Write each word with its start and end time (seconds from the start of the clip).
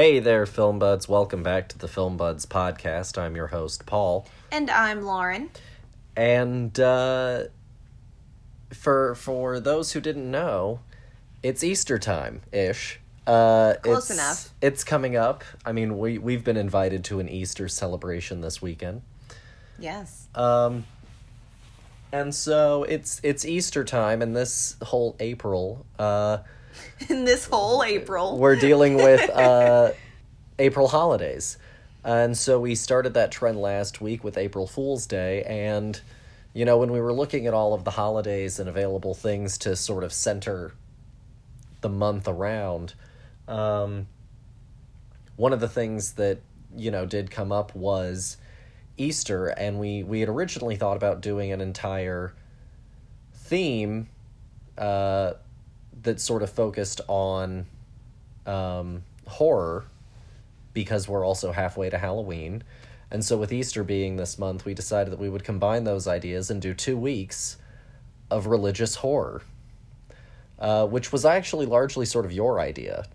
Hey 0.00 0.20
there, 0.20 0.46
Film 0.46 0.78
Buds. 0.78 1.08
Welcome 1.08 1.42
back 1.42 1.68
to 1.70 1.76
the 1.76 1.88
Film 1.88 2.16
Buds 2.16 2.46
podcast. 2.46 3.18
I'm 3.18 3.34
your 3.34 3.48
host, 3.48 3.84
Paul. 3.84 4.28
And 4.52 4.70
I'm 4.70 5.02
Lauren. 5.02 5.50
And 6.16 6.78
uh, 6.78 7.46
for 8.72 9.16
for 9.16 9.58
those 9.58 9.90
who 9.90 10.00
didn't 10.00 10.30
know, 10.30 10.78
it's 11.42 11.64
Easter 11.64 11.98
time 11.98 12.42
ish. 12.52 13.00
Uh, 13.26 13.74
Close 13.82 14.08
it's, 14.08 14.20
enough. 14.20 14.54
It's 14.62 14.84
coming 14.84 15.16
up. 15.16 15.42
I 15.66 15.72
mean, 15.72 15.98
we 15.98 16.16
we've 16.18 16.44
been 16.44 16.56
invited 16.56 17.02
to 17.06 17.18
an 17.18 17.28
Easter 17.28 17.66
celebration 17.66 18.40
this 18.40 18.62
weekend. 18.62 19.02
Yes. 19.80 20.28
Um, 20.36 20.86
and 22.12 22.32
so 22.32 22.84
it's 22.84 23.20
it's 23.24 23.44
Easter 23.44 23.82
time, 23.82 24.22
and 24.22 24.36
this 24.36 24.76
whole 24.80 25.16
April, 25.18 25.84
uh, 25.98 26.38
In 27.08 27.24
this 27.24 27.46
whole 27.46 27.82
April. 27.82 28.38
we're 28.38 28.56
dealing 28.56 28.96
with 28.96 29.28
uh, 29.34 29.92
April 30.58 30.88
holidays. 30.88 31.58
And 32.04 32.36
so 32.36 32.60
we 32.60 32.74
started 32.74 33.14
that 33.14 33.30
trend 33.30 33.60
last 33.60 34.00
week 34.00 34.24
with 34.24 34.38
April 34.38 34.66
Fool's 34.66 35.06
Day. 35.06 35.42
And, 35.42 36.00
you 36.54 36.64
know, 36.64 36.78
when 36.78 36.90
we 36.92 37.00
were 37.00 37.12
looking 37.12 37.46
at 37.46 37.54
all 37.54 37.74
of 37.74 37.84
the 37.84 37.90
holidays 37.92 38.58
and 38.58 38.68
available 38.68 39.14
things 39.14 39.58
to 39.58 39.76
sort 39.76 40.04
of 40.04 40.12
center 40.12 40.72
the 41.80 41.88
month 41.88 42.26
around, 42.26 42.94
um, 43.46 44.06
one 45.36 45.52
of 45.52 45.60
the 45.60 45.68
things 45.68 46.12
that, 46.12 46.38
you 46.74 46.90
know, 46.90 47.04
did 47.04 47.30
come 47.30 47.52
up 47.52 47.74
was 47.74 48.36
Easter. 48.96 49.48
And 49.48 49.78
we, 49.78 50.02
we 50.02 50.20
had 50.20 50.28
originally 50.28 50.76
thought 50.76 50.96
about 50.96 51.20
doing 51.20 51.52
an 51.52 51.60
entire 51.60 52.32
theme 53.34 54.08
uh, 54.76 55.32
that 56.02 56.20
sort 56.20 56.42
of 56.42 56.50
focused 56.50 57.00
on 57.08 57.66
um, 58.46 59.02
horror 59.26 59.84
because 60.72 61.08
we're 61.08 61.24
also 61.24 61.52
halfway 61.52 61.90
to 61.90 61.98
Halloween. 61.98 62.62
And 63.10 63.24
so, 63.24 63.36
with 63.36 63.52
Easter 63.52 63.82
being 63.82 64.16
this 64.16 64.38
month, 64.38 64.64
we 64.64 64.74
decided 64.74 65.12
that 65.12 65.18
we 65.18 65.28
would 65.28 65.44
combine 65.44 65.84
those 65.84 66.06
ideas 66.06 66.50
and 66.50 66.60
do 66.60 66.74
two 66.74 66.96
weeks 66.96 67.56
of 68.30 68.46
religious 68.46 68.96
horror, 68.96 69.42
uh, 70.58 70.86
which 70.86 71.10
was 71.10 71.24
actually 71.24 71.66
largely 71.66 72.04
sort 72.04 72.26
of 72.26 72.32
your 72.32 72.60
idea. 72.60 73.06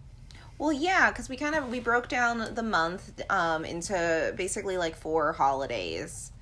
Well, 0.58 0.73
yeah, 0.73 1.12
because 1.12 1.30
we 1.30 1.38
kind 1.38 1.56
of 1.56 1.70
we 1.70 1.80
broke 1.80 2.08
down 2.08 2.53
the 2.53 2.64
month 2.64 3.22
um, 3.30 3.66
into 3.66 4.34
basically 4.36 4.78
like 4.78 4.95
four 4.95 5.34
holidays 5.34 6.33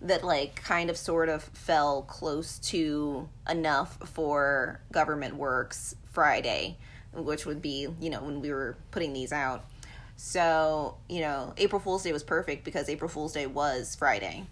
that 0.00 0.24
like 0.24 0.62
kind 0.62 0.90
of 0.90 0.96
sort 0.96 1.28
of 1.28 1.42
fell 1.42 2.02
close 2.02 2.58
to 2.58 3.28
enough 3.48 3.98
for 4.10 4.80
government 4.92 5.36
works 5.36 5.96
Friday, 6.10 6.76
which 7.12 7.46
would 7.46 7.60
be 7.60 7.88
you 8.00 8.10
know 8.10 8.22
when 8.22 8.40
we 8.40 8.50
were 8.50 8.76
putting 8.90 9.12
these 9.12 9.32
out. 9.32 9.64
So 10.16 10.96
you 11.08 11.20
know 11.20 11.54
April 11.56 11.80
Fool's 11.80 12.02
Day 12.02 12.12
was 12.12 12.22
perfect 12.22 12.64
because 12.64 12.88
April 12.88 13.08
Fool's 13.08 13.32
Day 13.32 13.46
was 13.46 13.94
Friday. 13.96 14.46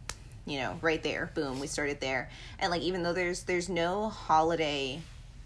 You 0.48 0.60
know, 0.60 0.78
right 0.80 1.02
there, 1.02 1.32
boom, 1.34 1.58
we 1.58 1.66
started 1.66 2.00
there. 2.00 2.30
And 2.60 2.70
like 2.70 2.82
even 2.82 3.02
though 3.02 3.12
there's 3.12 3.42
there's 3.42 3.68
no 3.68 4.08
holiday 4.08 5.00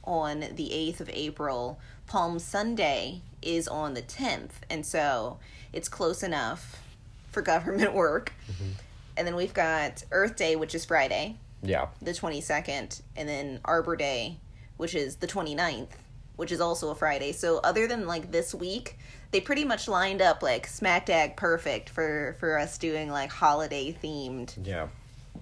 on 0.05 0.41
the 0.41 0.71
8th 0.71 1.01
of 1.01 1.11
April, 1.11 1.79
Palm 2.07 2.39
Sunday 2.39 3.23
is 3.43 3.69
on 3.69 3.95
the 3.95 4.03
10th. 4.03 4.51
And 4.69 4.85
so 4.85 5.39
it's 5.73 5.89
close 5.89 6.23
enough 6.23 6.83
for 7.31 7.43
government 7.43 7.95
work. 7.95 8.33
Mm-hmm. 8.51 8.73
And 9.21 9.27
then 9.27 9.37
we've 9.37 9.53
got 9.53 10.03
Earth 10.13 10.35
Day, 10.37 10.57
which 10.57 10.75
is 10.75 10.87
Friday, 10.87 11.37
Yeah. 11.63 11.89
the 12.01 12.13
22nd, 12.15 13.03
and 13.15 13.29
then 13.29 13.61
Arbor 13.67 13.95
Day, 13.95 14.39
which 14.79 14.95
is 14.95 15.17
the 15.17 15.27
29th, 15.27 15.91
which 16.37 16.51
is 16.51 16.59
also 16.59 16.89
a 16.89 16.95
Friday. 16.95 17.33
So 17.33 17.59
other 17.59 17.87
than 17.87 18.07
like 18.07 18.33
this 18.33 18.55
week, 18.55 18.99
they 19.31 19.43
pretty 19.43 19.67
much 19.67 19.89
lined 19.89 20.23
up 20.23 20.43
like 20.43 20.67
smack 20.67 21.05
dab 21.05 21.37
perfect 21.37 21.91
for 21.91 22.35
for 22.41 22.57
us 22.57 22.79
doing 22.79 23.11
like 23.11 23.31
holiday 23.31 23.93
themed 24.03 24.55
Yeah. 24.67 24.89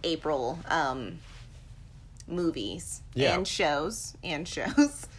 April 0.03 0.59
um 0.67 1.21
movies 2.27 3.01
Yeah. 3.15 3.37
and 3.37 3.47
shows 3.47 4.17
and 4.25 4.47
shows. 4.49 5.07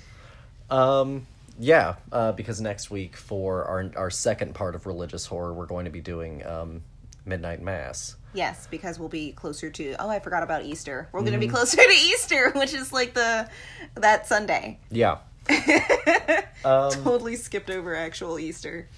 Um, 0.69 1.25
yeah, 1.57 1.95
uh, 2.11 2.33
because 2.33 2.59
next 2.61 2.91
week 2.91 3.15
for 3.15 3.63
our 3.65 3.89
our 3.95 4.09
second 4.11 4.53
part 4.53 4.75
of 4.75 4.85
religious 4.85 5.25
horror, 5.25 5.51
we're 5.53 5.65
going 5.65 5.85
to 5.85 5.91
be 5.91 6.01
doing 6.01 6.45
um, 6.45 6.83
Midnight 7.25 7.59
Mass. 7.59 8.15
Yes, 8.33 8.67
because 8.69 8.99
we'll 8.99 9.09
be 9.09 9.31
closer 9.31 9.69
to 9.71 9.95
oh, 9.99 10.09
I 10.09 10.19
forgot 10.19 10.43
about 10.43 10.63
Easter. 10.63 11.09
We're 11.11 11.21
going 11.21 11.33
to 11.33 11.39
be 11.39 11.47
closer 11.47 11.77
to 11.77 11.89
Easter, 11.89 12.51
which 12.55 12.73
is 12.73 12.93
like 12.93 13.13
the 13.13 13.49
that 13.95 14.27
Sunday. 14.27 14.79
Yeah. 14.91 15.17
Um, 16.65 16.91
Totally 16.91 17.37
skipped 17.37 17.69
over 17.69 17.95
actual 17.95 18.37
Easter. 18.37 18.89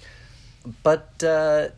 But 0.82 1.22
uh, 1.22 1.68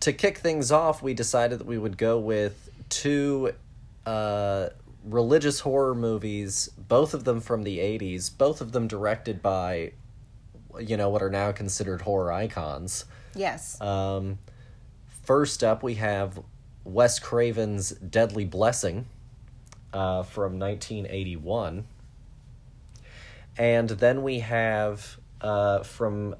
to 0.00 0.12
kick 0.12 0.38
things 0.38 0.72
off, 0.72 1.00
we 1.00 1.14
decided 1.14 1.60
that 1.60 1.66
we 1.66 1.78
would 1.78 1.96
go 1.96 2.18
with 2.18 2.68
two 2.88 3.52
uh, 4.04 4.70
religious 5.04 5.60
horror 5.60 5.94
movies, 5.94 6.70
both 6.76 7.14
of 7.14 7.24
them 7.24 7.40
from 7.40 7.62
the 7.62 7.78
80s, 7.78 8.36
both 8.36 8.60
of 8.60 8.72
them 8.72 8.88
directed 8.88 9.42
by, 9.42 9.92
you 10.80 10.96
know, 10.96 11.08
what 11.08 11.22
are 11.22 11.30
now 11.30 11.52
considered 11.52 12.02
horror 12.02 12.32
icons. 12.32 13.04
Yes. 13.34 13.80
Um, 13.80 14.38
first 15.24 15.62
up, 15.62 15.82
we 15.82 15.94
have 15.94 16.40
Wes 16.86 17.18
Craven's 17.18 17.90
Deadly 17.90 18.44
Blessing 18.44 19.06
uh, 19.92 20.22
from 20.22 20.58
1981. 20.58 21.84
And 23.58 23.88
then 23.88 24.22
we 24.22 24.38
have 24.40 25.18
uh, 25.40 25.82
from 25.82 26.36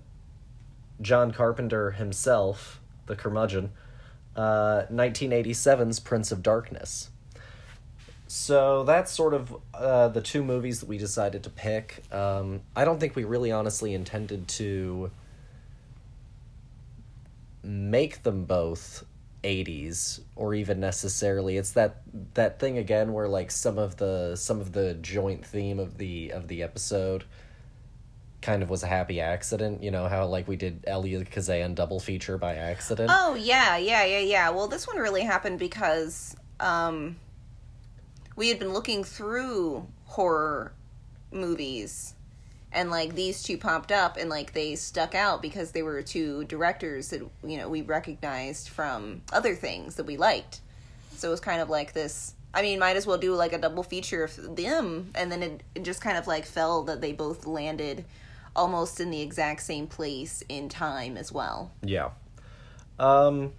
John 1.02 1.32
Carpenter 1.32 1.90
himself, 1.90 2.80
the 3.06 3.16
curmudgeon, 3.16 3.72
uh, 4.36 4.84
1987's 4.90 5.98
Prince 6.00 6.30
of 6.30 6.42
Darkness. 6.42 7.10
So 8.28 8.84
that's 8.84 9.12
sort 9.12 9.34
of 9.34 9.56
uh, 9.74 10.08
the 10.08 10.20
two 10.20 10.44
movies 10.44 10.80
that 10.80 10.88
we 10.88 10.98
decided 10.98 11.42
to 11.44 11.50
pick. 11.50 12.04
Um, 12.12 12.60
I 12.74 12.84
don't 12.84 13.00
think 13.00 13.16
we 13.16 13.24
really 13.24 13.50
honestly 13.50 13.94
intended 13.94 14.46
to 14.48 15.10
make 17.62 18.22
them 18.22 18.44
both 18.44 19.04
80s 19.46 20.20
or 20.34 20.54
even 20.54 20.80
necessarily 20.80 21.56
it's 21.56 21.72
that 21.72 22.02
that 22.34 22.58
thing 22.58 22.78
again 22.78 23.12
where 23.12 23.28
like 23.28 23.50
some 23.50 23.78
of 23.78 23.96
the 23.96 24.34
some 24.36 24.60
of 24.60 24.72
the 24.72 24.94
joint 24.94 25.46
theme 25.46 25.78
of 25.78 25.98
the 25.98 26.30
of 26.30 26.48
the 26.48 26.62
episode 26.62 27.24
kind 28.42 28.62
of 28.62 28.70
was 28.70 28.82
a 28.82 28.86
happy 28.86 29.20
accident 29.20 29.82
you 29.82 29.90
know 29.90 30.08
how 30.08 30.26
like 30.26 30.46
we 30.48 30.56
did 30.56 30.84
Elia 30.86 31.24
Kazan 31.24 31.74
double 31.74 32.00
feature 32.00 32.38
by 32.38 32.56
accident 32.56 33.10
Oh 33.28 33.34
yeah, 33.34 33.76
yeah, 33.76 34.04
yeah, 34.04 34.18
yeah. 34.20 34.50
Well, 34.50 34.68
this 34.68 34.86
one 34.86 34.98
really 34.98 35.22
happened 35.22 35.58
because 35.58 36.36
um, 36.60 37.16
we 38.36 38.48
had 38.48 38.58
been 38.58 38.72
looking 38.72 39.04
through 39.04 39.86
horror 40.04 40.72
movies, 41.32 42.14
and 42.76 42.90
like 42.90 43.14
these 43.14 43.42
two 43.42 43.56
popped 43.56 43.90
up, 43.90 44.18
and 44.18 44.28
like 44.30 44.52
they 44.52 44.76
stuck 44.76 45.14
out 45.14 45.42
because 45.42 45.72
they 45.72 45.82
were 45.82 46.02
two 46.02 46.44
directors 46.44 47.08
that 47.08 47.22
you 47.42 47.56
know 47.56 47.68
we 47.68 47.80
recognized 47.80 48.68
from 48.68 49.22
other 49.32 49.54
things 49.54 49.96
that 49.96 50.04
we 50.04 50.16
liked. 50.16 50.60
So 51.16 51.28
it 51.28 51.30
was 51.30 51.40
kind 51.40 51.60
of 51.60 51.70
like 51.70 51.94
this. 51.94 52.34
I 52.52 52.62
mean, 52.62 52.78
might 52.78 52.96
as 52.96 53.06
well 53.06 53.18
do 53.18 53.34
like 53.34 53.54
a 53.54 53.58
double 53.58 53.82
feature 53.82 54.24
of 54.24 54.56
them, 54.56 55.10
and 55.14 55.32
then 55.32 55.42
it, 55.42 55.62
it 55.74 55.82
just 55.82 56.02
kind 56.02 56.18
of 56.18 56.26
like 56.26 56.44
fell 56.44 56.84
that 56.84 57.00
they 57.00 57.12
both 57.12 57.46
landed 57.46 58.04
almost 58.54 59.00
in 59.00 59.10
the 59.10 59.22
exact 59.22 59.62
same 59.62 59.86
place 59.86 60.42
in 60.48 60.68
time 60.68 61.16
as 61.16 61.32
well. 61.32 61.72
Yeah. 61.82 62.10
Um 62.98 63.54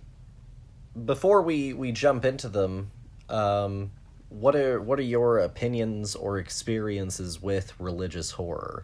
before 1.05 1.41
we 1.41 1.73
we 1.73 1.91
jump 1.91 2.23
into 2.23 2.49
them, 2.49 2.91
um 3.29 3.91
what 4.29 4.55
are 4.55 4.81
what 4.81 4.99
are 4.99 5.03
your 5.03 5.39
opinions 5.39 6.15
or 6.15 6.37
experiences 6.37 7.41
with 7.41 7.79
religious 7.79 8.31
horror? 8.31 8.83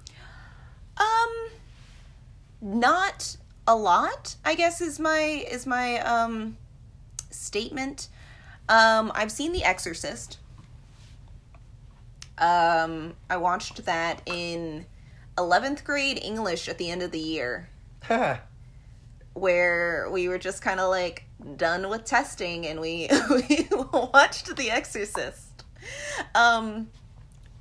Um 0.98 1.50
not 2.62 3.38
a 3.68 3.76
lot, 3.76 4.36
I 4.46 4.56
guess 4.56 4.82
is 4.82 5.00
my 5.00 5.20
is 5.20 5.66
my 5.66 6.00
um 6.00 6.58
statement. 7.30 8.08
Um 8.70 9.12
I've 9.16 9.32
seen 9.32 9.52
The 9.52 9.64
Exorcist. 9.64 10.38
Um 12.38 13.16
I 13.30 13.38
watched 13.38 13.86
that 13.86 14.22
in 14.26 14.86
11th 15.38 15.84
grade 15.84 16.20
English 16.22 16.70
at 16.70 16.78
the 16.78 16.90
end 16.90 17.02
of 17.02 17.12
the 17.12 17.20
year 17.20 17.70
where 19.34 20.08
we 20.12 20.28
were 20.28 20.38
just 20.38 20.62
kind 20.62 20.80
of 20.80 20.90
like 20.90 21.26
done 21.58 21.90
with 21.90 22.06
testing 22.06 22.66
and 22.68 22.80
we 22.80 23.10
we 23.30 23.68
watched 23.92 24.56
The 24.56 24.72
Exorcist. 24.72 25.64
Um 26.36 26.90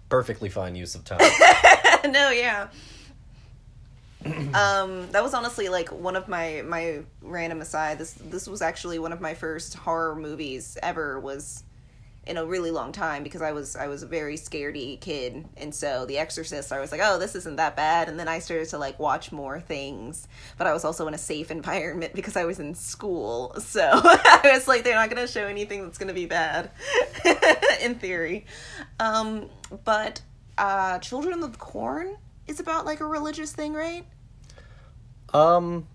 Perfectly 0.09 0.51
fine 0.51 0.77
use 0.77 0.95
of 0.95 1.05
time. 1.05 1.21
no, 2.13 2.31
yeah. 2.31 2.69
um, 4.55 5.11
that 5.11 5.23
was 5.23 5.35
honestly 5.35 5.69
like 5.69 5.91
one 5.91 6.17
of 6.17 6.29
my 6.29 6.63
my 6.67 7.01
random 7.23 7.61
aside. 7.61 7.99
This 7.99 8.13
this 8.13 8.47
was 8.47 8.63
actually 8.63 8.99
one 8.99 9.13
of 9.13 9.21
my 9.21 9.35
first 9.35 9.75
horror 9.75 10.15
movies 10.15 10.77
ever. 10.83 11.19
Was 11.19 11.65
in 12.25 12.37
a 12.37 12.47
really 12.47 12.71
long 12.71 12.93
time 12.93 13.25
because 13.25 13.43
I 13.43 13.51
was 13.53 13.75
I 13.75 13.89
was 13.89 14.03
a 14.03 14.07
very 14.07 14.37
scaredy 14.37 15.01
kid, 15.01 15.45
and 15.57 15.75
so 15.75 16.07
The 16.07 16.19
Exorcist, 16.19 16.73
I 16.73 16.79
was 16.79 16.93
like, 16.93 17.01
oh, 17.03 17.19
this 17.19 17.35
isn't 17.35 17.57
that 17.57 17.75
bad, 17.75 18.09
and 18.09 18.19
then 18.19 18.29
I 18.29 18.39
started 18.39 18.69
to 18.69 18.79
like 18.79 18.99
watch 18.99 19.33
more 19.33 19.61
things, 19.61 20.29
but 20.57 20.67
I 20.67 20.73
was 20.73 20.85
also 20.85 21.09
in 21.09 21.15
a 21.15 21.19
safe 21.19 21.51
environment 21.51 22.15
because 22.15 22.37
I 22.37 22.45
was 22.45 22.61
in 22.61 22.75
school, 22.75 23.55
so 23.59 23.83
I 23.93 24.51
was 24.53 24.69
like, 24.69 24.85
they're 24.85 24.95
not 24.95 25.09
gonna 25.09 25.27
show 25.27 25.47
anything 25.47 25.83
that's 25.83 25.99
gonna 25.99 26.15
be 26.15 26.27
bad, 26.27 26.71
in 27.83 27.97
theory, 27.97 28.47
um, 29.01 29.51
but 29.85 30.23
uh, 30.59 30.99
Children 31.01 31.43
of 31.43 31.53
the 31.53 31.59
Corn 31.59 32.17
is 32.47 32.61
about 32.61 32.87
like 32.87 33.01
a 33.01 33.07
religious 33.07 33.53
thing, 33.53 33.73
right? 33.73 34.05
Um, 35.35 35.89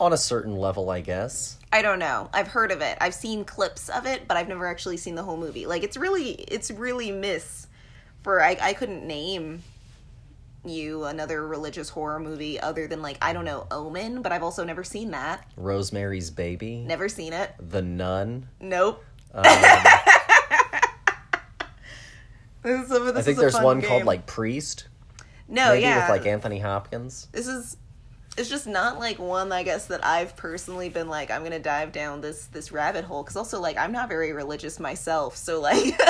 on 0.00 0.12
a 0.12 0.16
certain 0.16 0.56
level, 0.56 0.90
I 0.90 1.00
guess. 1.02 1.58
I 1.72 1.80
don't 1.82 1.98
know. 1.98 2.28
I've 2.34 2.48
heard 2.48 2.70
of 2.70 2.82
it. 2.82 2.98
I've 3.00 3.14
seen 3.14 3.44
clips 3.44 3.88
of 3.88 4.04
it, 4.06 4.28
but 4.28 4.36
I've 4.36 4.48
never 4.48 4.66
actually 4.66 4.98
seen 4.98 5.14
the 5.14 5.22
whole 5.22 5.38
movie. 5.38 5.64
Like 5.66 5.82
it's 5.82 5.96
really 5.96 6.32
it's 6.32 6.70
really 6.70 7.10
miss 7.10 7.66
for 8.22 8.42
I 8.42 8.58
I 8.60 8.72
couldn't 8.74 9.06
name 9.06 9.62
you 10.64 11.04
another 11.04 11.44
religious 11.46 11.88
horror 11.88 12.20
movie 12.20 12.60
other 12.60 12.86
than 12.86 13.02
like 13.02 13.16
I 13.22 13.32
don't 13.32 13.44
know 13.46 13.66
Omen, 13.70 14.22
but 14.22 14.32
I've 14.32 14.42
also 14.42 14.64
never 14.64 14.84
seen 14.84 15.10
that. 15.12 15.44
Rosemary's 15.56 16.30
Baby, 16.30 16.84
Never 16.86 17.08
seen 17.08 17.32
it. 17.32 17.52
The 17.58 17.82
Nun. 17.82 18.48
Nope. 18.60 19.04
Um, 19.34 19.44
This 22.62 22.80
is, 22.82 22.88
this 22.90 23.16
I 23.16 23.22
think 23.22 23.38
there's 23.38 23.58
one 23.58 23.82
called 23.82 24.04
like 24.04 24.24
Priest. 24.26 24.86
no, 25.48 25.70
maybe 25.70 25.82
yeah, 25.82 26.02
with 26.08 26.10
like 26.20 26.26
Anthony 26.30 26.60
Hopkins. 26.60 27.26
this 27.32 27.48
is 27.48 27.76
it's 28.36 28.48
just 28.48 28.66
not 28.66 28.98
like 28.98 29.18
one 29.18 29.52
I 29.52 29.62
guess 29.62 29.86
that 29.86 30.04
I've 30.04 30.36
personally 30.36 30.88
been 30.88 31.08
like 31.08 31.30
I'm 31.30 31.42
gonna 31.42 31.58
dive 31.58 31.92
down 31.92 32.20
this 32.20 32.46
this 32.46 32.72
rabbit 32.72 33.04
hole 33.04 33.22
because 33.22 33.36
also 33.36 33.60
like 33.60 33.76
I'm 33.76 33.92
not 33.92 34.08
very 34.08 34.32
religious 34.32 34.80
myself, 34.80 35.36
so 35.36 35.60
like 35.60 35.94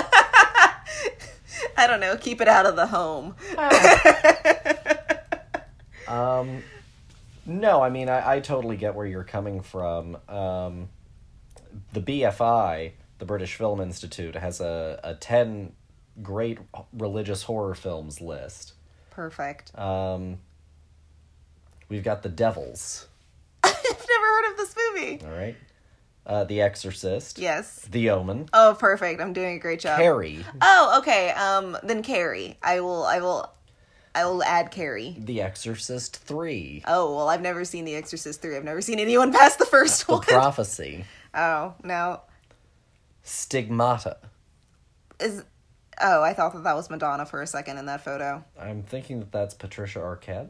I 1.77 1.87
don't 1.87 2.01
know, 2.01 2.17
keep 2.17 2.41
it 2.41 2.49
out 2.49 2.67
of 2.67 2.77
the 2.77 2.87
home. 2.87 3.35
Um, 6.13 6.63
no, 7.47 7.81
I 7.83 7.89
mean 7.89 8.09
I, 8.09 8.35
I 8.35 8.41
totally 8.41 8.77
get 8.77 8.95
where 8.95 9.07
you're 9.07 9.25
coming 9.25 9.63
from. 9.63 10.19
Um, 10.29 10.91
the 11.93 12.01
BFI, 12.01 12.93
the 13.19 13.25
British 13.25 13.55
Film 13.55 13.81
Institute, 13.81 14.35
has 14.35 14.61
a, 14.61 15.01
a 15.03 15.15
ten 15.15 15.73
great 16.23 16.59
religious 16.93 17.45
horror 17.45 17.75
films 17.75 18.21
list. 18.21 18.75
Perfect. 19.11 19.77
Um, 19.79 20.39
we've 21.93 22.03
got 22.03 22.23
The 22.23 22.29
Devils. 22.29 23.07
I've 23.63 23.73
never 23.75 24.27
heard 24.27 24.51
of 24.53 24.57
this 24.57 24.75
movie. 24.77 25.21
All 25.25 25.31
right, 25.31 25.57
uh, 26.27 26.45
The 26.45 26.61
Exorcist. 26.63 27.39
Yes. 27.39 27.87
The 27.91 28.11
Omen. 28.11 28.49
Oh, 28.53 28.77
perfect. 28.79 29.21
I'm 29.21 29.33
doing 29.33 29.57
a 29.57 29.59
great 29.59 29.81
job. 29.81 29.99
Carrie. 29.99 30.45
Oh, 30.61 30.99
okay. 31.01 31.31
Um, 31.31 31.77
then 31.83 32.03
Carrie. 32.03 32.59
I 32.63 32.81
will. 32.81 33.05
I 33.05 33.21
will. 33.21 33.53
I 34.15 34.25
will 34.27 34.43
add 34.43 34.71
Carrie. 34.71 35.17
The 35.19 35.41
Exorcist 35.43 36.17
Three. 36.17 36.83
Oh 36.87 37.15
well, 37.17 37.29
I've 37.29 37.41
never 37.41 37.65
seen 37.65 37.85
The 37.85 37.95
Exorcist 37.95 38.43
three. 38.43 38.57
I've 38.57 38.65
never 38.65 38.81
seen 38.83 38.99
anyone 38.99 39.33
past 39.41 39.59
the 39.59 39.65
first 39.67 40.07
The 40.07 40.13
one. 40.13 40.23
Prophecy. 40.23 41.05
oh 41.35 41.75
no, 41.83 42.21
Stigmata. 43.23 44.19
is 45.21 45.45
oh 46.01 46.23
I 46.23 46.35
thought 46.35 46.53
that 46.55 46.65
that 46.65 46.77
was 46.77 46.91
Madonna 46.91 47.25
for 47.25 47.41
a 47.41 47.47
second 47.47 47.79
in 47.79 47.87
that 47.87 48.05
photo. 48.05 48.45
I'm 48.61 48.83
thinking 48.83 49.21
that 49.21 49.33
that's 49.33 49.55
Patricia 49.55 50.01
Arquette. 50.01 50.49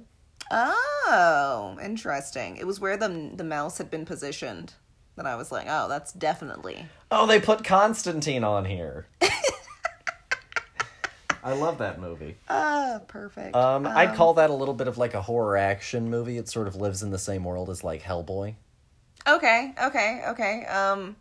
Oh, 0.52 1.76
interesting. 1.82 2.56
It 2.58 2.66
was 2.66 2.78
where 2.78 2.96
the 2.96 3.30
the 3.34 3.44
mouse 3.44 3.78
had 3.78 3.90
been 3.90 4.04
positioned. 4.04 4.74
That 5.16 5.26
I 5.26 5.36
was 5.36 5.52
like, 5.52 5.66
oh, 5.68 5.88
that's 5.88 6.12
definitely. 6.12 6.86
Oh, 7.10 7.26
they 7.26 7.38
put 7.40 7.64
Constantine 7.64 8.44
on 8.44 8.64
here. 8.64 9.06
I 11.44 11.54
love 11.54 11.78
that 11.78 12.00
movie. 12.00 12.36
Ah, 12.48 13.00
perfect. 13.08 13.56
Um, 13.56 13.84
I'd 13.86 14.14
call 14.14 14.34
that 14.34 14.48
a 14.48 14.54
little 14.54 14.74
bit 14.74 14.86
of 14.86 14.96
like 14.96 15.14
a 15.14 15.20
horror 15.22 15.56
action 15.56 16.08
movie. 16.08 16.38
It 16.38 16.48
sort 16.48 16.68
of 16.68 16.76
lives 16.76 17.02
in 17.02 17.10
the 17.10 17.18
same 17.18 17.42
world 17.44 17.68
as 17.68 17.82
like 17.82 18.02
Hellboy. 18.02 18.54
Okay, 19.28 19.74
okay, 19.82 20.22
okay. 20.28 20.64
Um, 20.66 21.16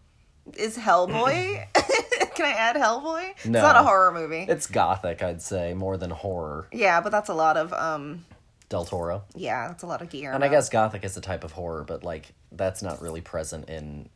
is 0.57 0.77
Hellboy? 0.77 1.65
Can 2.35 2.45
I 2.45 2.51
add 2.51 2.75
Hellboy? 2.75 3.23
No, 3.45 3.59
It's 3.59 3.63
not 3.63 3.75
a 3.75 3.83
horror 3.83 4.11
movie. 4.11 4.45
It's 4.47 4.67
gothic, 4.67 5.21
I'd 5.23 5.41
say, 5.41 5.73
more 5.73 5.97
than 5.97 6.11
horror. 6.11 6.67
yeah, 6.71 7.01
but 7.01 7.11
that's 7.11 7.29
a 7.29 7.33
lot 7.33 7.57
of 7.57 7.73
um. 7.73 8.25
Del 8.71 8.85
Toro. 8.85 9.23
Yeah, 9.35 9.67
that's 9.67 9.83
a 9.83 9.85
lot 9.87 10.01
of 10.01 10.09
gear. 10.09 10.31
And 10.31 10.43
I 10.43 10.47
guess 10.47 10.69
gothic 10.69 11.03
is 11.03 11.17
a 11.17 11.21
type 11.21 11.43
of 11.43 11.51
horror, 11.51 11.83
but 11.83 12.03
like 12.03 12.33
that's 12.53 12.81
not 12.81 13.01
really 13.01 13.19
present 13.21 13.69
in. 13.69 14.09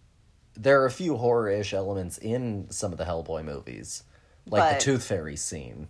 There 0.56 0.82
are 0.82 0.86
a 0.86 0.92
few 0.92 1.18
horror-ish 1.18 1.74
elements 1.74 2.18
in 2.18 2.68
some 2.72 2.94
of 2.94 2.98
the 2.98 3.04
Hellboy 3.04 3.44
movies, 3.44 4.04
like 4.48 4.62
But- 4.62 4.80
the 4.80 4.86
Tooth 4.86 5.04
Fairy 5.06 5.36
scene. 5.36 5.90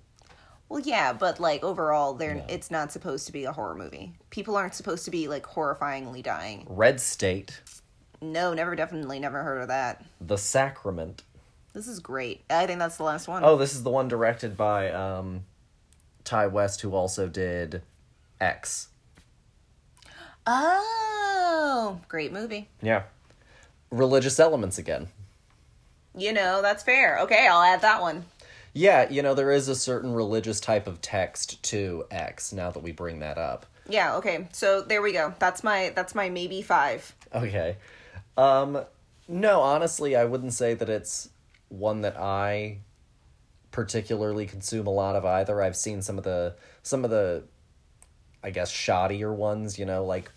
Well, 0.68 0.80
yeah, 0.80 1.14
but 1.14 1.40
like 1.40 1.64
overall, 1.64 2.16
they're 2.16 2.38
Yeah. 2.38 2.46
it's 2.50 2.72
not 2.72 2.92
supposed 2.92 3.28
to 3.28 3.32
be 3.32 3.46
a 3.46 3.52
horror 3.52 3.76
movie. 3.76 4.14
People 4.32 4.56
aren't 4.58 4.74
supposed 4.74 5.06
to 5.06 5.12
be 5.12 5.28
like 5.28 5.46
horrifyingly 5.46 6.24
dying. 6.24 6.66
Red 6.68 7.00
State, 7.00 7.62
No, 8.20 8.54
never, 8.56 8.76
definitely, 8.76 9.20
never 9.20 9.44
heard 9.44 9.62
of 9.62 9.68
that. 9.68 10.04
The 10.20 10.38
Sacrament. 10.40 11.22
This 11.74 11.88
is 11.88 12.00
great. 12.00 12.44
I 12.50 12.66
think 12.66 12.80
that's 12.80 12.98
the 12.98 13.04
last 13.04 13.28
one. 13.28 13.44
Oh, 13.46 13.58
this 13.58 13.76
is 13.76 13.84
the 13.84 13.92
one 13.92 14.08
directed 14.08 14.58
by 14.58 14.90
um, 14.90 15.44
Ti 16.24 16.48
West, 16.48 16.82
who 16.82 16.96
also 16.96 17.28
did 17.28 17.84
X. 18.40 18.90
Oh, 20.48 22.00
great 22.08 22.32
movie. 22.32 22.68
Yeah. 22.82 23.04
Religious 23.92 24.40
elements 24.40 24.78
again. 24.78 25.08
You 26.18 26.34
know, 26.34 26.62
that's 26.62 26.84
fair. 26.84 27.20
Okay, 27.20 27.48
I'll 27.48 27.62
add 27.62 27.82
that 27.82 28.02
one. 28.02 28.26
Yeah, 28.74 29.10
you 29.10 29.22
know, 29.22 29.34
there 29.34 29.52
is 29.52 29.68
a 29.68 29.76
certain 29.76 30.14
religious 30.14 30.60
type 30.60 30.88
of 30.88 31.02
text 31.02 31.64
to 31.64 32.06
X 32.12 32.52
now 32.54 32.72
that 32.72 32.84
we 32.84 32.92
bring 32.92 33.20
that 33.20 33.38
up. 33.38 33.66
Yeah, 33.88 34.16
okay. 34.18 34.48
So 34.52 34.82
there 34.82 35.02
we 35.02 35.14
go. 35.14 35.34
That's 35.40 35.64
my 35.64 35.92
that's 35.96 36.16
my 36.16 36.30
maybe 36.30 36.62
5. 36.62 37.16
Okay. 37.36 37.78
Um 38.38 38.82
no, 39.28 39.62
honestly, 39.62 40.16
I 40.16 40.26
wouldn't 40.26 40.54
say 40.54 40.74
that 40.74 40.90
it's 40.90 41.30
one 41.70 42.02
that 42.02 42.18
I 42.18 42.80
particularly 43.72 44.46
consume 44.46 44.88
a 44.88 44.92
lot 44.92 45.16
of 45.16 45.26
either. 45.26 45.62
I've 45.62 45.76
seen 45.76 46.02
some 46.02 46.18
of 46.18 46.24
the 46.24 46.56
some 46.84 47.04
of 47.04 47.12
the 47.12 47.44
I 48.46 48.52
guess 48.52 48.72
shoddier 48.72 49.36
ones, 49.36 49.78
you 49.78 49.86
know, 49.86 50.06
like 50.06 50.32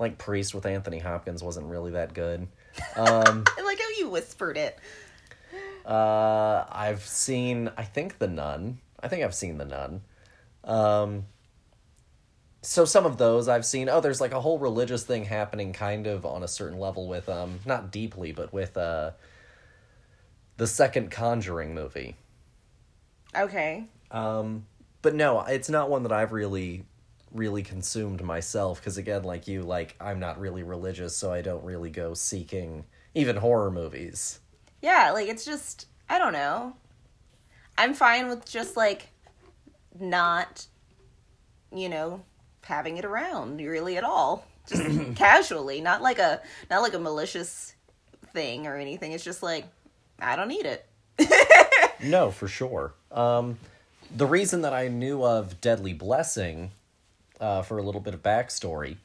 like 0.00 0.18
Priest 0.18 0.54
with 0.54 0.66
Anthony 0.66 0.98
Hopkins 0.98 1.42
wasn't 1.42 1.66
really 1.66 1.92
that 1.92 2.14
good. 2.14 2.48
Um 2.96 3.44
I 3.58 3.62
like 3.64 3.78
how 3.78 3.90
you 3.98 4.08
whispered 4.08 4.56
it. 4.56 4.78
Uh, 5.88 6.66
I've 6.70 7.02
seen. 7.02 7.70
I 7.78 7.84
think 7.84 8.18
the 8.18 8.28
Nun. 8.28 8.78
I 9.02 9.08
think 9.08 9.24
I've 9.24 9.34
seen 9.34 9.56
the 9.56 9.64
Nun. 9.64 10.02
Um. 10.62 11.24
So 12.60 12.84
some 12.84 13.06
of 13.06 13.16
those 13.16 13.48
I've 13.48 13.64
seen. 13.64 13.88
Oh, 13.88 14.00
there's 14.00 14.20
like 14.20 14.32
a 14.32 14.40
whole 14.40 14.58
religious 14.58 15.04
thing 15.04 15.24
happening, 15.24 15.72
kind 15.72 16.06
of 16.06 16.26
on 16.26 16.42
a 16.42 16.48
certain 16.48 16.78
level 16.78 17.08
with 17.08 17.28
um, 17.30 17.60
not 17.64 17.90
deeply, 17.90 18.32
but 18.32 18.52
with 18.52 18.76
uh, 18.76 19.12
the 20.58 20.66
second 20.66 21.10
Conjuring 21.10 21.72
movie. 21.72 22.16
Okay. 23.34 23.84
Um, 24.10 24.66
but 25.00 25.14
no, 25.14 25.40
it's 25.40 25.70
not 25.70 25.88
one 25.88 26.02
that 26.02 26.12
I've 26.12 26.32
really, 26.32 26.84
really 27.32 27.62
consumed 27.62 28.22
myself. 28.22 28.80
Because 28.80 28.98
again, 28.98 29.24
like 29.24 29.48
you, 29.48 29.62
like 29.62 29.96
I'm 30.00 30.20
not 30.20 30.40
really 30.40 30.62
religious, 30.62 31.16
so 31.16 31.32
I 31.32 31.42
don't 31.42 31.64
really 31.64 31.90
go 31.90 32.14
seeking 32.14 32.84
even 33.14 33.36
horror 33.36 33.70
movies. 33.70 34.40
Yeah, 34.82 35.10
like 35.12 35.28
it's 35.28 35.44
just 35.44 35.86
I 36.08 36.18
don't 36.18 36.32
know. 36.32 36.74
I'm 37.76 37.94
fine 37.94 38.28
with 38.28 38.48
just 38.48 38.76
like 38.76 39.08
not 39.98 40.66
you 41.72 41.88
know 41.88 42.22
having 42.62 42.96
it 42.96 43.04
around 43.04 43.58
really 43.58 43.96
at 43.96 44.04
all. 44.04 44.44
Just 44.66 44.84
casually, 45.16 45.80
not 45.80 46.02
like 46.02 46.18
a 46.18 46.40
not 46.70 46.82
like 46.82 46.94
a 46.94 46.98
malicious 46.98 47.74
thing 48.32 48.66
or 48.66 48.76
anything. 48.76 49.12
It's 49.12 49.24
just 49.24 49.42
like 49.42 49.66
I 50.20 50.36
don't 50.36 50.48
need 50.48 50.66
it. 50.66 50.86
No, 52.02 52.30
for 52.30 52.48
sure. 52.48 52.94
Um, 53.10 53.58
the 54.14 54.26
reason 54.26 54.62
that 54.62 54.72
I 54.72 54.88
knew 54.88 55.24
of 55.24 55.60
Deadly 55.60 55.92
Blessing, 55.92 56.70
uh, 57.40 57.62
for 57.62 57.78
a 57.78 57.82
little 57.82 58.00
bit 58.00 58.14
of 58.14 58.22
backstory, 58.22 58.96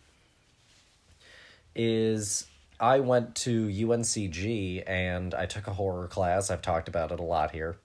is 1.76 2.46
I 2.80 3.00
went 3.00 3.36
to 3.36 3.68
UNCG 3.68 4.84
and 4.88 5.34
I 5.34 5.46
took 5.46 5.68
a 5.68 5.74
horror 5.74 6.08
class. 6.08 6.52
I've 6.52 6.62
talked 6.62 6.88
about 6.88 7.12
it 7.12 7.20
a 7.20 7.24
lot 7.24 7.52
here. 7.52 7.78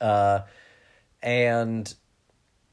Uh, 0.00 0.40
and 1.22 1.92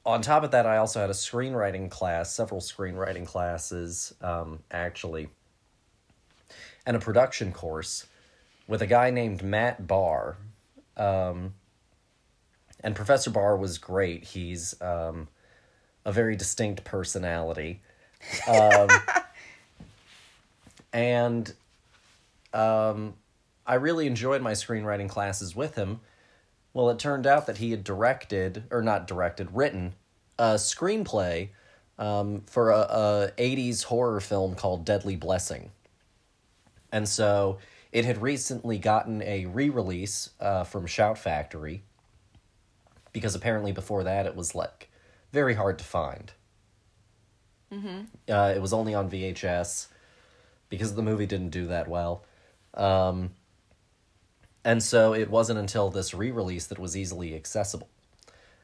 on 0.05 0.21
top 0.21 0.43
of 0.43 0.51
that, 0.51 0.65
I 0.65 0.77
also 0.77 1.01
had 1.01 1.09
a 1.09 1.13
screenwriting 1.13 1.91
class, 1.91 2.33
several 2.33 2.61
screenwriting 2.61 3.25
classes, 3.25 4.13
um, 4.21 4.59
actually, 4.71 5.27
and 6.85 6.95
a 6.95 6.99
production 6.99 7.51
course 7.51 8.07
with 8.67 8.81
a 8.81 8.87
guy 8.87 9.09
named 9.09 9.43
Matt 9.43 9.85
Barr. 9.85 10.37
Um, 10.95 11.55
and 12.79 12.95
Professor 12.95 13.29
Barr 13.29 13.57
was 13.57 13.77
great. 13.77 14.23
He's 14.23 14.79
um, 14.81 15.27
a 16.07 16.11
very 16.11 16.37
distinct 16.37 16.85
personality. 16.85 17.81
Um, 18.47 18.87
and 20.93 21.53
um, 22.53 23.13
I 23.67 23.75
really 23.75 24.07
enjoyed 24.07 24.41
my 24.41 24.53
screenwriting 24.53 25.09
classes 25.09 25.53
with 25.53 25.75
him. 25.75 25.99
Well, 26.73 26.89
it 26.89 26.97
turned 26.97 27.27
out 27.27 27.45
that 27.47 27.57
he 27.57 27.71
had 27.71 27.83
directed, 27.83 28.63
or 28.71 28.81
not 28.81 29.05
directed, 29.05 29.49
written 29.53 29.95
a 30.39 30.53
screenplay 30.53 31.49
um, 31.99 32.43
for 32.45 32.71
a, 32.71 32.79
a 32.79 33.31
80s 33.37 33.83
horror 33.83 34.21
film 34.21 34.55
called 34.55 34.85
Deadly 34.85 35.17
Blessing. 35.17 35.71
And 36.89 37.09
so 37.09 37.57
it 37.91 38.05
had 38.05 38.21
recently 38.21 38.77
gotten 38.77 39.21
a 39.23 39.45
re 39.47 39.69
release 39.69 40.29
uh, 40.39 40.63
from 40.63 40.85
Shout 40.85 41.17
Factory 41.17 41.83
because 43.11 43.35
apparently 43.35 43.73
before 43.73 44.05
that 44.05 44.25
it 44.25 44.35
was 44.35 44.55
like 44.55 44.86
very 45.31 45.53
hard 45.53 45.77
to 45.79 45.85
find. 45.85 46.31
Mm-hmm. 47.71 48.01
Uh, 48.29 48.53
it 48.55 48.61
was 48.61 48.73
only 48.73 48.93
on 48.93 49.09
VHS 49.09 49.87
because 50.69 50.95
the 50.95 51.01
movie 51.01 51.25
didn't 51.25 51.49
do 51.49 51.67
that 51.67 51.87
well. 51.87 52.23
Um, 52.73 53.31
and 54.63 54.81
so 54.81 55.13
it 55.13 55.29
wasn't 55.29 55.59
until 55.59 55.89
this 55.89 56.13
re 56.13 56.31
release 56.31 56.67
that 56.67 56.79
was 56.79 56.95
easily 56.95 57.35
accessible. 57.35 57.89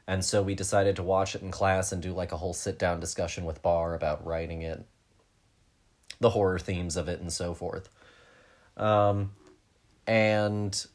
And 0.06 0.24
so 0.24 0.42
we 0.42 0.54
decided 0.54 0.96
to 0.96 1.02
watch 1.02 1.34
it 1.34 1.42
in 1.42 1.50
class 1.50 1.90
and 1.90 2.02
do 2.02 2.12
like 2.12 2.32
a 2.32 2.36
whole 2.36 2.52
sit 2.52 2.78
down 2.78 3.00
discussion 3.00 3.44
with 3.44 3.62
Barr 3.62 3.94
about 3.94 4.26
writing 4.26 4.62
it, 4.62 4.84
the 6.20 6.30
horror 6.30 6.58
themes 6.58 6.96
of 6.96 7.08
it, 7.08 7.20
and 7.20 7.32
so 7.32 7.54
forth. 7.54 7.88
Um, 8.76 9.32
and 10.06 10.86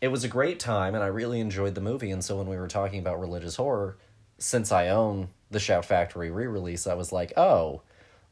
it 0.00 0.08
was 0.08 0.24
a 0.24 0.28
great 0.28 0.58
time, 0.58 0.94
and 0.94 1.04
I 1.04 1.08
really 1.08 1.40
enjoyed 1.40 1.74
the 1.74 1.80
movie. 1.82 2.10
And 2.10 2.24
so 2.24 2.38
when 2.38 2.46
we 2.46 2.56
were 2.56 2.68
talking 2.68 2.98
about 2.98 3.20
religious 3.20 3.56
horror, 3.56 3.98
since 4.38 4.72
I 4.72 4.88
own 4.88 5.28
the 5.50 5.60
Shout 5.60 5.84
Factory 5.84 6.30
re 6.30 6.46
release, 6.46 6.86
I 6.86 6.94
was 6.94 7.12
like, 7.12 7.32
oh, 7.36 7.82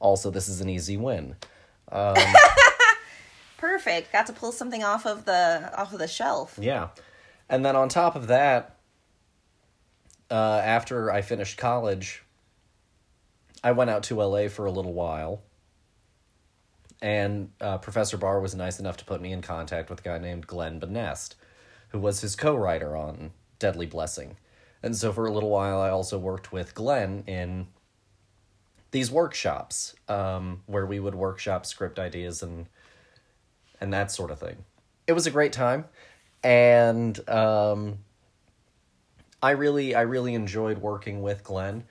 also, 0.00 0.30
this 0.30 0.49
is 0.49 0.61
an 0.61 0.68
easy 0.68 0.96
win. 0.96 1.37
Um, 1.90 2.16
Perfect. 3.58 4.12
Got 4.12 4.26
to 4.26 4.32
pull 4.32 4.52
something 4.52 4.84
off 4.84 5.06
of 5.06 5.25
the 5.25 5.73
off 5.76 5.92
of 5.92 5.99
the 5.99 6.08
shelf. 6.08 6.58
Yeah. 6.61 6.88
And 7.49 7.64
then 7.64 7.76
on 7.76 7.88
top 7.88 8.16
of 8.16 8.26
that, 8.26 8.76
uh, 10.30 10.61
after 10.64 11.11
I 11.11 11.23
finished 11.23 11.56
college, 11.56 12.23
I 13.62 13.73
went 13.73 13.90
out 13.90 14.02
to 14.04 14.23
LA 14.23 14.49
for 14.49 14.66
a 14.66 14.70
little 14.70 14.92
while. 14.92 15.42
And 17.00 17.50
uh, 17.61 17.78
Professor 17.78 18.16
Barr 18.16 18.40
was 18.40 18.54
nice 18.54 18.80
enough 18.80 18.96
to 18.99 19.04
put 19.04 19.20
me 19.20 19.32
in 19.32 19.42
contact 19.42 19.90
with 19.90 20.00
a 20.00 20.02
guy 20.02 20.18
named 20.18 20.46
Glenn 20.46 20.80
Benest, 20.80 21.34
who 21.88 21.99
was 21.99 22.20
his 22.20 22.34
co 22.37 22.54
writer 22.54 22.96
on 22.96 23.32
Deadly 23.58 23.87
Blessing. 23.87 24.37
And 24.85 24.95
so 24.95 25.14
for 25.14 25.25
a 25.25 25.33
little 25.33 25.49
while, 25.49 25.81
I 25.81 25.88
also 25.88 26.19
worked 26.19 26.53
with 26.53 26.75
Glenn 26.75 27.25
in 27.26 27.69
these 28.91 29.11
workshops 29.11 29.95
um, 30.09 30.62
where 30.67 30.85
we 30.85 31.00
would 31.00 31.14
workshop 31.14 31.64
script 31.64 31.99
ideas 31.99 32.43
and 32.43 32.67
and 33.81 33.95
that 33.95 34.12
sort 34.12 34.31
of 34.31 34.38
thing. 34.38 34.57
It 35.07 35.14
was 35.14 35.26
a 35.26 35.31
great 35.31 35.55
time, 35.55 35.87
and 36.43 37.19
um, 37.31 37.99
I 39.43 39.53
really 39.53 39.95
I 39.95 40.03
really 40.03 40.35
enjoyed 40.35 40.79
working 40.79 41.23
with 41.23 41.43
Glenn. 41.43 41.85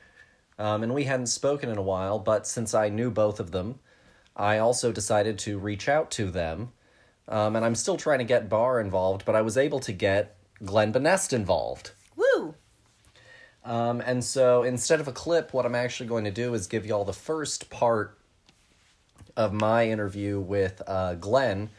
Um, 0.60 0.84
and 0.84 0.94
we 0.94 1.06
hadn't 1.06 1.28
spoken 1.28 1.70
in 1.70 1.80
a 1.80 1.82
while, 1.82 2.20
but 2.20 2.46
since 2.46 2.76
I 2.76 2.90
knew 2.90 3.10
both 3.10 3.40
of 3.40 3.50
them, 3.50 3.80
I 4.38 4.60
also 4.60 4.92
decided 4.92 5.40
to 5.40 5.58
reach 5.58 5.90
out 5.90 6.12
to 6.12 6.30
them. 6.30 6.74
Um, 7.28 7.56
and 7.56 7.66
I'm 7.66 7.74
still 7.74 7.98
trying 7.98 8.20
to 8.20 8.24
get 8.24 8.50
Barr 8.50 8.80
involved, 8.80 9.26
but 9.26 9.36
I 9.36 9.42
was 9.42 9.58
able 9.58 9.80
to 9.80 9.92
get 9.92 10.38
Glenn 10.64 10.94
Benest 10.94 11.34
involved. 11.34 11.94
Woo! 13.66 13.72
Um, 13.72 14.02
and 14.02 14.24
so 14.24 14.64
instead 14.64 15.00
of 15.00 15.08
a 15.08 15.12
clip, 15.12 15.54
what 15.54 15.66
I'm 15.66 15.76
actually 15.76 16.10
going 16.10 16.24
to 16.26 16.32
do 16.32 16.54
is 16.54 16.68
give 16.68 16.86
y'all 16.86 17.06
the 17.06 17.14
first 17.14 17.70
part 17.70 18.18
of 19.36 19.54
my 19.54 19.90
interview 19.90 20.40
with 20.40 20.82
uh, 20.88 21.16
Glenn, 21.16 21.70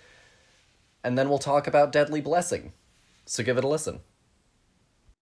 and 1.03 1.17
then 1.19 1.29
we'll 1.29 1.39
talk 1.39 1.67
about 1.67 1.93
Deadly 1.93 2.21
Blessing. 2.21 2.73
So 3.27 3.43
give 3.43 3.59
it 3.59 3.65
a 3.65 3.69
listen. 3.69 4.01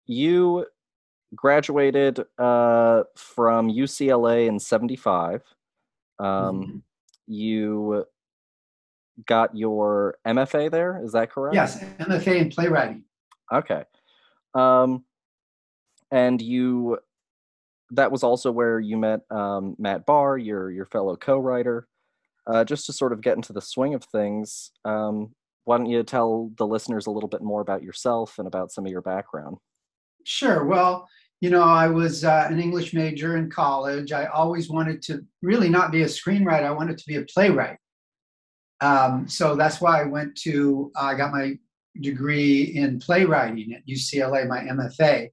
You 0.06 0.66
graduated 1.34 2.20
uh, 2.38 3.04
from 3.14 3.70
UCLA 3.70 4.46
in 4.48 4.58
75. 4.58 5.42
Um, 6.18 6.26
mm-hmm. 6.26 6.76
You 7.26 8.06
got 9.26 9.56
your 9.56 10.16
MFA 10.26 10.70
there, 10.70 11.00
is 11.04 11.12
that 11.12 11.30
correct? 11.30 11.54
Yes, 11.54 11.82
MFA 12.00 12.36
in 12.40 12.50
playwriting. 12.50 13.04
Okay. 13.52 13.84
Um, 14.54 15.04
and 16.12 16.40
you 16.40 16.98
that 17.90 18.12
was 18.12 18.22
also 18.22 18.52
where 18.52 18.78
you 18.78 18.96
met 18.96 19.20
um, 19.30 19.74
Matt 19.78 20.06
Barr, 20.06 20.38
your 20.38 20.70
your 20.70 20.86
fellow 20.86 21.16
co-writer. 21.16 21.88
Uh, 22.46 22.64
just 22.64 22.86
to 22.86 22.92
sort 22.92 23.12
of 23.12 23.20
get 23.20 23.36
into 23.36 23.52
the 23.52 23.60
swing 23.60 23.94
of 23.94 24.02
things, 24.04 24.72
um, 24.84 25.32
why 25.64 25.76
don't 25.76 25.86
you 25.86 26.02
tell 26.02 26.50
the 26.58 26.66
listeners 26.66 27.06
a 27.06 27.10
little 27.10 27.28
bit 27.28 27.40
more 27.40 27.60
about 27.60 27.84
yourself 27.84 28.34
and 28.38 28.48
about 28.48 28.72
some 28.72 28.84
of 28.84 28.90
your 28.90 29.00
background? 29.00 29.58
Sure. 30.24 30.64
Well, 30.64 31.08
you 31.40 31.50
know, 31.50 31.62
I 31.62 31.86
was 31.86 32.24
uh, 32.24 32.48
an 32.50 32.58
English 32.58 32.94
major 32.94 33.36
in 33.36 33.48
college. 33.48 34.10
I 34.10 34.26
always 34.26 34.68
wanted 34.68 35.02
to 35.02 35.24
really 35.40 35.68
not 35.68 35.92
be 35.92 36.02
a 36.02 36.06
screenwriter. 36.06 36.64
I 36.64 36.72
wanted 36.72 36.98
to 36.98 37.04
be 37.06 37.14
a 37.16 37.22
playwright. 37.22 37.78
Um, 38.80 39.28
so 39.28 39.54
that's 39.54 39.80
why 39.80 40.00
I 40.00 40.06
went 40.06 40.34
to. 40.38 40.90
I 40.96 41.14
got 41.14 41.30
my 41.30 41.56
degree 42.00 42.62
in 42.74 42.98
playwriting 42.98 43.72
at 43.72 43.86
UCLA, 43.86 44.48
my 44.48 44.60
MFA 44.60 45.28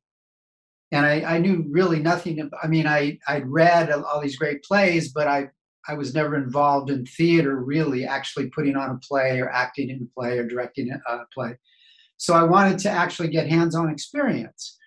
and 0.91 1.05
I, 1.05 1.35
I 1.35 1.37
knew 1.37 1.65
really 1.69 1.99
nothing. 1.99 2.49
I 2.61 2.67
mean, 2.67 2.87
I 2.87 3.19
I'd 3.27 3.47
read 3.47 3.91
all 3.91 4.21
these 4.21 4.37
great 4.37 4.63
plays, 4.63 5.11
but 5.11 5.27
I 5.27 5.49
I 5.87 5.93
was 5.93 6.13
never 6.13 6.35
involved 6.35 6.89
in 6.89 7.05
theater, 7.05 7.57
really, 7.57 8.05
actually 8.05 8.49
putting 8.49 8.75
on 8.75 8.91
a 8.91 8.99
play 8.99 9.39
or 9.39 9.49
acting 9.49 9.89
in 9.89 10.01
a 10.03 10.19
play 10.19 10.37
or 10.37 10.47
directing 10.47 10.91
a 10.91 11.19
play. 11.33 11.57
So 12.17 12.33
I 12.33 12.43
wanted 12.43 12.79
to 12.79 12.89
actually 12.89 13.29
get 13.29 13.47
hands-on 13.47 13.89
experience, 13.89 14.77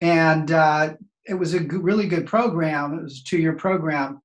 and 0.00 0.50
uh, 0.50 0.94
it 1.26 1.34
was 1.34 1.54
a 1.54 1.60
really 1.60 2.06
good 2.06 2.26
program. 2.26 2.98
It 2.98 3.02
was 3.02 3.20
a 3.20 3.28
two-year 3.28 3.54
program. 3.54 4.20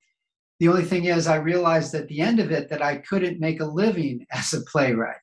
The 0.59 0.67
only 0.67 0.83
thing 0.83 1.05
is, 1.05 1.27
I 1.27 1.37
realized 1.37 1.95
at 1.95 2.07
the 2.07 2.21
end 2.21 2.39
of 2.39 2.51
it 2.51 2.69
that 2.69 2.81
I 2.81 2.97
couldn't 2.97 3.39
make 3.39 3.61
a 3.61 3.65
living 3.65 4.25
as 4.31 4.53
a 4.53 4.61
playwright. 4.61 5.15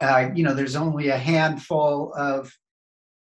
Uh, 0.00 0.30
you 0.34 0.44
know, 0.44 0.54
there's 0.54 0.76
only 0.76 1.08
a 1.08 1.18
handful 1.18 2.14
of 2.16 2.52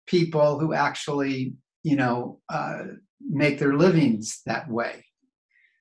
people 0.06 0.58
who 0.58 0.74
actually, 0.74 1.54
you 1.82 1.96
know, 1.96 2.40
uh, 2.48 2.84
make 3.20 3.58
their 3.58 3.74
livings 3.74 4.40
that 4.46 4.68
way. 4.70 5.04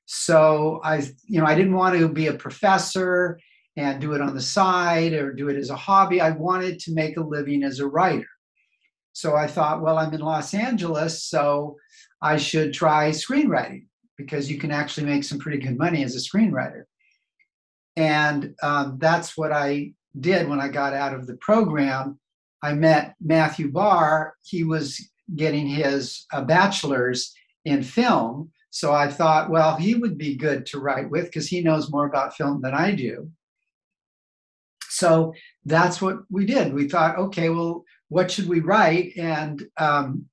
So 0.05 0.81
I, 0.83 0.97
you 1.25 1.39
know, 1.39 1.45
I 1.45 1.55
didn't 1.55 1.75
want 1.75 1.97
to 1.97 2.09
be 2.09 2.27
a 2.27 2.33
professor 2.33 3.39
and 3.77 4.01
do 4.01 4.13
it 4.13 4.21
on 4.21 4.35
the 4.35 4.41
side 4.41 5.13
or 5.13 5.33
do 5.33 5.49
it 5.49 5.57
as 5.57 5.69
a 5.69 5.75
hobby. 5.75 6.19
I 6.19 6.31
wanted 6.31 6.79
to 6.79 6.93
make 6.93 7.17
a 7.17 7.21
living 7.23 7.63
as 7.63 7.79
a 7.79 7.87
writer. 7.87 8.27
So 9.13 9.35
I 9.35 9.47
thought, 9.47 9.81
well, 9.81 9.97
I'm 9.97 10.13
in 10.13 10.21
Los 10.21 10.53
Angeles, 10.53 11.25
so 11.25 11.77
I 12.21 12.37
should 12.37 12.73
try 12.73 13.09
screenwriting 13.09 13.85
because 14.17 14.49
you 14.49 14.57
can 14.57 14.71
actually 14.71 15.07
make 15.07 15.23
some 15.23 15.39
pretty 15.39 15.57
good 15.57 15.77
money 15.77 16.03
as 16.03 16.15
a 16.15 16.19
screenwriter. 16.19 16.83
And 17.95 18.55
um, 18.63 18.97
that's 18.99 19.37
what 19.37 19.51
I 19.51 19.93
did 20.19 20.47
when 20.47 20.61
I 20.61 20.69
got 20.69 20.93
out 20.93 21.13
of 21.13 21.27
the 21.27 21.35
program. 21.37 22.19
I 22.62 22.74
met 22.74 23.15
Matthew 23.20 23.72
Barr. 23.72 24.36
He 24.44 24.63
was 24.63 25.10
getting 25.36 25.68
his 25.68 26.25
uh, 26.32 26.41
bachelor's 26.41 27.34
in 27.65 27.84
film. 27.84 28.51
So 28.70 28.94
I 28.94 29.10
thought, 29.10 29.50
well, 29.50 29.75
he 29.75 29.96
would 29.96 30.18
be 30.18 30.36
good 30.36 30.65
to 30.68 30.80
write 30.80 31.10
with 31.10 31.25
because 31.25 31.48
he 31.48 31.62
knows 31.62 31.91
more 31.91 32.06
about 32.06 32.36
film 32.36 32.62
than 32.62 32.74
I 32.74 32.94
do. 32.94 33.30
So 34.89 35.34
that's 35.65 36.01
what 36.01 36.20
we 36.30 36.46
did. 36.46 36.74
We 36.74 36.88
thought, 36.88 37.18
okay, 37.18 37.50
well, 37.50 37.84
what 38.08 38.32
should 38.32 38.48
we 38.48 38.60
write? 38.60 39.18
And 39.18 39.62
um, 39.77 40.27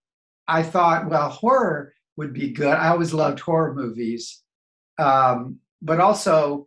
I 0.47 0.63
thought, 0.63 1.09
well, 1.09 1.29
horror 1.29 1.95
would 2.17 2.33
be 2.33 2.51
good. 2.51 2.75
I 2.75 2.89
always 2.89 3.13
loved 3.13 3.41
horror 3.41 3.75
movies. 3.75 4.43
Um, 4.99 5.59
but 5.83 6.01
also, 6.01 6.67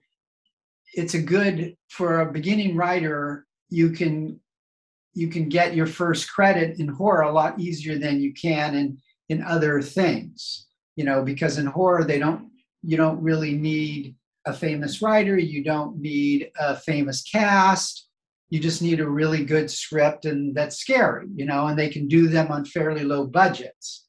it's 0.94 1.14
a 1.14 1.22
good, 1.22 1.78
for 1.90 2.22
a 2.22 2.32
beginning 2.32 2.76
writer, 2.76 3.46
you 3.70 3.92
can 3.92 4.41
you 5.14 5.28
can 5.28 5.50
get 5.50 5.76
your 5.76 5.88
first 5.88 6.32
credit 6.32 6.80
in 6.80 6.88
horror 6.88 7.24
a 7.24 7.32
lot 7.32 7.60
easier 7.60 7.98
than 7.98 8.22
you 8.22 8.34
can 8.34 8.76
in 8.76 8.98
in 9.30 9.44
other 9.44 9.82
things 9.82 10.68
you 10.96 11.04
know 11.04 11.24
because 11.24 11.58
in 11.58 11.66
horror 11.66 12.04
they 12.04 12.20
don't 12.20 12.50
you 12.84 12.98
don't 12.98 13.22
really 13.22 13.54
need 13.54 14.16
a 14.46 14.54
famous 14.54 15.02
writer 15.02 15.38
you 15.38 15.64
don't 15.64 15.98
need 15.98 16.50
a 16.60 16.76
famous 16.76 17.22
cast 17.24 18.08
you 18.50 18.60
just 18.60 18.82
need 18.82 19.00
a 19.00 19.10
really 19.10 19.46
good 19.46 19.72
script 19.72 20.26
and 20.26 20.54
that's 20.54 20.78
scary 20.78 21.28
you 21.34 21.46
know 21.46 21.68
and 21.68 21.80
they 21.80 21.90
can 21.90 22.08
do 22.08 22.28
them 22.28 22.52
on 22.52 22.66
fairly 22.66 23.04
low 23.04 23.26
budgets. 23.26 24.06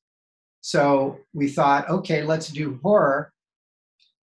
So 0.60 1.18
we 1.32 1.48
thought 1.48 1.88
okay 1.88 2.22
let's 2.22 2.48
do 2.48 2.78
horror. 2.82 3.32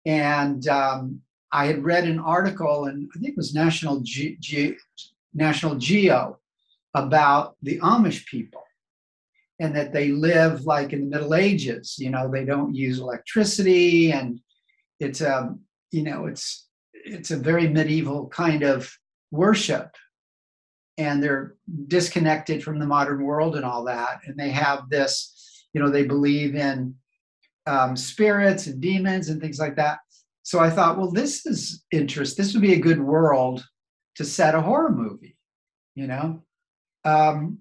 And 0.06 0.68
um, 0.68 1.22
i 1.51 1.66
had 1.66 1.84
read 1.84 2.06
an 2.06 2.20
article 2.20 2.86
and 2.86 3.10
i 3.16 3.20
think 3.20 3.32
it 3.34 3.38
was 3.38 3.54
national 3.54 4.01
Ge- 4.01 4.38
Ge- 4.40 4.78
national 5.34 5.75
geo 5.75 6.40
about 6.93 7.55
the 7.62 7.79
Amish 7.79 8.25
people 8.25 8.63
and 9.60 9.75
that 9.75 9.93
they 9.93 10.10
live 10.10 10.65
like 10.65 10.91
in 10.91 11.01
the 11.01 11.17
Middle 11.17 11.36
Ages. 11.36 11.95
You 11.98 12.10
know, 12.10 12.29
they 12.29 12.45
don't 12.45 12.74
use 12.74 13.00
electricity, 13.00 14.12
and 14.12 14.39
it's 15.00 15.21
a 15.21 15.38
um, 15.38 15.62
you 15.91 16.03
know 16.03 16.25
it's 16.25 16.67
it's 16.93 17.31
a 17.31 17.38
very 17.38 17.67
medieval 17.67 18.27
kind 18.27 18.63
of 18.63 18.91
worship. 19.31 19.95
And 20.98 21.24
they're 21.24 21.55
disconnected 21.88 22.63
from 22.63 22.77
the 22.77 22.86
modern 22.86 23.24
world 23.24 23.55
and 23.55 23.65
all 23.65 23.86
that. 23.86 24.19
And 24.25 24.38
they 24.38 24.50
have 24.50 24.89
this 24.89 25.65
you 25.74 25.81
know 25.81 25.89
they 25.89 26.03
believe 26.03 26.55
in 26.55 26.95
um, 27.65 27.95
spirits 27.95 28.67
and 28.67 28.81
demons 28.81 29.29
and 29.29 29.39
things 29.39 29.60
like 29.60 29.75
that. 29.77 30.00
So 30.43 30.60
i 30.60 30.69
thought 30.69 30.98
well 30.98 31.12
this 31.12 31.45
is 31.45 31.83
interest 31.91 32.36
this 32.36 32.53
would 32.53 32.62
be 32.62 32.74
a 32.74 32.79
good 32.79 33.00
world 33.00 33.63
to 34.15 34.25
set 34.25 34.55
a 34.55 34.62
horror 34.62 34.91
movie 34.91 35.38
you 35.95 36.07
know 36.07 36.43
um, 37.05 37.60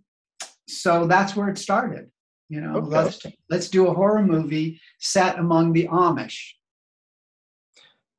so 0.69 1.07
that's 1.07 1.35
where 1.37 1.49
it 1.49 1.59
started 1.59 2.11
you 2.49 2.61
know 2.61 2.77
Okay. 2.77 2.87
let's 2.89 3.27
let's 3.49 3.69
do 3.69 3.87
a 3.89 3.95
horror 3.95 4.23
movie 4.23 4.81
set 4.99 5.39
among 5.39 5.73
the 5.73 5.87
amish 5.89 6.53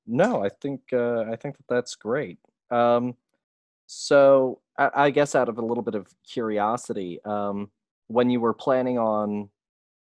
No, 0.08 0.44
I 0.44 0.50
think 0.50 0.82
uh, 0.92 1.22
I 1.32 1.36
think 1.38 1.58
that 1.58 1.68
that's 1.70 1.96
great. 1.96 2.38
Um, 2.70 3.16
so 3.88 4.60
I, 4.78 4.90
I 5.06 5.10
guess 5.12 5.36
out 5.36 5.48
of 5.50 5.58
a 5.58 5.66
little 5.66 5.84
bit 5.84 5.96
of 5.96 6.08
curiosity, 6.28 7.20
um, 7.24 7.70
when 8.08 8.30
you 8.30 8.42
were 8.42 8.54
planning 8.54 8.98
on 8.98 9.50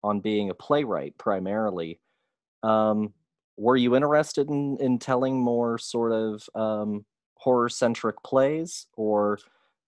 on 0.02 0.20
being 0.20 0.50
a 0.50 0.54
playwright 0.54 1.16
primarily, 1.18 1.98
um, 2.62 3.12
were 3.56 3.76
you 3.76 3.96
interested 3.96 4.48
in 4.48 4.76
in 4.80 4.98
telling 4.98 5.40
more 5.40 5.78
sort 5.78 6.12
of 6.12 6.48
um, 6.54 7.04
horror 7.36 7.68
centric 7.68 8.22
plays, 8.22 8.86
or 8.96 9.38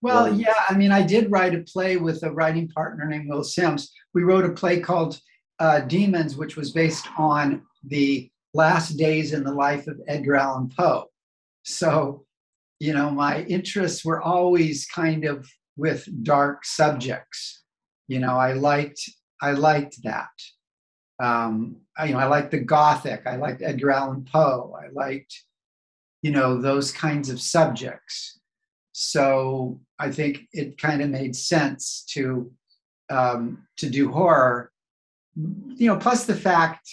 Well, 0.01 0.33
yeah, 0.33 0.55
I 0.69 0.77
mean, 0.77 0.93
I 0.93 1.03
did 1.03 1.31
write 1.31 1.55
a 1.55 1.63
play 1.63 1.97
with 1.97 2.23
a 2.23 2.31
writing 2.31 2.69
partner 2.69 3.07
named 3.07 3.29
Will 3.29 3.43
Sims. 3.43 3.93
We 4.15 4.23
wrote 4.23 4.45
a 4.45 4.53
play 4.53 4.79
called 4.81 5.21
uh, 5.59 5.81
Demons, 5.81 6.37
which 6.37 6.57
was 6.57 6.71
based 6.71 7.07
on 7.19 7.63
the 7.85 8.31
last 8.55 8.97
days 8.97 9.33
in 9.33 9.43
the 9.43 9.53
life 9.53 9.89
of 9.89 10.01
Edgar 10.07 10.37
Allan 10.37 10.71
Poe. 10.77 11.07
So, 11.65 12.25
you 12.79 12.93
know, 12.93 13.11
my 13.11 13.43
interests 13.43 14.05
were 14.05 14.23
always 14.23 14.87
kind 14.87 15.25
of 15.25 15.49
with 15.77 16.09
dark 16.23 16.65
subjects. 16.65 17.65
You 18.07 18.21
know, 18.21 18.37
I 18.37 18.53
liked 18.53 19.01
I 19.41 19.53
liked 19.53 20.03
that. 20.05 20.31
Um, 21.21 21.77
I, 21.97 22.07
you 22.07 22.13
know, 22.13 22.21
I 22.21 22.27
liked 22.27 22.53
the 22.53 22.61
Gothic. 22.61 23.23
I 23.27 23.37
liked 23.37 23.63
Edgar 23.63 23.91
Allan 23.91 24.25
Poe. 24.31 24.77
I 24.81 24.89
liked, 24.93 25.35
you 26.23 26.31
know, 26.31 26.61
those 26.61 26.93
kinds 26.93 27.29
of 27.29 27.41
subjects. 27.41 28.38
So 29.01 29.81
I 30.01 30.11
think 30.11 30.49
it 30.53 30.77
kind 30.77 31.03
of 31.03 31.09
made 31.09 31.37
sense 31.37 32.05
to 32.15 32.51
um, 33.09 33.65
to 33.77 33.89
do 33.89 34.11
horror. 34.11 34.73
You 35.37 35.87
know, 35.87 35.97
plus 35.97 36.25
the 36.25 36.35
fact, 36.35 36.91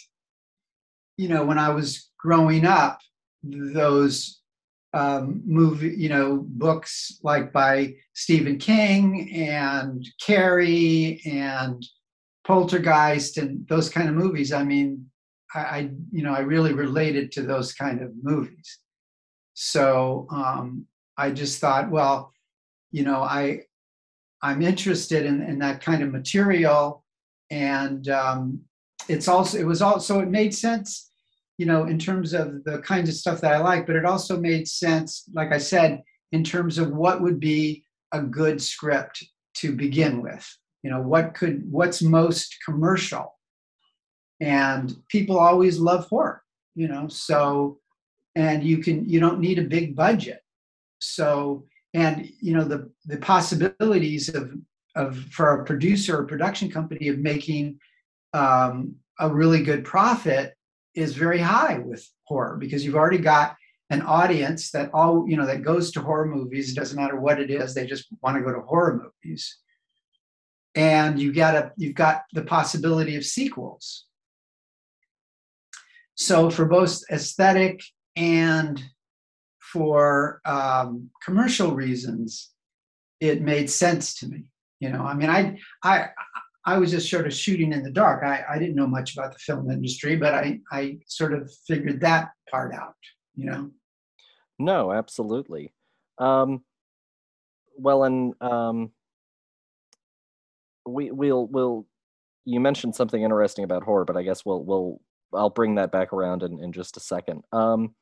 you 1.18 1.28
know, 1.28 1.44
when 1.44 1.58
I 1.58 1.70
was 1.70 2.12
growing 2.20 2.64
up, 2.64 3.00
those 3.42 4.40
um, 4.94 5.42
movie, 5.48 5.96
you 5.98 6.10
know, 6.10 6.46
books 6.48 7.20
like 7.24 7.52
by 7.52 7.96
Stephen 8.14 8.60
King 8.60 9.34
and 9.34 10.08
Carrie 10.22 11.22
and 11.26 11.84
Poltergeist 12.46 13.38
and 13.38 13.68
those 13.68 13.90
kind 13.90 14.10
of 14.10 14.14
movies. 14.14 14.54
I 14.54 14.64
mean, 14.64 15.10
I, 15.56 15.60
I 15.60 15.90
you 16.12 16.22
know, 16.22 16.36
I 16.36 16.42
really 16.42 16.74
related 16.74 17.32
to 17.32 17.42
those 17.42 17.74
kind 17.74 18.00
of 18.04 18.12
movies. 18.22 18.78
So 19.56 20.28
um, 20.30 20.86
I 21.18 21.32
just 21.32 21.60
thought, 21.60 21.90
well, 21.90 22.34
you 22.92 23.04
know, 23.04 23.22
I 23.22 23.62
I'm 24.42 24.62
interested 24.62 25.26
in, 25.26 25.42
in 25.42 25.60
that 25.60 25.82
kind 25.82 26.04
of 26.04 26.12
material, 26.12 27.04
and 27.50 28.08
um, 28.10 28.62
it's 29.08 29.28
also 29.28 29.58
it 29.58 29.66
was 29.66 29.82
also 29.82 30.20
it 30.20 30.30
made 30.30 30.54
sense, 30.54 31.12
you 31.58 31.66
know, 31.66 31.86
in 31.86 31.98
terms 31.98 32.34
of 32.34 32.64
the 32.64 32.80
kinds 32.80 33.10
of 33.10 33.16
stuff 33.16 33.42
that 33.42 33.54
I 33.54 33.58
like, 33.58 33.88
but 33.88 33.96
it 33.96 34.06
also 34.06 34.40
made 34.40 34.68
sense, 34.68 35.24
like 35.34 35.52
I 35.52 35.58
said, 35.58 36.04
in 36.32 36.44
terms 36.44 36.78
of 36.78 36.92
what 36.92 37.22
would 37.22 37.40
be 37.40 37.86
a 38.12 38.22
good 38.22 38.62
script 38.62 39.26
to 39.56 39.76
begin 39.76 40.22
with. 40.22 40.48
You 40.84 40.92
know, 40.92 41.02
what 41.02 41.34
could 41.34 41.64
what's 41.72 42.02
most 42.02 42.56
commercial, 42.64 43.34
and 44.40 44.96
people 45.10 45.40
always 45.40 45.80
love 45.80 46.08
horror. 46.08 46.44
You 46.76 46.88
know, 46.88 47.08
so 47.08 47.80
and 48.36 48.64
you 48.64 48.78
can 48.80 49.10
you 49.10 49.20
don't 49.20 49.40
need 49.40 49.60
a 49.60 49.64
big 49.64 49.96
budget 49.96 50.42
so 51.00 51.66
and 51.94 52.30
you 52.42 52.54
know 52.54 52.64
the 52.64 52.92
the 53.06 53.18
possibilities 53.18 54.30
of 54.30 54.52
of 54.96 55.18
for 55.32 55.62
a 55.62 55.66
producer 55.66 56.20
or 56.20 56.26
production 56.26 56.70
company 56.70 57.08
of 57.08 57.20
making 57.20 57.80
um, 58.34 58.96
a 59.20 59.30
really 59.30 59.64
good 59.64 59.84
profit 59.84 60.54
is 60.94 61.16
very 61.16 61.40
high 61.40 61.80
with 61.80 62.08
horror 62.24 62.58
because 62.58 62.84
you've 62.84 62.96
already 62.96 63.18
got 63.18 63.56
an 63.90 64.02
audience 64.02 64.72
that 64.72 64.90
all 64.94 65.26
you 65.28 65.38
know 65.38 65.46
that 65.46 65.64
goes 65.64 65.92
to 65.92 66.02
horror 66.02 66.26
movies. 66.26 66.72
It 66.72 66.76
doesn't 66.76 67.00
matter 67.00 67.20
what 67.20 67.40
it 67.40 67.52
is 67.52 67.74
they 67.74 67.86
just 67.86 68.08
want 68.22 68.38
to 68.38 68.44
go 68.44 68.54
to 68.54 68.62
horror 68.62 69.12
movies. 69.24 69.58
And 70.74 71.20
you 71.20 71.32
got 71.34 71.56
a 71.56 71.72
you've 71.78 71.96
got 71.96 72.24
the 72.34 72.44
possibility 72.44 73.16
of 73.16 73.26
sequels. 73.26 74.06
So 76.16 76.50
for 76.50 76.66
both 76.66 77.02
aesthetic 77.12 77.84
and 78.16 78.82
for 79.76 80.40
um, 80.46 81.10
commercial 81.22 81.76
reasons, 81.76 82.52
it 83.20 83.42
made 83.42 83.70
sense 83.70 84.16
to 84.16 84.28
me. 84.28 84.46
You 84.80 84.90
know, 84.90 85.04
I 85.04 85.14
mean, 85.14 85.30
I 85.30 85.60
I 85.84 86.08
I 86.66 86.78
was 86.78 86.92
just 86.92 87.10
sort 87.10 87.28
of 87.28 87.34
shooting 87.34 87.74
in 87.74 87.84
the 87.84 87.92
dark. 87.92 88.24
I, 88.24 88.46
I 88.50 88.58
didn't 88.58 88.76
know 88.76 88.88
much 88.88 89.18
about 89.18 89.34
the 89.34 89.40
film 89.40 89.70
industry, 89.70 90.16
but 90.16 90.34
I 90.34 90.62
I 90.72 91.00
sort 91.08 91.34
of 91.34 91.52
figured 91.68 92.00
that 92.02 92.30
part 92.50 92.74
out. 92.74 92.96
You 93.36 93.46
know. 93.48 93.72
no, 94.60 94.94
absolutely. 94.94 95.74
Um, 96.20 96.64
well, 97.78 98.06
and 98.06 98.34
um, 98.40 98.92
we 100.88 101.12
we'll 101.12 101.48
we'll 101.48 101.86
you 102.46 102.62
mentioned 102.62 102.96
something 102.96 103.22
interesting 103.22 103.66
about 103.66 103.84
horror, 103.84 104.06
but 104.06 104.16
I 104.16 104.24
guess 104.24 104.46
we'll 104.46 104.64
we'll 104.64 105.02
I'll 105.34 105.50
bring 105.50 105.76
that 105.76 105.92
back 105.92 106.14
around 106.14 106.44
in, 106.44 106.64
in 106.64 106.72
just 106.72 106.96
a 106.96 107.02
second. 107.02 107.44
Um, 107.52 107.94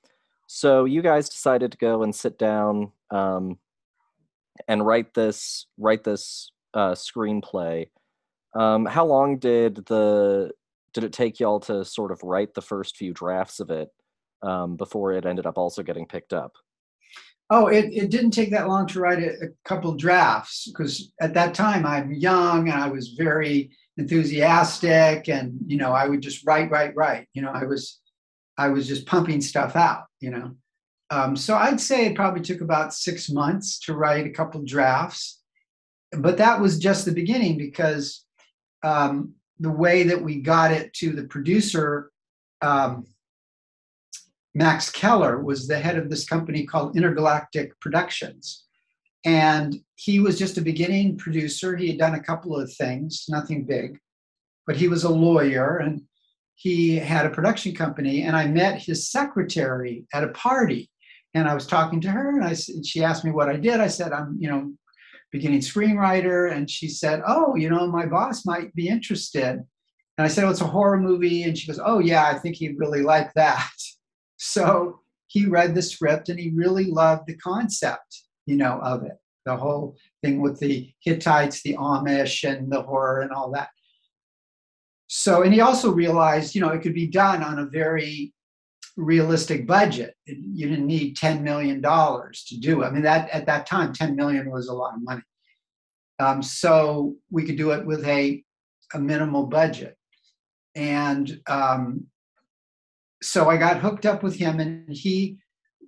so 0.56 0.86
you 0.86 1.02
guys 1.02 1.30
decided 1.30 1.72
to 1.72 1.80
go 1.80 2.04
and 2.04 2.14
sit 2.14 2.38
down 2.38 2.92
um, 3.10 3.58
and 4.68 4.86
write 4.86 5.16
this 5.16 5.66
write 5.80 6.04
this 6.04 6.52
uh, 6.76 6.92
screenplay. 6.92 7.88
Um, 8.54 8.86
how 8.86 9.04
long 9.04 9.40
did 9.40 9.78
the 9.88 10.52
did 10.94 11.06
it 11.06 11.12
take 11.12 11.40
y'all 11.40 11.60
to 11.62 11.84
sort 11.84 12.12
of 12.12 12.22
write 12.22 12.54
the 12.54 12.62
first 12.62 12.98
few 12.98 13.16
drafts 13.16 13.60
of 13.60 13.72
it 13.72 13.90
um, 14.44 14.76
before 14.76 15.14
it 15.14 15.26
ended 15.26 15.48
up 15.48 15.58
also 15.58 15.82
getting 15.82 16.06
picked 16.06 16.34
up? 16.34 16.54
Oh, 17.50 17.66
it, 17.66 17.86
it 17.86 18.12
didn't 18.12 18.32
take 18.32 18.52
that 18.52 18.68
long 18.68 18.86
to 18.88 19.00
write 19.00 19.24
a, 19.24 19.32
a 19.46 19.48
couple 19.66 19.96
drafts 19.96 20.70
because 20.70 21.12
at 21.20 21.34
that 21.34 21.56
time 21.56 21.84
I'm 21.84 22.14
young 22.14 22.70
and 22.70 22.80
I 22.80 22.90
was 22.90 23.16
very 23.18 23.72
enthusiastic 23.98 25.30
and 25.30 25.58
you 25.66 25.78
know 25.78 25.94
I 25.94 26.08
would 26.08 26.22
just 26.22 26.46
write, 26.46 26.70
write, 26.70 26.96
write. 26.96 27.28
You 27.34 27.42
know, 27.42 27.52
I 27.52 27.64
was 27.64 28.02
I 28.58 28.70
was 28.70 28.88
just 28.88 29.08
pumping 29.08 29.42
stuff 29.42 29.76
out, 29.76 30.06
you 30.24 30.32
know. 30.32 30.56
Um, 31.10 31.36
so 31.36 31.56
I'd 31.56 31.82
say 31.82 32.06
it 32.06 32.16
probably 32.16 32.42
took 32.42 32.62
about 32.62 32.94
six 32.94 33.30
months 33.30 33.78
to 33.82 33.94
write 33.94 34.26
a 34.26 34.32
couple 34.32 34.64
drafts. 34.64 35.42
But 36.12 36.38
that 36.38 36.60
was 36.60 36.80
just 36.80 37.06
the 37.06 37.12
beginning 37.12 37.58
because 37.58 38.26
um, 38.84 39.34
the 39.60 39.70
way 39.70 40.04
that 40.04 40.22
we 40.22 40.40
got 40.40 40.72
it 40.72 40.94
to 40.96 41.12
the 41.12 41.26
producer, 41.26 42.10
um, 42.62 43.06
Max 44.56 44.90
Keller, 44.90 45.42
was 45.42 45.68
the 45.68 45.80
head 45.80 45.98
of 45.98 46.10
this 46.10 46.26
company 46.26 46.66
called 46.66 46.96
Intergalactic 46.96 47.80
Productions. 47.82 48.64
And 49.26 49.76
he 49.96 50.20
was 50.20 50.40
just 50.40 50.58
a 50.58 50.62
beginning 50.62 51.18
producer. 51.18 51.76
He 51.76 51.90
had 51.90 51.98
done 51.98 52.16
a 52.16 52.24
couple 52.24 52.58
of 52.58 52.74
things, 52.74 53.26
nothing 53.28 53.66
big, 53.66 54.00
but 54.66 54.78
he 54.78 54.88
was 54.88 55.04
a 55.04 55.10
lawyer 55.10 55.78
and 55.78 56.02
he 56.56 56.96
had 56.96 57.26
a 57.26 57.30
production 57.30 57.76
company. 57.76 58.24
And 58.24 58.36
I 58.36 58.48
met 58.48 58.82
his 58.82 59.10
secretary 59.10 60.06
at 60.14 60.24
a 60.24 60.30
party. 60.30 60.90
And 61.34 61.48
I 61.48 61.56
was 61.56 61.66
talking 61.66 62.00
to 62.02 62.12
her, 62.12 62.30
and 62.30 62.46
I 62.46 62.56
and 62.70 62.86
she 62.86 63.04
asked 63.04 63.26
me 63.26 63.32
what 63.32 63.50
I 63.50 63.56
did. 63.56 63.80
I 63.80 63.88
said, 63.88 64.12
I'm, 64.12 64.38
you 64.40 64.50
know, 64.52 64.72
beginning 65.32 65.62
screenwriter. 65.62 66.52
And 66.52 66.70
she 66.70 66.88
said, 66.88 67.22
Oh, 67.28 67.56
you 67.56 67.70
know, 67.70 67.88
my 67.88 68.06
boss 68.06 68.46
might 68.46 68.74
be 68.76 68.88
interested. 68.88 69.56
And 70.18 70.26
I 70.26 70.28
said, 70.28 70.46
Oh, 70.46 70.50
it's 70.52 70.62
a 70.62 70.68
horror 70.68 71.00
movie. 71.00 71.44
And 71.44 71.58
she 71.58 71.68
goes, 71.68 71.82
Oh, 71.84 72.00
yeah, 72.00 72.28
I 72.28 72.38
think 72.38 72.56
he'd 72.56 72.80
really 72.80 73.02
like 73.02 73.34
that. 73.34 73.70
So 74.46 75.00
he 75.28 75.46
read 75.46 75.74
the 75.74 75.82
script 75.82 76.28
and 76.28 76.38
he 76.38 76.52
really 76.54 76.86
loved 76.86 77.28
the 77.28 77.38
concept, 77.38 78.24
you 78.46 78.58
know, 78.58 78.78
of 78.84 79.04
it. 79.04 79.14
The 79.46 79.56
whole 79.56 79.96
thing 80.22 80.42
with 80.42 80.60
the 80.60 80.92
Hittites, 81.00 81.64
the 81.64 81.78
Amish, 81.78 82.44
and 82.44 82.70
the 82.70 82.82
horror 82.82 83.22
and 83.22 83.32
all 83.32 83.52
that. 83.52 83.70
So, 85.16 85.44
and 85.44 85.54
he 85.54 85.62
also 85.62 85.92
realized, 85.92 86.56
you 86.56 86.62
know, 86.62 86.70
it 86.70 86.82
could 86.82 86.96
be 86.96 87.06
done 87.06 87.44
on 87.44 87.60
a 87.60 87.68
very 87.68 88.34
realistic 88.98 89.68
budget. 89.68 90.16
You 90.26 90.68
didn't 90.68 90.88
need 90.88 91.18
$10 91.18 91.44
million 91.44 91.84
to 91.84 92.60
do 92.60 92.82
it. 92.82 92.86
I 92.88 92.90
mean, 92.90 93.04
that 93.04 93.30
at 93.30 93.46
that 93.46 93.68
time, 93.68 93.94
10 93.94 94.16
million 94.16 94.50
was 94.50 94.70
a 94.70 94.74
lot 94.74 94.96
of 94.96 95.04
money. 95.04 95.22
Um, 96.18 96.42
so 96.42 97.14
we 97.30 97.46
could 97.46 97.58
do 97.58 97.70
it 97.74 97.86
with 97.86 98.04
a, 98.08 98.44
a 98.96 99.00
minimal 99.00 99.46
budget. 99.46 99.96
And 100.74 101.40
um, 101.46 102.08
so 103.22 103.52
I 103.52 103.58
got 103.58 103.82
hooked 103.82 104.08
up 104.08 104.24
with 104.24 104.36
him, 104.36 104.60
and 104.60 104.90
he 104.90 105.38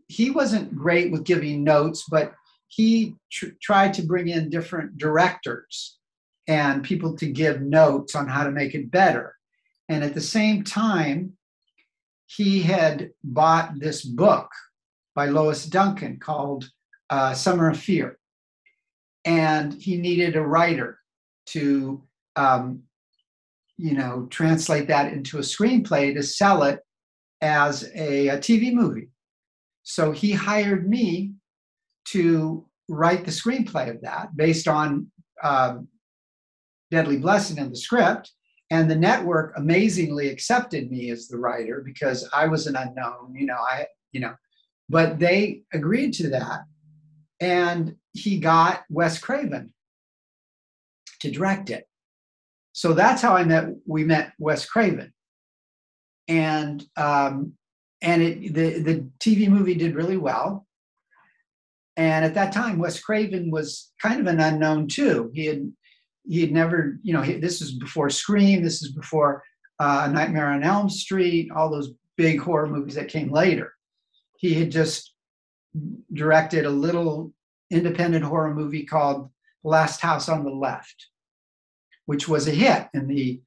he 0.07 0.29
wasn't 0.29 0.75
great 0.75 1.11
with 1.11 1.23
giving 1.23 1.63
notes, 1.63 2.05
but 2.11 2.35
he 2.67 3.15
tr- 3.31 3.57
tried 3.59 3.95
to 3.95 4.03
bring 4.03 4.27
in 4.27 4.51
different 4.51 4.99
directors 4.99 5.97
and 6.47 6.83
people 6.83 7.15
to 7.17 7.25
give 7.27 7.61
notes 7.61 8.15
on 8.15 8.27
how 8.27 8.43
to 8.43 8.51
make 8.51 8.75
it 8.75 8.91
better. 8.91 9.35
And 9.89 10.03
at 10.03 10.13
the 10.13 10.21
same 10.21 10.63
time, 10.63 11.33
he 12.27 12.61
had 12.61 13.11
bought 13.23 13.79
this 13.79 14.03
book 14.03 14.49
by 15.13 15.27
Lois 15.27 15.65
Duncan 15.65 16.19
called 16.19 16.69
uh, 17.09 17.33
Summer 17.33 17.69
of 17.69 17.79
Fear. 17.79 18.17
And 19.25 19.73
he 19.73 19.97
needed 19.97 20.35
a 20.35 20.41
writer 20.41 20.99
to, 21.47 22.03
um, 22.35 22.83
you 23.77 23.93
know, 23.93 24.27
translate 24.29 24.87
that 24.87 25.13
into 25.13 25.37
a 25.37 25.41
screenplay 25.41 26.13
to 26.13 26.23
sell 26.23 26.63
it 26.63 26.79
as 27.41 27.89
a, 27.95 28.29
a 28.29 28.37
TV 28.37 28.73
movie. 28.73 29.09
So 29.83 30.11
he 30.11 30.31
hired 30.31 30.89
me 30.89 31.33
to 32.05 32.65
write 32.87 33.25
the 33.25 33.31
screenplay 33.31 33.89
of 33.89 34.01
that 34.01 34.35
based 34.35 34.67
on 34.67 35.11
um, 35.43 35.87
Deadly 36.95 37.17
Blessing 37.17 37.59
and 37.59 37.71
the 37.71 37.77
script. 37.77 38.31
And 38.71 38.89
the 38.89 38.95
network 38.95 39.53
amazingly 39.57 40.29
accepted 40.29 40.89
me 40.89 41.11
as 41.11 41.27
the 41.27 41.37
writer 41.37 41.83
because 41.85 42.27
I 42.33 42.47
was 42.47 42.65
an 42.65 42.75
unknown, 42.75 43.35
you 43.35 43.45
know, 43.45 43.57
I, 43.57 43.85
you 44.11 44.21
know, 44.21 44.33
but 44.89 45.19
they 45.19 45.63
agreed 45.73 46.13
to 46.13 46.29
that. 46.29 46.61
And 47.39 47.95
he 48.13 48.39
got 48.39 48.83
Wes 48.89 49.19
Craven 49.19 49.73
to 51.19 51.29
direct 51.29 51.69
it. 51.69 51.87
So 52.71 52.93
that's 52.93 53.21
how 53.21 53.35
I 53.35 53.43
met, 53.43 53.65
we 53.85 54.03
met 54.03 54.33
Wes 54.39 54.65
Craven. 54.65 55.13
And 56.27 56.83
um, 56.97 57.53
and 58.01 58.21
it 58.21 58.53
the, 58.53 58.79
the 58.79 59.09
TV 59.19 59.47
movie 59.47 59.75
did 59.75 59.95
really 59.95 60.17
well. 60.17 60.65
And 61.97 62.25
at 62.25 62.33
that 62.33 62.51
time, 62.51 62.79
Wes 62.79 62.99
Craven 62.99 63.51
was 63.51 63.91
kind 64.01 64.19
of 64.19 64.27
an 64.27 64.39
unknown 64.39 64.87
too. 64.87 65.31
He 65.33 65.45
had 65.45 65.71
he 66.27 66.41
had 66.41 66.51
never, 66.51 66.99
you 67.03 67.13
know, 67.13 67.21
he, 67.21 67.33
this 67.33 67.61
is 67.61 67.73
before 67.73 68.09
Scream, 68.09 68.63
this 68.63 68.81
is 68.81 68.91
before 68.91 69.43
uh, 69.79 70.09
Nightmare 70.11 70.47
on 70.47 70.63
Elm 70.63 70.89
Street, 70.89 71.51
all 71.51 71.69
those 71.69 71.93
big 72.17 72.39
horror 72.39 72.67
movies 72.67 72.95
that 72.95 73.09
came 73.09 73.31
later. 73.31 73.73
He 74.37 74.53
had 74.53 74.71
just 74.71 75.13
directed 76.13 76.65
a 76.65 76.69
little 76.69 77.33
independent 77.71 78.23
horror 78.23 78.53
movie 78.53 78.83
called 78.83 79.29
Last 79.63 80.01
House 80.01 80.29
on 80.29 80.43
the 80.43 80.51
Left, 80.51 81.07
which 82.05 82.27
was 82.27 82.47
a 82.47 82.51
hit 82.51 82.87
in 82.93 83.07
the 83.07 83.41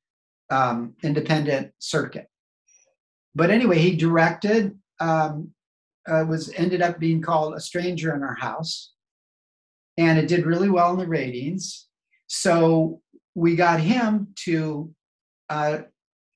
um, 0.50 0.94
independent 1.02 1.72
circuit. 1.78 2.28
But 3.34 3.50
anyway, 3.50 3.78
he 3.78 3.96
directed. 3.96 4.78
Um, 5.00 5.52
uh, 6.08 6.24
was 6.26 6.50
ended 6.54 6.82
up 6.82 6.98
being 6.98 7.20
called 7.20 7.54
A 7.54 7.60
Stranger 7.60 8.14
in 8.14 8.22
Our 8.22 8.34
House, 8.34 8.92
and 9.96 10.18
it 10.18 10.28
did 10.28 10.46
really 10.46 10.70
well 10.70 10.92
in 10.92 10.98
the 10.98 11.06
ratings. 11.06 11.87
So 12.28 13.00
we 13.34 13.56
got 13.56 13.80
him 13.80 14.28
to 14.44 14.94
uh, 15.48 15.78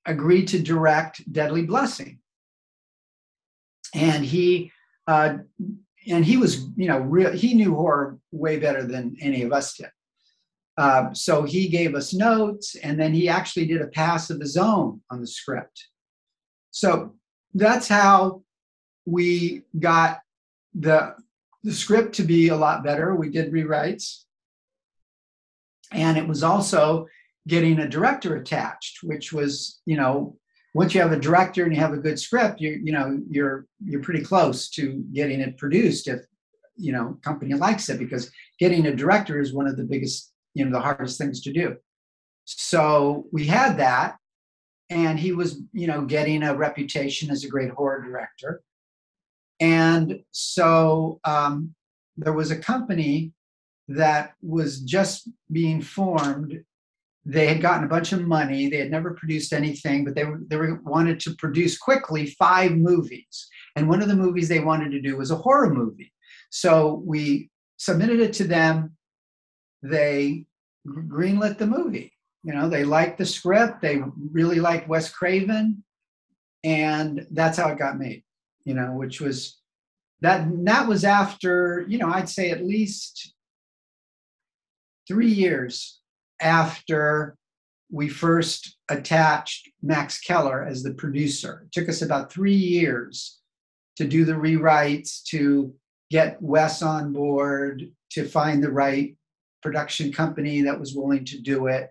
agree 0.04 0.44
to 0.46 0.58
direct 0.58 1.30
Deadly 1.32 1.62
Blessing, 1.62 2.18
and 3.94 4.24
he 4.24 4.72
uh, 5.06 5.38
and 6.08 6.24
he 6.24 6.36
was 6.36 6.66
you 6.76 6.88
know 6.88 6.98
real 6.98 7.32
he 7.32 7.54
knew 7.54 7.74
horror 7.74 8.18
way 8.32 8.58
better 8.58 8.84
than 8.84 9.16
any 9.20 9.42
of 9.42 9.52
us 9.52 9.76
did. 9.76 9.90
Uh, 10.78 11.12
so 11.12 11.42
he 11.42 11.68
gave 11.68 11.94
us 11.94 12.14
notes, 12.14 12.74
and 12.76 12.98
then 12.98 13.12
he 13.12 13.28
actually 13.28 13.66
did 13.66 13.82
a 13.82 13.88
pass 13.88 14.30
of 14.30 14.40
his 14.40 14.56
own 14.56 15.02
on 15.10 15.20
the 15.20 15.26
script. 15.26 15.88
So 16.70 17.14
that's 17.54 17.86
how 17.86 18.42
we 19.04 19.62
got 19.78 20.20
the 20.74 21.14
the 21.62 21.72
script 21.72 22.14
to 22.14 22.22
be 22.22 22.48
a 22.48 22.56
lot 22.56 22.82
better. 22.82 23.14
We 23.14 23.28
did 23.28 23.52
rewrites. 23.52 24.24
And 25.94 26.16
it 26.16 26.26
was 26.26 26.42
also 26.42 27.06
getting 27.48 27.80
a 27.80 27.88
director 27.88 28.36
attached, 28.36 28.98
which 29.02 29.32
was, 29.32 29.80
you 29.86 29.96
know, 29.96 30.36
once 30.74 30.94
you 30.94 31.00
have 31.00 31.12
a 31.12 31.20
director 31.20 31.64
and 31.64 31.74
you 31.74 31.80
have 31.80 31.92
a 31.92 31.98
good 31.98 32.18
script, 32.18 32.60
you 32.60 32.80
you 32.82 32.92
know, 32.92 33.20
you're 33.28 33.66
you're 33.84 34.02
pretty 34.02 34.22
close 34.22 34.70
to 34.70 35.04
getting 35.12 35.40
it 35.40 35.58
produced 35.58 36.08
if 36.08 36.20
you 36.76 36.92
know 36.92 37.18
company 37.22 37.52
likes 37.54 37.88
it 37.90 37.98
because 37.98 38.30
getting 38.58 38.86
a 38.86 38.96
director 38.96 39.40
is 39.40 39.52
one 39.52 39.66
of 39.66 39.76
the 39.76 39.84
biggest, 39.84 40.32
you 40.54 40.64
know, 40.64 40.70
the 40.70 40.80
hardest 40.80 41.18
things 41.18 41.42
to 41.42 41.52
do. 41.52 41.76
So 42.44 43.26
we 43.32 43.46
had 43.46 43.76
that 43.76 44.16
and 44.92 45.18
he 45.18 45.32
was 45.32 45.60
you 45.72 45.86
know 45.86 46.02
getting 46.02 46.42
a 46.42 46.54
reputation 46.54 47.30
as 47.30 47.44
a 47.44 47.48
great 47.48 47.70
horror 47.70 48.02
director 48.02 48.62
and 49.60 50.20
so 50.32 51.20
um, 51.24 51.74
there 52.16 52.32
was 52.32 52.50
a 52.50 52.58
company 52.58 53.32
that 53.96 54.34
was 54.42 54.80
just 54.80 55.28
being 55.50 55.80
formed. 55.80 56.62
They 57.24 57.46
had 57.46 57.62
gotten 57.62 57.84
a 57.84 57.88
bunch 57.88 58.12
of 58.12 58.22
money. 58.22 58.68
They 58.68 58.78
had 58.78 58.90
never 58.90 59.14
produced 59.14 59.52
anything 59.52 60.04
but 60.04 60.14
they 60.14 60.24
were 60.24 60.40
they 60.48 60.56
were 60.56 60.80
wanted 60.82 61.20
to 61.20 61.34
produce 61.36 61.78
quickly 61.78 62.26
five 62.26 62.72
movies. 62.72 63.48
And 63.76 63.88
one 63.88 64.02
of 64.02 64.08
the 64.08 64.16
movies 64.16 64.48
they 64.48 64.60
wanted 64.60 64.90
to 64.90 65.00
do 65.00 65.16
was 65.16 65.30
a 65.30 65.36
horror 65.36 65.72
movie. 65.72 66.12
So 66.50 67.02
we 67.06 67.50
submitted 67.76 68.20
it 68.20 68.32
to 68.34 68.44
them. 68.44 68.96
They 69.82 70.44
greenlit 70.86 71.58
the 71.58 71.66
movie. 71.66 72.12
You 72.44 72.54
know, 72.54 72.68
they 72.68 72.84
liked 72.84 73.18
the 73.18 73.26
script, 73.26 73.80
they 73.80 74.02
really 74.32 74.58
liked 74.58 74.88
Wes 74.88 75.08
Craven, 75.10 75.84
and 76.64 77.26
that's 77.30 77.56
how 77.56 77.68
it 77.68 77.78
got 77.78 77.98
made. 77.98 78.24
You 78.64 78.74
know, 78.74 78.92
which 78.94 79.20
was 79.20 79.58
that 80.22 80.46
that 80.64 80.88
was 80.88 81.04
after 81.04 81.84
you 81.88 81.98
know 81.98 82.08
I'd 82.08 82.28
say 82.28 82.50
at 82.50 82.64
least 82.64 83.34
three 85.08 85.30
years 85.30 86.00
after 86.40 87.36
we 87.90 88.08
first 88.08 88.76
attached 88.90 89.68
Max 89.82 90.18
Keller 90.20 90.64
as 90.64 90.82
the 90.82 90.94
producer. 90.94 91.66
It 91.66 91.72
took 91.72 91.88
us 91.88 92.02
about 92.02 92.32
three 92.32 92.54
years 92.54 93.38
to 93.96 94.06
do 94.06 94.24
the 94.24 94.32
rewrites, 94.32 95.22
to 95.24 95.74
get 96.10 96.40
Wes 96.40 96.82
on 96.82 97.12
board, 97.12 97.90
to 98.12 98.26
find 98.26 98.62
the 98.62 98.70
right 98.70 99.16
production 99.62 100.12
company 100.12 100.62
that 100.62 100.78
was 100.78 100.94
willing 100.94 101.24
to 101.26 101.40
do 101.40 101.66
it 101.66 101.90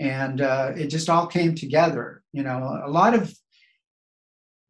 and 0.00 0.40
uh, 0.40 0.72
it 0.76 0.86
just 0.88 1.08
all 1.08 1.26
came 1.26 1.54
together. 1.54 2.22
You 2.32 2.42
know, 2.42 2.80
a 2.84 2.90
lot 2.90 3.14
of 3.14 3.34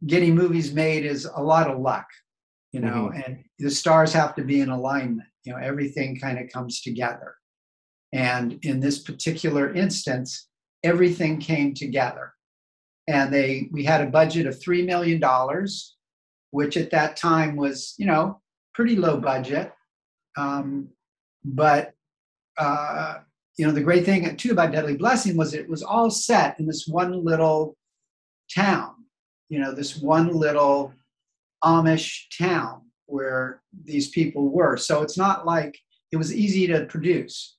getting 0.07 0.35
movies 0.35 0.73
made 0.73 1.05
is 1.05 1.27
a 1.27 1.43
lot 1.43 1.71
of 1.71 1.79
luck. 1.79 2.07
You 2.73 2.81
know, 2.81 3.11
mm-hmm. 3.11 3.21
and 3.23 3.45
the 3.59 3.71
stars 3.71 4.13
have 4.13 4.35
to 4.37 4.43
be 4.43 4.61
in 4.61 4.69
alignment. 4.69 5.29
You 5.49 5.55
know, 5.55 5.61
everything 5.61 6.21
kind 6.21 6.39
of 6.39 6.53
comes 6.53 6.83
together. 6.83 7.35
And 8.13 8.59
in 8.65 8.81
this 8.81 8.99
particular 8.99 9.73
instance, 9.73 10.47
everything 10.85 11.41
came 11.41 11.73
together. 11.73 12.35
And 13.09 13.33
they 13.33 13.71
we 13.73 13.83
had 13.83 14.03
a 14.03 14.11
budget 14.11 14.47
of 14.47 14.61
three 14.61 14.83
million 14.83 15.19
dollars, 15.21 15.97
which 16.51 16.77
at 16.77 16.91
that 16.91 17.17
time 17.17 17.57
was, 17.57 17.95
you 17.97 18.05
know, 18.05 18.43
pretty 18.75 18.95
low 18.95 19.17
budget. 19.17 19.73
Um, 20.37 20.91
but 21.43 21.95
uh, 22.59 23.21
you 23.57 23.67
know, 23.67 23.73
the 23.73 23.81
great 23.81 24.05
thing 24.05 24.37
too 24.37 24.53
about 24.53 24.73
Deadly 24.73 24.99
Blessing 24.99 25.35
was 25.35 25.55
it 25.55 25.67
was 25.67 25.83
all 25.83 26.11
set 26.11 26.61
in 26.61 26.67
this 26.67 26.87
one 26.87 27.25
little 27.25 27.75
town, 28.55 28.97
you 29.49 29.61
know, 29.61 29.73
this 29.73 29.97
one 29.97 30.29
little 30.29 30.93
Amish 31.65 32.25
town 32.37 32.88
where 33.09 33.63
these 33.85 34.09
people 34.09 34.49
were. 34.49 34.77
So 34.77 35.03
it's 35.03 35.19
not 35.19 35.47
like 35.47 35.79
it 36.13 36.17
was 36.17 36.35
easy 36.35 36.67
to 36.69 36.87
produce. 36.87 37.57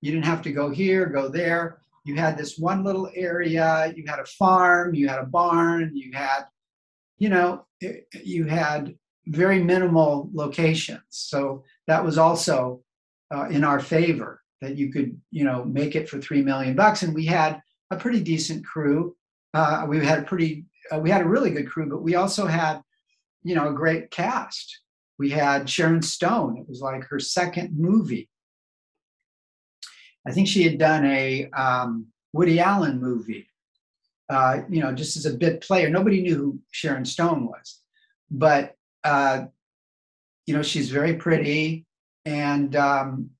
You 0.00 0.12
didn't 0.12 0.26
have 0.26 0.42
to 0.42 0.52
go 0.52 0.70
here, 0.70 1.06
go 1.06 1.28
there. 1.28 1.78
You 2.04 2.16
had 2.16 2.38
this 2.38 2.58
one 2.58 2.84
little 2.84 3.10
area, 3.14 3.92
you 3.96 4.04
had 4.06 4.18
a 4.18 4.24
farm, 4.24 4.94
you 4.94 5.08
had 5.08 5.18
a 5.18 5.26
barn, 5.26 5.92
you 5.94 6.12
had, 6.12 6.44
you 7.18 7.28
know, 7.28 7.66
you 8.22 8.44
had 8.44 8.96
very 9.26 9.62
minimal 9.62 10.30
locations. 10.32 11.02
So 11.10 11.64
that 11.86 12.04
was 12.04 12.16
also 12.16 12.82
uh, 13.30 13.48
in 13.50 13.64
our 13.64 13.80
favor 13.80 14.42
that 14.60 14.76
you 14.76 14.90
could 14.90 15.20
you 15.30 15.44
know 15.44 15.64
make 15.64 15.94
it 15.94 16.08
for 16.08 16.18
three 16.20 16.42
million 16.42 16.74
bucks 16.74 17.02
and 17.02 17.14
we 17.14 17.26
had 17.26 17.60
a 17.90 17.96
pretty 17.96 18.20
decent 18.20 18.64
crew 18.64 19.14
uh, 19.54 19.84
we 19.88 20.04
had 20.04 20.20
a 20.20 20.22
pretty 20.22 20.64
uh, 20.92 20.98
we 20.98 21.10
had 21.10 21.22
a 21.22 21.28
really 21.28 21.50
good 21.50 21.68
crew 21.68 21.88
but 21.88 22.02
we 22.02 22.14
also 22.14 22.46
had 22.46 22.80
you 23.42 23.54
know 23.54 23.68
a 23.68 23.72
great 23.72 24.10
cast 24.10 24.80
we 25.18 25.30
had 25.30 25.68
sharon 25.68 26.02
stone. 26.02 26.56
It 26.58 26.68
was 26.68 26.80
like 26.80 27.04
her 27.04 27.18
second 27.18 27.76
movie. 27.76 28.28
I 30.26 30.32
think 30.32 30.46
she 30.46 30.62
had 30.62 30.78
done 30.78 31.04
a 31.06 31.48
um, 31.50 32.06
woody 32.32 32.60
allen 32.60 33.00
movie. 33.00 33.46
Uh, 34.30 34.60
you 34.68 34.82
know 34.82 34.92
just 34.92 35.16
as 35.16 35.24
a 35.24 35.34
bit 35.34 35.62
player. 35.62 35.88
Nobody 35.88 36.20
knew 36.20 36.36
who 36.36 36.58
sharon 36.70 37.04
stone 37.04 37.46
was. 37.46 37.80
But 38.30 38.74
uh, 39.02 39.46
you 40.46 40.54
know 40.54 40.62
she's 40.62 40.90
very 40.90 41.14
pretty 41.14 41.86
and 42.24 42.76
um, 42.76 43.30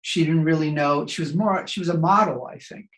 she 0.00 0.24
didn't 0.24 0.44
really 0.44 0.70
know. 0.70 1.06
She 1.06 1.22
was 1.22 1.34
more 1.34 1.66
she 1.66 1.80
was 1.80 1.88
a 1.88 1.98
model 1.98 2.46
i 2.46 2.58
think. 2.58 2.88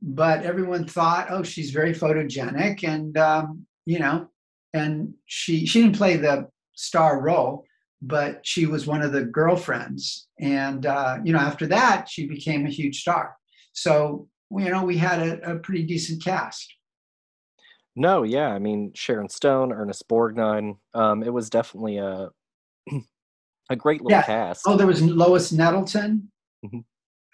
But 0.00 0.44
everyone 0.44 0.86
thought 0.86 1.28
oh 1.30 1.42
she's 1.42 1.70
very 1.70 1.92
photogenic 1.92 2.84
and 2.84 3.18
um, 3.18 3.66
you 3.84 3.98
know 3.98 4.28
and 4.72 5.14
she 5.26 5.66
she 5.66 5.82
didn't 5.82 5.96
play 5.96 6.16
the 6.16 6.48
star 6.74 7.20
role 7.20 7.64
but 8.04 8.44
she 8.44 8.66
was 8.66 8.84
one 8.84 9.00
of 9.00 9.12
the 9.12 9.22
girlfriends. 9.22 10.26
And, 10.40 10.86
uh, 10.86 11.18
you 11.22 11.32
know, 11.32 11.38
after 11.38 11.68
that, 11.68 12.08
she 12.08 12.26
became 12.26 12.66
a 12.66 12.68
huge 12.68 13.00
star. 13.00 13.36
So, 13.74 14.28
you 14.50 14.70
know, 14.70 14.82
we 14.82 14.96
had 14.98 15.20
a, 15.20 15.52
a 15.52 15.58
pretty 15.60 15.84
decent 15.84 16.20
cast. 16.20 16.66
No, 17.94 18.24
yeah. 18.24 18.48
I 18.48 18.58
mean, 18.58 18.90
Sharon 18.94 19.28
Stone, 19.28 19.72
Ernest 19.72 20.08
Borgnine. 20.08 20.78
Um, 20.94 21.22
it 21.22 21.32
was 21.32 21.48
definitely 21.48 21.98
a 21.98 22.30
a 23.70 23.76
great 23.76 24.02
little 24.02 24.18
Yeah. 24.18 24.24
cast. 24.24 24.62
Oh, 24.66 24.76
there 24.76 24.88
was 24.88 25.00
Lois 25.00 25.52
Nettleton, 25.52 26.28
Mhm. 26.66 26.82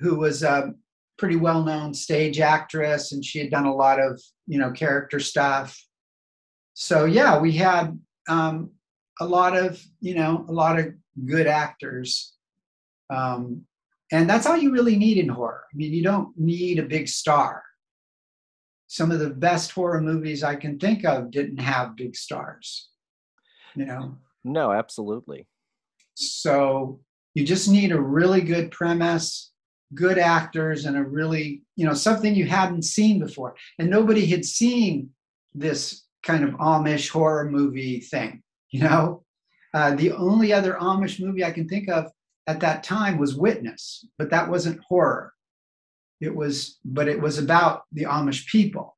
who 0.01 0.17
was 0.17 0.43
a 0.43 0.75
pretty 1.17 1.37
well-known 1.37 1.95
stage 1.95 2.41
actress, 2.41 3.13
and 3.13 3.25
she 3.25 3.39
had 3.39 3.51
done 3.51 3.65
a 3.65 3.75
lot 3.75 4.01
of 4.01 4.21
you 4.47 4.59
know 4.59 4.71
character 4.71 5.19
stuff. 5.19 5.83
So 6.75 7.07
yeah, 7.07 7.39
we 7.41 7.53
had 7.53 7.99
um, 8.29 8.73
a 9.21 9.27
lot 9.27 9.57
of 9.57 9.83
you 10.01 10.15
know 10.15 10.45
a 10.49 10.53
lot 10.53 10.79
of 10.79 10.87
good 11.27 11.47
actors, 11.47 12.35
um, 13.11 13.63
and 14.13 14.29
that's 14.29 14.47
all 14.47 14.57
you 14.57 14.73
really 14.73 14.97
need 14.97 15.19
in 15.19 15.29
horror. 15.29 15.65
I 15.73 15.77
mean, 15.77 15.93
you 15.93 16.03
don't 16.03 16.37
need 16.39 16.79
a 16.79 16.85
big 16.85 17.09
star. 17.09 17.63
Some 18.87 19.11
of 19.11 19.19
the 19.19 19.31
best 19.31 19.71
horror 19.73 20.01
movies 20.01 20.43
I 20.43 20.57
can 20.57 20.79
think 20.79 21.05
of 21.05 21.31
didn't 21.31 21.59
have 21.59 21.97
big 21.97 22.17
stars. 22.17 22.89
You 23.75 23.85
know, 23.85 24.17
No, 24.45 24.73
absolutely. 24.73 25.47
so 26.15 27.01
you 27.35 27.45
just 27.45 27.69
need 27.69 27.93
a 27.93 28.01
really 28.01 28.41
good 28.41 28.71
premise, 28.71 29.53
good 29.95 30.19
actors, 30.19 30.87
and 30.87 30.97
a 30.97 31.03
really, 31.05 31.63
you 31.77 31.87
know, 31.87 31.95
something 31.95 32.35
you 32.35 32.47
hadn't 32.47 32.83
seen 32.83 33.21
before. 33.21 33.55
And 33.79 33.89
nobody 33.91 34.27
had 34.27 34.45
seen 34.45 35.11
this 35.55 36.05
kind 36.23 36.43
of 36.45 36.51
Amish 36.55 37.11
horror 37.11 37.49
movie 37.51 38.01
thing, 38.01 38.43
you 38.71 38.81
know? 38.83 39.25
Uh, 39.75 39.95
the 39.95 40.13
only 40.13 40.53
other 40.53 40.75
Amish 40.81 41.21
movie 41.21 41.45
I 41.45 41.51
can 41.51 41.69
think 41.69 41.89
of 41.89 42.11
at 42.47 42.61
that 42.61 42.83
time 42.83 43.19
was 43.19 43.35
Witness, 43.35 44.07
but 44.17 44.31
that 44.31 44.49
wasn't 44.49 44.81
horror. 44.89 45.33
It 46.21 46.35
was, 46.35 46.79
but 46.85 47.07
it 47.07 47.21
was 47.21 47.39
about 47.39 47.83
the 47.93 48.05
Amish 48.05 48.47
people. 48.47 48.97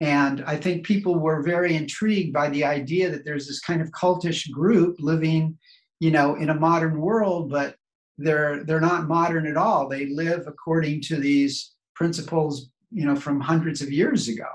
And 0.00 0.42
I 0.46 0.56
think 0.56 0.86
people 0.86 1.18
were 1.18 1.42
very 1.42 1.74
intrigued 1.76 2.32
by 2.32 2.48
the 2.48 2.64
idea 2.64 3.10
that 3.10 3.24
there's 3.24 3.46
this 3.46 3.60
kind 3.60 3.82
of 3.82 3.90
cultish 3.90 4.50
group 4.50 4.96
living 4.98 5.58
you 6.00 6.10
know 6.10 6.34
in 6.36 6.50
a 6.50 6.54
modern 6.54 7.00
world 7.00 7.50
but 7.50 7.76
they're 8.18 8.64
they're 8.64 8.80
not 8.80 9.08
modern 9.08 9.46
at 9.46 9.56
all 9.56 9.88
they 9.88 10.06
live 10.06 10.44
according 10.46 11.00
to 11.00 11.16
these 11.16 11.74
principles 11.94 12.70
you 12.90 13.04
know 13.04 13.16
from 13.16 13.40
hundreds 13.40 13.80
of 13.82 13.90
years 13.90 14.28
ago 14.28 14.48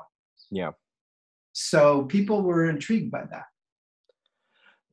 Yeah. 0.51 0.71
so 1.51 2.03
people 2.03 2.41
were 2.41 2.69
intrigued 2.69 3.11
by 3.11 3.23
that 3.31 3.45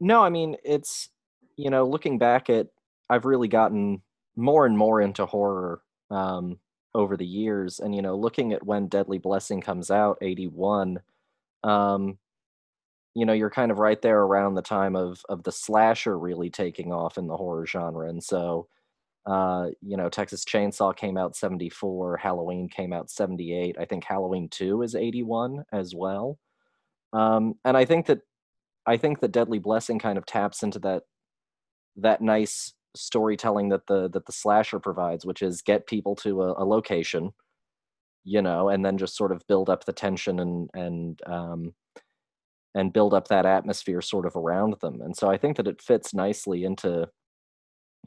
No, 0.01 0.23
I 0.23 0.31
mean, 0.31 0.57
it's, 0.65 1.11
you 1.57 1.71
know, 1.71 1.87
looking 1.87 2.19
back 2.19 2.49
at, 2.49 2.69
I've 3.09 3.25
really 3.25 3.49
gotten 3.49 4.03
more 4.37 4.67
and 4.67 4.77
more 4.77 5.01
into 5.01 5.27
horror 5.27 5.83
um, 6.11 6.59
over 6.95 7.17
the 7.17 7.27
years. 7.27 7.81
And, 7.81 7.95
you 7.95 8.03
know, 8.03 8.17
looking 8.17 8.53
at 8.53 8.65
when 8.65 8.89
Deadly 8.89 9.19
Blessing 9.19 9.61
comes 9.61 9.91
out, 9.91 10.19
81, 10.23 11.01
um, 11.65 12.19
you 13.15 13.27
know, 13.27 13.33
you're 13.33 13.51
kind 13.51 13.71
of 13.71 13.79
right 13.79 14.01
there 14.01 14.21
around 14.21 14.55
the 14.55 14.63
time 14.63 14.97
of, 14.97 15.23
of 15.29 15.43
the 15.43 15.53
slasher 15.53 16.19
really 16.19 16.49
taking 16.51 16.93
off 16.93 17.19
in 17.19 17.27
the 17.27 17.37
horror 17.37 17.67
genre. 17.67 18.09
And 18.09 18.23
so, 18.23 18.69
uh, 19.27 19.69
you 19.83 19.97
know, 19.97 20.09
Texas 20.09 20.45
Chainsaw 20.45 20.97
came 20.97 21.17
out 21.17 21.37
74, 21.37 22.17
Halloween 22.19 22.69
came 22.69 22.93
out 22.93 23.11
78. 23.11 23.77
I 23.79 23.85
think 23.85 24.05
Halloween 24.05 24.49
2 24.49 24.83
is 24.83 24.95
81 24.95 25.65
as 25.73 25.95
well. 25.95 26.39
Um, 27.13 27.57
and 27.65 27.77
I 27.77 27.85
think 27.85 28.07
that 28.07 28.21
I 28.90 28.96
think 28.96 29.20
the 29.20 29.29
Deadly 29.29 29.59
Blessing 29.61 29.98
kind 29.98 30.18
of 30.18 30.26
taps 30.26 30.62
into 30.62 30.79
that 30.81 31.05
that 31.96 32.20
nice 32.22 32.74
storytelling 32.96 33.68
that 33.70 33.87
the 33.87 34.09
that 34.11 34.26
the 34.26 34.33
slasher 34.33 34.81
provides, 34.81 35.26
which 35.26 35.42
is 35.42 35.62
get 35.62 35.87
people 35.87 36.16
to 36.16 36.42
a, 36.42 36.62
a 36.62 36.66
location, 36.66 37.33
you 38.24 38.42
know, 38.42 38.68
and 38.68 38.85
then 38.85 38.98
just 38.98 39.16
sort 39.16 39.33
of 39.33 39.46
build 39.48 39.70
up 39.70 39.85
the 39.85 39.92
tension 39.92 40.40
and 40.40 40.70
and 40.74 41.22
um, 41.26 41.74
and 42.74 42.92
build 42.92 43.14
up 43.14 43.29
that 43.29 43.46
atmosphere 43.46 44.00
sort 44.00 44.26
of 44.26 44.37
around 44.37 44.76
them. 44.81 45.00
And 45.00 45.16
so 45.16 45.29
I 45.29 45.37
think 45.37 45.57
that 45.57 45.66
it 45.66 45.83
fits 45.83 46.14
nicely 46.14 46.64
into 46.64 47.09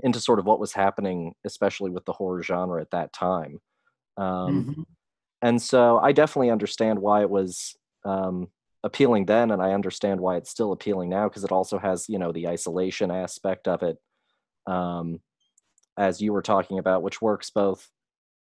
into 0.02 0.20
sort 0.20 0.40
of 0.40 0.46
what 0.46 0.60
was 0.60 0.74
happening, 0.74 1.36
especially 1.46 1.92
with 1.92 2.06
the 2.06 2.14
horror 2.14 2.42
genre 2.42 2.82
at 2.82 2.92
that 2.92 3.14
time. 3.14 3.60
Um, 4.18 4.68
Mhm. 4.68 4.84
and 5.42 5.62
so 5.62 6.00
I 6.00 6.14
definitely 6.14 6.52
understand 6.52 7.00
why 7.00 7.22
it 7.22 7.30
was 7.30 7.76
um, 8.06 8.50
appealing 8.84 9.26
then, 9.26 9.52
and 9.52 9.62
I 9.62 9.74
understand 9.74 10.20
why 10.20 10.36
it's 10.38 10.50
still 10.50 10.72
appealing 10.72 11.10
now 11.10 11.30
because 11.30 11.44
it 11.44 11.52
also 11.52 11.78
has 11.80 12.10
you 12.10 12.20
know 12.20 12.32
the 12.32 12.48
isolation 12.48 13.12
aspect 13.12 13.68
of 13.68 13.82
it, 13.84 13.98
um, 14.68 15.22
as 15.98 16.22
you 16.22 16.34
were 16.34 16.42
talking 16.42 16.80
about, 16.80 17.04
which 17.04 17.22
works 17.22 17.50
both 17.50 17.90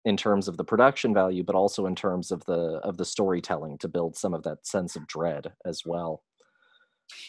in 0.04 0.16
terms 0.16 0.48
of 0.48 0.56
the 0.56 0.64
production 0.64 1.14
value, 1.14 1.42
but 1.42 1.54
also 1.54 1.86
in 1.86 1.94
terms 1.94 2.30
of 2.30 2.44
the 2.46 2.80
of 2.82 2.96
the 2.96 3.04
storytelling 3.04 3.78
to 3.78 3.88
build 3.88 4.16
some 4.16 4.34
of 4.34 4.42
that 4.42 4.66
sense 4.66 4.96
of 4.96 5.06
dread 5.06 5.52
as 5.64 5.82
well. 5.86 6.22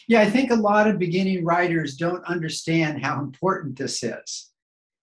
yeah 0.08 0.20
i 0.20 0.30
think 0.30 0.50
a 0.50 0.54
lot 0.70 0.88
of 0.88 0.98
beginning 0.98 1.44
writers 1.44 1.96
don't 1.96 2.24
understand 2.24 3.04
how 3.04 3.20
important 3.20 3.76
this 3.76 4.02
is 4.02 4.52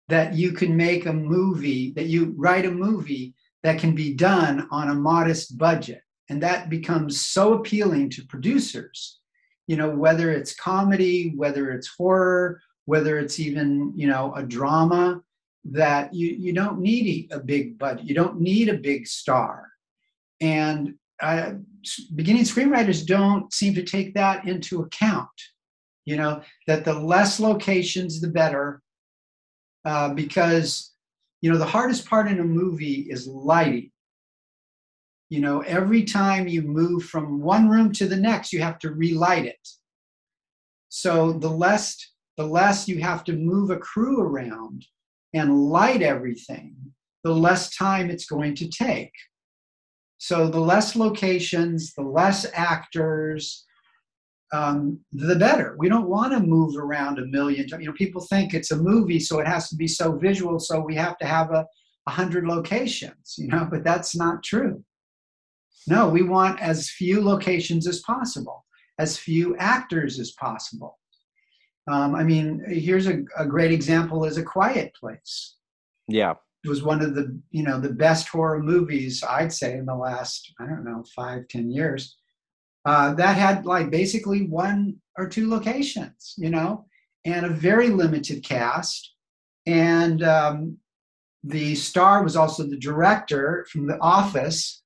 that 0.10 0.34
you 0.34 0.52
can 0.52 0.76
make 0.76 1.06
a 1.06 1.14
movie 1.14 1.94
that 1.96 2.08
you 2.08 2.34
write 2.38 2.66
a 2.66 2.72
movie 2.72 3.34
that 3.62 3.80
can 3.80 3.96
be 3.96 4.14
done 4.14 4.68
on 4.72 4.90
a 4.90 4.94
modest 4.94 5.58
budget 5.58 6.02
and 6.30 6.42
that 6.42 6.70
becomes 6.70 7.26
so 7.26 7.54
appealing 7.54 8.10
to 8.10 8.26
producers 8.26 9.20
you 9.68 9.78
know 9.78 9.90
whether 9.90 10.32
it's 10.32 10.56
comedy 10.56 11.34
whether 11.36 11.72
it's 11.72 11.88
horror 11.98 12.60
whether 12.86 13.18
it's 13.18 13.40
even 13.40 13.94
you 13.96 14.08
know 14.08 14.34
a 14.36 14.44
drama 14.44 15.22
that 15.66 16.14
you 16.14 16.28
you 16.28 16.54
don't 16.54 16.80
need 16.80 17.32
a 17.32 17.40
big 17.40 17.78
budget 17.78 18.06
you 18.06 18.16
don't 18.16 18.40
need 18.40 18.70
a 18.70 18.74
big 18.74 19.08
star. 19.08 19.70
And 20.42 20.96
uh, 21.22 21.54
beginning 22.16 22.44
screenwriters 22.44 23.06
don't 23.06 23.54
seem 23.54 23.74
to 23.76 23.84
take 23.84 24.14
that 24.16 24.46
into 24.46 24.82
account 24.82 25.30
you 26.06 26.18
know 26.18 26.42
that 26.68 26.84
the 26.84 26.94
less 26.94 27.40
locations 27.40 28.20
the 28.20 28.28
better 28.28 28.82
uh, 29.86 30.14
because 30.14 30.92
you 31.42 31.52
know 31.52 31.58
the 31.58 31.66
hardest 31.66 32.10
part 32.10 32.28
in 32.28 32.40
a 32.40 32.44
movie 32.44 33.08
is 33.10 33.28
lighting 33.28 33.92
you 35.34 35.40
know 35.40 35.62
every 35.62 36.04
time 36.04 36.48
you 36.48 36.62
move 36.62 37.06
from 37.06 37.42
one 37.42 37.68
room 37.68 37.92
to 37.92 38.08
the 38.08 38.22
next 38.30 38.54
you 38.54 38.62
have 38.62 38.78
to 38.80 38.92
relight 38.92 39.46
it. 39.46 39.68
So 40.90 41.34
the 41.34 41.50
less 41.50 41.86
the 42.38 42.46
less 42.46 42.88
you 42.88 43.00
have 43.00 43.24
to 43.24 43.34
move 43.34 43.72
a 43.72 43.78
crew 43.90 44.22
around 44.22 44.86
and 45.34 45.70
light 45.78 46.04
everything 46.04 46.76
the 47.24 47.34
less 47.34 47.76
time 47.76 48.12
it's 48.12 48.28
going 48.28 48.54
to 48.56 48.70
take. 48.70 49.14
So 50.20 50.48
the 50.48 50.60
less 50.60 50.96
locations 50.96 51.94
the 51.96 52.04
less 52.04 52.46
actors 52.54 53.66
um, 54.54 55.00
the 55.14 55.36
better. 55.36 55.76
We 55.80 55.90
don't 55.90 56.10
want 56.16 56.32
to 56.34 56.40
move 56.40 56.78
around 56.78 57.18
a 57.18 57.26
million 57.26 57.68
times 57.68 57.82
you 57.82 57.88
know 57.90 58.02
people 58.04 58.22
think 58.22 58.54
it's 58.54 58.70
a 58.70 58.78
movie 58.92 59.20
so 59.20 59.40
it 59.40 59.48
has 59.48 59.68
to 59.70 59.76
be 59.76 59.88
so 59.88 60.16
visual 60.28 60.60
so 60.60 60.80
we 60.80 60.94
have 60.94 61.18
to 61.18 61.26
have 61.26 61.50
a, 61.52 61.66
a 62.06 62.12
hundred 62.12 62.46
locations 62.46 63.36
you 63.40 63.48
know 63.48 63.68
but 63.72 63.84
that's 63.84 64.16
not 64.16 64.44
true 64.44 64.84
no 65.88 66.10
we 66.10 66.22
want 66.22 66.60
as 66.62 66.90
few 66.90 67.24
locations 67.24 67.88
as 67.88 68.02
possible 68.02 68.66
as 69.00 69.18
few 69.18 69.58
actors 69.58 70.20
as 70.20 70.32
possible. 70.32 71.00
Um, 71.92 72.16
i 72.16 72.24
mean 72.24 72.64
here's 72.68 73.08
a, 73.08 73.24
a 73.38 73.46
great 73.46 73.72
example 73.72 74.24
is 74.26 74.38
a 74.38 74.44
quiet 74.44 74.94
place. 75.00 75.58
Yeah, 76.08 76.36
it 76.64 76.70
was 76.70 76.84
one 76.84 77.02
of 77.02 77.16
the 77.16 77.40
you 77.52 77.64
know 77.64 77.80
the 77.80 77.90
best 77.90 78.28
horror 78.30 78.62
movies 78.62 79.24
i'd 79.28 79.52
say 79.52 79.78
in 79.78 79.86
the 79.86 79.96
last 79.96 80.54
i 80.60 80.66
don't 80.66 80.86
know 80.86 81.04
five 81.16 81.48
ten 81.48 81.70
years. 81.70 82.18
Uh, 82.86 83.14
that 83.14 83.38
had 83.38 83.66
like 83.66 83.90
basically 83.90 84.46
one 84.48 84.96
or 85.18 85.28
two 85.28 85.50
locations 85.50 86.34
you 86.38 86.50
know 86.50 86.86
and 87.26 87.46
a 87.46 87.50
very 87.50 87.90
limited 87.90 88.44
cast. 88.44 89.14
And 89.66 90.24
um, 90.24 90.78
the 91.44 91.76
star 91.76 92.24
was 92.24 92.36
also 92.36 92.64
the 92.64 92.78
director 92.78 93.66
from 93.72 93.88
the 93.88 93.98
office 94.00 94.83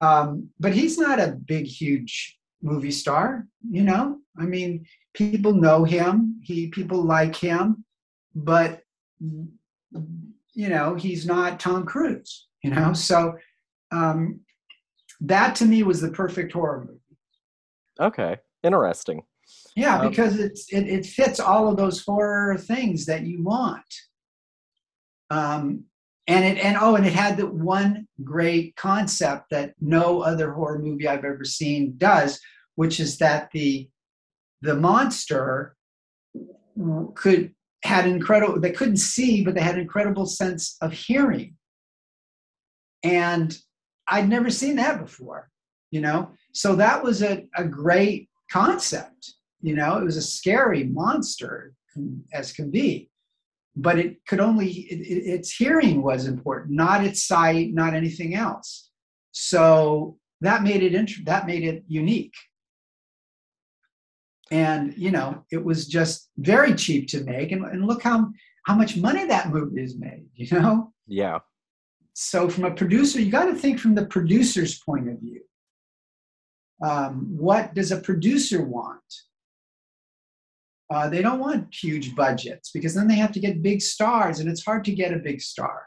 um, 0.00 0.48
but 0.58 0.72
he's 0.72 0.98
not 0.98 1.20
a 1.20 1.36
big 1.46 1.66
huge 1.66 2.38
movie 2.62 2.90
star 2.90 3.46
you 3.68 3.82
know? 3.82 4.18
I 4.38 4.44
mean 4.44 4.86
people 5.14 5.52
know 5.52 5.84
him. 5.84 6.40
He 6.44 6.68
people 6.68 7.02
like 7.02 7.36
him. 7.36 7.84
But 8.34 8.82
you 9.20 10.68
know 10.68 10.94
he's 10.94 11.26
not 11.26 11.60
tom 11.60 11.84
cruise 11.84 12.46
you 12.62 12.70
know? 12.70 12.92
So 12.92 13.36
um, 13.90 14.40
that 15.20 15.54
to 15.56 15.64
me 15.64 15.82
was 15.82 16.00
the 16.00 16.10
perfect 16.10 16.52
horror 16.52 16.86
movie. 16.86 16.98
Okay, 18.00 18.36
interesting. 18.62 19.22
yeah 19.76 20.00
Um, 20.00 20.08
because 20.08 20.38
it's 20.38 20.72
it, 20.72 20.86
it 20.88 21.06
fits 21.06 21.40
all 21.40 21.68
of 21.68 21.76
those 21.76 22.02
horror 22.04 22.56
things 22.56 23.06
that 23.06 23.22
you 23.22 23.42
want. 23.42 23.94
Um, 25.30 25.84
and 26.30 26.44
it 26.44 26.64
and 26.64 26.76
oh 26.80 26.94
and 26.94 27.06
it 27.06 27.12
had 27.12 27.36
the 27.36 27.46
one 27.46 28.06
great 28.22 28.76
concept 28.76 29.46
that 29.50 29.74
no 29.80 30.20
other 30.20 30.52
horror 30.52 30.78
movie 30.78 31.08
i've 31.08 31.24
ever 31.24 31.44
seen 31.44 31.94
does 31.96 32.40
which 32.76 33.00
is 33.00 33.18
that 33.18 33.50
the 33.52 33.88
the 34.62 34.74
monster 34.74 35.74
could 37.14 37.52
had 37.82 38.06
incredible 38.06 38.60
they 38.60 38.70
couldn't 38.70 38.98
see 38.98 39.44
but 39.44 39.54
they 39.54 39.60
had 39.60 39.78
incredible 39.78 40.26
sense 40.26 40.76
of 40.80 40.92
hearing. 40.92 41.56
And 43.02 43.56
i'd 44.08 44.28
never 44.28 44.50
seen 44.50 44.76
that 44.76 45.00
before 45.00 45.50
you 45.90 46.00
know? 46.00 46.30
So 46.52 46.76
that 46.76 47.02
was 47.02 47.22
a, 47.22 47.46
a 47.56 47.64
great 47.64 48.28
concept 48.52 49.34
you 49.62 49.74
know? 49.74 49.98
It 49.98 50.04
was 50.04 50.16
a 50.16 50.22
scary 50.22 50.84
monster 50.84 51.74
as 52.32 52.52
can 52.52 52.70
be 52.70 53.09
but 53.76 53.98
it 53.98 54.24
could 54.26 54.40
only 54.40 54.68
it, 54.68 54.96
its 54.98 55.54
hearing 55.54 56.02
was 56.02 56.26
important 56.26 56.74
not 56.74 57.04
its 57.04 57.26
sight 57.26 57.72
not 57.72 57.94
anything 57.94 58.34
else. 58.34 58.90
So 59.32 60.18
that 60.40 60.62
made 60.62 60.82
it 60.82 60.94
int- 60.94 61.24
that 61.26 61.46
made 61.46 61.64
it 61.64 61.84
unique. 61.86 62.34
And 64.50 64.94
you 64.96 65.10
know 65.10 65.44
it 65.50 65.64
was 65.64 65.86
just 65.86 66.30
very 66.38 66.74
cheap 66.74 67.08
to 67.08 67.22
make 67.24 67.52
and, 67.52 67.64
and 67.64 67.86
look 67.86 68.02
how 68.02 68.28
how 68.66 68.74
much 68.74 68.96
money 68.96 69.26
that 69.26 69.50
movie 69.50 69.82
is 69.82 69.96
made 69.96 70.26
you 70.34 70.58
know? 70.58 70.92
Yeah. 71.06 71.38
So 72.14 72.48
from 72.48 72.64
a 72.64 72.74
producer 72.74 73.20
you 73.20 73.30
got 73.30 73.46
to 73.46 73.54
think 73.54 73.78
from 73.78 73.94
the 73.94 74.06
producer's 74.06 74.78
point 74.80 75.08
of 75.08 75.20
view. 75.20 75.42
Um, 76.82 77.26
what 77.36 77.74
does 77.74 77.92
a 77.92 78.00
producer 78.00 78.64
want 78.64 79.02
uh, 80.90 81.08
they 81.08 81.22
don't 81.22 81.38
want 81.38 81.72
huge 81.74 82.14
budgets 82.14 82.70
because 82.72 82.94
then 82.94 83.06
they 83.06 83.14
have 83.14 83.32
to 83.32 83.40
get 83.40 83.62
big 83.62 83.80
stars 83.80 84.40
and 84.40 84.48
it's 84.48 84.64
hard 84.64 84.84
to 84.84 84.92
get 84.92 85.12
a 85.12 85.18
big 85.18 85.40
star. 85.40 85.86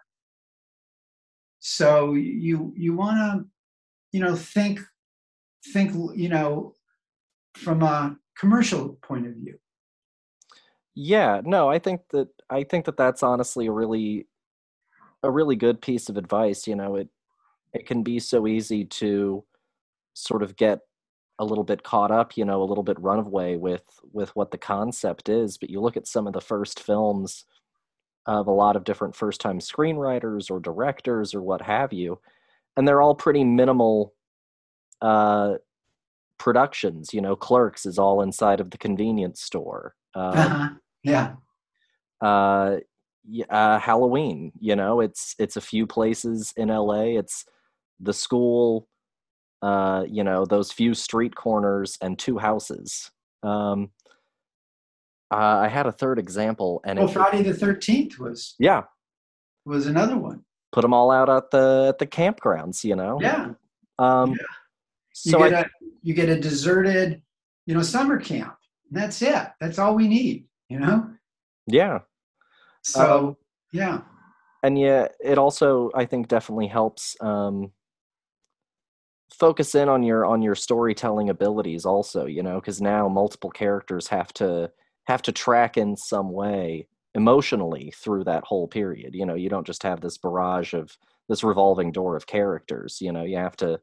So 1.59 2.13
you 2.13 2.73
you 2.75 2.95
want 2.95 3.17
to 3.17 3.45
you 4.11 4.19
know 4.19 4.35
think 4.35 4.79
think 5.73 5.93
you 6.15 6.29
know 6.29 6.73
from 7.55 7.83
a 7.83 8.17
commercial 8.37 8.97
point 9.01 9.27
of 9.27 9.33
view. 9.35 9.57
Yeah 10.95 11.41
no 11.43 11.69
i 11.69 11.79
think 11.79 12.01
that 12.11 12.27
i 12.49 12.63
think 12.63 12.85
that 12.85 12.97
that's 12.97 13.23
honestly 13.23 13.65
a 13.65 13.71
really 13.71 14.27
a 15.23 15.31
really 15.31 15.55
good 15.55 15.81
piece 15.81 16.09
of 16.09 16.17
advice. 16.17 16.67
You 16.67 16.75
know 16.75 16.95
it 16.95 17.07
it 17.73 17.87
can 17.87 18.03
be 18.03 18.19
so 18.19 18.45
easy 18.45 18.85
to 18.85 19.43
sort 20.13 20.43
of 20.43 20.55
get 20.55 20.81
a 21.39 21.45
little 21.45 21.63
bit 21.63 21.83
caught 21.83 22.11
up 22.11 22.37
you 22.37 22.45
know 22.45 22.61
a 22.61 22.65
little 22.65 22.83
bit 22.83 22.99
runaway 22.99 23.55
with 23.55 23.83
with 24.11 24.29
what 24.35 24.51
the 24.51 24.57
concept 24.57 25.29
is 25.29 25.57
but 25.57 25.69
you 25.69 25.81
look 25.81 25.97
at 25.97 26.07
some 26.07 26.27
of 26.27 26.33
the 26.33 26.41
first 26.41 26.79
films 26.79 27.45
of 28.25 28.47
a 28.47 28.51
lot 28.51 28.75
of 28.75 28.83
different 28.83 29.15
first 29.15 29.41
time 29.41 29.59
screenwriters 29.59 30.49
or 30.49 30.59
directors 30.59 31.33
or 31.33 31.41
what 31.41 31.61
have 31.61 31.91
you 31.91 32.19
and 32.77 32.87
they're 32.87 33.01
all 33.01 33.15
pretty 33.15 33.43
minimal 33.43 34.13
uh 35.01 35.55
productions 36.37 37.13
you 37.13 37.21
know 37.21 37.35
clerks 37.35 37.85
is 37.85 37.97
all 37.97 38.21
inside 38.21 38.59
of 38.59 38.69
the 38.69 38.77
convenience 38.77 39.41
store 39.41 39.95
um, 40.15 40.37
uh-huh. 40.37 40.69
yeah 41.03 41.33
uh, 42.21 42.77
uh 43.49 43.79
halloween 43.79 44.51
you 44.59 44.75
know 44.75 44.99
it's 44.99 45.35
it's 45.39 45.57
a 45.57 45.61
few 45.61 45.87
places 45.87 46.53
in 46.57 46.69
la 46.69 47.01
it's 47.01 47.45
the 47.99 48.13
school 48.13 48.87
uh, 49.63 50.03
you 50.09 50.23
know, 50.23 50.45
those 50.45 50.71
few 50.71 50.93
street 50.93 51.35
corners 51.35 51.97
and 52.01 52.19
two 52.19 52.37
houses. 52.37 53.09
Um, 53.41 53.91
uh, 55.31 55.61
I 55.63 55.69
had 55.69 55.87
a 55.87 55.91
third 55.91 56.19
example, 56.19 56.81
and 56.85 56.99
well, 56.99 57.07
Friday 57.07 57.41
the 57.41 57.53
Thirteenth 57.53 58.19
was 58.19 58.55
yeah 58.59 58.83
was 59.65 59.87
another 59.87 60.17
one. 60.17 60.43
Put 60.73 60.81
them 60.81 60.93
all 60.93 61.11
out 61.11 61.29
at 61.29 61.49
the 61.51 61.85
at 61.89 61.97
the 61.97 62.07
campgrounds, 62.07 62.83
you 62.83 62.95
know. 62.95 63.19
Yeah. 63.21 63.51
Um, 63.99 64.31
yeah. 64.31 64.37
So 65.13 65.43
you 65.43 65.49
get, 65.49 65.57
I, 65.57 65.61
a, 65.61 65.65
you 66.01 66.13
get 66.13 66.29
a 66.29 66.39
deserted, 66.39 67.21
you 67.65 67.73
know, 67.73 67.81
summer 67.81 68.19
camp. 68.19 68.55
That's 68.91 69.21
it. 69.21 69.47
That's 69.61 69.79
all 69.79 69.95
we 69.95 70.07
need. 70.07 70.45
You 70.69 70.79
know. 70.79 71.09
Yeah. 71.67 71.99
So 72.83 73.27
um, 73.27 73.37
yeah. 73.71 74.01
And 74.61 74.77
yeah, 74.77 75.07
it 75.23 75.37
also 75.37 75.89
I 75.95 76.05
think 76.05 76.27
definitely 76.27 76.67
helps. 76.67 77.15
Um, 77.21 77.71
focus 79.39 79.75
in 79.75 79.89
on 79.89 80.03
your 80.03 80.25
on 80.25 80.41
your 80.41 80.55
storytelling 80.55 81.29
abilities 81.29 81.85
also 81.85 82.25
you 82.25 82.43
know 82.43 82.59
because 82.59 82.81
now 82.81 83.07
multiple 83.07 83.49
characters 83.49 84.07
have 84.07 84.31
to 84.33 84.69
have 85.05 85.21
to 85.21 85.31
track 85.31 85.77
in 85.77 85.95
some 85.97 86.31
way 86.31 86.87
emotionally 87.15 87.91
through 87.95 88.23
that 88.23 88.43
whole 88.43 88.67
period 88.67 89.13
you 89.15 89.25
know 89.25 89.35
you 89.35 89.49
don't 89.49 89.67
just 89.67 89.83
have 89.83 90.01
this 90.01 90.17
barrage 90.17 90.73
of 90.73 90.97
this 91.29 91.43
revolving 91.43 91.91
door 91.91 92.15
of 92.15 92.27
characters 92.27 92.99
you 93.01 93.11
know 93.11 93.23
you 93.23 93.37
have 93.37 93.55
to 93.55 93.79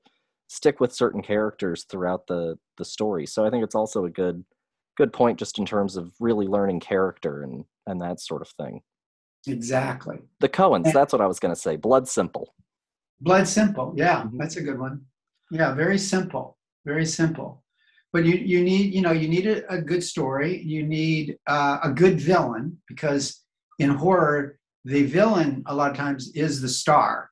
stick 0.49 0.81
with 0.81 0.93
certain 0.93 1.23
characters 1.23 1.85
throughout 1.85 2.27
the 2.27 2.59
the 2.77 2.85
story. 2.85 3.25
So 3.27 3.47
i 3.47 3.51
think 3.51 3.63
it's 3.65 3.75
also 3.77 4.05
a 4.05 4.11
good 4.11 4.45
good 4.97 5.13
point 5.13 5.39
just 5.39 5.59
in 5.59 5.65
terms 5.65 5.97
of 5.97 6.13
really 6.21 6.47
learning 6.47 6.81
character 6.81 7.43
and 7.43 7.65
and 7.87 8.01
that 8.01 8.21
sort 8.21 8.43
of 8.43 8.49
thing. 8.49 8.83
Exactly. 9.47 10.19
The 10.41 10.49
coens 10.49 10.93
that's 10.93 11.13
what 11.13 11.23
i 11.23 11.27
was 11.27 11.39
going 11.39 11.55
to 11.55 11.61
say 11.61 11.77
blood 11.77 12.09
simple. 12.09 12.55
Blood 13.21 13.47
simple 13.47 13.95
yeah 13.97 14.23
Mhm. 14.23 14.39
that's 14.39 14.57
a 14.57 14.63
good 14.63 14.79
one 14.79 15.07
yeah 15.51 15.73
very 15.75 15.99
simple 15.99 16.57
very 16.85 17.07
simple. 17.07 17.63
But 18.13 18.25
you 18.25 18.35
you 18.35 18.63
need 18.63 18.93
you 18.95 19.03
know 19.03 19.13
you 19.13 19.29
need 19.29 19.47
a, 19.47 19.73
a 19.73 19.81
good 19.81 20.03
story. 20.03 20.63
You 20.63 20.83
need 20.83 21.39
uh, 21.47 21.79
a 21.83 21.91
good 21.91 22.21
villain 22.21 22.79
because 22.89 23.45
in 23.79 23.91
horror 23.91 24.59
the 24.85 25.05
villain 25.05 25.63
a 25.67 25.75
lot 25.75 25.91
of 25.91 25.97
times 25.97 26.33
is 26.35 26.61
the 26.61 26.69
star 26.69 27.31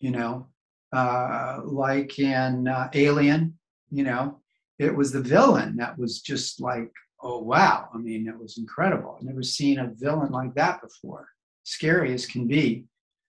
you 0.00 0.10
know? 0.10 0.46
Uh, 0.92 1.60
like 1.64 2.18
in 2.18 2.68
uh, 2.68 2.88
alien 2.94 3.58
you 3.90 4.04
know? 4.04 4.40
It 4.78 4.94
was 4.94 5.10
the 5.12 5.22
villain 5.22 5.76
that 5.76 5.98
was 5.98 6.20
just 6.20 6.60
like 6.60 6.90
oh 7.22 7.38
wow. 7.38 7.88
I 7.94 7.98
mean 7.98 8.26
it 8.26 8.38
was 8.38 8.58
incredible. 8.58 9.16
I've 9.16 9.26
never 9.26 9.42
seen 9.42 9.78
a 9.78 9.92
villain 9.94 10.32
like 10.32 10.54
that 10.54 10.80
before. 10.82 11.28
Scary 11.62 12.12
as 12.12 12.26
can 12.26 12.46
be 12.48 12.86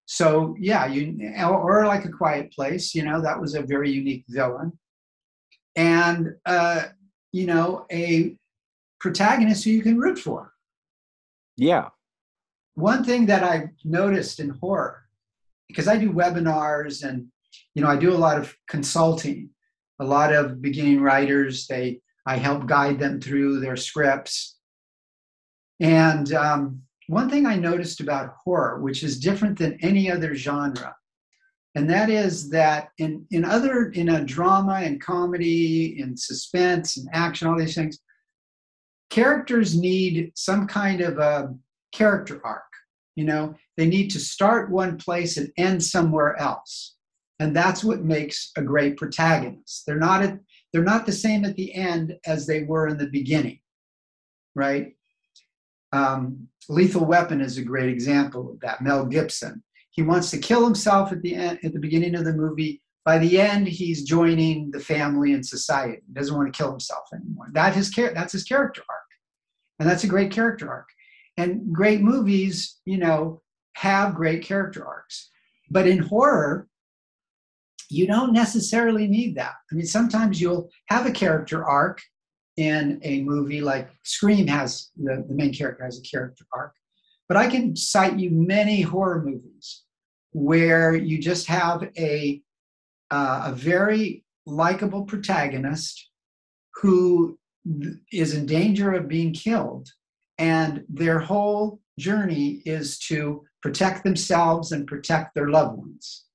so 0.07 0.55
yeah 0.57 0.85
you 0.85 1.33
or, 1.37 1.81
or 1.81 1.85
like 1.85 2.05
a 2.05 2.09
quiet 2.09 2.49
place 2.53 2.95
you 2.95 3.03
know 3.03 3.21
that 3.21 3.39
was 3.39 3.53
a 3.53 3.61
very 3.61 3.91
unique 3.91 4.23
villain. 4.29 4.71
And 5.75 6.35
uh 6.45 6.83
you 7.33 7.45
know 7.45 7.85
a 7.91 8.35
protagonist 8.99 9.65
who 9.65 9.71
you 9.71 9.83
can 9.83 9.99
root 9.99 10.17
for. 10.17 10.53
Yeah. 11.57 11.89
One 12.75 13.03
thing 13.03 13.25
that 13.27 13.43
I've 13.43 13.69
noticed 13.83 14.39
in 14.39 14.49
horror 14.49 15.03
because 15.67 15.89
i 15.89 15.97
do 15.97 16.13
webinars 16.13 17.03
and 17.03 17.27
you 17.75 17.81
know 17.81 17.89
i 17.89 17.97
do 17.97 18.13
a 18.13 18.23
lot 18.25 18.37
of 18.37 18.55
consulting. 18.69 19.49
A 19.99 20.05
lot 20.05 20.31
of 20.31 20.61
beginning 20.61 21.01
writers 21.01 21.67
they 21.67 21.99
i 22.25 22.37
help 22.37 22.65
guide 22.65 22.97
them 22.97 23.19
through 23.19 23.59
their 23.59 23.75
scripts. 23.75 24.57
And 25.79 26.33
um, 26.33 26.81
one 27.07 27.29
thing 27.29 27.45
I 27.45 27.55
noticed 27.55 27.99
about 28.01 28.35
horror, 28.43 28.79
which 28.81 29.03
is 29.03 29.19
different 29.19 29.57
than 29.57 29.79
any 29.81 30.11
other 30.11 30.35
genre, 30.35 30.95
and 31.75 31.89
that 31.89 32.09
is 32.09 32.49
that 32.49 32.89
in, 32.97 33.25
in 33.31 33.45
other 33.45 33.89
in 33.89 34.09
a 34.09 34.25
drama 34.25 34.81
and 34.83 34.99
comedy, 34.99 35.99
in 35.99 36.17
suspense 36.17 36.97
and 36.97 37.07
action, 37.13 37.47
all 37.47 37.57
these 37.57 37.75
things, 37.75 37.99
characters 39.09 39.77
need 39.77 40.31
some 40.35 40.67
kind 40.67 41.01
of 41.01 41.19
a 41.19 41.53
character 41.93 42.41
arc. 42.43 42.63
You 43.15 43.25
know, 43.25 43.55
they 43.77 43.87
need 43.87 44.09
to 44.11 44.19
start 44.19 44.71
one 44.71 44.97
place 44.97 45.37
and 45.37 45.51
end 45.57 45.83
somewhere 45.83 46.35
else. 46.39 46.95
And 47.39 47.55
that's 47.55 47.83
what 47.83 48.03
makes 48.03 48.51
a 48.57 48.61
great 48.61 48.97
protagonist. 48.97 49.83
They're 49.85 49.99
not 49.99 50.23
at, 50.23 50.39
they're 50.73 50.83
not 50.83 51.05
the 51.05 51.11
same 51.11 51.45
at 51.45 51.55
the 51.55 51.73
end 51.73 52.15
as 52.25 52.47
they 52.47 52.63
were 52.63 52.87
in 52.87 52.97
the 52.97 53.07
beginning, 53.07 53.59
right? 54.55 54.95
Um, 55.93 56.47
Lethal 56.69 57.05
Weapon 57.05 57.41
is 57.41 57.57
a 57.57 57.63
great 57.63 57.89
example 57.89 58.51
of 58.51 58.59
that. 58.61 58.81
Mel 58.81 59.05
Gibson. 59.05 59.63
He 59.91 60.01
wants 60.03 60.29
to 60.31 60.37
kill 60.37 60.63
himself 60.63 61.11
at 61.11 61.21
the 61.21 61.33
end, 61.33 61.59
at 61.63 61.73
the 61.73 61.79
beginning 61.79 62.15
of 62.15 62.25
the 62.25 62.33
movie. 62.33 62.81
By 63.03 63.17
the 63.19 63.39
end, 63.39 63.67
he's 63.67 64.03
joining 64.03 64.69
the 64.71 64.79
family 64.79 65.33
and 65.33 65.45
society. 65.45 66.01
He 66.05 66.13
doesn't 66.13 66.35
want 66.35 66.53
to 66.53 66.57
kill 66.57 66.69
himself 66.69 67.07
anymore. 67.13 67.47
That 67.53 67.73
his 67.73 67.89
char- 67.89 68.13
that's 68.13 68.33
his 68.33 68.43
character 68.43 68.83
arc, 68.89 68.99
and 69.79 69.89
that's 69.89 70.03
a 70.03 70.07
great 70.07 70.31
character 70.31 70.69
arc. 70.69 70.89
And 71.37 71.73
great 71.73 72.01
movies, 72.01 72.79
you 72.85 72.97
know, 72.97 73.41
have 73.73 74.15
great 74.15 74.43
character 74.43 74.85
arcs. 74.85 75.29
But 75.69 75.87
in 75.87 75.99
horror, 75.99 76.67
you 77.89 78.07
don't 78.07 78.33
necessarily 78.33 79.07
need 79.07 79.35
that. 79.35 79.53
I 79.71 79.75
mean, 79.75 79.85
sometimes 79.85 80.41
you'll 80.41 80.69
have 80.87 81.05
a 81.05 81.11
character 81.11 81.63
arc 81.63 82.01
in 82.57 82.99
a 83.03 83.21
movie 83.21 83.61
like 83.61 83.89
Scream 84.03 84.47
has 84.47 84.89
the, 84.97 85.23
the 85.27 85.33
main 85.33 85.53
character 85.53 85.85
has 85.85 85.99
a 85.99 86.01
character 86.01 86.45
arc. 86.51 86.73
But 87.27 87.37
I 87.37 87.47
can 87.47 87.75
cite 87.75 88.17
you 88.17 88.31
many 88.31 88.81
horror 88.81 89.23
movies 89.23 89.83
where 90.31 90.95
you 90.95 91.19
just 91.19 91.47
have 91.47 91.89
a 91.97 92.41
uh, 93.09 93.43
a 93.45 93.51
very 93.53 94.25
likable 94.45 95.05
protagonist 95.05 96.09
who 96.75 97.37
is 98.11 98.33
in 98.33 98.45
danger 98.45 98.93
of 98.93 99.07
being 99.07 99.33
killed, 99.33 99.89
and 100.37 100.83
their 100.89 101.19
whole 101.19 101.79
journey 101.99 102.61
is 102.65 102.99
to 102.99 103.43
protect 103.61 104.03
themselves 104.03 104.71
and 104.71 104.87
protect 104.87 105.35
their 105.35 105.49
loved 105.49 105.77
ones. 105.77 106.25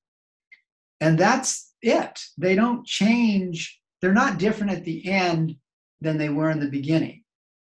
And 1.00 1.18
that's 1.18 1.72
it. 1.82 2.20
They 2.38 2.54
don't 2.54 2.86
change. 2.86 3.80
They're 4.00 4.12
not 4.12 4.38
different 4.38 4.72
at 4.72 4.84
the 4.84 5.08
end 5.08 5.56
than 6.02 6.18
they 6.18 6.28
were 6.28 6.50
in 6.50 6.60
the 6.60 6.68
beginning. 6.68 7.22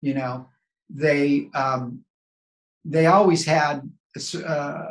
You 0.01 0.15
know, 0.15 0.49
they 0.89 1.49
um, 1.53 2.03
they 2.85 3.05
always 3.05 3.45
had 3.45 3.89
uh, 4.45 4.85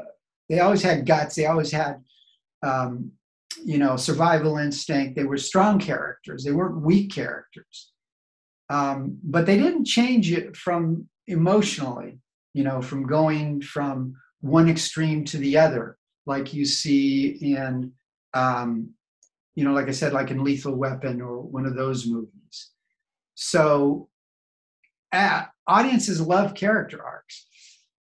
they 0.49 0.61
always 0.61 0.83
had 0.83 1.07
guts. 1.07 1.35
They 1.35 1.47
always 1.47 1.71
had 1.71 2.03
um, 2.63 3.13
you 3.65 3.79
know 3.79 3.97
survival 3.97 4.59
instinct. 4.59 5.17
They 5.17 5.25
were 5.25 5.39
strong 5.39 5.79
characters. 5.79 6.45
They 6.45 6.53
weren't 6.53 6.83
weak 6.83 7.13
characters. 7.13 7.91
Um, 8.71 9.19
but 9.23 9.45
they 9.45 9.59
didn't 9.59 9.85
change 9.85 10.33
it 10.33 10.57
from 10.57 11.09
emotionally. 11.27 12.19
You 12.55 12.65
know, 12.65 12.83
from 12.83 13.07
going 13.07 13.63
from 13.63 14.15
one 14.41 14.69
extreme 14.69 15.25
to 15.27 15.39
the 15.39 15.57
other, 15.57 15.97
like 16.27 16.53
you 16.53 16.65
see 16.65 17.29
in 17.29 17.93
um, 18.35 18.91
you 19.55 19.65
know, 19.65 19.73
like 19.73 19.89
I 19.89 19.93
said, 19.93 20.13
like 20.13 20.31
in 20.31 20.45
Lethal 20.45 20.75
Weapon 20.75 21.21
or 21.21 21.41
one 21.41 21.67
of 21.67 21.75
those 21.75 22.07
movies. 22.07 22.71
So 23.35 24.09
uh, 25.13 25.45
audiences 25.67 26.21
love 26.21 26.55
character 26.55 27.03
arcs, 27.05 27.47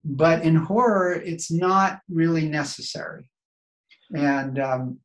but 0.03 0.43
in 0.43 0.55
horror, 0.55 1.13
it's 1.13 1.51
not 1.51 1.99
really 2.09 2.47
necessary. 2.47 3.29
And 4.13 4.59
um, 4.59 4.99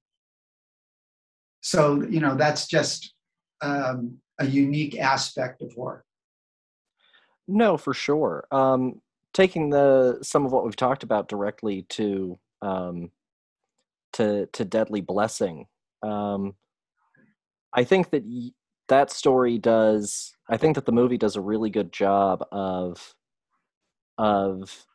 so, 1.61 2.03
you 2.03 2.21
know, 2.21 2.35
that's 2.35 2.67
just 2.67 3.15
um, 3.61 4.19
a 4.39 4.47
unique 4.47 4.99
aspect 4.99 5.63
of 5.63 5.73
horror. 5.75 6.05
No, 7.49 7.77
for 7.77 7.93
sure. 7.93 8.47
Um, 8.51 9.01
taking 9.33 9.71
the 9.71 10.19
some 10.23 10.47
of 10.47 10.53
what 10.53 10.65
we've 10.65 10.77
talked 10.77 11.03
about 11.03 11.29
directly 11.29 11.83
to 11.91 12.39
um, 12.63 13.11
to 14.13 14.47
to 14.53 14.65
Deadly 14.65 15.01
Blessing, 15.01 15.67
um, 16.03 16.55
I 17.73 17.85
think 17.85 18.11
that 18.11 18.25
that 18.91 19.11
story 19.11 19.59
does. 19.59 20.35
I 20.49 20.57
think 20.57 20.75
that 20.75 20.85
the 20.85 20.93
movie 20.93 21.17
does 21.17 21.37
a 21.37 21.41
really 21.41 21.71
good 21.71 21.93
job 21.93 22.45
of 22.53 23.15
of 24.19 24.87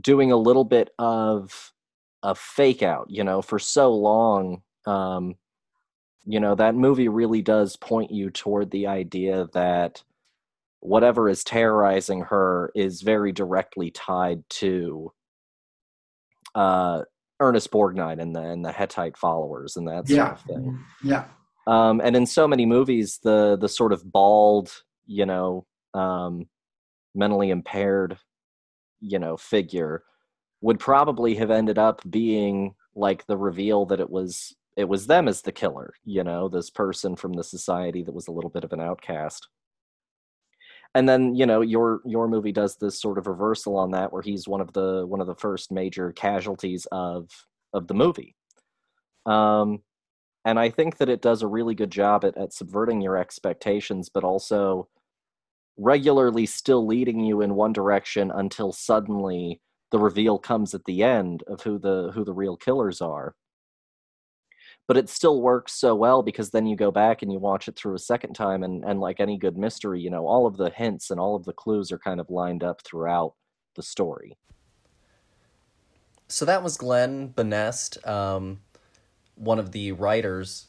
doing 0.00 0.32
a 0.32 0.36
little 0.36 0.64
bit 0.64 0.90
of 0.98 1.72
a 2.22 2.34
fake 2.34 2.82
out. 2.82 3.06
You 3.08 3.22
know, 3.24 3.42
for 3.42 3.58
so 3.58 3.94
long, 3.94 4.62
um, 4.86 5.36
you 6.24 6.40
know 6.40 6.54
that 6.56 6.74
movie 6.74 7.08
really 7.08 7.42
does 7.42 7.76
point 7.76 8.10
you 8.10 8.30
toward 8.30 8.70
the 8.70 8.88
idea 8.88 9.46
that 9.52 10.02
whatever 10.80 11.28
is 11.28 11.44
terrorizing 11.44 12.22
her 12.22 12.70
is 12.74 13.02
very 13.02 13.32
directly 13.32 13.90
tied 13.90 14.42
to 14.48 15.12
uh, 16.54 17.02
Ernest 17.40 17.70
Borgnine 17.70 18.20
and 18.20 18.34
the 18.34 18.40
and 18.40 18.64
the 18.64 18.72
Hittite 18.72 19.16
followers 19.16 19.76
and 19.76 19.86
that 19.88 20.08
sort 20.08 20.16
Yeah. 20.16 20.32
of 20.32 20.40
thing. 20.42 20.78
Yeah. 21.02 21.24
Um, 21.66 22.00
and 22.02 22.14
in 22.16 22.26
so 22.26 22.46
many 22.46 22.64
movies, 22.66 23.18
the 23.22 23.56
the 23.60 23.68
sort 23.68 23.92
of 23.92 24.10
bald, 24.10 24.72
you 25.06 25.26
know, 25.26 25.66
um, 25.94 26.48
mentally 27.14 27.50
impaired, 27.50 28.18
you 29.00 29.18
know, 29.18 29.36
figure 29.36 30.04
would 30.60 30.78
probably 30.78 31.34
have 31.34 31.50
ended 31.50 31.78
up 31.78 32.00
being 32.08 32.74
like 32.94 33.26
the 33.26 33.36
reveal 33.36 33.84
that 33.86 34.00
it 34.00 34.08
was 34.10 34.54
it 34.76 34.88
was 34.88 35.06
them 35.06 35.26
as 35.26 35.42
the 35.42 35.52
killer, 35.52 35.94
you 36.04 36.22
know, 36.22 36.48
this 36.48 36.70
person 36.70 37.16
from 37.16 37.32
the 37.32 37.44
society 37.44 38.02
that 38.02 38.14
was 38.14 38.28
a 38.28 38.32
little 38.32 38.50
bit 38.50 38.62
of 38.64 38.72
an 38.72 38.80
outcast. 38.80 39.48
And 40.94 41.08
then, 41.08 41.34
you 41.34 41.46
know, 41.46 41.60
your 41.60 42.00
your 42.04 42.28
movie 42.28 42.52
does 42.52 42.76
this 42.76 43.00
sort 43.00 43.18
of 43.18 43.26
reversal 43.26 43.76
on 43.76 43.90
that 43.92 44.12
where 44.12 44.22
he's 44.22 44.48
one 44.48 44.60
of 44.60 44.72
the 44.72 45.06
one 45.06 45.20
of 45.20 45.26
the 45.26 45.34
first 45.34 45.70
major 45.70 46.12
casualties 46.12 46.86
of 46.92 47.28
of 47.72 47.86
the 47.86 47.94
movie. 47.94 48.34
Um 49.26 49.82
and 50.44 50.60
I 50.60 50.70
think 50.70 50.98
that 50.98 51.08
it 51.08 51.22
does 51.22 51.42
a 51.42 51.48
really 51.48 51.74
good 51.74 51.90
job 51.90 52.24
at, 52.24 52.36
at 52.38 52.52
subverting 52.52 53.00
your 53.00 53.16
expectations, 53.16 54.08
but 54.08 54.22
also 54.22 54.88
regularly 55.76 56.46
still 56.46 56.86
leading 56.86 57.20
you 57.20 57.42
in 57.42 57.54
one 57.54 57.72
direction 57.72 58.30
until 58.30 58.72
suddenly 58.72 59.60
the 59.90 59.98
reveal 59.98 60.38
comes 60.38 60.74
at 60.74 60.84
the 60.84 61.02
end 61.02 61.42
of 61.46 61.62
who 61.62 61.78
the 61.78 62.12
who 62.14 62.24
the 62.24 62.32
real 62.32 62.56
killers 62.56 63.00
are. 63.00 63.34
But 64.86 64.96
it 64.96 65.08
still 65.08 65.42
works 65.42 65.72
so 65.72 65.94
well 65.94 66.22
because 66.22 66.50
then 66.50 66.66
you 66.66 66.76
go 66.76 66.90
back 66.90 67.22
and 67.22 67.32
you 67.32 67.38
watch 67.38 67.66
it 67.66 67.76
through 67.76 67.94
a 67.94 67.98
second 67.98 68.34
time 68.34 68.62
and, 68.62 68.84
and 68.84 69.00
like 69.00 69.18
any 69.18 69.36
good 69.36 69.56
mystery, 69.56 70.00
you 70.00 70.10
know, 70.10 70.26
all 70.26 70.46
of 70.46 70.56
the 70.56 70.70
hints 70.70 71.10
and 71.10 71.18
all 71.18 71.34
of 71.34 71.44
the 71.44 71.52
clues 71.52 71.90
are 71.90 71.98
kind 71.98 72.20
of 72.20 72.30
lined 72.30 72.62
up 72.62 72.82
throughout 72.82 73.34
the 73.74 73.82
story. 73.82 74.36
So 76.28 76.44
that 76.44 76.62
was 76.62 76.76
Glenn 76.76 77.30
Benest, 77.30 78.06
um, 78.06 78.60
one 79.34 79.58
of 79.58 79.72
the 79.72 79.92
writers, 79.92 80.66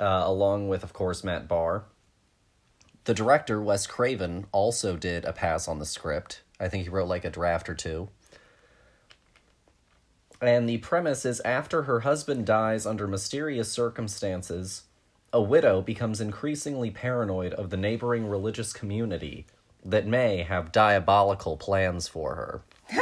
uh, 0.00 0.22
along 0.24 0.68
with, 0.68 0.82
of 0.82 0.92
course, 0.92 1.24
Matt 1.24 1.48
Barr. 1.48 1.84
The 3.04 3.14
director, 3.14 3.62
Wes 3.62 3.86
Craven, 3.86 4.46
also 4.52 4.96
did 4.96 5.24
a 5.24 5.32
pass 5.32 5.68
on 5.68 5.78
the 5.78 5.86
script. 5.86 6.42
I 6.58 6.68
think 6.68 6.84
he 6.84 6.90
wrote 6.90 7.08
like 7.08 7.24
a 7.24 7.30
draft 7.30 7.68
or 7.68 7.74
two. 7.74 8.10
And 10.40 10.68
the 10.68 10.78
premise 10.78 11.26
is 11.26 11.40
after 11.40 11.82
her 11.82 12.00
husband 12.00 12.46
dies 12.46 12.86
under 12.86 13.06
mysterious 13.06 13.70
circumstances, 13.70 14.84
a 15.32 15.40
widow 15.40 15.82
becomes 15.82 16.20
increasingly 16.20 16.90
paranoid 16.90 17.52
of 17.54 17.70
the 17.70 17.76
neighboring 17.76 18.26
religious 18.26 18.72
community 18.72 19.46
that 19.84 20.06
may 20.06 20.42
have 20.42 20.72
diabolical 20.72 21.56
plans 21.56 22.08
for 22.08 22.34
her. 22.34 22.62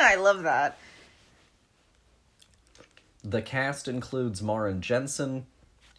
I 0.00 0.16
love 0.16 0.42
that. 0.44 0.78
The 3.24 3.42
cast 3.42 3.88
includes 3.88 4.42
Maren 4.42 4.80
Jensen, 4.80 5.46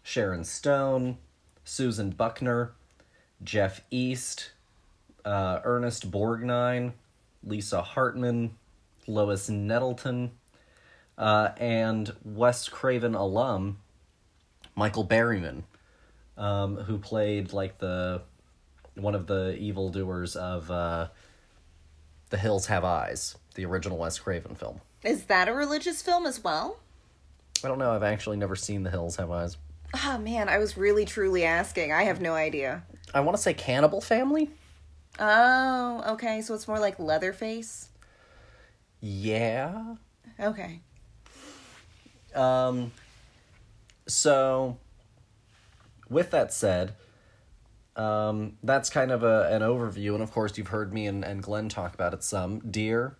Sharon 0.01 0.43
Stone, 0.43 1.17
Susan 1.63 2.09
Buckner, 2.09 2.73
Jeff 3.43 3.81
East, 3.91 4.51
uh, 5.23 5.59
Ernest 5.63 6.11
Borgnine, 6.11 6.93
Lisa 7.43 7.81
Hartman, 7.81 8.55
Lois 9.07 9.49
Nettleton, 9.49 10.31
uh, 11.17 11.49
and 11.57 12.13
Wes 12.23 12.67
Craven 12.67 13.15
alum 13.15 13.77
Michael 14.75 15.05
Berryman, 15.05 15.63
um, 16.37 16.77
who 16.77 16.97
played 16.97 17.53
like 17.53 17.77
the 17.79 18.21
one 18.95 19.15
of 19.15 19.27
the 19.27 19.55
evildoers 19.57 20.35
of 20.35 20.69
uh, 20.69 21.07
The 22.29 22.37
Hills 22.37 22.67
Have 22.67 22.83
Eyes, 22.83 23.35
the 23.55 23.65
original 23.65 23.97
Wes 23.97 24.19
Craven 24.19 24.55
film. 24.55 24.81
Is 25.03 25.25
that 25.25 25.47
a 25.47 25.53
religious 25.53 26.01
film 26.01 26.25
as 26.25 26.43
well? 26.43 26.79
I 27.63 27.67
don't 27.67 27.79
know. 27.79 27.91
I've 27.91 28.03
actually 28.03 28.37
never 28.37 28.55
seen 28.55 28.83
The 28.83 28.89
Hills 28.89 29.15
Have 29.17 29.31
Eyes. 29.31 29.57
Oh 30.03 30.17
man, 30.17 30.49
I 30.49 30.57
was 30.57 30.75
really 30.75 31.05
truly 31.05 31.43
asking. 31.43 31.91
I 31.91 32.03
have 32.03 32.19
no 32.19 32.33
idea. 32.33 32.83
I 33.13 33.19
want 33.19 33.37
to 33.37 33.43
say 33.43 33.53
Cannibal 33.53 34.01
Family. 34.01 34.49
Oh, 35.19 36.03
okay. 36.13 36.41
So 36.41 36.55
it's 36.55 36.67
more 36.67 36.79
like 36.79 36.97
Leatherface. 36.97 37.89
Yeah. 38.99 39.95
Okay. 40.39 40.81
Um. 42.35 42.91
So, 44.05 44.77
with 46.09 46.31
that 46.31 46.51
said, 46.51 46.93
um, 47.95 48.57
that's 48.61 48.89
kind 48.89 49.11
of 49.11 49.23
a, 49.23 49.47
an 49.49 49.61
overview, 49.61 50.13
and 50.13 50.21
of 50.21 50.31
course, 50.31 50.57
you've 50.57 50.67
heard 50.67 50.93
me 50.93 51.07
and, 51.07 51.23
and 51.23 51.41
Glenn 51.41 51.69
talk 51.69 51.93
about 51.93 52.13
it 52.13 52.23
some. 52.23 52.59
Dear, 52.59 53.15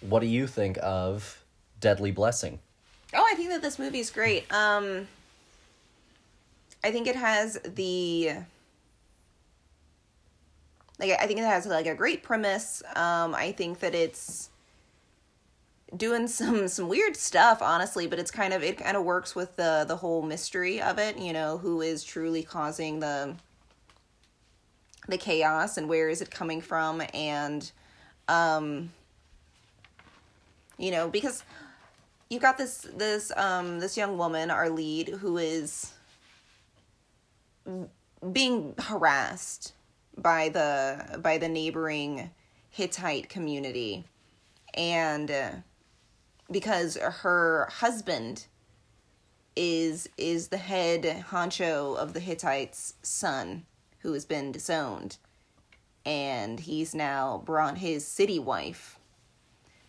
what 0.00 0.20
do 0.20 0.26
you 0.26 0.46
think 0.46 0.78
of 0.82 1.42
Deadly 1.80 2.10
Blessing? 2.10 2.58
Oh, 3.14 3.26
I 3.30 3.34
think 3.34 3.50
that 3.50 3.62
this 3.62 3.78
movie 3.78 4.00
is 4.00 4.10
great. 4.10 4.50
Um 4.52 5.06
I 6.84 6.90
think 6.90 7.06
it 7.06 7.16
has 7.16 7.60
the 7.64 8.32
like 10.98 11.10
I 11.20 11.26
think 11.26 11.38
it 11.38 11.44
has 11.44 11.66
like 11.66 11.86
a 11.86 11.94
great 11.94 12.22
premise. 12.22 12.82
Um 12.96 13.34
I 13.34 13.52
think 13.52 13.80
that 13.80 13.94
it's 13.94 14.48
doing 15.96 16.26
some 16.28 16.68
some 16.76 16.88
weird 16.88 17.16
stuff 17.16 17.62
honestly, 17.62 18.06
but 18.06 18.18
it's 18.18 18.30
kind 18.30 18.52
of 18.52 18.62
it 18.62 18.78
kind 18.78 18.96
of 18.96 19.04
works 19.04 19.34
with 19.34 19.56
the 19.56 19.84
the 19.86 19.96
whole 19.96 20.22
mystery 20.22 20.80
of 20.80 20.98
it, 20.98 21.18
you 21.18 21.32
know, 21.32 21.58
who 21.58 21.80
is 21.80 22.04
truly 22.04 22.42
causing 22.42 23.00
the 23.00 23.34
the 25.08 25.18
chaos 25.18 25.76
and 25.76 25.88
where 25.88 26.08
is 26.08 26.20
it 26.20 26.30
coming 26.30 26.60
from 26.60 27.02
and 27.12 27.72
um 28.28 28.90
you 30.78 30.90
know, 30.90 31.08
because 31.08 31.44
you've 32.28 32.42
got 32.42 32.58
this 32.58 32.86
this 32.96 33.32
um 33.36 33.80
this 33.80 33.96
young 33.96 34.16
woman 34.16 34.50
our 34.50 34.70
lead 34.70 35.08
who 35.08 35.36
is 35.36 35.92
being 38.32 38.74
harassed 38.78 39.72
by 40.16 40.48
the 40.48 41.18
by 41.22 41.38
the 41.38 41.48
neighboring 41.48 42.30
Hittite 42.70 43.28
community 43.28 44.04
and 44.74 45.30
uh, 45.30 45.50
because 46.50 46.96
her 46.96 47.68
husband 47.70 48.46
is 49.54 50.08
is 50.16 50.48
the 50.48 50.56
head 50.56 51.24
honcho 51.30 51.96
of 51.96 52.14
the 52.14 52.20
Hittites 52.20 52.94
son 53.02 53.64
who 53.98 54.14
has 54.14 54.24
been 54.24 54.50
disowned 54.50 55.18
and 56.04 56.60
he's 56.60 56.94
now 56.94 57.42
brought 57.44 57.78
his 57.78 58.06
city 58.06 58.38
wife 58.38 58.98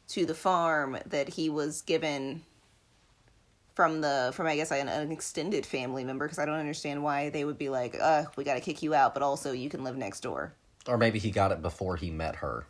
to 0.10 0.26
the 0.26 0.36
farm 0.36 0.98
that 1.06 1.30
he 1.30 1.50
was 1.50 1.82
given 1.82 2.44
from 3.74 4.02
the 4.02 4.32
from 4.34 4.48
I 4.48 4.56
guess 4.56 4.72
an, 4.72 4.88
an 4.88 5.12
extended 5.12 5.66
family 5.66 6.04
member 6.04 6.26
because 6.26 6.40
I 6.40 6.46
don't 6.46 6.60
understand 6.60 7.04
why 7.04 7.30
they 7.30 7.46
would 7.46 7.58
be 7.58 7.70
like, 7.70 7.98
"Uh, 8.00 8.26
we 8.36 8.44
got 8.44 8.56
to 8.56 8.62
kick 8.62 8.84
you 8.84 8.94
out, 8.94 9.14
but 9.14 9.24
also 9.24 9.52
you 9.52 9.70
can 9.70 9.84
live 9.84 9.98
next 9.98 10.20
door." 10.22 10.54
Or 10.88 10.98
maybe 10.98 11.20
he 11.20 11.32
got 11.32 11.52
it 11.52 11.62
before 11.62 11.96
he 11.96 12.12
met 12.12 12.36
her. 12.38 12.68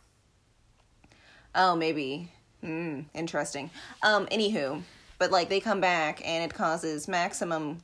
Oh, 1.54 1.76
maybe. 1.76 2.32
Hmm, 2.64 3.00
interesting. 3.12 3.68
Um, 4.02 4.24
anywho, 4.28 4.80
but 5.18 5.30
like 5.30 5.50
they 5.50 5.60
come 5.60 5.82
back 5.82 6.22
and 6.26 6.50
it 6.50 6.54
causes 6.54 7.06
maximum 7.06 7.82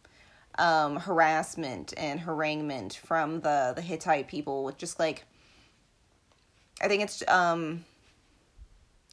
um 0.59 0.97
harassment 0.97 1.93
and 1.99 2.19
haranguement 2.19 2.95
from 3.05 3.41
the 3.41 3.75
the 3.77 3.83
Hittite 3.83 4.27
people 4.27 4.65
with 4.65 4.79
just 4.79 4.99
like 4.99 5.25
I 6.81 6.89
think 6.89 7.03
it's 7.03 7.23
um 7.29 7.85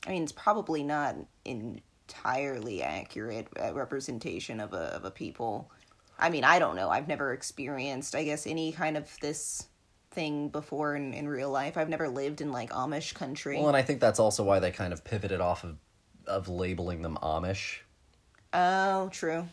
I 0.07 0.11
mean 0.11 0.23
it's 0.23 0.31
probably 0.31 0.83
not 0.83 1.17
entirely 1.43 2.81
accurate 2.81 3.49
uh, 3.61 3.73
representation 3.73 4.61
of 4.61 4.71
a 4.71 4.95
of 4.95 5.03
a 5.03 5.11
people. 5.11 5.69
I 6.17 6.29
mean, 6.29 6.45
I 6.45 6.59
don't 6.59 6.77
know. 6.77 6.89
I've 6.89 7.09
never 7.09 7.33
experienced 7.33 8.15
I 8.15 8.23
guess 8.23 8.47
any 8.47 8.71
kind 8.71 8.95
of 8.95 9.19
this 9.19 9.67
thing 10.17 10.49
before 10.49 10.95
in, 10.95 11.13
in 11.13 11.29
real 11.29 11.51
life. 11.51 11.77
I've 11.77 11.89
never 11.89 12.09
lived 12.09 12.41
in 12.41 12.51
like 12.51 12.71
Amish 12.71 13.13
country. 13.13 13.59
Well, 13.59 13.67
and 13.67 13.77
I 13.77 13.83
think 13.83 13.99
that's 13.99 14.17
also 14.17 14.43
why 14.43 14.57
they 14.57 14.71
kind 14.71 14.91
of 14.91 15.03
pivoted 15.03 15.39
off 15.39 15.63
of 15.63 15.77
of 16.25 16.49
labeling 16.49 17.03
them 17.03 17.19
Amish. 17.21 17.77
oh, 18.51 19.09
true. 19.09 19.47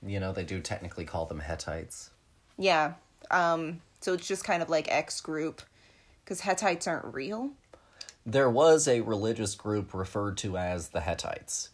You 0.00 0.20
know, 0.20 0.32
they 0.32 0.44
do 0.44 0.60
technically 0.60 1.04
call 1.04 1.26
them 1.26 1.40
Hettites. 1.40 2.10
Yeah. 2.56 2.92
Um 3.32 3.80
so 4.00 4.12
it's 4.12 4.28
just 4.28 4.44
kind 4.44 4.62
of 4.62 4.70
like 4.70 4.86
X 4.88 5.20
group 5.20 5.62
cuz 6.26 6.42
Hittites 6.42 6.86
aren't 6.86 7.12
real. 7.12 7.50
There 8.24 8.48
was 8.48 8.86
a 8.86 9.00
religious 9.00 9.56
group 9.56 9.92
referred 9.92 10.36
to 10.38 10.56
as 10.56 10.90
the 10.90 11.00
Hettites, 11.00 11.70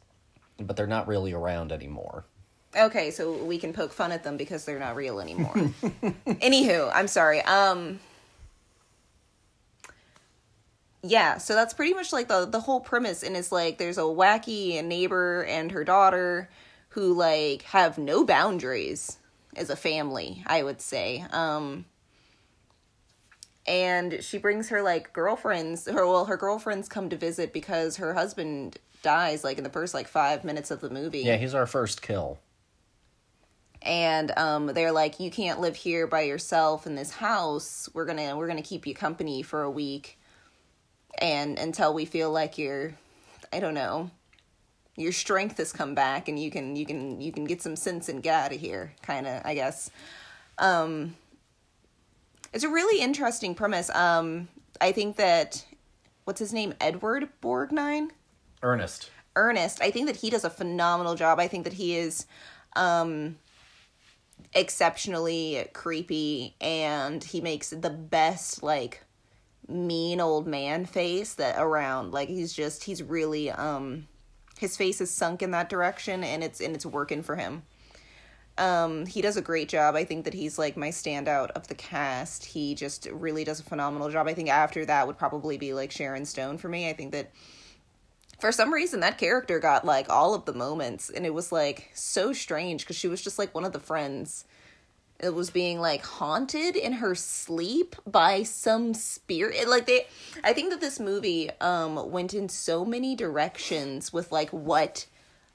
but 0.56 0.76
they're 0.76 0.86
not 0.86 1.06
really 1.06 1.34
around 1.34 1.72
anymore. 1.72 2.24
Okay, 2.74 3.10
so 3.10 3.34
we 3.44 3.58
can 3.58 3.74
poke 3.74 3.92
fun 3.92 4.12
at 4.12 4.24
them 4.24 4.38
because 4.38 4.64
they're 4.64 4.78
not 4.78 4.96
real 4.96 5.20
anymore. 5.20 5.52
Anywho, 6.26 6.90
I'm 6.94 7.06
sorry. 7.06 7.42
Um 7.42 8.00
Yeah, 11.06 11.36
so 11.36 11.54
that's 11.54 11.74
pretty 11.74 11.92
much 11.92 12.14
like 12.14 12.28
the 12.28 12.46
the 12.46 12.60
whole 12.60 12.80
premise 12.80 13.22
and 13.22 13.36
it's 13.36 13.52
like 13.52 13.76
there's 13.76 13.98
a 13.98 14.02
wacky 14.02 14.82
neighbor 14.82 15.42
and 15.44 15.70
her 15.72 15.84
daughter 15.84 16.48
who 16.90 17.12
like 17.12 17.60
have 17.62 17.98
no 17.98 18.24
boundaries 18.24 19.18
as 19.54 19.68
a 19.68 19.76
family, 19.76 20.42
I 20.46 20.62
would 20.62 20.80
say. 20.80 21.24
Um 21.30 21.84
and 23.66 24.22
she 24.22 24.38
brings 24.38 24.68
her 24.70 24.82
like 24.82 25.12
girlfriends 25.12 25.86
her 25.86 26.06
well 26.06 26.24
her 26.26 26.36
girlfriends 26.36 26.88
come 26.88 27.08
to 27.10 27.16
visit 27.16 27.52
because 27.52 27.96
her 27.96 28.14
husband 28.14 28.78
dies 29.02 29.42
like 29.44 29.58
in 29.58 29.64
the 29.64 29.70
first 29.70 29.92
like 29.94 30.08
5 30.08 30.44
minutes 30.44 30.70
of 30.70 30.80
the 30.80 30.90
movie 30.90 31.20
Yeah, 31.20 31.36
he's 31.36 31.54
our 31.54 31.66
first 31.66 32.00
kill. 32.02 32.38
and 33.82 34.32
um 34.38 34.66
they're 34.68 34.92
like 34.92 35.20
you 35.20 35.30
can't 35.30 35.60
live 35.60 35.76
here 35.76 36.06
by 36.06 36.22
yourself 36.22 36.86
in 36.86 36.94
this 36.94 37.10
house 37.10 37.88
we're 37.94 38.06
gonna 38.06 38.36
we're 38.36 38.48
gonna 38.48 38.62
keep 38.62 38.86
you 38.86 38.94
company 38.94 39.42
for 39.42 39.62
a 39.62 39.70
week 39.70 40.18
and 41.18 41.58
until 41.58 41.94
we 41.94 42.04
feel 42.04 42.30
like 42.30 42.58
you're 42.58 42.92
i 43.52 43.60
don't 43.60 43.74
know 43.74 44.10
your 44.96 45.12
strength 45.12 45.58
has 45.58 45.72
come 45.72 45.94
back 45.94 46.28
and 46.28 46.38
you 46.38 46.50
can 46.50 46.76
you 46.76 46.86
can 46.86 47.20
you 47.20 47.32
can 47.32 47.44
get 47.44 47.60
some 47.60 47.76
sense 47.76 48.08
and 48.08 48.22
get 48.22 48.34
out 48.34 48.52
of 48.52 48.60
here 48.60 48.92
kind 49.02 49.26
of 49.26 49.42
i 49.44 49.54
guess. 49.54 49.90
Um 50.58 51.16
it's 52.52 52.64
a 52.64 52.68
really 52.68 53.02
interesting 53.02 53.54
premise. 53.54 53.90
Um 53.90 54.48
i 54.80 54.92
think 54.92 55.16
that 55.16 55.64
what's 56.24 56.38
his 56.38 56.52
name? 56.52 56.74
Edward 56.80 57.28
borgnine? 57.42 58.10
Ernest. 58.62 59.10
Ernest, 59.36 59.82
I 59.82 59.90
think 59.90 60.06
that 60.06 60.16
he 60.16 60.30
does 60.30 60.44
a 60.44 60.50
phenomenal 60.50 61.16
job. 61.16 61.40
I 61.40 61.48
think 61.48 61.64
that 61.64 61.72
he 61.72 61.96
is 61.96 62.26
um 62.76 63.36
exceptionally 64.52 65.66
creepy 65.72 66.54
and 66.60 67.24
he 67.24 67.40
makes 67.40 67.70
the 67.70 67.90
best 67.90 68.62
like 68.62 69.03
mean 69.68 70.20
old 70.20 70.46
man 70.46 70.86
face 70.86 71.34
that 71.34 71.60
around. 71.60 72.12
Like 72.12 72.28
he's 72.28 72.52
just 72.52 72.84
he's 72.84 73.02
really 73.02 73.50
um 73.50 74.06
his 74.58 74.76
face 74.76 75.00
is 75.00 75.10
sunk 75.10 75.42
in 75.42 75.50
that 75.52 75.68
direction 75.68 76.22
and 76.22 76.44
it's 76.44 76.60
and 76.60 76.74
it's 76.74 76.86
working 76.86 77.22
for 77.22 77.36
him. 77.36 77.62
Um 78.58 79.06
he 79.06 79.22
does 79.22 79.36
a 79.36 79.42
great 79.42 79.68
job. 79.68 79.94
I 79.94 80.04
think 80.04 80.24
that 80.24 80.34
he's 80.34 80.58
like 80.58 80.76
my 80.76 80.88
standout 80.88 81.50
of 81.52 81.68
the 81.68 81.74
cast. 81.74 82.44
He 82.44 82.74
just 82.74 83.08
really 83.10 83.44
does 83.44 83.60
a 83.60 83.64
phenomenal 83.64 84.10
job. 84.10 84.28
I 84.28 84.34
think 84.34 84.48
after 84.48 84.84
that 84.86 85.06
would 85.06 85.18
probably 85.18 85.58
be 85.58 85.74
like 85.74 85.90
Sharon 85.90 86.24
Stone 86.24 86.58
for 86.58 86.68
me. 86.68 86.88
I 86.88 86.92
think 86.92 87.12
that 87.12 87.30
for 88.40 88.52
some 88.52 88.72
reason 88.72 89.00
that 89.00 89.18
character 89.18 89.58
got 89.58 89.84
like 89.84 90.10
all 90.10 90.34
of 90.34 90.44
the 90.44 90.52
moments 90.52 91.08
and 91.08 91.24
it 91.24 91.32
was 91.32 91.52
like 91.52 91.90
so 91.94 92.32
strange 92.32 92.82
because 92.82 92.96
she 92.96 93.08
was 93.08 93.22
just 93.22 93.38
like 93.38 93.54
one 93.54 93.64
of 93.64 93.72
the 93.72 93.80
friends 93.80 94.44
it 95.24 95.34
was 95.34 95.50
being 95.50 95.80
like 95.80 96.04
haunted 96.04 96.76
in 96.76 96.92
her 96.92 97.14
sleep 97.14 97.96
by 98.06 98.42
some 98.42 98.94
spirit 98.94 99.68
like 99.68 99.86
they 99.86 100.06
i 100.42 100.52
think 100.52 100.70
that 100.70 100.80
this 100.80 101.00
movie 101.00 101.50
um 101.60 102.10
went 102.10 102.34
in 102.34 102.48
so 102.48 102.84
many 102.84 103.16
directions 103.16 104.12
with 104.12 104.30
like 104.30 104.50
what 104.50 105.06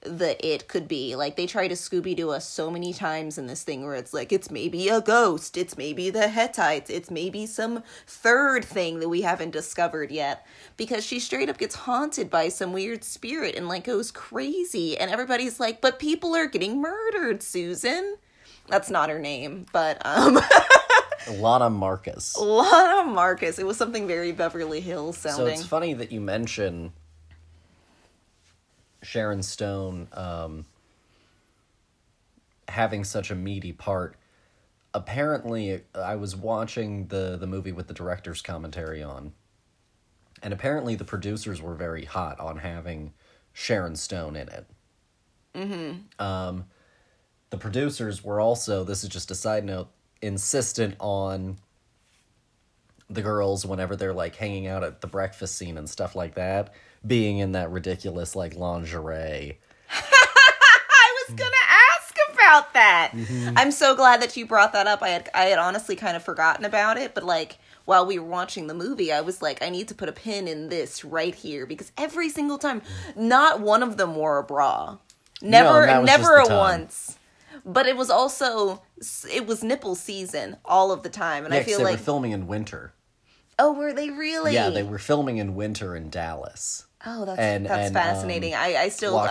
the 0.01 0.45
it 0.45 0.67
could 0.67 0.87
be. 0.87 1.15
Like 1.15 1.35
they 1.35 1.45
try 1.45 1.67
to 1.67 1.75
scooby-doo 1.75 2.29
us 2.29 2.47
so 2.47 2.71
many 2.71 2.93
times 2.93 3.37
in 3.37 3.47
this 3.47 3.63
thing 3.63 3.83
where 3.83 3.95
it's 3.95 4.13
like 4.13 4.31
it's 4.31 4.49
maybe 4.49 4.87
a 4.87 5.01
ghost 5.01 5.57
it's 5.57 5.77
maybe 5.77 6.09
the 6.09 6.27
hettites 6.27 6.89
it's 6.89 7.11
maybe 7.11 7.45
some 7.45 7.83
third 8.07 8.63
thing 8.63 8.99
that 8.99 9.09
we 9.09 9.21
haven't 9.21 9.51
discovered 9.51 10.11
yet. 10.11 10.45
Because 10.77 11.05
she 11.05 11.19
straight 11.19 11.49
up 11.49 11.57
gets 11.57 11.75
haunted 11.75 12.29
by 12.29 12.49
some 12.49 12.71
weird 12.71 13.03
spirit 13.03 13.55
and 13.55 13.67
like 13.67 13.83
goes 13.83 14.11
crazy 14.11 14.97
and 14.97 15.11
everybody's 15.11 15.59
like 15.59 15.81
but 15.81 15.99
people 15.99 16.35
are 16.35 16.47
getting 16.47 16.81
murdered 16.81 17.43
susan 17.43 18.15
that's 18.69 18.89
not 18.89 19.09
her 19.09 19.19
name 19.19 19.65
but 19.71 20.01
um 20.05 20.39
Lana 21.31 21.69
Marcus. 21.69 22.35
lana 22.37 23.09
marcus 23.09 23.59
it 23.59 23.65
was 23.65 23.77
something 23.77 24.07
very 24.07 24.31
beverly 24.31 24.79
hills 24.79 25.17
sounding. 25.17 25.47
So 25.47 25.51
it's 25.51 25.65
funny 25.65 25.93
that 25.93 26.11
you 26.11 26.21
mention 26.21 26.91
Sharon 29.01 29.43
Stone 29.43 30.07
um, 30.13 30.65
having 32.67 33.03
such 33.03 33.31
a 33.31 33.35
meaty 33.35 33.71
part. 33.71 34.15
Apparently, 34.93 35.81
I 35.93 36.15
was 36.15 36.35
watching 36.35 37.07
the 37.07 37.37
the 37.39 37.47
movie 37.47 37.71
with 37.71 37.87
the 37.87 37.93
director's 37.93 38.41
commentary 38.41 39.03
on, 39.03 39.33
and 40.41 40.53
apparently 40.53 40.95
the 40.95 41.05
producers 41.05 41.61
were 41.61 41.75
very 41.75 42.05
hot 42.05 42.39
on 42.39 42.57
having 42.57 43.13
Sharon 43.53 43.95
Stone 43.95 44.35
in 44.35 44.49
it. 44.49 44.65
Mm-hmm. 45.55 46.23
Um, 46.23 46.65
the 47.49 47.57
producers 47.57 48.23
were 48.23 48.39
also. 48.39 48.83
This 48.83 49.03
is 49.03 49.09
just 49.09 49.31
a 49.31 49.35
side 49.35 49.63
note. 49.63 49.89
Insistent 50.21 50.95
on 50.99 51.57
the 53.09 53.21
girls 53.21 53.65
whenever 53.65 53.95
they're 53.95 54.13
like 54.13 54.35
hanging 54.35 54.67
out 54.67 54.83
at 54.83 55.01
the 55.01 55.07
breakfast 55.07 55.55
scene 55.55 55.77
and 55.77 55.89
stuff 55.89 56.15
like 56.15 56.35
that 56.35 56.73
being 57.05 57.39
in 57.39 57.53
that 57.53 57.71
ridiculous 57.71 58.35
like 58.35 58.55
lingerie 58.55 59.57
I 59.91 61.25
was 61.27 61.35
gonna 61.35 61.55
ask 61.97 62.15
about 62.33 62.73
that. 62.73 63.11
Mm-hmm. 63.13 63.57
I'm 63.57 63.71
so 63.71 63.95
glad 63.95 64.21
that 64.21 64.37
you 64.37 64.45
brought 64.45 64.73
that 64.73 64.85
up. 64.85 65.01
I 65.01 65.09
had 65.09 65.29
I 65.33 65.45
had 65.45 65.57
honestly 65.57 65.95
kind 65.95 66.15
of 66.15 66.23
forgotten 66.23 66.65
about 66.65 66.97
it, 66.97 67.15
but 67.15 67.23
like 67.23 67.57
while 67.85 68.05
we 68.05 68.19
were 68.19 68.27
watching 68.27 68.67
the 68.67 68.75
movie, 68.75 69.11
I 69.11 69.21
was 69.21 69.41
like, 69.41 69.63
I 69.63 69.69
need 69.69 69.87
to 69.87 69.95
put 69.95 70.09
a 70.09 70.11
pin 70.11 70.47
in 70.47 70.69
this 70.69 71.03
right 71.03 71.33
here 71.33 71.65
because 71.65 71.91
every 71.97 72.29
single 72.29 72.59
time, 72.59 72.83
not 73.15 73.61
one 73.61 73.81
of 73.81 73.97
them 73.97 74.15
wore 74.15 74.37
a 74.37 74.43
bra. 74.43 74.97
Never, 75.41 75.87
was 75.87 76.05
never 76.05 76.41
the 76.43 76.49
time. 76.49 76.57
once. 76.57 77.17
But 77.65 77.87
it 77.87 77.97
was 77.97 78.09
also 78.09 78.81
it 79.31 79.45
was 79.45 79.63
nipple 79.63 79.95
season 79.95 80.57
all 80.65 80.91
of 80.91 81.03
the 81.03 81.09
time, 81.09 81.45
and 81.45 81.53
yeah, 81.53 81.61
I 81.61 81.63
feel 81.63 81.77
they 81.79 81.83
like 81.85 81.93
were 81.93 82.03
filming 82.03 82.31
in 82.31 82.47
winter. 82.47 82.93
Oh, 83.57 83.73
were 83.73 83.91
they 83.93 84.09
really? 84.09 84.53
yeah 84.53 84.69
they 84.69 84.83
were 84.83 84.99
filming 84.99 85.37
in 85.37 85.55
winter 85.55 85.95
in 85.95 86.09
dallas. 86.09 86.85
Oh, 87.05 87.23
that's 87.25 87.39
and- 87.39 87.65
that's 87.65 87.87
and, 87.87 87.93
fascinating. 87.93 88.53
um, 88.53 88.59
I 88.61 88.75
I 88.75 88.89
still 88.89 89.17
I'm, 89.17 89.29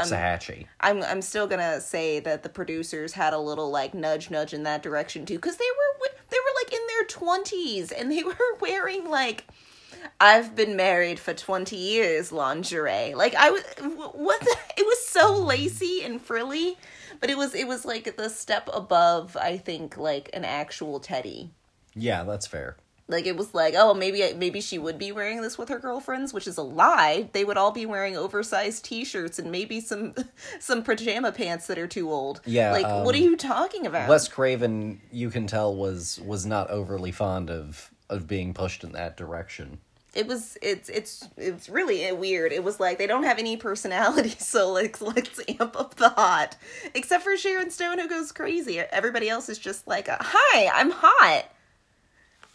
I'm 0.81 1.03
I'm 1.03 1.23
still 1.23 1.47
gonna 1.47 1.81
say 1.81 2.19
that 2.21 2.43
the 2.43 2.49
producers 2.49 3.13
had 3.13 3.35
a 3.35 3.39
little 3.39 3.71
like 3.71 3.93
nudge 3.95 4.31
nudge 4.31 4.55
in 4.55 4.63
that 4.63 4.83
direction 4.83 5.27
too 5.27 5.35
because 5.37 5.57
they 5.57 5.65
were 5.65 6.09
they 6.31 6.37
were 6.37 6.65
like 6.65 6.73
in 6.73 6.81
their 6.89 7.05
twenties 7.07 7.93
and 7.93 8.11
they 8.11 8.23
were 8.25 8.35
wearing 8.61 9.09
like 9.09 9.47
I've 10.21 10.55
been 10.57 10.77
married 10.77 11.19
for 11.19 11.35
twenty 11.35 11.77
years 11.77 12.33
lingerie. 12.33 13.15
Like 13.15 13.35
I 13.35 13.51
was 13.51 13.63
wh- 13.81 14.15
what 14.15 14.41
the, 14.41 14.57
it 14.77 14.87
was 14.87 15.07
so 15.07 15.35
lacy 15.37 16.03
and 16.03 16.21
frilly 16.23 16.77
but 17.21 17.31
it 17.31 17.37
was 17.37 17.55
it 17.55 17.67
was 17.67 17.85
like 17.85 18.17
the 18.17 18.29
step 18.29 18.69
above 18.73 19.37
I 19.37 19.57
think 19.57 19.97
like 19.97 20.31
an 20.33 20.45
actual 20.45 21.01
teddy. 21.01 21.51
Yeah 21.95 22.25
that's 22.25 22.47
fair. 22.47 22.77
Like 23.11 23.27
it 23.27 23.37
was 23.37 23.55
like 23.55 23.75
oh 23.77 23.95
maybe 23.95 24.23
maybe 24.37 24.61
she 24.61 24.79
would 24.79 24.99
be 24.99 25.13
wearing 25.13 25.41
this 25.41 25.57
with 25.57 25.69
her 25.71 25.79
girlfriends 25.79 26.33
which 26.33 26.47
is 26.47 26.59
a 26.59 26.63
lie. 26.63 27.29
They 27.33 27.45
would 27.45 27.57
all 27.57 27.73
be 27.73 27.87
wearing 27.87 28.17
oversized 28.17 28.85
t-shirts 28.85 29.39
and 29.39 29.51
maybe 29.51 29.81
some 29.81 30.15
some 30.61 30.83
pajama 30.83 31.33
pants 31.33 31.67
that 31.69 31.79
are 31.79 31.89
too 31.89 32.11
old. 32.11 32.41
Yeah, 32.45 32.73
like 32.73 33.05
what 33.05 33.15
are 33.15 33.19
um, 33.19 33.25
you 33.25 33.37
talking 33.37 33.87
about? 33.87 34.09
Wes 34.09 34.29
craven 34.29 35.01
you 35.11 35.31
can 35.31 35.47
tell 35.47 35.75
was 35.75 36.21
was 36.25 36.45
not 36.45 36.71
overly 36.71 37.13
fond 37.13 37.51
of 37.51 37.91
of 38.11 38.27
being 38.27 38.55
pushed 38.55 38.85
in 38.85 38.93
that 38.93 39.17
direction 39.17 39.79
it 40.15 40.27
was 40.27 40.57
it's 40.63 40.89
it's 40.89 41.29
it's 41.37 41.69
really 41.69 42.11
weird. 42.13 42.53
It 42.53 42.65
was 42.65 42.81
like 42.81 42.99
they 42.99 43.07
don't 43.07 43.25
have 43.25 43.39
any 43.39 43.57
personality, 43.57 44.31
so 44.39 44.73
like 44.73 45.01
let's 45.01 45.41
amp 45.61 45.79
up 45.79 45.97
the 45.97 46.11
hot. 46.11 46.57
Except 46.95 47.23
for 47.23 47.37
Sharon 47.37 47.71
Stone 47.71 47.99
who 47.99 48.09
goes 48.09 48.33
crazy. 48.33 48.79
Everybody 48.81 49.29
else 49.29 49.49
is 49.49 49.59
just 49.59 49.87
like, 49.87 50.09
a, 50.09 50.17
"Hi, 50.21 50.71
I'm 50.75 50.91
hot." 50.91 51.45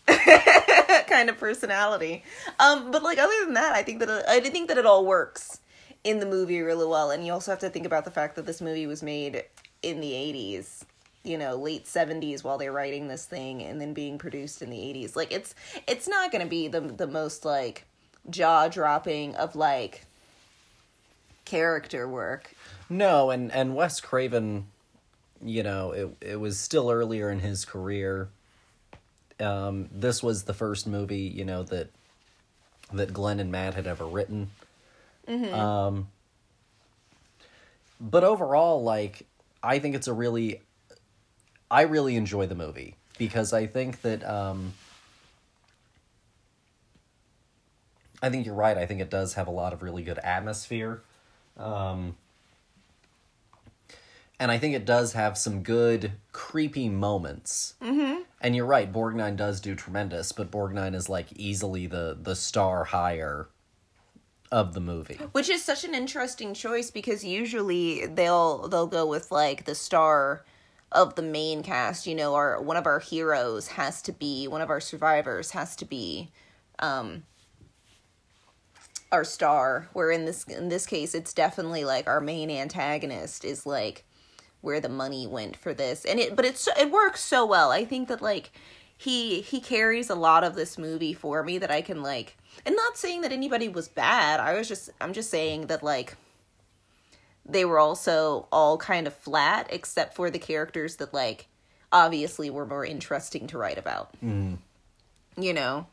kind 1.07 1.29
of 1.29 1.37
personality. 1.39 2.23
Um 2.59 2.91
but 2.91 3.03
like 3.03 3.17
other 3.17 3.45
than 3.45 3.53
that, 3.53 3.73
I 3.73 3.83
think 3.83 3.99
that 3.99 4.09
it, 4.09 4.25
I 4.27 4.39
think 4.41 4.67
that 4.67 4.77
it 4.77 4.85
all 4.85 5.05
works 5.05 5.59
in 6.03 6.19
the 6.19 6.25
movie 6.25 6.59
really 6.59 6.85
well 6.85 7.11
and 7.11 7.25
you 7.25 7.31
also 7.31 7.51
have 7.51 7.59
to 7.61 7.69
think 7.69 7.85
about 7.85 8.03
the 8.03 8.11
fact 8.11 8.35
that 8.35 8.45
this 8.45 8.59
movie 8.59 8.85
was 8.85 9.01
made 9.01 9.45
in 9.81 10.01
the 10.01 10.11
80s 10.11 10.83
you 11.23 11.37
know 11.37 11.55
late 11.55 11.85
70s 11.85 12.43
while 12.43 12.57
they're 12.57 12.71
writing 12.71 13.07
this 13.07 13.25
thing 13.25 13.63
and 13.63 13.79
then 13.79 13.93
being 13.93 14.17
produced 14.17 14.61
in 14.61 14.69
the 14.69 14.77
80s 14.77 15.15
like 15.15 15.31
it's 15.31 15.55
it's 15.87 16.07
not 16.07 16.31
going 16.31 16.43
to 16.43 16.49
be 16.49 16.67
the 16.67 16.81
the 16.81 17.07
most 17.07 17.45
like 17.45 17.85
jaw 18.29 18.67
dropping 18.67 19.35
of 19.35 19.55
like 19.55 20.05
character 21.45 22.07
work 22.07 22.53
No, 22.89 23.31
and 23.31 23.51
and 23.51 23.75
Wes 23.75 23.99
Craven, 23.99 24.67
you 25.43 25.63
know, 25.63 25.91
it 25.91 26.15
it 26.21 26.39
was 26.39 26.59
still 26.59 26.91
earlier 26.91 27.31
in 27.31 27.39
his 27.39 27.65
career. 27.65 28.29
Um, 29.39 29.89
this 29.91 30.21
was 30.21 30.43
the 30.43 30.53
first 30.53 30.85
movie, 30.85 31.21
you 31.21 31.43
know, 31.43 31.63
that 31.63 31.89
that 32.91 33.13
Glenn 33.13 33.39
and 33.39 33.51
Matt 33.51 33.73
had 33.73 33.87
ever 33.87 34.05
written. 34.05 34.51
Um, 35.27 36.07
but 37.99 38.23
overall, 38.23 38.83
like, 38.83 39.25
I 39.63 39.79
think 39.79 39.95
it's 39.95 40.07
a 40.07 40.13
really, 40.13 40.61
I 41.73 41.81
really 41.81 42.15
enjoy 42.15 42.45
the 42.45 42.53
movie 42.53 42.97
because 43.17 43.51
I 43.51 43.65
think 43.65 44.01
that, 44.03 44.23
um, 44.23 44.73
I 48.21 48.29
think 48.29 48.45
you're 48.45 48.53
right. 48.53 48.77
I 48.77 48.85
think 48.85 49.01
it 49.01 49.09
does 49.09 49.33
have 49.33 49.47
a 49.47 49.51
lot 49.51 49.73
of 49.73 49.81
really 49.81 50.03
good 50.03 50.19
atmosphere. 50.19 51.01
Um, 51.57 52.15
and 54.39 54.51
I 54.51 54.59
think 54.59 54.75
it 54.75 54.85
does 54.85 55.13
have 55.13 55.35
some 55.35 55.63
good 55.63 56.11
creepy 56.31 56.89
moments. 56.89 57.73
Mm-hmm. 57.81 58.21
And 58.39 58.55
you're 58.55 58.67
right, 58.67 58.91
Borgnine 58.91 59.35
does 59.35 59.59
do 59.59 59.73
tremendous, 59.73 60.31
but 60.31 60.51
Borgnine 60.51 60.93
is 60.93 61.09
like 61.09 61.27
easily 61.33 61.87
the 61.87 62.15
the 62.21 62.35
star 62.35 62.83
hire 62.83 63.47
of 64.51 64.75
the 64.75 64.79
movie. 64.79 65.19
which 65.31 65.49
is 65.49 65.63
such 65.63 65.83
an 65.83 65.95
interesting 65.95 66.53
choice 66.53 66.91
because 66.91 67.23
usually 67.23 68.05
they'll 68.05 68.67
they'll 68.67 68.85
go 68.85 69.07
with 69.07 69.31
like 69.31 69.65
the 69.65 69.73
star 69.73 70.43
of 70.93 71.15
the 71.15 71.21
main 71.21 71.63
cast 71.63 72.07
you 72.07 72.15
know 72.15 72.35
our 72.35 72.61
one 72.61 72.77
of 72.77 72.85
our 72.85 72.99
heroes 72.99 73.67
has 73.67 74.01
to 74.01 74.11
be 74.11 74.47
one 74.47 74.61
of 74.61 74.69
our 74.69 74.79
survivors 74.79 75.51
has 75.51 75.75
to 75.75 75.85
be 75.85 76.29
um 76.79 77.23
our 79.11 79.23
star 79.23 79.89
where 79.93 80.11
in 80.11 80.25
this 80.25 80.43
in 80.45 80.69
this 80.69 80.85
case 80.85 81.13
it's 81.13 81.33
definitely 81.33 81.83
like 81.83 82.07
our 82.07 82.19
main 82.21 82.49
antagonist 82.49 83.45
is 83.45 83.65
like 83.65 84.03
where 84.63 84.79
the 84.79 84.89
money 84.89 85.27
went 85.27 85.57
for 85.57 85.73
this. 85.73 86.05
And 86.05 86.19
it 86.19 86.35
but 86.35 86.45
it's 86.45 86.67
it 86.79 86.89
works 86.89 87.21
so 87.21 87.45
well. 87.45 87.69
I 87.71 87.85
think 87.85 88.07
that 88.07 88.21
like 88.21 88.51
he 88.97 89.41
he 89.41 89.59
carries 89.59 90.09
a 90.09 90.15
lot 90.15 90.43
of 90.43 90.55
this 90.55 90.77
movie 90.77 91.13
for 91.13 91.43
me 91.43 91.57
that 91.57 91.69
i 91.69 91.81
can 91.81 92.01
like 92.01 92.37
and 92.65 92.75
not 92.75 92.95
saying 92.95 93.21
that 93.21 93.33
anybody 93.33 93.67
was 93.67 93.87
bad. 93.87 94.39
I 94.39 94.53
was 94.53 94.67
just 94.67 94.89
i'm 95.01 95.13
just 95.13 95.29
saying 95.29 95.67
that 95.67 95.83
like 95.83 96.15
they 97.45 97.65
were 97.65 97.79
also 97.79 98.47
all 98.51 98.77
kind 98.77 99.07
of 99.07 99.13
flat 99.13 99.67
except 99.71 100.15
for 100.15 100.29
the 100.29 100.39
characters 100.39 100.95
that 100.97 101.13
like 101.13 101.47
obviously 101.91 102.49
were 102.49 102.65
more 102.65 102.85
interesting 102.85 103.47
to 103.47 103.57
write 103.57 103.77
about. 103.77 104.13
You 105.37 105.53
know? 105.53 105.87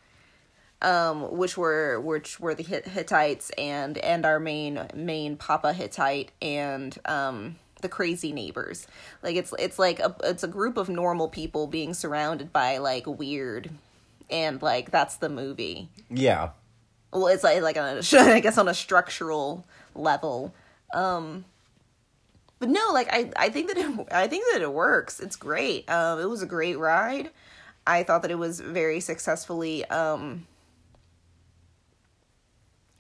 Um 0.83 1.37
which 1.37 1.59
were 1.59 2.01
which 2.01 2.41
were 2.41 2.55
the 2.55 2.63
hittites 2.63 3.51
and 3.59 3.99
and 3.99 4.25
our 4.25 4.41
main 4.41 4.81
main 4.95 5.37
papa 5.37 5.73
hittite 5.75 6.31
and 6.41 6.97
um 7.05 7.57
the 7.83 7.89
crazy 7.89 8.33
neighbors. 8.33 8.87
Like 9.23 9.37
it's 9.37 9.53
it's 9.59 9.79
like 9.79 9.99
a 10.01 10.15
it's 10.25 10.43
a 10.43 10.49
group 10.49 10.77
of 10.79 10.89
normal 10.89 11.29
people 11.29 11.67
being 11.67 11.93
surrounded 11.95 12.53
by 12.53 12.79
like 12.79 13.07
weird 13.07 13.71
and 14.31 14.63
like 14.63 14.91
that's 14.91 15.17
the 15.17 15.29
movie. 15.29 15.89
Yeah. 16.09 16.51
well 17.13 17.27
it's 17.27 17.43
like 17.45 17.61
like 17.63 17.77
on 17.77 17.99
a, 17.99 18.03
i 18.35 18.41
guess 18.41 18.57
on 18.57 18.69
a 18.69 18.75
structural 18.75 19.67
level 19.95 20.55
um 20.95 21.45
but 22.59 22.69
no 22.69 22.91
like 22.93 23.09
i 23.13 23.31
i 23.37 23.49
think 23.49 23.69
that 23.69 23.77
it 23.77 24.09
i 24.13 24.27
think 24.27 24.45
that 24.53 24.63
it 24.63 24.73
works. 24.73 25.21
It's 25.21 25.37
great. 25.37 25.89
Um 25.91 26.21
it 26.21 26.29
was 26.29 26.43
a 26.43 26.47
great 26.47 26.79
ride. 26.79 27.31
I 27.87 28.03
thought 28.03 28.23
that 28.23 28.31
it 28.31 28.39
was 28.39 28.61
very 28.61 29.01
successfully 29.01 29.85
um 29.87 30.47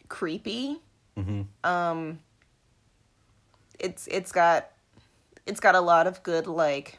creepy. 0.08 0.78
Um 1.64 2.18
it's 3.78 4.06
it's 4.08 4.32
got 4.32 4.70
it's 5.46 5.60
got 5.60 5.74
a 5.74 5.80
lot 5.80 6.06
of 6.06 6.22
good 6.22 6.46
like 6.46 6.98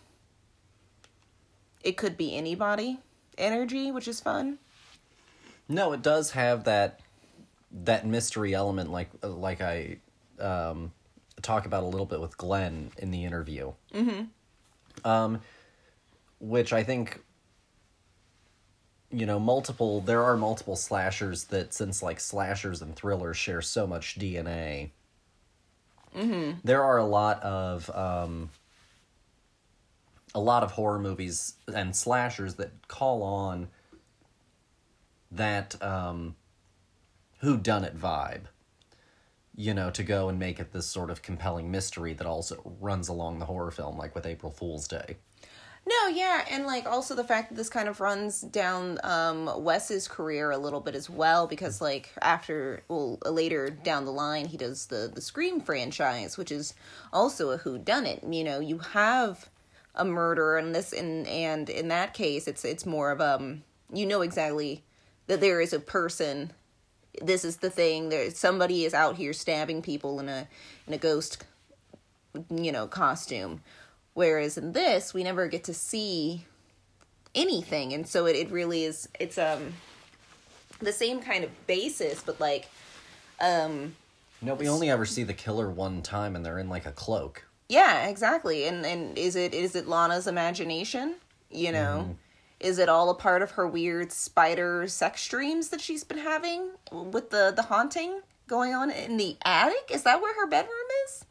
it 1.83 1.97
could 1.97 2.17
be 2.17 2.35
anybody 2.35 2.99
energy 3.37 3.91
which 3.91 4.07
is 4.07 4.19
fun. 4.19 4.59
No, 5.67 5.93
it 5.93 6.01
does 6.01 6.31
have 6.31 6.65
that 6.65 6.99
that 7.71 8.05
mystery 8.05 8.53
element 8.53 8.91
like 8.91 9.09
like 9.23 9.61
I 9.61 9.97
um 10.41 10.91
talk 11.41 11.65
about 11.65 11.83
a 11.83 11.87
little 11.87 12.05
bit 12.05 12.21
with 12.21 12.37
Glenn 12.37 12.91
in 12.97 13.11
the 13.11 13.23
interview. 13.23 13.73
Mhm. 13.93 14.29
Um 15.03 15.41
which 16.39 16.73
I 16.73 16.83
think 16.83 17.23
you 19.11 19.25
know, 19.25 19.39
multiple 19.39 20.01
there 20.01 20.23
are 20.23 20.37
multiple 20.37 20.75
slashers 20.75 21.45
that 21.45 21.73
since 21.73 22.01
like 22.01 22.19
slashers 22.19 22.81
and 22.81 22.95
thrillers 22.95 23.37
share 23.37 23.61
so 23.61 23.85
much 23.85 24.17
DNA. 24.17 24.91
Mm-hmm. 26.15 26.59
There 26.63 26.83
are 26.83 26.97
a 26.97 27.05
lot 27.05 27.41
of 27.43 27.89
um 27.89 28.49
a 30.33 30.39
lot 30.39 30.63
of 30.63 30.71
horror 30.71 30.99
movies 30.99 31.55
and 31.73 31.95
slashers 31.95 32.55
that 32.55 32.87
call 32.87 33.21
on 33.21 33.67
that 35.31 35.81
um 35.83 36.35
who 37.39 37.57
done 37.57 37.83
it 37.83 37.97
vibe 37.97 38.43
you 39.61 39.73
know 39.73 39.89
to 39.91 40.03
go 40.03 40.27
and 40.29 40.39
make 40.39 40.59
it 40.59 40.71
this 40.71 40.87
sort 40.87 41.09
of 41.09 41.21
compelling 41.21 41.69
mystery 41.69 42.13
that 42.13 42.27
also 42.27 42.61
runs 42.79 43.07
along 43.07 43.39
the 43.39 43.45
horror 43.45 43.71
film 43.71 43.97
like 43.97 44.15
with 44.15 44.25
april 44.25 44.51
fool's 44.51 44.87
day 44.87 45.17
No, 45.87 46.07
yeah, 46.13 46.45
and 46.51 46.67
like 46.67 46.85
also 46.85 47.15
the 47.15 47.23
fact 47.23 47.49
that 47.49 47.55
this 47.55 47.69
kind 47.69 47.89
of 47.89 47.99
runs 47.99 48.41
down 48.41 48.99
um 49.03 49.49
Wes's 49.63 50.07
career 50.07 50.51
a 50.51 50.57
little 50.57 50.79
bit 50.79 50.95
as 50.95 51.09
well 51.09 51.47
because 51.47 51.81
like 51.81 52.11
after 52.21 52.83
well 52.87 53.17
later 53.25 53.69
down 53.69 54.05
the 54.05 54.11
line 54.11 54.45
he 54.45 54.57
does 54.57 54.85
the 54.87 55.11
the 55.13 55.21
Scream 55.21 55.59
franchise, 55.59 56.37
which 56.37 56.51
is 56.51 56.75
also 57.11 57.49
a 57.49 57.57
who 57.57 57.79
done 57.79 58.05
it. 58.05 58.23
You 58.23 58.43
know, 58.43 58.59
you 58.59 58.77
have 58.79 59.49
a 59.95 60.05
murder 60.05 60.57
and 60.57 60.73
this 60.75 60.93
and 60.93 61.27
and 61.27 61.69
in 61.69 61.87
that 61.89 62.13
case 62.13 62.47
it's 62.47 62.63
it's 62.63 62.85
more 62.85 63.11
of 63.11 63.19
um 63.19 63.63
you 63.91 64.05
know 64.05 64.21
exactly 64.21 64.83
that 65.27 65.41
there 65.41 65.59
is 65.61 65.73
a 65.73 65.79
person 65.79 66.51
this 67.21 67.43
is 67.43 67.57
the 67.57 67.69
thing. 67.69 68.09
There 68.09 68.29
somebody 68.31 68.85
is 68.85 68.93
out 68.93 69.17
here 69.17 69.33
stabbing 69.33 69.81
people 69.81 70.19
in 70.19 70.29
a 70.29 70.47
in 70.87 70.93
a 70.93 70.97
ghost 70.97 71.43
you 72.49 72.71
know 72.71 72.87
costume. 72.87 73.61
Whereas 74.13 74.57
in 74.57 74.73
this 74.73 75.13
we 75.13 75.23
never 75.23 75.47
get 75.47 75.63
to 75.65 75.73
see 75.73 76.45
anything. 77.33 77.93
And 77.93 78.07
so 78.07 78.25
it, 78.25 78.35
it 78.35 78.51
really 78.51 78.83
is 78.83 79.09
it's 79.19 79.37
um 79.37 79.73
the 80.79 80.93
same 80.93 81.21
kind 81.21 81.43
of 81.43 81.67
basis 81.67 82.23
but 82.23 82.39
like 82.39 82.67
um 83.39 83.95
no 84.41 84.55
we 84.55 84.67
only 84.67 84.89
ever 84.89 85.05
see 85.05 85.21
the 85.21 85.33
killer 85.33 85.69
one 85.69 86.01
time 86.01 86.35
and 86.35 86.43
they're 86.45 86.59
in 86.59 86.69
like 86.69 86.85
a 86.85 86.91
cloak. 86.91 87.45
Yeah 87.67 88.07
exactly. 88.07 88.65
And 88.65 88.85
and 88.85 89.17
is 89.17 89.35
it 89.35 89.53
is 89.53 89.75
it 89.75 89.87
lana's 89.87 90.27
imagination? 90.27 91.15
You 91.49 91.73
know 91.73 92.15
is 92.61 92.77
it 92.79 92.89
all 92.89 93.09
a 93.09 93.15
part 93.15 93.41
of 93.41 93.51
her 93.51 93.67
weird 93.67 94.11
spider 94.11 94.87
sex 94.87 95.27
dreams 95.27 95.69
that 95.69 95.81
she's 95.81 96.03
been 96.03 96.19
having 96.19 96.69
with 96.91 97.31
the 97.31 97.51
the 97.55 97.63
haunting 97.63 98.21
going 98.47 98.73
on 98.73 98.91
in 98.91 99.17
the 99.17 99.37
attic? 99.43 99.89
Is 99.89 100.03
that 100.03 100.21
where 100.21 100.33
her 100.35 100.47
bedroom 100.47 100.75
is? 101.05 101.25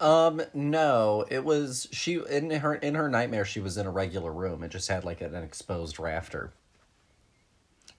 Um 0.00 0.42
no. 0.52 1.24
It 1.30 1.44
was 1.44 1.88
she 1.92 2.20
in 2.28 2.50
her 2.50 2.74
in 2.74 2.94
her 2.94 3.08
nightmare 3.08 3.44
she 3.44 3.60
was 3.60 3.76
in 3.76 3.86
a 3.86 3.90
regular 3.90 4.32
room. 4.32 4.62
It 4.62 4.70
just 4.70 4.88
had 4.88 5.04
like 5.04 5.20
an, 5.20 5.34
an 5.34 5.44
exposed 5.44 5.98
rafter. 5.98 6.52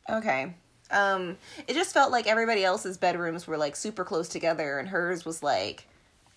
Okay. 0.10 0.54
Um, 0.90 1.38
it 1.68 1.74
just 1.74 1.94
felt 1.94 2.12
like 2.12 2.28
everybody 2.28 2.64
else's 2.64 2.98
bedrooms 2.98 3.46
were 3.46 3.58
like 3.58 3.76
super 3.76 4.06
close 4.06 4.30
together, 4.30 4.80
and 4.80 4.88
hers 4.88 5.26
was 5.26 5.44
like 5.44 5.86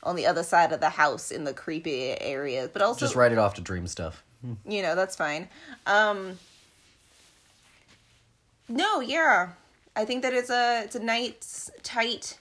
on 0.03 0.17
the 0.17 0.27
other 0.27 0.43
side 0.43 0.73
of 0.73 0.81
the 0.81 0.89
house 0.89 1.31
in 1.31 1.45
the 1.45 1.55
creepy 1.55 2.21
area. 2.21 2.69
But 2.73 2.83
also, 2.83 2.99
just 2.99 3.15
write 3.15 3.31
it 3.31 3.39
off 3.39 3.55
to 3.55 3.61
dream 3.61 3.87
stuff 3.87 4.25
you 4.67 4.83
know, 4.83 4.95
that's 4.95 5.17
fine. 5.17 5.49
Um, 5.87 6.39
no, 8.69 9.01
yeah, 9.01 9.51
I 9.97 10.05
think 10.05 10.23
that 10.23 10.33
it's 10.33 10.51
a 10.51 10.83
it's 10.85 10.95
a 10.95 11.03
nice, 11.03 11.71
tight, 11.83 12.39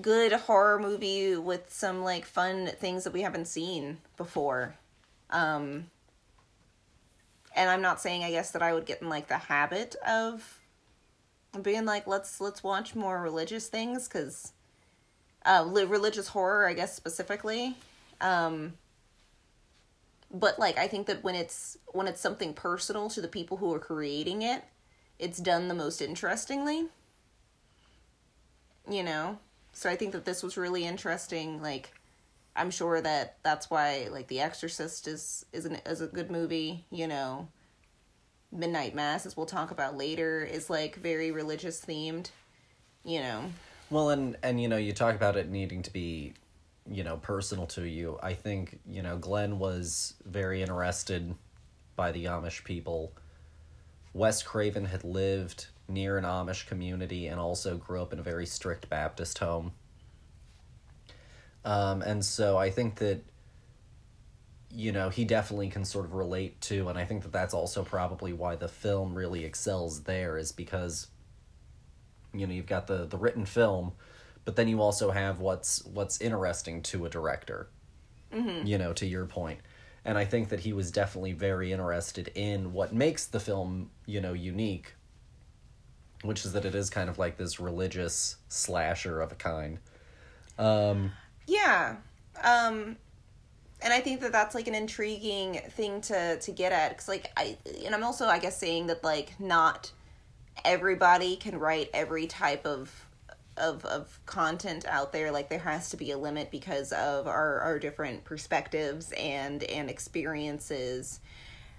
good 0.00 0.32
horror 0.32 0.78
movie 0.78 1.36
with 1.36 1.72
some 1.72 2.02
like 2.02 2.24
fun 2.24 2.68
things 2.78 3.04
that 3.04 3.12
we 3.12 3.22
haven't 3.22 3.46
seen 3.46 3.98
before. 4.16 4.74
Um, 5.30 5.90
and 7.54 7.68
I'm 7.68 7.82
not 7.82 8.00
saying 8.00 8.24
I 8.24 8.30
guess 8.30 8.52
that 8.52 8.62
I 8.62 8.72
would 8.72 8.86
get 8.86 9.02
in 9.02 9.08
like 9.08 9.28
the 9.28 9.36
habit 9.38 9.96
of 10.06 10.58
being 11.62 11.84
like 11.84 12.06
let's 12.06 12.40
let's 12.40 12.62
watch 12.62 12.94
more 12.94 13.20
religious 13.20 13.68
things 13.68 14.06
because 14.06 14.52
uh 15.46 15.64
li- 15.64 15.84
religious 15.84 16.28
horror 16.28 16.68
i 16.68 16.74
guess 16.74 16.94
specifically 16.94 17.76
um 18.20 18.74
but 20.30 20.58
like 20.58 20.78
i 20.78 20.86
think 20.86 21.06
that 21.06 21.22
when 21.22 21.34
it's 21.34 21.76
when 21.88 22.06
it's 22.06 22.20
something 22.20 22.52
personal 22.52 23.08
to 23.08 23.20
the 23.20 23.28
people 23.28 23.56
who 23.56 23.72
are 23.72 23.78
creating 23.78 24.42
it 24.42 24.64
it's 25.18 25.38
done 25.38 25.68
the 25.68 25.74
most 25.74 26.00
interestingly 26.00 26.86
you 28.90 29.02
know? 29.02 29.38
So 29.72 29.90
i 29.90 29.96
think 29.96 30.12
that 30.12 30.24
this 30.24 30.42
was 30.42 30.56
really 30.56 30.84
interesting 30.84 31.60
like 31.62 31.92
i'm 32.56 32.70
sure 32.70 33.00
that 33.00 33.36
that's 33.42 33.70
why 33.70 34.08
like 34.10 34.28
the 34.28 34.40
exorcist 34.40 35.06
is 35.06 35.44
is 35.52 35.64
an 35.66 35.76
is 35.86 36.00
a 36.00 36.06
good 36.06 36.30
movie 36.30 36.84
you 36.90 37.06
know? 37.06 37.48
Midnight 38.50 38.94
mass 38.94 39.26
as 39.26 39.36
we'll 39.36 39.44
talk 39.44 39.70
about 39.70 39.96
later 39.96 40.42
is 40.42 40.70
like 40.70 40.96
very 40.96 41.30
religious 41.30 41.84
themed 41.84 42.30
you 43.04 43.20
know? 43.20 43.44
Well, 43.90 44.10
and 44.10 44.36
and 44.42 44.60
you 44.60 44.68
know, 44.68 44.76
you 44.76 44.92
talk 44.92 45.14
about 45.14 45.36
it 45.36 45.48
needing 45.48 45.82
to 45.82 45.92
be, 45.92 46.34
you 46.90 47.04
know, 47.04 47.16
personal 47.16 47.66
to 47.66 47.86
you. 47.86 48.18
I 48.22 48.34
think 48.34 48.80
you 48.88 49.02
know 49.02 49.18
Glenn 49.18 49.58
was 49.58 50.14
very 50.24 50.62
interested 50.62 51.34
by 51.96 52.12
the 52.12 52.26
Amish 52.26 52.64
people. 52.64 53.12
Wes 54.14 54.42
Craven 54.42 54.86
had 54.86 55.04
lived 55.04 55.66
near 55.88 56.18
an 56.18 56.24
Amish 56.24 56.66
community 56.66 57.26
and 57.26 57.40
also 57.40 57.76
grew 57.76 58.00
up 58.02 58.12
in 58.12 58.18
a 58.18 58.22
very 58.22 58.46
strict 58.46 58.88
Baptist 58.88 59.38
home. 59.38 59.72
Um, 61.64 62.02
and 62.02 62.24
so 62.24 62.56
I 62.56 62.70
think 62.70 62.96
that, 62.96 63.22
you 64.72 64.92
know, 64.92 65.08
he 65.08 65.24
definitely 65.24 65.68
can 65.68 65.84
sort 65.84 66.04
of 66.04 66.14
relate 66.14 66.60
to, 66.62 66.88
and 66.88 66.98
I 66.98 67.04
think 67.04 67.22
that 67.22 67.32
that's 67.32 67.54
also 67.54 67.82
probably 67.82 68.32
why 68.32 68.56
the 68.56 68.68
film 68.68 69.14
really 69.14 69.44
excels 69.44 70.02
there, 70.02 70.38
is 70.38 70.52
because 70.52 71.08
you 72.34 72.46
know 72.46 72.52
you've 72.52 72.66
got 72.66 72.86
the 72.86 73.06
the 73.06 73.16
written 73.16 73.46
film 73.46 73.92
but 74.48 74.56
then 74.56 74.66
you 74.66 74.80
also 74.80 75.10
have 75.10 75.40
what's 75.40 75.84
what's 75.84 76.22
interesting 76.22 76.80
to 76.80 77.04
a 77.04 77.10
director 77.10 77.68
you 78.64 78.78
know 78.78 78.94
to 78.94 79.04
your 79.04 79.26
point. 79.26 79.60
And 80.06 80.16
i 80.16 80.24
think 80.24 80.48
that 80.48 80.60
he 80.60 80.72
was 80.72 80.90
definitely 80.90 81.34
very 81.34 81.70
interested 81.70 82.30
in 82.34 82.72
what 82.72 82.94
makes 82.94 83.26
the 83.26 83.40
film 83.40 83.90
you 84.06 84.22
know 84.22 84.32
unique 84.32 84.94
which 86.22 86.46
is 86.46 86.54
that 86.54 86.64
it 86.64 86.74
is 86.74 86.88
kind 86.88 87.10
of 87.10 87.18
like 87.18 87.36
this 87.36 87.60
religious 87.60 88.36
slasher 88.48 89.20
of 89.20 89.32
a 89.32 89.34
kind. 89.34 89.80
Um 90.58 91.12
Yeah. 91.46 91.96
Um 92.42 92.96
and 93.82 93.92
I 93.92 94.00
think 94.00 94.22
that 94.22 94.32
that's 94.32 94.54
like 94.54 94.66
an 94.66 94.74
intriguing 94.74 95.60
thing 95.72 96.00
to 96.08 96.40
to 96.40 96.52
get 96.52 96.72
at 96.72 96.96
cuz 96.96 97.06
like 97.06 97.30
I 97.36 97.58
and 97.84 97.94
I'm 97.94 98.02
also 98.02 98.28
I 98.28 98.38
guess 98.38 98.56
saying 98.56 98.86
that 98.86 99.04
like 99.04 99.38
not 99.38 99.92
everybody 100.64 101.36
can 101.36 101.58
write 101.58 101.90
every 101.92 102.26
type 102.26 102.66
of 102.66 103.04
of 103.58 103.84
of 103.84 104.18
content 104.26 104.84
out 104.86 105.12
there 105.12 105.30
like 105.30 105.48
there 105.48 105.58
has 105.58 105.90
to 105.90 105.96
be 105.96 106.10
a 106.10 106.18
limit 106.18 106.50
because 106.50 106.92
of 106.92 107.26
our 107.26 107.60
our 107.60 107.78
different 107.78 108.24
perspectives 108.24 109.12
and 109.12 109.62
and 109.64 109.90
experiences 109.90 111.20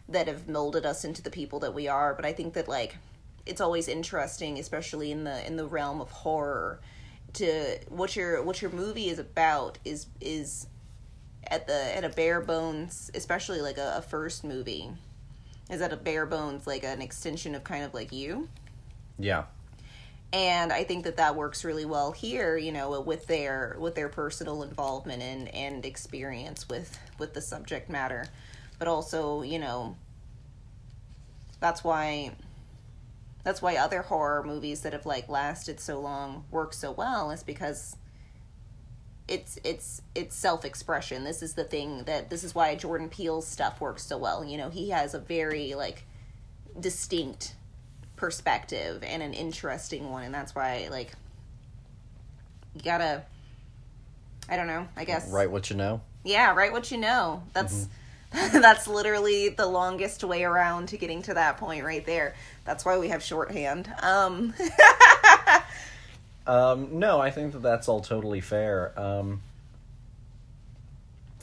that 0.08 0.28
have 0.28 0.48
molded 0.48 0.86
us 0.86 1.06
into 1.06 1.22
the 1.22 1.30
people 1.30 1.60
that 1.60 1.74
we 1.74 1.88
are. 1.88 2.14
But 2.14 2.26
i 2.26 2.34
think 2.34 2.54
that 2.54 2.68
like 2.68 2.98
it's 3.46 3.62
always 3.62 3.88
interesting 3.88 4.60
especially 4.60 5.12
in 5.12 5.24
the 5.24 5.46
in 5.46 5.56
the 5.56 5.66
realm 5.66 6.02
of 6.02 6.12
horror 6.12 6.80
to 7.34 7.78
what 7.90 8.16
your 8.16 8.44
what 8.44 8.62
your 8.62 8.72
movie 8.72 9.10
is 9.10 9.20
about 9.20 9.78
is 9.86 10.08
is 10.22 10.68
at 11.48 11.68
the 11.68 11.98
at 11.98 12.04
a 12.04 12.10
bare 12.10 12.42
bones 12.42 13.10
especially 13.14 13.62
like 13.62 13.78
a, 13.78 13.96
a 13.98 14.02
first 14.02 14.44
movie 14.44 14.90
is 15.70 15.82
at 15.82 15.94
a 15.94 15.98
bare 15.98 16.26
bones 16.26 16.68
like 16.68 16.84
an 16.84 17.02
extension 17.02 17.56
of 17.56 17.64
kind 17.64 17.84
of 17.84 17.94
like 17.94 18.12
you. 18.12 18.50
Yeah 19.18 19.46
and 20.32 20.72
i 20.72 20.84
think 20.84 21.04
that 21.04 21.18
that 21.18 21.36
works 21.36 21.64
really 21.64 21.86
well 21.86 22.12
here 22.12 22.56
you 22.56 22.72
know 22.72 23.02
with 23.02 23.26
their 23.28 23.76
with 23.80 23.96
their 23.96 24.10
personal 24.10 24.62
involvement 24.64 25.22
and 25.24 25.48
and 25.56 25.86
experience 25.86 26.70
with 26.70 27.00
with 27.20 27.34
the 27.34 27.42
subject 27.42 27.90
matter. 27.90 28.28
But 28.80 28.88
also 28.88 29.42
you 29.42 29.60
know 29.60 29.98
that's 31.60 31.84
why 31.84 32.32
that's 33.44 33.62
why 33.62 33.76
other 33.76 34.02
horror 34.04 34.44
movies 34.44 34.82
that 34.82 34.94
have 34.94 35.06
like 35.06 35.30
lasted 35.30 35.80
so 35.80 36.00
long 36.00 36.46
work 36.52 36.74
so 36.74 36.92
well 36.92 37.32
is 37.32 37.44
because 37.44 37.96
it's 39.28 39.60
it's 39.64 40.02
it's 40.16 40.36
self-expression. 40.36 41.24
This 41.24 41.44
is 41.44 41.54
the 41.54 41.64
thing 41.64 42.04
that 42.06 42.30
this 42.30 42.44
is 42.44 42.56
why 42.56 42.76
jordan 42.76 43.10
peele's 43.10 43.46
stuff 43.46 43.82
works 43.82 44.04
so 44.04 44.18
well. 44.18 44.44
You 44.44 44.58
know 44.58 44.70
he 44.70 44.90
has 44.90 45.14
a 45.14 45.20
very 45.20 45.76
like 45.76 46.04
distinct 46.80 47.56
perspective 48.20 49.04
and 49.04 49.24
an 49.24 49.34
interesting 49.34 50.10
one 50.12 50.24
and 50.24 50.34
that's 50.34 50.54
why 50.54 50.88
like 50.92 51.12
you 52.76 52.82
gotta 52.82 53.24
i 54.50 54.56
don't 54.56 54.68
know 54.68 54.88
i 54.96 55.04
guess. 55.04 55.30
Write 55.30 55.52
what 55.52 55.70
you 55.70 55.76
know. 55.76 56.02
Yeah 56.24 56.54
write 56.54 56.72
what 56.72 56.92
you 56.92 56.98
know. 56.98 57.44
That's 57.54 57.88
that's 58.32 58.88
literally 58.88 59.50
the 59.50 59.66
longest 59.66 60.24
way 60.24 60.44
around 60.44 60.90
to 60.90 60.98
getting 60.98 61.22
to 61.24 61.34
that 61.34 61.58
point 61.58 61.84
right 61.84 62.06
there. 62.06 62.36
That's 62.66 62.86
why 62.86 62.98
we 62.98 63.08
have 63.08 63.24
shorthand. 63.24 63.92
Um 64.02 64.54
Um, 66.50 66.98
no, 66.98 67.20
I 67.20 67.30
think 67.30 67.54
that 67.54 67.62
that's 67.62 67.88
all 67.88 68.02
totally 68.02 68.42
fair. 68.42 69.00
Um, 69.00 69.42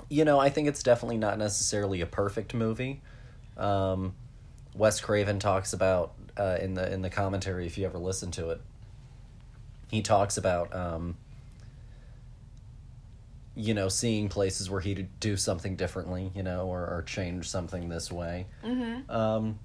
you 0.09 0.25
know, 0.25 0.41
I 0.41 0.51
think 0.51 0.67
it's 0.67 0.83
definitely 0.83 1.17
not 1.17 1.39
necessarily 1.39 2.01
a 2.01 2.07
perfect 2.07 2.55
movie. 2.55 3.03
Um, 3.57 4.17
Wes 4.75 5.01
Craven 5.01 5.39
talks 5.39 5.73
about 5.73 6.13
uh, 6.39 6.59
in 6.61 6.75
the 6.75 6.93
in 6.93 7.03
the 7.03 7.11
commentary, 7.11 7.67
if 7.67 7.79
you 7.79 7.87
ever 7.87 7.99
listen 7.99 8.31
to 8.33 8.51
it, 8.51 8.61
he 9.91 10.03
talks 10.03 10.37
about 10.37 10.75
um, 10.75 11.17
you 13.55 13.75
know 13.75 13.89
seeing 13.89 14.29
places 14.29 14.69
where 14.71 14.81
he'd 14.81 15.09
do 15.21 15.37
something 15.37 15.77
differently, 15.77 16.31
you 16.35 16.43
know, 16.43 16.67
or, 16.67 16.81
or 16.81 17.03
change 17.07 17.49
something 17.49 17.89
this 17.89 18.13
way. 18.13 18.47
mhm. 18.65 19.09
Um, 19.11 19.59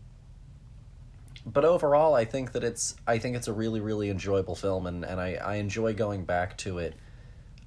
but 1.45 1.65
overall, 1.65 2.13
I 2.13 2.25
think 2.25 2.51
that 2.51 2.63
it's 2.63 2.95
I 3.07 3.17
think 3.17 3.35
it's 3.35 3.47
a 3.47 3.53
really 3.53 3.79
really 3.79 4.09
enjoyable 4.09 4.55
film, 4.55 4.85
and 4.87 5.03
and 5.03 5.19
I 5.19 5.33
I 5.35 5.55
enjoy 5.55 5.93
going 5.93 6.23
back 6.23 6.57
to 6.59 6.77
it 6.77 6.95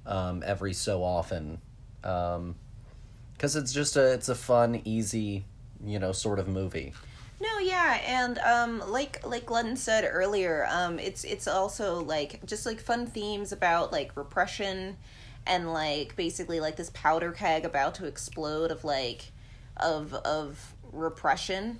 um, 0.05 0.43
every 0.45 0.73
so 0.73 1.03
often, 1.03 1.59
because 2.01 3.55
it's 3.55 3.73
just 3.73 3.97
a 3.97 4.13
it's 4.13 4.29
a 4.29 4.35
fun, 4.35 4.81
easy, 4.85 5.45
you 5.83 5.99
know, 5.99 6.11
sort 6.11 6.39
of 6.39 6.47
movie. 6.47 6.93
No, 7.41 7.59
yeah, 7.59 7.99
and 8.05 8.37
um, 8.39 8.91
like 8.91 9.25
like 9.25 9.45
Glenn 9.45 9.75
said 9.75 10.07
earlier, 10.09 10.67
um, 10.69 10.99
it's 10.99 11.23
it's 11.23 11.47
also 11.47 12.01
like 12.01 12.45
just 12.45 12.65
like 12.65 12.79
fun 12.79 13.07
themes 13.07 13.51
about 13.51 13.91
like 13.91 14.15
repression, 14.15 14.97
and 15.45 15.73
like 15.73 16.15
basically 16.15 16.59
like 16.59 16.77
this 16.77 16.89
powder 16.93 17.31
keg 17.31 17.65
about 17.65 17.95
to 17.95 18.05
explode 18.05 18.71
of 18.71 18.83
like 18.85 19.31
of 19.77 20.13
of 20.13 20.73
repression 20.93 21.79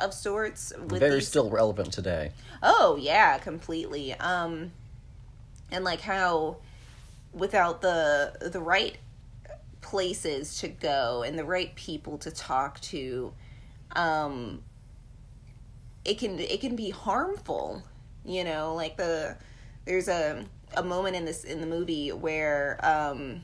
of 0.00 0.12
sorts. 0.12 0.72
With 0.76 0.98
Very 1.00 1.16
these- 1.16 1.28
still 1.28 1.50
relevant 1.50 1.92
today. 1.92 2.32
Oh 2.62 2.96
yeah, 3.00 3.38
completely. 3.38 4.12
Um, 4.14 4.72
and 5.70 5.84
like 5.84 6.00
how 6.00 6.56
without 7.32 7.80
the 7.80 8.48
the 8.50 8.60
right 8.60 8.96
places 9.80 10.58
to 10.58 10.66
go 10.68 11.22
and 11.22 11.38
the 11.38 11.44
right 11.44 11.72
people 11.76 12.18
to 12.18 12.30
talk 12.32 12.80
to, 12.80 13.32
um, 13.94 14.62
it 16.06 16.18
can 16.18 16.38
it 16.38 16.60
can 16.60 16.76
be 16.76 16.90
harmful. 16.90 17.82
You 18.24 18.44
know, 18.44 18.74
like 18.74 18.96
the 18.96 19.36
there's 19.84 20.08
a 20.08 20.44
a 20.76 20.82
moment 20.82 21.16
in 21.16 21.24
this 21.24 21.44
in 21.44 21.60
the 21.60 21.66
movie 21.66 22.10
where 22.12 22.78
um, 22.82 23.42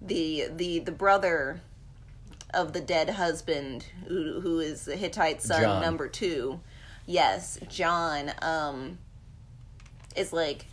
the 0.00 0.48
the 0.54 0.80
the 0.80 0.92
brother 0.92 1.60
of 2.54 2.72
the 2.72 2.80
dead 2.80 3.10
husband 3.10 3.84
who 4.08 4.40
who 4.40 4.60
is 4.60 4.84
the 4.84 4.96
Hittite 4.96 5.42
son 5.42 5.62
John. 5.62 5.82
number 5.82 6.08
2 6.08 6.60
yes 7.04 7.58
John 7.68 8.30
um 8.40 8.98
is 10.14 10.32
like 10.32 10.66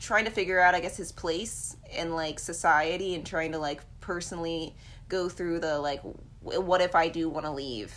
trying 0.00 0.24
to 0.24 0.32
figure 0.32 0.60
out 0.60 0.74
I 0.74 0.80
guess 0.80 0.96
his 0.96 1.12
place 1.12 1.76
in 1.96 2.12
like 2.14 2.40
society 2.40 3.14
and 3.14 3.24
trying 3.24 3.52
to 3.52 3.58
like 3.58 3.80
personally 4.00 4.74
go 5.08 5.28
through 5.28 5.60
the 5.60 5.78
like 5.78 6.02
what 6.42 6.80
if 6.80 6.96
I 6.96 7.08
do 7.08 7.28
want 7.28 7.46
to 7.46 7.52
leave 7.52 7.94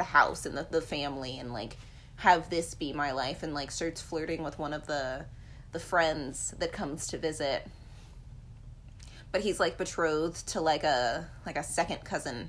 the 0.00 0.04
house 0.04 0.46
and 0.46 0.56
the, 0.56 0.66
the 0.70 0.80
family 0.80 1.38
and 1.38 1.52
like 1.52 1.76
have 2.16 2.48
this 2.48 2.74
be 2.74 2.92
my 2.94 3.12
life 3.12 3.42
and 3.42 3.52
like 3.52 3.70
starts 3.70 4.00
flirting 4.00 4.42
with 4.42 4.58
one 4.58 4.72
of 4.72 4.86
the 4.86 5.26
the 5.72 5.78
friends 5.78 6.54
that 6.58 6.72
comes 6.72 7.06
to 7.08 7.18
visit. 7.18 7.66
But 9.30 9.42
he's 9.42 9.60
like 9.60 9.76
betrothed 9.76 10.48
to 10.48 10.60
like 10.62 10.84
a 10.84 11.28
like 11.44 11.58
a 11.58 11.62
second 11.62 12.02
cousin 12.02 12.48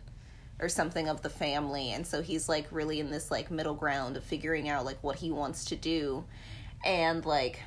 or 0.61 0.69
something 0.69 1.09
of 1.09 1.23
the 1.23 1.29
family. 1.29 1.91
And 1.91 2.07
so 2.07 2.21
he's 2.21 2.47
like 2.47 2.67
really 2.71 3.01
in 3.01 3.11
this 3.11 3.29
like 3.29 3.51
middle 3.51 3.75
ground 3.75 4.15
of 4.15 4.23
figuring 4.23 4.69
out 4.69 4.85
like 4.85 5.03
what 5.03 5.17
he 5.17 5.29
wants 5.29 5.65
to 5.65 5.75
do. 5.75 6.23
And 6.85 7.25
like 7.25 7.59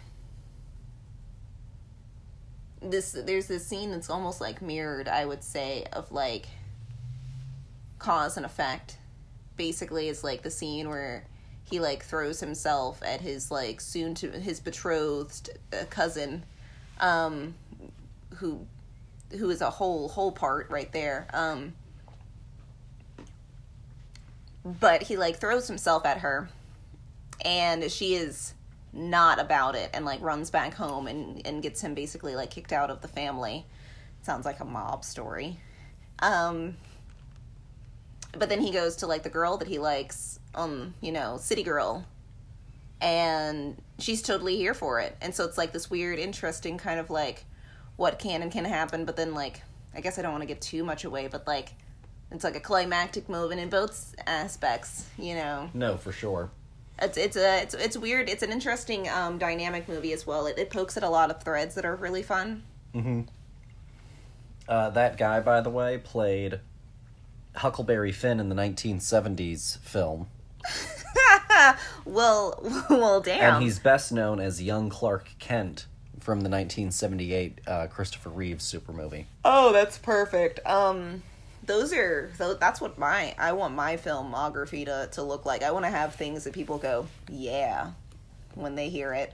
this 2.81 3.13
there's 3.13 3.49
this 3.49 3.67
scene 3.67 3.91
that's 3.91 4.11
almost 4.11 4.41
like 4.41 4.61
mirrored 4.61 5.09
i 5.09 5.25
would 5.25 5.43
say 5.43 5.87
of 5.93 6.11
like 6.13 6.47
cause 7.99 8.37
and 8.37 8.45
effect 8.45 8.99
basically 9.57 10.09
it's 10.09 10.25
like 10.25 10.43
the 10.43 10.51
scene 10.51 10.89
where 10.89 11.25
he 11.65 11.81
like 11.81 12.05
throws 12.05 12.41
himself 12.41 13.03
at 13.03 13.21
his 13.21 13.51
like 13.51 13.81
soon 13.81 14.15
to 14.15 14.31
his 14.31 14.61
betrothed 14.61 15.51
uh, 15.73 15.85
cousin, 15.91 16.45
um, 17.01 17.55
who 18.37 18.67
who 19.39 19.51
is 19.51 19.61
a 19.61 19.71
whole 19.71 20.09
whole 20.09 20.33
part 20.33 20.71
right 20.71 20.93
there. 20.93 21.27
Um, 21.33 21.75
but 24.65 25.03
he 25.03 25.17
like 25.17 25.37
throws 25.37 25.67
himself 25.67 26.05
at 26.05 26.19
her, 26.19 26.49
and 27.45 27.91
she 27.91 28.15
is 28.15 28.55
not 28.93 29.41
about 29.41 29.75
it 29.75 29.91
and 29.93 30.05
like 30.05 30.21
runs 30.23 30.51
back 30.51 30.73
home 30.75 31.09
and 31.09 31.45
and 31.47 31.63
gets 31.63 31.81
him 31.81 31.95
basically 31.95 32.37
like 32.37 32.51
kicked 32.51 32.73
out 32.73 32.91
of 32.91 33.01
the 33.01 33.09
family. 33.09 33.67
Sounds 34.23 34.45
like 34.45 34.61
a 34.61 34.65
mob 34.65 35.05
story. 35.05 35.59
Um, 36.21 36.77
but 38.39 38.49
then 38.49 38.61
he 38.61 38.71
goes 38.71 38.97
to 38.97 39.07
like 39.07 39.23
the 39.23 39.31
girl 39.31 39.57
that 39.59 39.69
he 39.69 39.79
likes, 39.79 40.39
um, 40.55 40.95
you 41.01 41.13
know, 41.13 41.37
City 41.39 41.63
Girl, 41.63 42.07
and 43.01 43.77
she's 43.99 44.23
totally 44.23 44.57
here 44.57 44.75
for 44.75 45.01
it. 45.01 45.17
And 45.21 45.35
so 45.35 45.45
it's 45.45 45.59
like 45.59 45.73
this 45.73 45.91
weird, 45.91 46.19
interesting 46.19 46.79
kind 46.79 47.01
of 47.01 47.11
like 47.11 47.45
what 47.97 48.19
can 48.19 48.43
and 48.43 48.51
can 48.51 48.65
happen. 48.65 49.05
But 49.05 49.17
then 49.17 49.35
like 49.35 49.63
I 49.95 50.01
guess 50.01 50.19
I 50.19 50.23
don't 50.23 50.33
want 50.33 50.43
to 50.43 50.49
give 50.49 50.61
too 50.61 50.85
much 50.85 51.05
away, 51.05 51.29
but 51.29 51.47
like 51.47 51.73
it's 52.31 52.45
like 52.45 52.57
a 52.57 52.61
climactic 52.61 53.29
moment 53.29 53.61
in 53.61 53.69
both 53.69 54.15
aspects, 54.27 55.07
you 55.19 55.35
know. 55.35 55.71
No, 55.73 55.97
for 55.97 56.13
sure. 56.13 56.51
It's 57.01 57.17
it's 57.17 57.37
a 57.37 57.63
it's 57.63 57.75
it's 57.75 57.97
weird. 57.97 58.29
It's 58.29 58.43
an 58.43 58.51
interesting 58.51 59.09
um, 59.09 59.39
dynamic 59.39 59.89
movie 59.89 60.13
as 60.13 60.27
well. 60.27 60.47
It, 60.47 60.59
it 60.59 60.71
pokes 60.71 60.97
at 60.97 61.03
a 61.03 61.09
lot 61.09 61.31
of 61.31 61.43
threads 61.43 61.75
that 61.75 61.85
are 61.85 61.97
really 61.97 62.23
fun. 62.23 62.63
Mm-hmm. 62.95 63.23
Uh, 64.69 64.91
that 64.91 65.17
guy, 65.19 65.41
by 65.41 65.61
the 65.61 65.71
way, 65.71 65.99
played 65.99 66.61
Huckleberry 67.57 68.13
Finn 68.13 68.41
in 68.41 68.49
the 68.49 68.55
1970s 68.55 69.79
film, 69.79 70.29
well, 72.05 72.59
well, 72.91 73.21
damn. 73.21 73.55
and 73.55 73.63
he's 73.63 73.79
best 73.79 74.13
known 74.13 74.41
as 74.41 74.63
young 74.63 74.89
Clark 74.91 75.31
Kent 75.39 75.87
from 76.21 76.41
the 76.41 76.49
1978 76.49 77.61
uh, 77.67 77.87
Christopher 77.89 78.31
Reeves 78.31 78.65
super 78.65 78.93
movie. 78.93 79.27
Oh, 79.45 79.73
that's 79.73 79.99
perfect. 79.99 80.61
Um, 80.67 81.23
those 81.67 81.93
are 81.93 82.31
that's 82.39 82.81
what 82.81 82.99
my 82.99 83.35
I 83.39 83.53
want 83.53 83.75
my 83.75 83.97
filmography 83.97 84.85
to 84.87 85.09
to 85.13 85.23
look 85.23 85.47
like. 85.47 85.63
I 85.63 85.71
want 85.71 85.85
to 85.85 85.91
have 85.91 86.15
things 86.15 86.45
that 86.45 86.53
people 86.53 86.79
go, 86.79 87.07
yeah, 87.31 87.91
when 88.55 88.75
they 88.75 88.89
hear 88.89 89.13
it. 89.15 89.33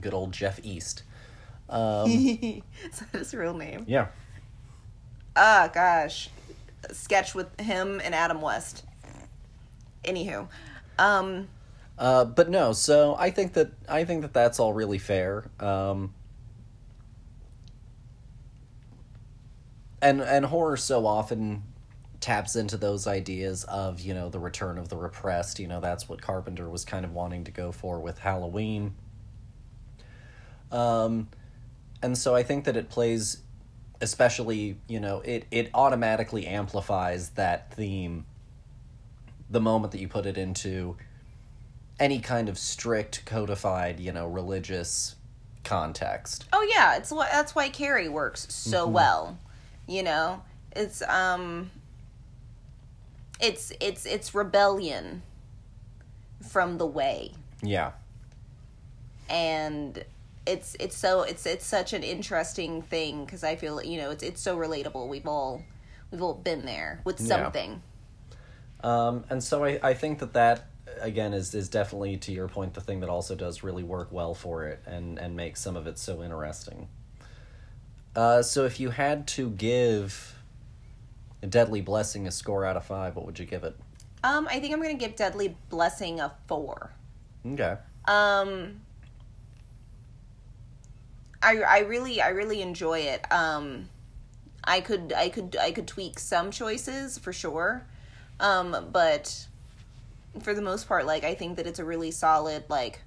Good 0.00 0.14
old 0.14 0.32
Jeff 0.32 0.60
East. 0.62 1.02
Um, 1.66 2.10
Is 2.10 2.60
that 3.00 3.18
his 3.18 3.34
real 3.34 3.54
name? 3.54 3.84
yeah. 3.88 4.08
Ah, 5.34 5.70
gosh, 5.72 6.28
sketch 6.92 7.34
with 7.34 7.60
him 7.60 8.00
and 8.04 8.14
Adam 8.14 8.40
West. 8.40 8.84
Anywho, 10.04 10.48
um, 10.98 11.48
Uh, 11.98 12.24
but 12.24 12.50
no, 12.50 12.72
so 12.72 13.14
I 13.18 13.30
think 13.30 13.52
that 13.54 13.70
I 13.88 14.04
think 14.04 14.22
that 14.22 14.32
that's 14.32 14.58
all 14.58 14.72
really 14.72 14.98
fair. 14.98 15.44
Um, 15.60 16.12
and 20.02 20.20
and 20.20 20.44
horror 20.44 20.76
so 20.76 21.06
often 21.06 21.62
taps 22.20 22.56
into 22.56 22.76
those 22.76 23.06
ideas 23.06 23.64
of 23.64 24.00
you 24.00 24.12
know 24.14 24.28
the 24.28 24.38
return 24.38 24.76
of 24.78 24.88
the 24.88 24.96
repressed. 24.96 25.58
You 25.60 25.68
know 25.68 25.80
that's 25.80 26.08
what 26.08 26.20
Carpenter 26.20 26.68
was 26.68 26.84
kind 26.84 27.04
of 27.04 27.12
wanting 27.12 27.44
to 27.44 27.50
go 27.50 27.70
for 27.72 28.00
with 28.00 28.18
Halloween. 28.18 28.94
Um, 30.72 31.28
and 32.02 32.18
so 32.18 32.34
I 32.34 32.42
think 32.42 32.64
that 32.64 32.76
it 32.76 32.90
plays, 32.90 33.38
especially 34.04 34.76
you 34.86 35.00
know 35.00 35.20
it 35.24 35.46
it 35.50 35.70
automatically 35.74 36.46
amplifies 36.46 37.30
that 37.30 37.74
theme. 37.74 38.26
The 39.50 39.60
moment 39.60 39.92
that 39.92 40.00
you 40.00 40.08
put 40.08 40.26
it 40.26 40.38
into 40.38 40.96
any 41.98 42.20
kind 42.20 42.48
of 42.48 42.58
strict 42.58 43.24
codified 43.24 44.00
you 44.00 44.12
know 44.12 44.26
religious 44.26 45.16
context 45.62 46.44
oh 46.52 46.68
yeah, 46.74 46.96
it's 46.96 47.10
that's 47.10 47.54
why 47.54 47.68
Carrie 47.68 48.08
works 48.08 48.46
so 48.50 48.86
well. 48.86 49.38
You 49.86 50.02
know, 50.02 50.42
it's 50.72 51.02
um, 51.02 51.70
it's 53.40 53.72
it's 53.80 54.06
it's 54.06 54.34
rebellion 54.34 55.22
from 56.48 56.78
the 56.78 56.86
way. 56.86 57.32
yeah 57.62 57.92
and 59.28 60.04
it's 60.46 60.76
it's 60.80 60.96
so 60.96 61.22
it's 61.22 61.46
it's 61.46 61.66
such 61.66 61.92
an 61.92 62.02
interesting 62.02 62.82
thing 62.82 63.24
because 63.24 63.42
I 63.44 63.56
feel 63.56 63.82
you 63.82 63.98
know 63.98 64.10
it's 64.10 64.22
it's 64.22 64.40
so 64.40 64.56
relatable. 64.56 65.08
We've 65.08 65.26
all 65.26 65.62
we've 66.10 66.22
all 66.22 66.34
been 66.34 66.64
there 66.66 67.00
with 67.04 67.20
Yeah. 67.20 67.26
something. 67.28 67.82
um 68.82 69.24
and 69.30 69.42
so 69.42 69.64
i 69.64 69.78
i 69.82 69.94
think 69.94 70.18
that 70.18 70.34
that 70.34 70.66
again 71.00 71.32
is 71.32 71.54
is 71.54 71.68
definitely 71.70 72.16
to 72.18 72.30
your 72.32 72.46
point 72.48 72.74
the 72.74 72.80
thing 72.80 73.00
that 73.00 73.08
also 73.08 73.34
does 73.34 73.62
really 73.62 73.82
work 73.82 74.12
well 74.12 74.34
for 74.34 74.64
it 74.66 74.80
and 74.86 75.18
and 75.18 75.34
makes 75.34 75.60
some 75.60 75.76
of 75.76 75.86
it 75.86 75.98
so 75.98 76.22
interesting 76.22 76.86
uh 78.14 78.42
so 78.42 78.64
if 78.66 78.78
you 78.78 78.90
had 78.90 79.26
to 79.26 79.48
give 79.50 80.36
a 81.42 81.46
deadly 81.46 81.80
blessing 81.80 82.26
a 82.26 82.30
score 82.30 82.64
out 82.66 82.76
of 82.76 82.84
five 82.84 83.16
what 83.16 83.24
would 83.24 83.38
you 83.38 83.46
give 83.46 83.64
it 83.64 83.74
Um, 84.22 84.46
I 84.48 84.60
think 84.60 84.72
I'm 84.74 84.80
gonna 84.82 84.94
give 84.94 85.16
Deadly 85.16 85.56
Blessing 85.70 86.20
a 86.20 86.32
four. 86.46 86.90
okay 87.46 87.76
Um, 88.06 88.80
I 91.44 91.58
I 91.58 91.78
really 91.80 92.20
I 92.20 92.30
really 92.30 92.62
enjoy 92.62 93.00
it. 93.00 93.30
Um, 93.30 93.88
I 94.64 94.80
could 94.80 95.12
I 95.14 95.28
could 95.28 95.56
I 95.60 95.70
could 95.72 95.86
tweak 95.86 96.18
some 96.18 96.50
choices 96.50 97.18
for 97.18 97.32
sure, 97.32 97.86
um, 98.40 98.88
but 98.90 99.46
for 100.42 100.54
the 100.54 100.62
most 100.62 100.88
part, 100.88 101.06
like 101.06 101.22
I 101.22 101.34
think 101.34 101.56
that 101.56 101.66
it's 101.66 101.78
a 101.78 101.84
really 101.84 102.10
solid 102.10 102.64
like, 102.68 103.02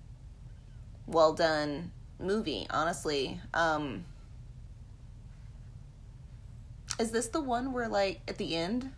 well 1.08 1.34
done 1.34 1.92
movie. 2.20 2.68
Honestly, 2.70 3.42
um, 3.54 4.06
is 7.00 7.12
this 7.12 7.28
the 7.28 7.42
one 7.42 7.74
where 7.74 7.88
like 7.90 8.22
at 8.28 8.38
the 8.38 8.56
end? 8.56 8.92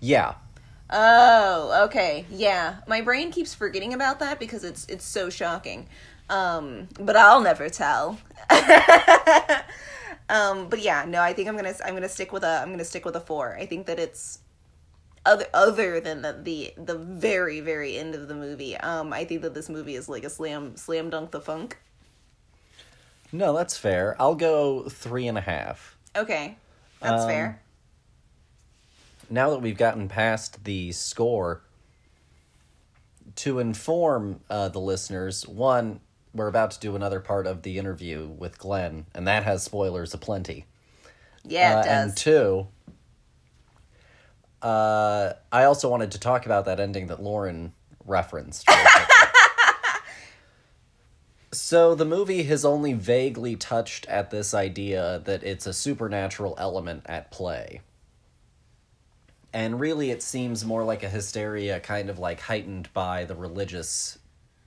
yeah 0.00 0.34
Oh, 0.90 1.86
okay. 1.86 2.26
Yeah. 2.30 2.76
My 2.86 3.00
brain 3.00 3.32
keeps 3.32 3.54
forgetting 3.54 3.94
about 3.94 4.18
that 4.20 4.38
because 4.38 4.64
it's 4.64 4.86
it's 4.86 5.04
so 5.04 5.30
shocking. 5.30 5.88
Um, 6.30 6.88
but 6.98 7.16
I'll 7.16 7.40
never 7.42 7.68
tell. 7.68 8.18
um, 10.28 10.68
but 10.68 10.80
yeah, 10.80 11.04
no, 11.06 11.20
I 11.20 11.32
think 11.32 11.48
I'm 11.48 11.56
going 11.56 11.72
to 11.72 11.86
I'm 11.86 12.00
to 12.00 12.08
stick 12.08 12.32
with 12.32 12.44
a 12.44 12.60
I'm 12.62 12.76
to 12.78 12.84
stick 12.84 13.04
with 13.04 13.16
a 13.16 13.20
4. 13.20 13.56
I 13.58 13.66
think 13.66 13.86
that 13.86 13.98
it's 13.98 14.38
other 15.26 15.46
other 15.54 16.00
than 16.00 16.22
the, 16.22 16.38
the 16.42 16.74
the 16.76 16.96
very 16.98 17.60
very 17.60 17.96
end 17.98 18.14
of 18.14 18.28
the 18.28 18.34
movie. 18.34 18.76
Um, 18.76 19.12
I 19.12 19.24
think 19.24 19.42
that 19.42 19.54
this 19.54 19.68
movie 19.68 19.94
is 19.94 20.08
like 20.08 20.24
a 20.24 20.30
slam 20.30 20.76
slam 20.76 21.10
dunk 21.10 21.30
the 21.30 21.40
funk. 21.40 21.78
no 23.32 23.52
that's 23.56 23.76
fair 23.76 24.14
i'll 24.20 24.34
go 24.36 24.88
three 24.88 25.26
and 25.26 25.36
a 25.38 25.40
half 25.40 25.96
Okay. 26.16 26.56
That's 27.00 27.22
Um, 27.24 27.28
fair. 27.28 27.62
now 29.28 29.50
that 29.50 29.58
we've 29.60 29.76
gotten 29.76 30.08
past 30.08 30.62
the 30.64 30.92
score, 30.92 31.62
to 33.36 33.58
inform 33.58 34.38
uh, 34.48 34.68
the 34.68 34.78
listeners, 34.78 35.46
one, 35.48 35.98
we're 36.34 36.48
about 36.48 36.72
to 36.72 36.80
do 36.80 36.96
another 36.96 37.20
part 37.20 37.46
of 37.46 37.62
the 37.62 37.78
interview 37.78 38.26
with 38.26 38.58
Glenn, 38.58 39.06
and 39.14 39.26
that 39.28 39.44
has 39.44 39.62
spoilers 39.62 40.12
aplenty. 40.12 40.66
Yeah, 41.44 41.78
Uh, 41.78 41.84
and 41.86 42.16
two, 42.16 42.66
uh, 44.62 45.34
I 45.52 45.64
also 45.64 45.88
wanted 45.88 46.10
to 46.12 46.18
talk 46.18 46.46
about 46.46 46.64
that 46.64 46.80
ending 46.80 47.06
that 47.08 47.22
Lauren 47.22 47.74
referenced. 48.04 48.68
so 51.52 51.94
the 51.94 52.04
movie 52.04 52.44
has 52.44 52.64
only 52.64 52.94
vaguely 52.94 53.56
touched 53.56 54.06
at 54.06 54.30
this 54.30 54.54
idea 54.54 55.22
that 55.24 55.44
it's 55.44 55.66
a 55.66 55.72
supernatural 55.72 56.54
element 56.58 57.02
at 57.06 57.30
play. 57.30 57.80
And 59.52 59.78
really, 59.78 60.10
it 60.10 60.20
seems 60.20 60.64
more 60.64 60.82
like 60.82 61.04
a 61.04 61.08
hysteria, 61.08 61.78
kind 61.78 62.10
of 62.10 62.18
like 62.18 62.40
heightened 62.40 62.92
by 62.92 63.24
the 63.24 63.36
religious 63.36 64.18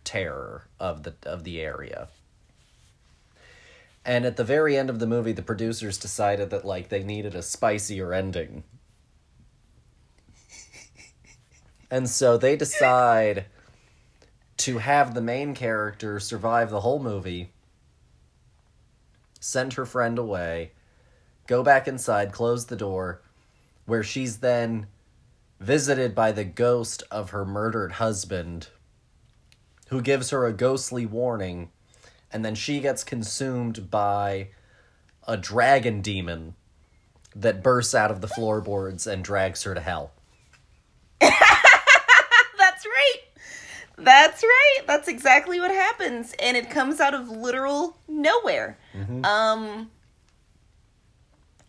terror 0.08 0.64
of 0.80 1.03
the 1.03 1.14
of 1.24 1.43
the 1.43 1.60
area. 1.60 2.08
And 4.05 4.26
at 4.26 4.38
the 4.38 4.45
very 4.45 4.78
end 4.78 4.89
of 4.89 4.99
the 4.99 5.05
movie, 5.05 5.34
the 5.34 5.41
producers 5.41 5.97
decided 5.97 6.49
that 6.49 6.64
like 6.64 6.88
they 6.88 7.03
needed 7.03 7.36
a 7.36 7.41
spicier 7.41 8.14
ending. 8.14 8.64
and 11.91 12.10
so 12.10 12.38
they 12.38 12.55
decide 12.55 13.47
to 14.55 14.78
have 14.78 15.14
the 15.14 15.22
main 15.22 15.53
character 15.53 16.22
survive 16.22 16.70
the 16.70 16.80
whole 16.80 16.99
movie, 16.99 17.51
send 19.41 19.74
her 19.74 19.86
friend 19.86 20.18
away, 20.18 20.72
go 21.47 21.62
back 21.64 21.86
inside, 21.86 22.32
close 22.32 22.68
the 22.68 22.78
door, 22.78 23.22
where 23.86 24.03
she's 24.03 24.38
then 24.38 24.88
visited 25.60 26.16
by 26.16 26.32
the 26.32 26.45
ghost 26.45 27.03
of 27.12 27.32
her 27.32 27.43
murdered 27.43 27.93
husband, 27.93 28.70
who 29.90 30.02
gives 30.02 30.30
her 30.32 30.46
a 30.46 30.54
ghostly 30.54 31.06
warning, 31.06 31.70
and 32.32 32.44
then 32.44 32.56
she 32.56 32.80
gets 32.80 33.04
consumed 33.04 33.90
by 33.90 34.50
a 35.28 35.38
dragon 35.38 36.02
demon 36.02 36.56
that 37.36 37.62
bursts 37.64 37.94
out 37.94 38.12
of 38.12 38.22
the 38.22 38.28
floorboards 38.28 39.06
and 39.08 39.24
drags 39.24 39.64
her 39.64 39.74
to 39.74 39.82
hell. 39.82 40.12
That's 41.20 42.86
right. 42.86 43.20
That's 43.98 44.44
right. 44.44 44.78
That's 44.86 45.08
exactly 45.08 45.60
what 45.60 45.72
happens, 45.72 46.34
and 46.40 46.56
it 46.56 46.70
comes 46.70 47.00
out 47.00 47.14
of 47.14 47.30
literal 47.30 47.98
nowhere. 48.08 48.78
Mhm. 48.96 49.26
Um, 49.26 49.92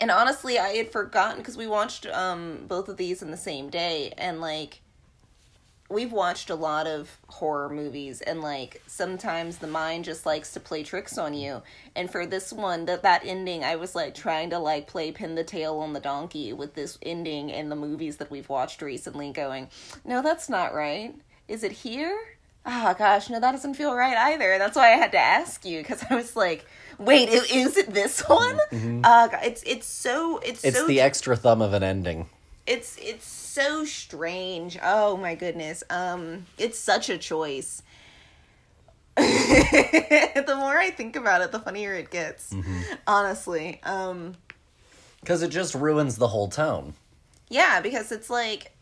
and 0.01 0.11
honestly, 0.11 0.59
I 0.59 0.69
had 0.71 0.93
forgotten 0.93 1.39
because 1.39 1.57
we 1.57 1.66
watched 1.66 2.07
um 2.07 2.64
both 2.69 2.89
of 2.89 2.97
these 2.97 3.23
in 3.23 3.31
the 3.31 3.37
same 3.37 3.71
day, 3.71 4.12
and 4.19 4.41
like 4.41 4.81
we've 5.91 6.12
watched 6.12 6.51
a 6.51 6.55
lot 6.55 6.86
of 6.86 7.18
horror 7.28 7.68
movies 7.68 8.20
and 8.20 8.43
like 8.43 8.82
sometimes 8.86 9.59
the 9.59 9.66
mind 9.66 10.05
just 10.05 10.26
likes 10.26 10.53
to 10.53 10.61
play 10.61 10.82
tricks 10.82 11.16
on 11.16 11.32
you. 11.34 11.62
And 11.97 12.11
for 12.11 12.26
this 12.26 12.53
one 12.53 12.84
that 12.86 13.03
that 13.03 13.22
ending 13.24 13.64
i 13.64 13.76
was 13.76 13.95
like 13.95 14.14
trying 14.14 14.51
to 14.51 14.59
like 14.59 14.86
play 14.86 15.12
pin 15.12 15.34
the 15.34 15.45
tail 15.45 15.78
on 15.78 15.93
the 15.93 16.01
donkey 16.01 16.53
with 16.53 16.74
this 16.74 16.99
ending 17.03 17.51
in 17.51 17.68
the 17.68 17.76
movies 17.76 18.18
that 18.18 18.30
we've 18.30 18.49
watched 18.49 18.82
recently 18.82 19.32
going 19.32 19.68
no 20.05 20.22
that's 20.22 20.49
not 20.49 20.74
right. 20.74 21.14
Is 21.49 21.62
it 21.64 21.72
here? 21.72 22.18
Oh 22.66 22.95
gosh 22.99 23.30
no 23.30 23.41
that 23.41 23.53
doesn't 23.53 23.74
feel 23.74 23.95
right 23.95 24.16
either. 24.16 24.59
That's 24.59 24.76
why 24.76 24.93
i 24.93 24.97
had 24.97 25.12
to 25.12 25.18
ask 25.18 25.64
you 25.64 25.80
because 25.80 26.05
i 26.11 26.14
was 26.14 26.36
like 26.36 26.66
wait 26.99 27.28
is 27.30 27.76
it 27.76 27.95
this 27.95 28.20
one? 28.28 28.59
Uh 29.05 29.28
it's 29.43 29.62
it's 29.64 29.86
so 29.86 30.39
it's, 30.39 30.64
It's 30.64 30.76
so 30.76 30.86
the 30.86 31.01
extra 31.01 31.34
thumb 31.36 31.62
of 31.62 31.72
an 31.72 31.82
ending. 31.82 32.28
It's 32.69 32.97
it's 32.99 33.27
so 33.27 33.85
strange. 33.85 34.79
Oh 34.83 35.16
my 35.16 35.35
goodness. 35.35 35.83
Um 35.91 36.47
it's 36.59 36.79
such 36.79 37.09
a 37.09 37.19
choice. 37.19 37.83
the 39.16 40.55
more 40.57 40.79
I 40.79 40.91
think 40.91 41.16
about 41.16 41.41
it, 41.43 41.51
the 41.51 41.59
funnier 41.59 41.95
it 41.95 42.11
gets. 42.11 42.55
Honestly. 43.07 43.81
Um 43.83 44.35
Because 45.21 45.43
it 45.43 45.51
just 45.51 45.75
ruins 45.75 46.16
the 46.16 46.29
whole 46.29 46.49
tone. 46.49 46.95
yeah, 47.49 47.81
because 47.81 48.12
it's 48.12 48.31
like 48.31 48.73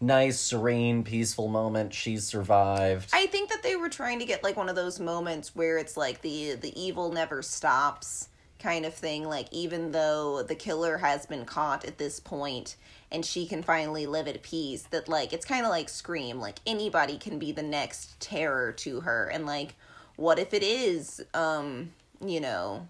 Nice, 0.00 0.40
serene, 0.40 1.04
peaceful 1.04 1.46
moment. 1.46 1.94
She's 1.94 2.26
survived. 2.26 3.08
I 3.12 3.26
think 3.26 3.50
that 3.50 3.62
they 3.62 3.76
were 3.76 3.88
trying 3.88 4.18
to 4.18 4.24
get 4.24 4.42
like 4.42 4.56
one 4.56 4.68
of 4.68 4.74
those 4.74 4.98
moments 4.98 5.54
where 5.54 5.78
it's 5.78 5.96
like 5.96 6.22
the 6.22 6.54
the 6.54 6.78
evil 6.80 7.12
never 7.12 7.40
stops 7.40 8.28
kind 8.62 8.86
of 8.86 8.94
thing 8.94 9.24
like 9.24 9.46
even 9.50 9.92
though 9.92 10.42
the 10.42 10.54
killer 10.54 10.98
has 10.98 11.26
been 11.26 11.44
caught 11.44 11.84
at 11.84 11.98
this 11.98 12.20
point 12.20 12.76
and 13.10 13.24
she 13.24 13.46
can 13.46 13.62
finally 13.62 14.06
live 14.06 14.28
at 14.28 14.42
peace 14.42 14.82
that 14.90 15.08
like 15.08 15.32
it's 15.32 15.44
kind 15.44 15.64
of 15.64 15.70
like 15.70 15.88
scream 15.88 16.38
like 16.38 16.58
anybody 16.66 17.18
can 17.18 17.38
be 17.38 17.52
the 17.52 17.62
next 17.62 18.18
terror 18.20 18.72
to 18.72 19.00
her 19.00 19.28
and 19.28 19.46
like 19.46 19.74
what 20.16 20.38
if 20.38 20.54
it 20.54 20.62
is 20.62 21.22
um 21.34 21.90
you 22.24 22.40
know 22.40 22.86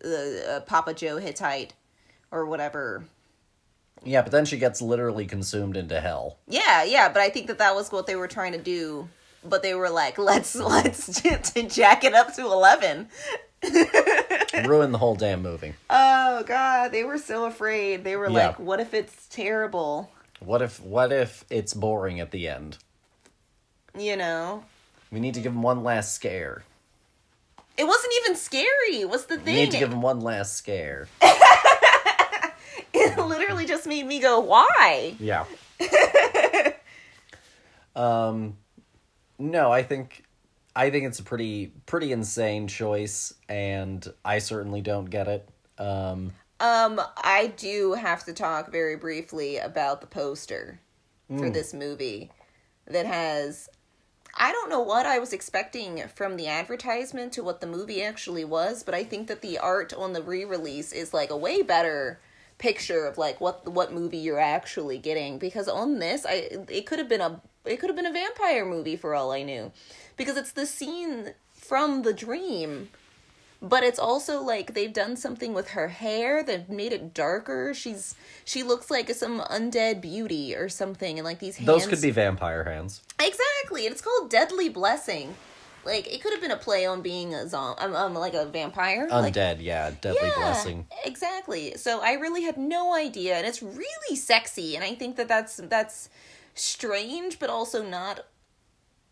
the 0.00 0.44
uh, 0.48 0.60
Papa 0.60 0.92
Joe 0.92 1.18
Hittite 1.18 1.74
or 2.30 2.44
whatever 2.46 3.04
yeah, 4.04 4.22
but 4.22 4.32
then 4.32 4.44
she 4.44 4.58
gets 4.58 4.82
literally 4.82 5.26
consumed 5.26 5.76
into 5.76 6.00
hell. 6.00 6.36
Yeah, 6.46 6.84
yeah, 6.84 7.08
but 7.08 7.22
I 7.22 7.30
think 7.30 7.46
that 7.46 7.58
that 7.58 7.74
was 7.74 7.90
what 7.90 8.06
they 8.06 8.16
were 8.16 8.28
trying 8.28 8.52
to 8.52 8.58
do. 8.58 9.08
But 9.42 9.62
they 9.62 9.74
were 9.74 9.90
like, 9.90 10.18
let's 10.18 10.54
let's 10.54 11.22
jack 11.22 12.04
it 12.04 12.14
up 12.14 12.34
to 12.36 12.42
eleven. 12.42 13.08
Ruin 14.66 14.92
the 14.92 14.98
whole 14.98 15.14
damn 15.14 15.42
movie. 15.42 15.74
Oh 15.90 16.42
god, 16.44 16.92
they 16.92 17.04
were 17.04 17.18
so 17.18 17.46
afraid. 17.46 18.04
They 18.04 18.16
were 18.16 18.28
Yeah. 18.30 18.48
like, 18.48 18.58
what 18.58 18.80
if 18.80 18.94
it's 18.94 19.26
terrible? 19.28 20.10
What 20.40 20.62
if 20.62 20.80
what 20.80 21.12
if 21.12 21.44
it's 21.50 21.74
boring 21.74 22.20
at 22.20 22.30
the 22.30 22.48
end? 22.48 22.78
You 23.98 24.16
know, 24.16 24.64
We 25.12 25.20
need 25.20 25.34
to 25.34 25.40
give 25.40 25.52
him 25.52 25.62
one 25.62 25.82
last 25.84 26.14
scare. 26.14 26.64
it 27.76 27.84
wasn't 27.84 28.12
even 28.22 28.36
scary. 28.36 29.04
What's 29.04 29.26
the 29.26 29.36
thing? 29.36 29.54
We 29.54 29.60
need 29.62 29.70
to 29.72 29.78
give 29.78 29.92
him 29.92 30.02
one 30.02 30.20
last 30.20 30.54
scare. 30.54 31.08
it 32.92 33.18
literally 33.18 33.66
just 33.66 33.86
made 33.86 34.06
me 34.06 34.20
go, 34.20 34.40
why? 34.40 35.14
Yeah. 35.18 35.44
um 37.96 38.56
no, 39.38 39.70
I 39.72 39.82
think 39.82 40.23
I 40.76 40.90
think 40.90 41.06
it's 41.06 41.18
a 41.18 41.22
pretty 41.24 41.72
pretty 41.86 42.12
insane 42.12 42.68
choice 42.68 43.34
and 43.48 44.06
I 44.24 44.38
certainly 44.38 44.80
don't 44.80 45.06
get 45.06 45.28
it. 45.28 45.48
Um 45.78 46.32
Um, 46.60 47.00
I 47.16 47.52
do 47.56 47.94
have 47.94 48.24
to 48.24 48.32
talk 48.32 48.70
very 48.70 48.96
briefly 48.96 49.58
about 49.58 50.00
the 50.00 50.06
poster 50.06 50.80
for 51.36 51.50
this 51.50 51.74
movie 51.74 52.30
that 52.86 53.06
has 53.06 53.68
I 54.36 54.52
don't 54.52 54.68
know 54.68 54.80
what 54.80 55.06
I 55.06 55.18
was 55.18 55.32
expecting 55.32 56.02
from 56.14 56.36
the 56.36 56.48
advertisement 56.48 57.32
to 57.34 57.42
what 57.44 57.60
the 57.60 57.66
movie 57.66 58.02
actually 58.02 58.44
was, 58.44 58.82
but 58.82 58.94
I 58.94 59.04
think 59.04 59.28
that 59.28 59.42
the 59.42 59.58
art 59.58 59.92
on 59.92 60.12
the 60.12 60.22
re-release 60.22 60.92
is 60.92 61.14
like 61.14 61.30
a 61.30 61.36
way 61.36 61.62
better 61.62 62.20
picture 62.58 63.06
of 63.06 63.18
like 63.18 63.40
what 63.40 63.66
what 63.68 63.92
movie 63.92 64.18
you're 64.18 64.38
actually 64.38 64.98
getting 64.98 65.38
because 65.38 65.66
on 65.68 65.98
this 65.98 66.24
I 66.24 66.48
it 66.68 66.86
could 66.86 67.00
have 67.00 67.08
been 67.08 67.20
a 67.20 67.40
it 67.64 67.78
could 67.80 67.90
have 67.90 67.96
been 67.96 68.06
a 68.06 68.12
vampire 68.12 68.64
movie 68.64 68.96
for 68.96 69.14
all 69.14 69.32
I 69.32 69.42
knew 69.42 69.72
because 70.16 70.36
it's 70.36 70.52
the 70.52 70.66
scene 70.66 71.34
from 71.52 72.02
the 72.02 72.12
dream 72.12 72.88
but 73.64 73.82
it's 73.82 73.98
also 73.98 74.42
like 74.42 74.74
they've 74.74 74.92
done 74.92 75.16
something 75.16 75.54
with 75.54 75.70
her 75.70 75.88
hair 75.88 76.42
they've 76.42 76.68
made 76.68 76.92
it 76.92 77.14
darker 77.14 77.72
she's 77.72 78.14
she 78.44 78.62
looks 78.62 78.90
like 78.90 79.08
some 79.10 79.40
undead 79.40 80.00
beauty 80.00 80.54
or 80.54 80.68
something 80.68 81.18
and 81.18 81.24
like 81.24 81.38
these 81.38 81.56
hands 81.56 81.66
those 81.66 81.86
could 81.86 82.02
be 82.02 82.10
vampire 82.10 82.64
hands. 82.64 83.00
exactly 83.18 83.86
and 83.86 83.92
it's 83.92 84.02
called 84.02 84.28
deadly 84.28 84.68
blessing 84.68 85.34
like 85.84 86.12
it 86.12 86.22
could 86.22 86.32
have 86.32 86.40
been 86.40 86.50
a 86.50 86.56
play 86.56 86.84
on 86.84 87.00
being 87.00 87.34
a 87.34 87.48
zom 87.48 87.74
um, 87.78 87.94
um 87.94 88.14
like 88.14 88.34
a 88.34 88.44
vampire 88.44 89.08
like, 89.10 89.34
Undead, 89.34 89.58
yeah, 89.60 89.90
deadly 90.00 90.20
yeah, 90.22 90.34
blessing. 90.36 90.86
exactly 91.04 91.74
so 91.76 92.00
i 92.02 92.12
really 92.12 92.42
had 92.42 92.58
no 92.58 92.94
idea 92.94 93.36
and 93.36 93.46
it's 93.46 93.62
really 93.62 94.16
sexy 94.16 94.76
and 94.76 94.84
i 94.84 94.94
think 94.94 95.16
that 95.16 95.28
that's 95.28 95.56
that's 95.56 96.10
strange 96.54 97.38
but 97.38 97.50
also 97.50 97.82
not 97.82 98.24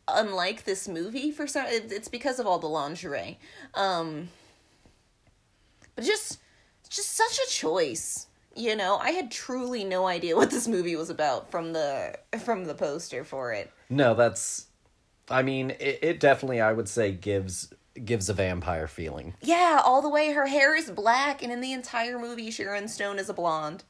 unlike 0.09 0.65
this 0.65 0.89
movie 0.89 1.31
for 1.31 1.47
some 1.47 1.67
it's 1.69 2.09
because 2.09 2.39
of 2.39 2.47
all 2.47 2.59
the 2.59 2.69
lingerie. 2.69 3.39
Um 3.75 4.29
but 5.95 6.05
just 6.05 6.39
just 6.89 7.15
such 7.17 7.39
a 7.39 7.51
choice 7.51 8.27
you 8.55 8.77
know? 8.77 8.97
I 8.97 9.13
had 9.13 9.31
truly 9.31 9.85
no 9.85 10.07
idea 10.07 10.37
what 10.37 10.51
this 10.51 10.69
movie 10.69 10.97
was 10.97 11.11
about 11.11 11.51
from 11.51 11.73
the 11.73 12.19
from 12.45 12.65
the 12.65 12.75
poster 12.75 13.25
for 13.25 13.53
it. 13.53 13.71
No, 13.89 14.15
that's 14.15 14.67
I 15.31 15.43
mean, 15.43 15.71
it, 15.71 15.99
it 16.03 16.21
definitely 16.21 16.61
I 16.61 16.73
would 16.73 16.89
say 16.89 17.13
gives 17.13 17.73
gives 18.05 18.29
a 18.29 18.35
vampire 18.35 18.87
feeling. 18.87 19.35
yeah 19.43 19.81
all 19.85 20.03
the 20.03 20.09
way. 20.09 20.33
Her 20.33 20.47
hair 20.47 20.75
is 20.77 20.91
black 20.91 21.43
and 21.43 21.53
in 21.53 21.61
the 21.61 21.73
entire 21.73 22.19
movie 22.19 22.51
sharon 22.51 22.89
stone 22.89 23.19
is 23.19 23.29
a 23.29 23.35
blonde 23.35 23.85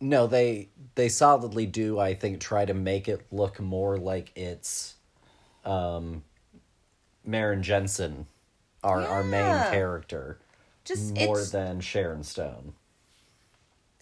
No, 0.00 0.26
they 0.26 0.68
they 0.94 1.08
solidly 1.08 1.66
do. 1.66 1.98
I 1.98 2.14
think 2.14 2.40
try 2.40 2.64
to 2.64 2.74
make 2.74 3.08
it 3.08 3.26
look 3.30 3.60
more 3.60 3.98
like 3.98 4.32
it's, 4.36 4.96
um, 5.64 6.24
Maren 7.24 7.62
Jensen, 7.62 8.26
our 8.84 9.08
our 9.08 9.24
main 9.24 9.62
Yeah. 9.62 9.64
character, 9.64 10.38
just 10.84 11.14
more 11.14 11.44
it's 11.44 11.46
than 11.46 11.80
Sharon 11.80 12.24
Stone. 12.24 12.74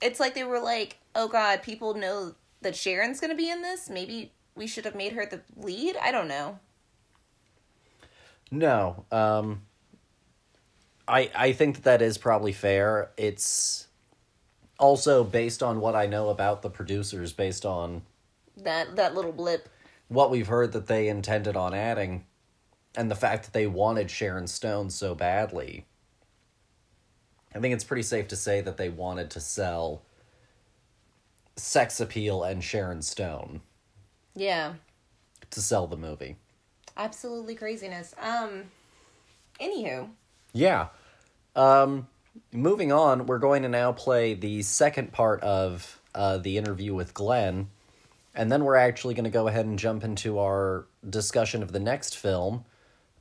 it's 0.01 0.21
like 0.21 0.35
they 0.35 0.45
were 0.45 0.61
like 0.61 0.99
oh 1.15 1.29
god 1.29 1.63
people 1.63 1.95
know 1.95 2.35
that 2.63 2.77
sharon's 2.77 3.21
gonna 3.21 3.35
be 3.35 3.51
in 3.51 3.63
this 3.63 3.89
maybe 3.91 4.33
we 4.55 4.67
should 4.67 4.85
have 4.85 4.95
made 4.95 5.13
her 5.13 5.27
the 5.27 5.41
lead 5.57 5.97
i 6.03 6.11
don't 6.11 6.29
know 6.29 6.59
No, 8.51 9.05
um, 9.11 9.63
I 11.07 11.31
I 11.35 11.53
think 11.53 11.77
that, 11.77 11.85
that 11.85 12.03
is 12.03 12.19
probably 12.19 12.53
fair. 12.53 13.11
It's 13.17 13.88
also 14.79 15.25
based 15.25 15.63
on 15.63 15.81
what 15.81 15.95
I 15.95 16.07
know 16.07 16.29
about 16.29 16.63
the 16.63 16.71
producers, 16.71 17.33
based 17.33 17.65
on 17.67 18.03
that 18.57 18.97
that 18.97 19.15
little 19.15 19.33
blip 19.33 19.69
what 20.09 20.31
we've 20.31 20.47
heard 20.49 20.73
that 20.73 20.87
they 20.87 21.09
intended 21.09 21.57
on 21.57 21.75
adding, 21.75 22.25
and 22.97 23.11
the 23.11 23.15
fact 23.15 23.45
that 23.45 23.53
they 23.53 23.67
wanted 23.67 24.11
Sharon 24.11 24.47
Stone 24.47 24.91
so 24.91 25.15
badly. 25.15 25.85
I 27.55 27.61
think 27.61 27.75
it's 27.75 27.85
pretty 27.85 28.03
safe 28.03 28.29
to 28.29 28.37
say 28.37 28.61
that 28.61 28.77
they 28.77 28.89
wanted 28.89 29.31
to 29.31 29.41
sell 29.41 30.03
sex 31.57 31.99
appeal 32.01 32.45
and 32.45 32.63
Sharon 32.63 33.03
Stone 33.03 33.61
yeah 34.37 34.75
to 35.51 35.61
sell 35.61 35.87
the 35.89 35.97
movie. 35.97 36.37
absolutely 36.97 37.55
craziness 37.57 38.15
um 38.21 38.65
anywho 39.61 40.09
Yeah. 40.53 40.89
Um, 41.57 42.07
moving 42.53 42.93
on, 42.93 43.27
we're 43.27 43.39
going 43.39 43.63
to 43.63 43.69
now 43.69 43.93
play 43.93 44.35
the 44.35 44.63
second 44.63 45.13
part 45.13 45.41
of 45.43 46.01
uh, 46.15 46.39
the 46.39 46.59
interview 46.59 46.95
with 46.95 47.15
Glenn, 47.15 47.69
and 48.35 48.51
then 48.51 48.65
we're 48.65 48.77
actually 48.77 49.15
going 49.15 49.25
to 49.25 49.31
go 49.31 49.49
ahead 49.49 49.67
and 49.67 49.79
jump 49.79 50.05
into 50.05 50.39
our 50.39 50.87
discussion 51.09 51.63
of 51.63 51.73
the 51.73 51.81
next 51.81 52.17
film, 52.17 52.65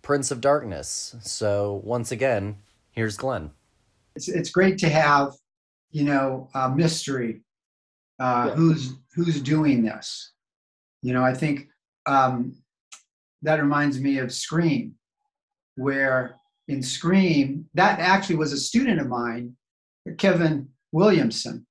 Prince 0.01 0.31
of 0.31 0.41
Darkness. 0.41 1.15
So, 1.21 1.81
once 1.83 2.11
again, 2.11 2.57
here's 2.91 3.17
Glenn. 3.17 3.51
it's 4.15 4.27
it's 4.27 4.49
great 4.49 4.77
to 4.79 4.89
have 4.89 5.33
you 5.91 6.03
know 6.03 6.49
a 6.55 6.69
mystery 6.69 7.41
uh, 8.19 8.45
Yeah. 8.49 8.55
who's 8.55 8.93
who's 9.15 9.39
doing 9.41 9.83
this 9.83 10.31
you 11.03 11.13
know 11.13 11.23
i 11.23 11.33
think 11.33 11.67
um, 12.07 12.55
that 13.43 13.61
reminds 13.61 13.99
me 13.99 14.17
of 14.17 14.33
scream 14.33 14.95
where 15.75 16.35
in 16.67 16.81
scream 16.81 17.65
that 17.73 17.99
actually 17.99 18.35
was 18.35 18.53
a 18.53 18.57
student 18.57 18.99
of 18.99 19.07
mine 19.07 19.55
kevin 20.17 20.67
williamson 20.91 21.65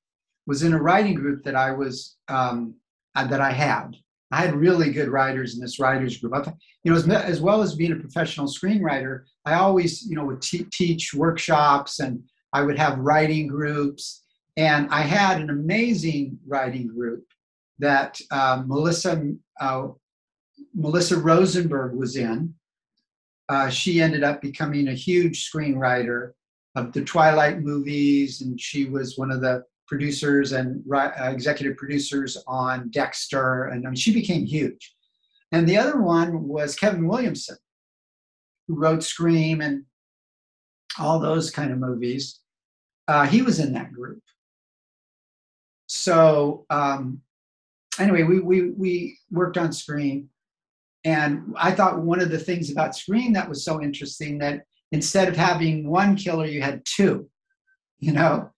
was 0.46 0.62
in 0.62 0.72
a 0.72 0.82
writing 0.82 1.14
group 1.14 1.42
that 1.44 1.56
i 1.56 1.70
was 1.70 2.16
um, 2.28 2.74
uh, 3.14 3.26
that 3.26 3.40
i 3.40 3.50
had 3.50 3.96
I 4.32 4.38
had 4.38 4.56
really 4.56 4.90
good 4.90 5.08
writers 5.08 5.54
in 5.54 5.60
this 5.60 5.78
writers 5.78 6.18
group. 6.18 6.34
I, 6.34 6.52
you 6.82 6.90
know, 6.90 6.96
as, 6.96 7.08
as 7.08 7.40
well 7.40 7.62
as 7.62 7.74
being 7.74 7.92
a 7.92 7.96
professional 7.96 8.46
screenwriter, 8.46 9.24
I 9.44 9.54
always, 9.54 10.04
you 10.06 10.16
know, 10.16 10.24
would 10.24 10.42
te- 10.42 10.66
teach 10.72 11.14
workshops 11.14 12.00
and 12.00 12.22
I 12.52 12.62
would 12.62 12.78
have 12.78 12.98
writing 12.98 13.46
groups. 13.46 14.24
And 14.56 14.88
I 14.90 15.02
had 15.02 15.40
an 15.40 15.50
amazing 15.50 16.38
writing 16.46 16.88
group 16.88 17.24
that 17.78 18.20
uh, 18.30 18.62
Melissa 18.66 19.32
uh, 19.60 19.88
Melissa 20.74 21.18
Rosenberg 21.18 21.94
was 21.94 22.16
in. 22.16 22.54
Uh, 23.48 23.68
she 23.68 24.00
ended 24.00 24.24
up 24.24 24.40
becoming 24.40 24.88
a 24.88 24.94
huge 24.94 25.50
screenwriter 25.50 26.32
of 26.74 26.92
the 26.92 27.04
Twilight 27.04 27.60
movies, 27.60 28.42
and 28.42 28.60
she 28.60 28.86
was 28.86 29.16
one 29.16 29.30
of 29.30 29.40
the 29.40 29.62
producers 29.86 30.52
and 30.52 30.82
uh, 30.92 31.10
executive 31.24 31.76
producers 31.76 32.36
on 32.46 32.90
Dexter, 32.90 33.66
and 33.66 33.86
I 33.86 33.90
mean, 33.90 33.96
she 33.96 34.12
became 34.12 34.44
huge. 34.44 34.94
And 35.52 35.68
the 35.68 35.78
other 35.78 36.00
one 36.00 36.48
was 36.48 36.74
Kevin 36.74 37.06
Williamson, 37.06 37.56
who 38.66 38.74
wrote 38.74 39.02
Scream 39.02 39.60
and 39.60 39.84
all 40.98 41.20
those 41.20 41.50
kind 41.50 41.70
of 41.70 41.78
movies. 41.78 42.40
Uh, 43.06 43.26
he 43.26 43.42
was 43.42 43.60
in 43.60 43.72
that 43.74 43.92
group. 43.92 44.22
So 45.86 46.66
um, 46.68 47.20
anyway, 47.98 48.24
we, 48.24 48.40
we, 48.40 48.70
we 48.70 49.18
worked 49.30 49.56
on 49.56 49.72
Scream. 49.72 50.28
And 51.06 51.54
I 51.56 51.70
thought 51.70 52.02
one 52.02 52.20
of 52.20 52.32
the 52.32 52.38
things 52.38 52.68
about 52.68 52.96
Scream 52.96 53.32
that 53.34 53.48
was 53.48 53.64
so 53.64 53.80
interesting 53.80 54.38
that 54.38 54.64
instead 54.90 55.28
of 55.28 55.36
having 55.36 55.88
one 55.88 56.16
killer, 56.16 56.46
you 56.46 56.60
had 56.60 56.82
two. 56.84 57.30
You 58.00 58.12
know, 58.12 58.50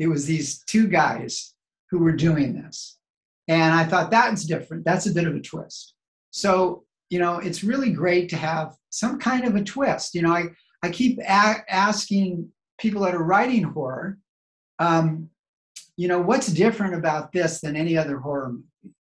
it 0.00 0.08
was 0.08 0.26
these 0.26 0.64
two 0.64 0.88
guys 0.88 1.54
who 1.90 2.00
were 2.00 2.12
doing 2.12 2.60
this. 2.60 2.98
And 3.46 3.72
I 3.72 3.84
thought 3.84 4.10
that's 4.10 4.44
different. 4.44 4.84
That's 4.84 5.06
a 5.06 5.14
bit 5.14 5.28
of 5.28 5.36
a 5.36 5.40
twist. 5.40 5.94
So, 6.32 6.84
you 7.08 7.20
know, 7.20 7.38
it's 7.38 7.62
really 7.62 7.92
great 7.92 8.28
to 8.30 8.36
have 8.36 8.74
some 8.90 9.20
kind 9.20 9.44
of 9.44 9.54
a 9.54 9.62
twist. 9.62 10.12
You 10.16 10.22
know, 10.22 10.32
I, 10.32 10.46
I 10.82 10.90
keep 10.90 11.20
a- 11.20 11.64
asking 11.68 12.48
people 12.80 13.02
that 13.02 13.14
are 13.14 13.22
writing 13.22 13.62
horror, 13.62 14.18
um, 14.80 15.30
you 15.96 16.08
know, 16.08 16.20
what's 16.20 16.48
different 16.48 16.96
about 16.96 17.30
this 17.30 17.60
than 17.60 17.76
any 17.76 17.96
other 17.96 18.18
horror 18.18 18.54
movie? 18.54 18.96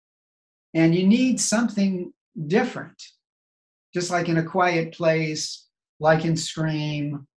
And 0.73 0.93
you 0.93 1.07
need 1.07 1.39
something 1.39 2.11
different. 2.47 3.01
Just 3.93 4.11
like 4.11 4.29
in 4.29 4.37
A 4.37 4.43
Quiet 4.43 4.93
Place, 4.93 5.67
like 5.99 6.25
in 6.25 6.35
Scream, 6.35 7.27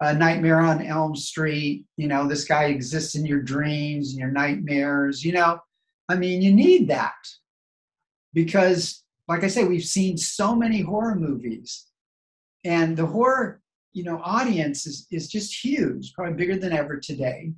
a 0.00 0.12
Nightmare 0.12 0.60
on 0.60 0.84
Elm 0.84 1.14
Street, 1.14 1.84
you 1.96 2.08
know, 2.08 2.26
this 2.26 2.44
guy 2.44 2.64
exists 2.64 3.14
in 3.14 3.24
your 3.24 3.40
dreams 3.40 4.10
and 4.10 4.18
your 4.18 4.30
nightmares, 4.30 5.24
you 5.24 5.32
know. 5.32 5.60
I 6.08 6.16
mean, 6.16 6.42
you 6.42 6.52
need 6.52 6.88
that 6.88 7.14
because, 8.34 9.04
like 9.28 9.44
I 9.44 9.48
say, 9.48 9.64
we've 9.64 9.84
seen 9.84 10.18
so 10.18 10.56
many 10.56 10.80
horror 10.80 11.14
movies, 11.14 11.86
and 12.64 12.96
the 12.96 13.06
horror, 13.06 13.60
you 13.92 14.04
know, 14.04 14.20
audience 14.22 14.86
is, 14.86 15.06
is 15.10 15.28
just 15.28 15.64
huge, 15.64 16.12
probably 16.14 16.34
bigger 16.34 16.56
than 16.56 16.72
ever 16.72 16.98
today. 16.98 17.52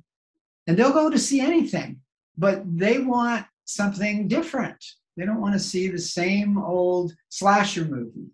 And 0.67 0.77
they'll 0.77 0.93
go 0.93 1.09
to 1.09 1.19
see 1.19 1.41
anything, 1.41 1.99
but 2.37 2.63
they 2.65 2.99
want 2.99 3.45
something 3.65 4.27
different. 4.27 4.83
They 5.17 5.25
don't 5.25 5.41
want 5.41 5.53
to 5.53 5.59
see 5.59 5.87
the 5.87 5.99
same 5.99 6.57
old 6.57 7.15
slasher 7.29 7.85
movie. 7.85 8.31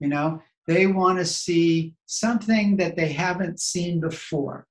You 0.00 0.08
know, 0.08 0.42
they 0.66 0.86
want 0.86 1.18
to 1.18 1.24
see 1.24 1.94
something 2.06 2.76
that 2.76 2.96
they 2.96 3.12
haven't 3.12 3.60
seen 3.60 4.00
before. 4.00 4.66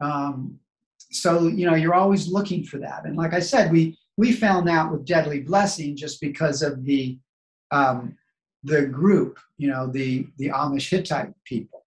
Um, 0.00 0.58
so 1.10 1.46
you 1.46 1.66
know, 1.66 1.74
you're 1.74 1.94
always 1.94 2.28
looking 2.28 2.64
for 2.64 2.78
that. 2.78 3.04
And 3.04 3.16
like 3.16 3.32
I 3.32 3.40
said, 3.40 3.72
we 3.72 3.98
we 4.16 4.32
found 4.32 4.68
out 4.68 4.92
with 4.92 5.06
Deadly 5.06 5.40
Blessing 5.40 5.96
just 5.96 6.20
because 6.20 6.62
of 6.62 6.84
the 6.84 7.18
um, 7.70 8.16
the 8.62 8.82
group, 8.86 9.38
you 9.56 9.68
know, 9.68 9.86
the 9.86 10.26
the 10.38 10.48
Amish 10.48 10.90
Hittite 10.90 11.32
people, 11.44 11.86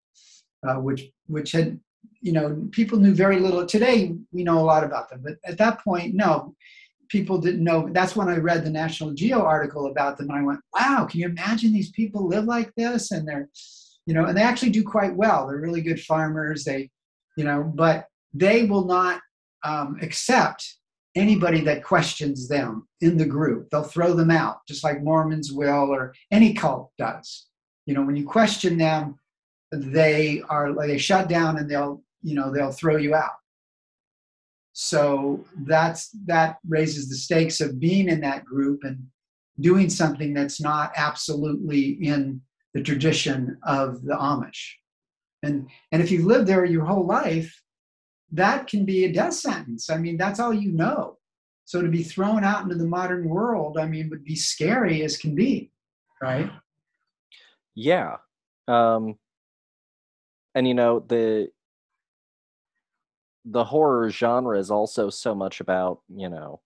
uh, 0.67 0.75
which 0.75 1.11
which 1.27 1.51
had 1.51 1.79
you 2.21 2.31
know 2.31 2.67
people 2.71 2.97
knew 2.97 3.13
very 3.13 3.39
little. 3.39 3.65
Today 3.65 4.15
we 4.31 4.43
know 4.43 4.59
a 4.59 4.65
lot 4.65 4.83
about 4.83 5.09
them, 5.09 5.21
but 5.23 5.37
at 5.45 5.57
that 5.57 5.83
point, 5.83 6.15
no 6.15 6.55
people 7.09 7.39
didn't 7.39 7.63
know. 7.63 7.89
That's 7.91 8.15
when 8.15 8.29
I 8.29 8.37
read 8.37 8.63
the 8.63 8.69
National 8.69 9.13
Geo 9.13 9.41
article 9.41 9.87
about 9.87 10.17
them, 10.17 10.29
and 10.29 10.39
I 10.39 10.43
went, 10.43 10.59
"Wow, 10.73 11.07
can 11.09 11.19
you 11.19 11.27
imagine 11.27 11.73
these 11.73 11.91
people 11.91 12.27
live 12.27 12.45
like 12.45 12.73
this?" 12.75 13.11
And 13.11 13.27
they're, 13.27 13.49
you 14.05 14.13
know, 14.13 14.25
and 14.25 14.37
they 14.37 14.41
actually 14.41 14.71
do 14.71 14.83
quite 14.83 15.15
well. 15.15 15.47
They're 15.47 15.57
really 15.57 15.81
good 15.81 16.01
farmers. 16.01 16.63
They, 16.63 16.89
you 17.35 17.43
know, 17.43 17.71
but 17.75 18.05
they 18.33 18.65
will 18.65 18.85
not 18.85 19.21
um, 19.63 19.97
accept 20.01 20.77
anybody 21.15 21.61
that 21.61 21.83
questions 21.83 22.47
them 22.47 22.87
in 23.01 23.17
the 23.17 23.25
group. 23.25 23.69
They'll 23.69 23.83
throw 23.83 24.13
them 24.13 24.31
out, 24.31 24.59
just 24.67 24.83
like 24.83 25.03
Mormons 25.03 25.51
will, 25.51 25.93
or 25.93 26.13
any 26.31 26.53
cult 26.53 26.91
does. 26.97 27.47
You 27.85 27.95
know, 27.95 28.03
when 28.03 28.15
you 28.15 28.25
question 28.25 28.77
them, 28.77 29.19
they 29.71 30.41
are 30.49 30.73
they 30.87 30.97
shut 30.97 31.27
down 31.27 31.57
and 31.57 31.69
they'll 31.69 32.01
you 32.21 32.35
know 32.35 32.51
they'll 32.51 32.71
throw 32.71 32.97
you 32.97 33.15
out 33.15 33.31
so 34.73 35.45
that's 35.65 36.09
that 36.25 36.57
raises 36.67 37.09
the 37.09 37.15
stakes 37.15 37.59
of 37.61 37.79
being 37.79 38.09
in 38.09 38.21
that 38.21 38.45
group 38.45 38.83
and 38.83 39.07
doing 39.59 39.89
something 39.89 40.33
that's 40.33 40.61
not 40.61 40.91
absolutely 40.95 41.97
in 42.05 42.41
the 42.73 42.81
tradition 42.81 43.57
of 43.63 44.01
the 44.03 44.13
Amish. 44.13 44.73
And 45.43 45.69
and 45.91 46.01
if 46.01 46.11
you've 46.11 46.25
lived 46.25 46.47
there 46.47 46.65
your 46.65 46.85
whole 46.85 47.05
life, 47.05 47.61
that 48.31 48.67
can 48.67 48.85
be 48.85 49.05
a 49.05 49.11
death 49.11 49.33
sentence. 49.33 49.89
I 49.89 49.97
mean, 49.97 50.17
that's 50.17 50.39
all 50.39 50.53
you 50.53 50.71
know. 50.71 51.17
So 51.65 51.81
to 51.81 51.87
be 51.87 52.03
thrown 52.03 52.43
out 52.43 52.63
into 52.63 52.75
the 52.75 52.87
modern 52.87 53.29
world, 53.29 53.77
I 53.77 53.85
mean, 53.85 54.09
would 54.09 54.23
be 54.23 54.35
scary 54.35 55.03
as 55.03 55.17
can 55.17 55.35
be, 55.35 55.71
right? 56.21 56.51
Yeah. 57.75 58.17
Um 58.67 59.15
and 60.55 60.67
you 60.67 60.73
know, 60.73 60.99
the 60.99 61.49
the 63.51 63.63
horror 63.63 64.09
genre 64.09 64.57
is 64.57 64.69
also 64.69 65.09
so 65.09 65.33
much 65.33 65.59
about 65.59 66.01
you 66.09 66.29
know 66.29 66.61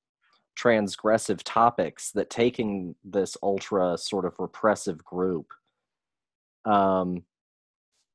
transgressive 0.60 1.42
topics 1.44 2.12
that 2.12 2.30
taking 2.30 2.96
this 3.04 3.38
ultra 3.42 3.98
sort 3.98 4.26
of 4.26 4.36
repressive 4.38 5.04
group 5.04 5.48
um, 6.66 7.24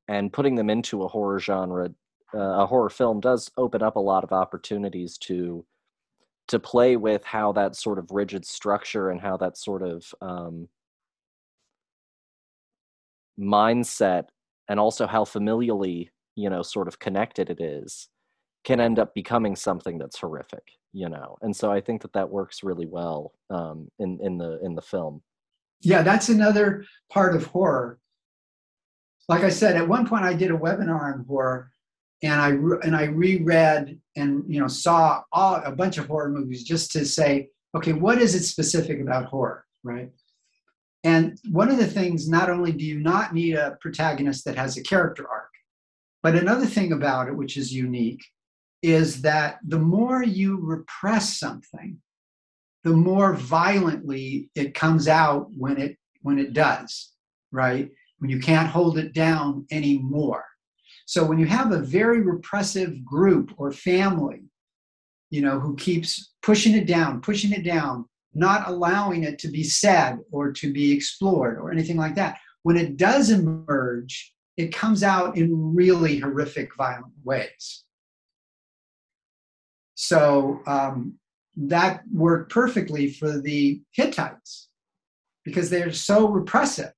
and 0.07 0.31
putting 0.31 0.55
them 0.55 0.69
into 0.69 1.03
a 1.03 1.07
horror 1.07 1.39
genre 1.39 1.89
uh, 2.33 2.37
a 2.37 2.65
horror 2.65 2.89
film 2.89 3.19
does 3.19 3.49
open 3.57 3.81
up 3.81 3.95
a 3.95 3.99
lot 3.99 4.23
of 4.23 4.31
opportunities 4.31 5.17
to 5.17 5.65
to 6.47 6.59
play 6.59 6.95
with 6.95 7.23
how 7.23 7.51
that 7.51 7.75
sort 7.75 7.99
of 7.99 8.09
rigid 8.11 8.45
structure 8.45 9.09
and 9.09 9.21
how 9.21 9.37
that 9.37 9.57
sort 9.57 9.83
of 9.83 10.13
um, 10.21 10.67
mindset 13.39 14.25
and 14.67 14.79
also 14.79 15.07
how 15.07 15.23
familially 15.23 16.09
you 16.35 16.49
know 16.49 16.61
sort 16.61 16.87
of 16.87 16.99
connected 16.99 17.49
it 17.49 17.59
is 17.59 18.09
can 18.63 18.79
end 18.79 18.99
up 18.99 19.13
becoming 19.13 19.55
something 19.55 19.97
that's 19.97 20.19
horrific 20.19 20.63
you 20.93 21.09
know? 21.09 21.37
And 21.41 21.55
so 21.55 21.71
i 21.71 21.81
think 21.81 22.01
that 22.01 22.13
that 22.13 22.29
works 22.29 22.63
really 22.63 22.85
well 22.85 23.33
um, 23.49 23.89
in 23.99 24.19
in 24.21 24.37
the 24.37 24.59
in 24.63 24.75
the 24.75 24.81
film. 24.81 25.21
Yeah 25.81 26.01
that's 26.01 26.29
another 26.29 26.85
part 27.11 27.35
of 27.35 27.45
horror. 27.47 27.99
Like 29.27 29.43
i 29.43 29.49
said 29.49 29.75
at 29.75 29.87
one 29.87 30.07
point 30.07 30.25
i 30.25 30.33
did 30.33 30.51
a 30.51 30.57
webinar 30.57 31.13
on 31.13 31.25
horror 31.27 31.71
and 32.23 32.41
i 32.41 32.49
and 32.85 32.95
i 32.95 33.03
reread 33.05 33.99
and 34.15 34.43
you 34.47 34.59
know 34.59 34.67
saw 34.67 35.21
all, 35.31 35.61
a 35.63 35.71
bunch 35.71 35.97
of 35.97 36.07
horror 36.07 36.29
movies 36.29 36.63
just 36.63 36.91
to 36.91 37.05
say 37.05 37.49
okay 37.75 37.93
what 37.93 38.19
is 38.19 38.35
it 38.35 38.43
specific 38.43 38.99
about 38.99 39.25
horror? 39.25 39.65
Right? 39.83 40.11
And 41.05 41.39
one 41.49 41.69
of 41.69 41.77
the 41.77 41.87
things 41.87 42.27
not 42.27 42.49
only 42.49 42.73
do 42.73 42.83
you 42.83 42.99
not 42.99 43.33
need 43.33 43.55
a 43.55 43.77
protagonist 43.79 44.43
that 44.43 44.57
has 44.57 44.75
a 44.75 44.83
character 44.83 45.29
arc 45.29 45.51
but 46.23 46.35
another 46.35 46.65
thing 46.65 46.91
about 46.91 47.27
it 47.27 47.35
which 47.35 47.55
is 47.55 47.71
unique 47.71 48.25
is 48.81 49.21
that 49.21 49.59
the 49.67 49.79
more 49.79 50.23
you 50.23 50.59
repress 50.61 51.37
something, 51.37 51.97
the 52.83 52.91
more 52.91 53.33
violently 53.33 54.49
it 54.55 54.73
comes 54.73 55.07
out 55.07 55.51
when 55.51 55.77
it 55.77 55.97
when 56.21 56.39
it 56.39 56.53
does, 56.53 57.11
right? 57.51 57.89
When 58.19 58.29
you 58.29 58.39
can't 58.39 58.69
hold 58.69 58.97
it 58.97 59.13
down 59.13 59.65
anymore. 59.71 60.45
So 61.05 61.23
when 61.23 61.39
you 61.39 61.45
have 61.45 61.71
a 61.71 61.79
very 61.79 62.21
repressive 62.21 63.03
group 63.03 63.53
or 63.57 63.71
family, 63.71 64.43
you 65.29 65.41
know, 65.41 65.59
who 65.59 65.75
keeps 65.75 66.33
pushing 66.41 66.75
it 66.75 66.85
down, 66.85 67.21
pushing 67.21 67.51
it 67.51 67.63
down, 67.63 68.05
not 68.33 68.67
allowing 68.67 69.23
it 69.23 69.39
to 69.39 69.47
be 69.47 69.63
said 69.63 70.19
or 70.31 70.51
to 70.51 70.71
be 70.71 70.91
explored 70.91 71.57
or 71.57 71.71
anything 71.71 71.97
like 71.97 72.15
that, 72.15 72.37
when 72.63 72.77
it 72.77 72.97
does 72.97 73.29
emerge, 73.29 74.33
it 74.57 74.73
comes 74.73 75.03
out 75.03 75.37
in 75.37 75.73
really 75.73 76.19
horrific, 76.19 76.75
violent 76.75 77.13
ways. 77.23 77.85
So 80.01 80.61
um, 80.65 81.15
that 81.57 82.03
worked 82.09 82.53
perfectly 82.53 83.11
for 83.11 83.37
the 83.37 83.81
Hittites 83.91 84.69
because 85.43 85.69
they're 85.69 85.91
so 85.91 86.29
repressive. 86.29 86.93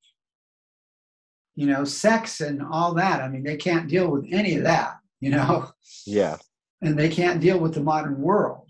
You 1.55 1.65
know, 1.65 1.83
sex 1.83 2.41
and 2.41 2.61
all 2.61 2.93
that. 2.93 3.21
I 3.21 3.27
mean, 3.27 3.41
they 3.41 3.57
can't 3.57 3.89
deal 3.89 4.11
with 4.11 4.27
any 4.31 4.55
of 4.55 4.65
that, 4.65 4.97
you 5.19 5.31
know? 5.31 5.71
Yeah. 6.05 6.37
And 6.83 6.97
they 6.97 7.09
can't 7.09 7.41
deal 7.41 7.57
with 7.57 7.73
the 7.73 7.81
modern 7.81 8.21
world. 8.21 8.69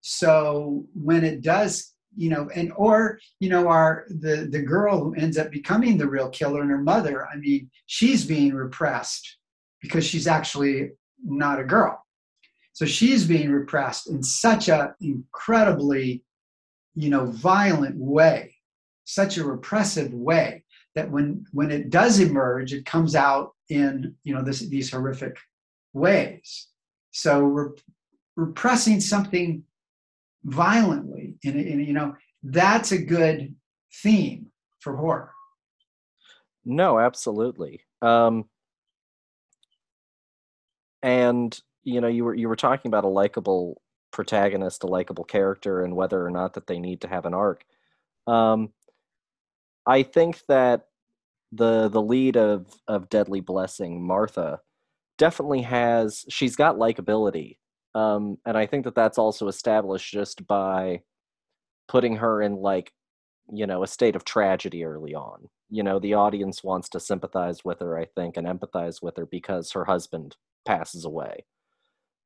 So 0.00 0.84
when 0.94 1.24
it 1.24 1.40
does 1.40 1.94
you 2.14 2.28
know 2.28 2.50
and 2.54 2.70
or 2.76 3.18
you 3.40 3.48
know 3.48 3.68
our 3.68 4.04
the 4.08 4.46
the 4.50 4.60
girl 4.60 5.02
who 5.02 5.14
ends 5.14 5.38
up 5.38 5.50
becoming 5.50 5.96
the 5.96 6.06
real 6.06 6.28
killer 6.28 6.60
and 6.60 6.70
her 6.70 6.76
mother 6.76 7.26
i 7.32 7.36
mean 7.36 7.70
she's 7.86 8.26
being 8.26 8.52
repressed 8.52 9.38
because 9.80 10.04
she's 10.04 10.26
actually 10.26 10.90
not 11.24 11.58
a 11.58 11.64
girl 11.64 12.04
so 12.72 12.86
she's 12.86 13.26
being 13.26 13.50
repressed 13.50 14.08
in 14.08 14.22
such 14.22 14.68
a 14.68 14.94
incredibly 15.00 16.22
you 16.94 17.10
know 17.10 17.26
violent 17.26 17.96
way 17.96 18.54
such 19.04 19.36
a 19.36 19.44
repressive 19.44 20.12
way 20.12 20.64
that 20.94 21.10
when 21.10 21.44
when 21.52 21.70
it 21.70 21.90
does 21.90 22.20
emerge 22.20 22.72
it 22.72 22.84
comes 22.84 23.14
out 23.14 23.52
in 23.68 24.14
you 24.24 24.34
know 24.34 24.42
this, 24.42 24.60
these 24.60 24.90
horrific 24.90 25.36
ways. 25.92 26.68
So 27.10 27.44
we're 27.44 27.70
repressing 28.36 29.00
something 29.00 29.64
violently 30.44 31.36
in 31.42 31.80
you 31.80 31.92
know 31.92 32.14
that's 32.42 32.92
a 32.92 32.98
good 32.98 33.54
theme 34.02 34.46
for 34.80 34.96
horror. 34.96 35.30
No 36.64 36.98
absolutely. 36.98 37.80
Um 38.00 38.48
and 41.02 41.58
you 41.84 42.00
know 42.00 42.08
you 42.08 42.24
were 42.24 42.34
you 42.34 42.48
were 42.48 42.56
talking 42.56 42.88
about 42.88 43.04
a 43.04 43.08
likable 43.08 43.80
protagonist 44.10 44.84
a 44.84 44.86
likable 44.86 45.24
character 45.24 45.82
and 45.82 45.96
whether 45.96 46.24
or 46.24 46.30
not 46.30 46.54
that 46.54 46.66
they 46.66 46.78
need 46.78 47.00
to 47.00 47.08
have 47.08 47.26
an 47.26 47.34
arc. 47.34 47.64
Um 48.26 48.70
i 49.86 50.02
think 50.02 50.40
that 50.48 50.86
the 51.52 51.88
the 51.88 52.02
lead 52.02 52.36
of 52.36 52.66
of 52.88 53.08
deadly 53.10 53.40
blessing 53.40 54.02
martha 54.06 54.60
definitely 55.18 55.62
has 55.62 56.24
she's 56.28 56.56
got 56.56 56.76
likability. 56.76 57.58
Um 57.94 58.38
and 58.46 58.56
i 58.56 58.66
think 58.66 58.84
that 58.84 58.94
that's 58.94 59.18
also 59.18 59.48
established 59.48 60.12
just 60.12 60.46
by 60.46 61.02
putting 61.88 62.16
her 62.16 62.42
in 62.42 62.56
like 62.56 62.92
you 63.52 63.66
know 63.66 63.82
a 63.82 63.86
state 63.86 64.16
of 64.16 64.24
tragedy 64.24 64.84
early 64.84 65.14
on. 65.14 65.48
You 65.70 65.82
know 65.82 65.98
the 65.98 66.14
audience 66.14 66.62
wants 66.64 66.88
to 66.90 67.00
sympathize 67.00 67.64
with 67.64 67.80
her 67.80 67.98
i 67.98 68.04
think 68.04 68.36
and 68.36 68.46
empathize 68.46 69.02
with 69.02 69.16
her 69.16 69.26
because 69.26 69.72
her 69.72 69.84
husband 69.86 70.36
passes 70.66 71.04
away 71.04 71.44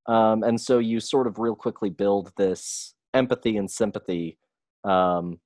um, 0.09 0.43
and 0.43 0.61
so 0.61 0.79
you 0.79 1.01
sort 1.01 1.27
of 1.27 1.39
real 1.39 1.55
quickly 1.55 1.91
build 1.91 2.33
this 2.37 2.95
empathy 3.15 3.57
and 3.57 3.71
sympathy 3.71 4.39
um, 4.85 5.39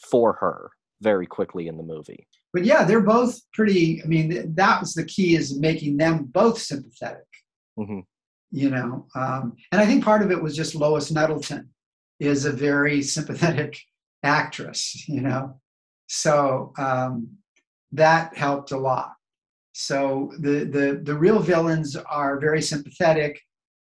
for 0.00 0.34
her 0.34 0.70
very 1.00 1.26
quickly 1.26 1.66
in 1.66 1.76
the 1.76 1.82
movie 1.82 2.26
but 2.52 2.64
yeah 2.64 2.84
they're 2.84 3.00
both 3.00 3.40
pretty 3.52 4.00
i 4.02 4.06
mean 4.06 4.54
that 4.54 4.80
was 4.80 4.94
the 4.94 5.04
key 5.04 5.34
is 5.34 5.58
making 5.58 5.96
them 5.96 6.24
both 6.24 6.58
sympathetic 6.58 7.26
mm-hmm. 7.78 8.00
you 8.50 8.70
know 8.70 9.06
um, 9.16 9.54
and 9.72 9.80
i 9.80 9.86
think 9.86 10.04
part 10.04 10.22
of 10.22 10.30
it 10.30 10.40
was 10.40 10.56
just 10.56 10.74
lois 10.74 11.10
nettleton 11.10 11.68
is 12.20 12.44
a 12.44 12.52
very 12.52 13.02
sympathetic 13.02 13.76
actress, 14.22 15.08
you 15.08 15.20
know. 15.20 15.60
So 16.08 16.72
um, 16.78 17.28
that 17.92 18.36
helped 18.36 18.72
a 18.72 18.78
lot. 18.78 19.14
So 19.72 20.32
the 20.38 20.64
the 20.64 21.00
the 21.02 21.14
real 21.14 21.38
villains 21.38 21.96
are 21.96 22.38
very 22.38 22.62
sympathetic. 22.62 23.40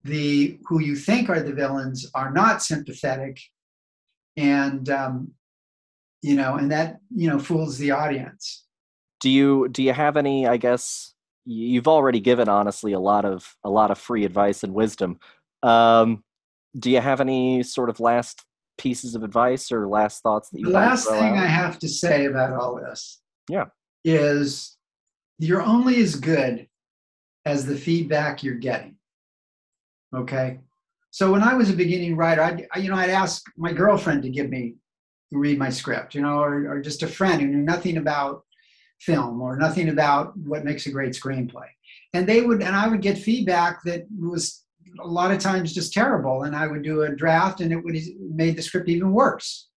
The 0.04 0.60
who 0.66 0.82
you 0.82 0.96
think 0.96 1.30
are 1.30 1.42
the 1.42 1.54
villains 1.54 2.10
are 2.14 2.32
not 2.32 2.62
sympathetic, 2.62 3.40
and 4.36 4.90
um, 4.90 5.32
you 6.22 6.36
know, 6.36 6.56
and 6.56 6.72
that 6.72 7.00
you 7.16 7.30
know 7.30 7.40
fools 7.40 7.78
the 7.78 7.92
audience. 7.92 8.66
Do 9.22 9.30
you 9.30 9.70
do 9.70 9.82
you 9.82 9.94
have 9.94 10.18
any? 10.18 10.48
I 10.48 10.58
guess 10.58 11.14
you've 11.46 11.88
already 11.88 12.20
given 12.20 12.50
honestly 12.50 12.94
a 12.94 13.00
lot 13.00 13.26
of 13.26 13.56
a 13.64 13.70
lot 13.70 13.92
of 13.92 13.98
free 13.98 14.26
advice 14.26 14.64
and 14.64 14.74
wisdom. 14.74 15.20
Um, 15.62 16.24
do 16.78 16.90
you 16.90 17.00
have 17.00 17.22
any 17.22 17.64
sort 17.64 17.90
of 17.90 18.00
last 18.00 18.44
pieces 18.78 19.16
of 19.16 19.24
advice 19.24 19.72
or 19.72 19.88
last 19.88 20.24
thoughts 20.24 20.50
that 20.50 20.60
you 20.60 20.66
the 20.66 20.72
last 20.72 21.08
thing 21.08 21.38
out? 21.38 21.44
i 21.44 21.46
have 21.46 21.78
to 21.78 21.88
say 21.88 22.26
about 22.26 22.54
all 22.54 22.76
this 22.76 23.22
yeah 23.50 23.66
is 24.04 24.78
you're 25.40 25.62
only 25.62 26.02
as 26.02 26.16
good 26.16 26.68
as 27.46 27.66
the 27.66 27.76
feedback 27.76 28.44
you're 28.44 28.56
getting 28.56 28.96
okay? 30.14 30.60
So 31.12 31.32
when 31.32 31.44
i 31.44 31.54
was 31.54 31.70
a 31.70 31.74
beginning 31.74 32.16
writer 32.16 32.42
I'd, 32.42 32.68
you 32.82 32.90
know 32.90 32.96
i'd 32.96 33.12
ask 33.12 33.44
my 33.56 33.72
girlfriend 33.72 34.24
to 34.24 34.30
give 34.30 34.50
me 34.50 34.76
read 35.32 35.60
my 35.60 35.70
script 35.70 36.16
you 36.16 36.22
know 36.22 36.40
or, 36.40 36.68
or 36.68 36.82
just 36.82 37.04
a 37.04 37.08
friend 37.08 37.40
who 37.40 37.48
knew 37.48 37.62
nothing 37.62 37.98
about 37.98 38.44
film 39.04 39.42
or 39.42 39.58
nothing 39.58 39.90
about 39.90 40.38
what 40.38 40.64
makes 40.64 40.86
a 40.86 40.92
great 40.92 41.14
screenplay. 41.14 41.68
And 42.14 42.26
they 42.28 42.42
would 42.42 42.62
and 42.62 42.76
i 42.76 42.88
would 42.88 43.02
get 43.02 43.18
feedback 43.18 43.84
that 43.84 44.06
was 44.18 44.64
a 45.02 45.08
lot 45.08 45.32
of 45.32 45.40
times 45.40 45.74
just 45.74 45.94
terrible 45.94 46.44
and 46.44 46.56
i 46.56 46.68
would 46.68 46.84
do 46.84 47.02
a 47.02 47.16
draft 47.16 47.62
and 47.62 47.72
it 47.72 47.84
would 47.84 47.98
made 48.20 48.56
the 48.56 48.62
script 48.62 48.90
even 48.90 49.12
worse. 49.12 49.68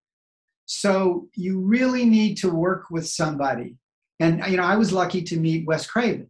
So 0.65 1.27
you 1.35 1.59
really 1.59 2.05
need 2.05 2.35
to 2.37 2.49
work 2.49 2.89
with 2.89 3.07
somebody. 3.07 3.75
And 4.19 4.43
you 4.47 4.57
know 4.57 4.63
i 4.63 4.77
was 4.77 4.93
lucky 4.93 5.21
to 5.23 5.37
meet 5.37 5.67
wes 5.67 5.87
craven. 5.87 6.29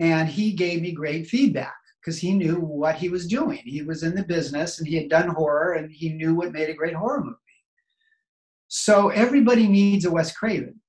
And 0.00 0.28
he 0.28 0.52
gave 0.52 0.80
me 0.80 0.92
great 0.92 1.26
feedback 1.26 1.76
because 2.04 2.18
he 2.18 2.34
knew 2.34 2.56
what 2.56 2.96
he 2.96 3.08
was 3.08 3.26
doing. 3.26 3.60
He 3.64 3.82
was 3.82 4.02
in 4.02 4.14
the 4.14 4.24
business 4.24 4.78
and 4.78 4.86
he 4.86 4.96
had 4.96 5.08
done 5.08 5.28
horror 5.28 5.72
and 5.72 5.90
he 5.90 6.10
knew 6.10 6.34
what 6.34 6.52
made 6.52 6.68
a 6.68 6.74
great 6.74 6.94
horror 6.94 7.24
movie. 7.24 7.36
So 8.68 9.08
everybody 9.08 9.66
needs 9.66 10.04
a 10.04 10.10
wes 10.10 10.36
craven. 10.36 10.80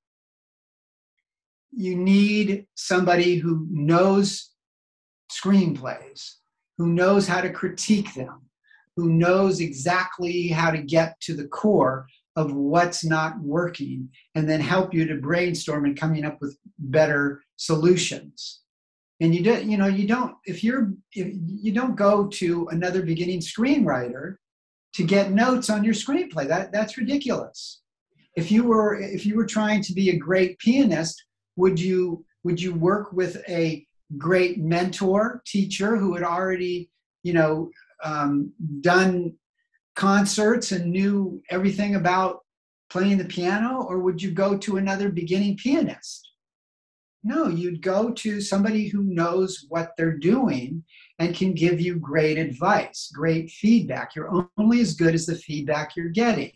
You 1.72 1.96
need 1.96 2.66
somebody 2.76 3.36
who 3.36 3.68
knows 3.70 4.52
screenplays 5.32 6.36
who 6.78 6.88
knows 6.88 7.28
how 7.28 7.42
to 7.42 7.52
critique 7.52 8.14
them, 8.14 8.42
who 8.96 9.10
knows 9.10 9.60
exactly 9.60 10.48
how 10.48 10.72
to 10.72 10.82
get 10.82 11.20
to 11.22 11.34
the 11.34 11.48
core 11.48 12.08
of 12.36 12.54
what's 12.54 13.06
not 13.06 13.40
working, 13.40 14.10
and 14.36 14.50
then 14.50 14.60
help 14.60 14.94
you 14.94 15.06
to 15.06 15.16
brainstorm 15.16 15.86
and 15.86 15.98
coming 15.98 16.26
up 16.26 16.38
with 16.42 16.58
better 16.78 17.42
solutions. 17.56 18.62
And 19.22 19.34
you 19.34 19.44
do, 19.44 19.64
you 19.64 19.78
know, 19.78 19.88
you 19.88 20.08
don't 20.08 20.36
if 20.46 20.64
you're 20.64 20.92
if 21.14 21.34
you 21.34 21.72
don't 21.72 21.96
go 21.96 22.28
to 22.28 22.68
another 22.72 23.02
beginning 23.02 23.40
screenwriter 23.40 24.36
to 24.96 25.04
get 25.04 25.32
notes 25.32 25.70
on 25.70 25.84
your 25.84 25.94
screenplay. 25.94 26.48
That 26.48 26.72
that's 26.72 26.98
ridiculous. 26.98 27.82
If 28.36 28.52
you 28.52 28.66
were 28.66 29.00
if 29.00 29.26
you 29.26 29.36
were 29.36 29.46
trying 29.46 29.82
to 29.84 29.94
be 29.94 30.10
a 30.10 30.18
great 30.18 30.60
pianist, 30.60 31.24
would 31.56 31.80
you 31.80 32.26
would 32.44 32.62
you 32.62 32.74
work 32.74 33.14
with 33.14 33.42
a 33.48 33.86
great 34.18 34.60
mentor 34.60 35.42
teacher 35.46 35.98
who 35.98 36.14
had 36.14 36.24
already 36.24 36.90
you 37.24 37.34
know 37.34 37.70
um, 38.04 38.52
done 38.82 39.34
concerts 39.96 40.72
and 40.74 40.92
knew 40.92 41.42
everything 41.50 41.96
about 41.96 42.40
playing 42.90 43.18
the 43.18 43.26
piano 43.26 43.82
or 43.90 44.00
would 44.00 44.22
you 44.22 44.32
go 44.32 44.58
to 44.58 44.78
another 44.78 45.10
beginning 45.10 45.58
pianist 45.58 46.25
no 47.26 47.48
you'd 47.48 47.82
go 47.82 48.12
to 48.12 48.40
somebody 48.40 48.88
who 48.88 49.04
knows 49.04 49.66
what 49.68 49.92
they're 49.98 50.18
doing 50.18 50.82
and 51.20 51.36
can 51.36 51.54
give 51.54 51.82
you 51.82 51.98
great 51.98 52.38
advice 52.38 53.12
great 53.14 53.50
feedback. 53.52 54.16
You're 54.16 54.50
only 54.58 54.80
as 54.80 54.94
good 54.94 55.14
as 55.14 55.26
the 55.26 55.36
feedback 55.36 55.96
you're 55.96 56.10
getting. 56.10 56.52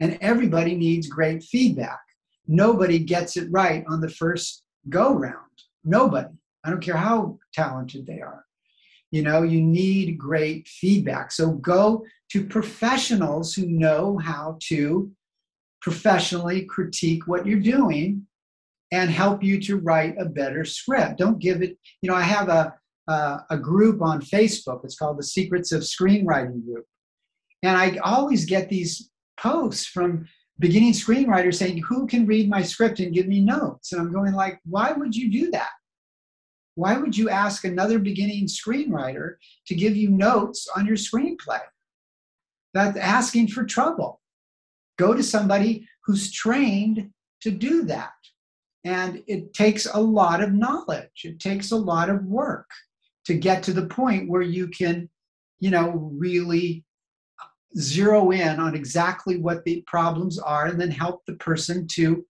And 0.00 0.18
everybody 0.20 0.76
needs 0.76 1.08
great 1.08 1.42
feedback. 1.42 2.00
Nobody 2.46 2.98
gets 2.98 3.36
it 3.36 3.48
right 3.50 3.84
on 3.88 4.00
the 4.00 4.10
first 4.10 4.62
go 4.88 5.14
round 5.14 5.44
nobody. 5.84 6.34
I 6.64 6.70
don't 6.70 6.82
care 6.82 6.96
how 6.96 7.38
talented 7.52 8.06
they 8.06 8.20
are. 8.20 8.44
You 9.10 9.22
know, 9.22 9.42
you 9.42 9.60
need 9.60 10.18
great 10.18 10.66
feedback. 10.66 11.30
So 11.30 11.52
go 11.52 12.04
to 12.30 12.46
professionals 12.46 13.54
who 13.54 13.66
know 13.66 14.18
how 14.18 14.58
to 14.68 15.10
professionally 15.80 16.64
critique 16.64 17.26
what 17.26 17.46
you're 17.46 17.60
doing 17.60 18.26
and 18.94 19.10
help 19.10 19.42
you 19.42 19.60
to 19.62 19.78
write 19.78 20.14
a 20.18 20.24
better 20.24 20.64
script. 20.64 21.18
Don't 21.18 21.40
give 21.40 21.62
it, 21.62 21.76
you 22.00 22.08
know, 22.08 22.16
I 22.16 22.22
have 22.22 22.48
a, 22.48 22.72
a, 23.08 23.40
a 23.50 23.58
group 23.58 24.00
on 24.00 24.20
Facebook. 24.20 24.84
It's 24.84 24.96
called 24.96 25.18
the 25.18 25.24
Secrets 25.24 25.72
of 25.72 25.82
Screenwriting 25.82 26.64
Group. 26.64 26.86
And 27.62 27.76
I 27.76 27.96
always 28.04 28.44
get 28.44 28.68
these 28.68 29.10
posts 29.36 29.86
from 29.86 30.26
beginning 30.60 30.92
screenwriters 30.92 31.56
saying, 31.56 31.82
who 31.88 32.06
can 32.06 32.24
read 32.24 32.48
my 32.48 32.62
script 32.62 33.00
and 33.00 33.12
give 33.12 33.26
me 33.26 33.40
notes? 33.40 33.92
And 33.92 34.00
I'm 34.00 34.12
going 34.12 34.32
like, 34.32 34.60
why 34.64 34.92
would 34.92 35.14
you 35.14 35.30
do 35.30 35.50
that? 35.50 35.70
why 36.74 36.96
would 36.96 37.16
you 37.16 37.28
ask 37.28 37.64
another 37.64 37.98
beginning 37.98 38.46
screenwriter 38.46 39.34
to 39.66 39.74
give 39.74 39.96
you 39.96 40.10
notes 40.10 40.68
on 40.76 40.86
your 40.86 40.96
screenplay? 40.96 41.60
That's 42.72 42.98
asking 42.98 43.48
for 43.48 43.64
trouble. 43.64 44.20
Go 44.98 45.14
to 45.14 45.22
somebody 45.22 45.88
who's 46.04 46.32
trained 46.32 47.10
to 47.42 47.50
do 47.50 47.84
that. 47.84 48.12
And 48.84 49.22
it 49.26 49.54
takes 49.54 49.86
a 49.86 49.98
lot 49.98 50.42
of 50.42 50.52
knowledge, 50.52 51.22
it 51.24 51.40
takes 51.40 51.70
a 51.70 51.76
lot 51.76 52.10
of 52.10 52.24
work 52.24 52.68
to 53.24 53.34
get 53.34 53.62
to 53.62 53.72
the 53.72 53.86
point 53.86 54.28
where 54.28 54.42
you 54.42 54.68
can, 54.68 55.08
you 55.58 55.70
know, 55.70 56.10
really 56.12 56.84
zero 57.78 58.30
in 58.30 58.60
on 58.60 58.74
exactly 58.74 59.38
what 59.38 59.64
the 59.64 59.82
problems 59.86 60.38
are 60.38 60.66
and 60.66 60.80
then 60.80 60.90
help 60.90 61.24
the 61.26 61.34
person 61.34 61.86
to, 61.88 62.24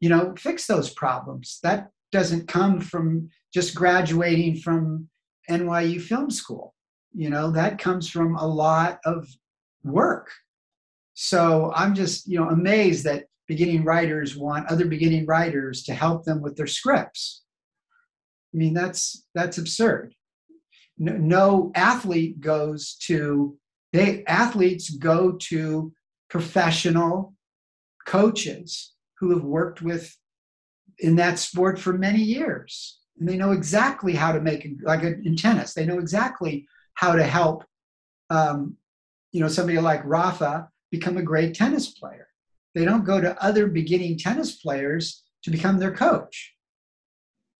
you 0.00 0.08
know, 0.08 0.34
fix 0.38 0.66
those 0.66 0.90
problems. 0.90 1.58
That 1.62 1.90
doesn't 2.12 2.48
come 2.48 2.80
from 2.80 3.28
just 3.52 3.74
graduating 3.74 4.58
from 4.58 5.08
NYU 5.50 6.00
Film 6.00 6.30
School. 6.30 6.74
You 7.12 7.30
know, 7.30 7.50
that 7.50 7.78
comes 7.78 8.08
from 8.08 8.36
a 8.36 8.46
lot 8.46 9.00
of 9.04 9.28
work. 9.82 10.30
So 11.14 11.72
I'm 11.74 11.94
just, 11.94 12.28
you 12.28 12.38
know, 12.38 12.50
amazed 12.50 13.04
that 13.04 13.24
beginning 13.48 13.84
writers 13.84 14.36
want 14.36 14.68
other 14.68 14.86
beginning 14.86 15.26
writers 15.26 15.82
to 15.84 15.94
help 15.94 16.24
them 16.24 16.42
with 16.42 16.56
their 16.56 16.66
scripts. 16.66 17.42
I 18.54 18.58
mean, 18.58 18.74
that's 18.74 19.24
that's 19.34 19.58
absurd. 19.58 20.14
No, 20.98 21.12
no 21.12 21.72
athlete 21.74 22.40
goes 22.40 22.96
to 23.06 23.58
they 23.92 24.24
athletes 24.24 24.90
go 24.90 25.32
to 25.32 25.92
professional 26.28 27.34
coaches 28.06 28.94
who 29.18 29.30
have 29.30 29.44
worked 29.44 29.82
with 29.82 30.16
in 30.98 31.16
that 31.16 31.38
sport 31.38 31.78
for 31.78 31.92
many 31.92 32.20
years 32.20 33.00
and 33.18 33.28
they 33.28 33.36
know 33.36 33.52
exactly 33.52 34.14
how 34.14 34.32
to 34.32 34.40
make 34.40 34.68
like 34.82 35.02
in 35.02 35.36
tennis 35.36 35.74
they 35.74 35.84
know 35.84 35.98
exactly 35.98 36.66
how 36.94 37.14
to 37.14 37.24
help 37.24 37.64
um, 38.30 38.76
you 39.32 39.40
know 39.40 39.48
somebody 39.48 39.78
like 39.78 40.04
rafa 40.04 40.68
become 40.90 41.16
a 41.16 41.22
great 41.22 41.54
tennis 41.54 41.90
player 41.90 42.28
they 42.76 42.84
don't 42.84 43.06
go 43.06 43.22
to 43.22 43.42
other 43.42 43.68
beginning 43.68 44.18
tennis 44.18 44.56
players 44.56 45.24
to 45.42 45.50
become 45.50 45.78
their 45.78 45.92
coach. 45.92 46.54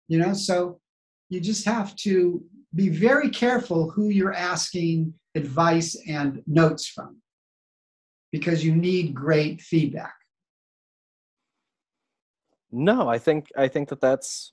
You 0.09 0.18
know 0.18 0.34
so 0.34 0.78
you 1.30 1.40
just 1.40 1.64
have 1.64 1.97
to 1.97 2.44
be 2.74 2.90
very 2.90 3.30
careful 3.30 3.90
who 3.90 4.10
you're 4.10 4.34
asking 4.34 5.14
advice 5.34 5.97
and 6.06 6.43
notes 6.47 6.86
from 6.86 7.16
because 8.30 8.64
you 8.64 8.76
need 8.76 9.14
great 9.14 9.62
feedback. 9.62 10.14
No 12.70 13.09
i 13.09 13.18
think 13.18 13.48
i 13.56 13.68
think 13.68 13.88
that 13.88 14.02
that's 14.02 14.52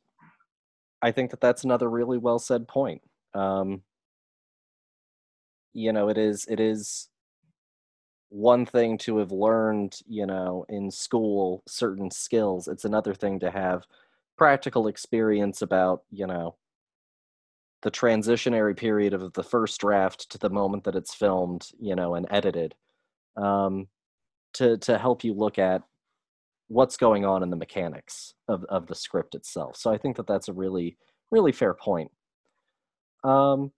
i 1.02 1.12
think 1.12 1.32
that 1.32 1.42
that's 1.42 1.66
another 1.66 1.90
really 1.90 2.18
well 2.18 2.40
said 2.40 2.70
point. 2.70 3.02
Um 3.34 3.82
you 5.74 5.92
know 5.92 6.08
it 6.08 6.18
is 6.18 6.46
it 6.46 6.62
is 6.62 7.10
one 8.34 8.66
thing 8.66 8.98
to 8.98 9.18
have 9.18 9.32
learned 9.32 10.00
you 10.08 10.26
know 10.26 10.66
in 10.68 10.90
school 10.90 11.62
certain 11.68 12.10
skills 12.10 12.68
it's 12.68 12.84
another 12.84 13.14
thing 13.14 13.40
to 13.40 13.52
have 13.52 13.86
practical 14.40 14.88
experience 14.88 15.62
about 15.62 16.02
you 16.10 16.26
know 16.26 16.56
the 17.84 17.92
transitionary 17.92 18.76
period 18.76 19.14
of 19.14 19.32
the 19.34 19.44
first 19.44 19.80
draft 19.80 20.32
to 20.32 20.40
the 20.40 20.50
moment 20.50 20.84
that 20.84 20.96
it's 20.96 21.14
filmed 21.14 21.68
you 21.80 21.96
know 21.96 22.16
and 22.16 22.26
edited 22.32 22.74
um, 23.38 23.88
to 24.54 24.78
to 24.80 24.98
help 24.98 25.24
you 25.24 25.36
look 25.36 25.60
at 25.60 25.84
what's 26.70 26.98
going 26.98 27.26
on 27.26 27.44
in 27.44 27.52
the 27.52 27.56
mechanics 27.56 28.34
of, 28.48 28.64
of 28.64 28.88
the 28.88 28.96
script 28.96 29.36
itself. 29.36 29.78
So 29.78 29.94
i 29.94 29.98
think 29.98 30.16
that 30.18 30.26
that's 30.26 30.48
a 30.48 30.54
really 30.54 30.98
really 31.30 31.52
fair 31.52 31.76
point. 31.76 32.10
Um, 33.24 33.72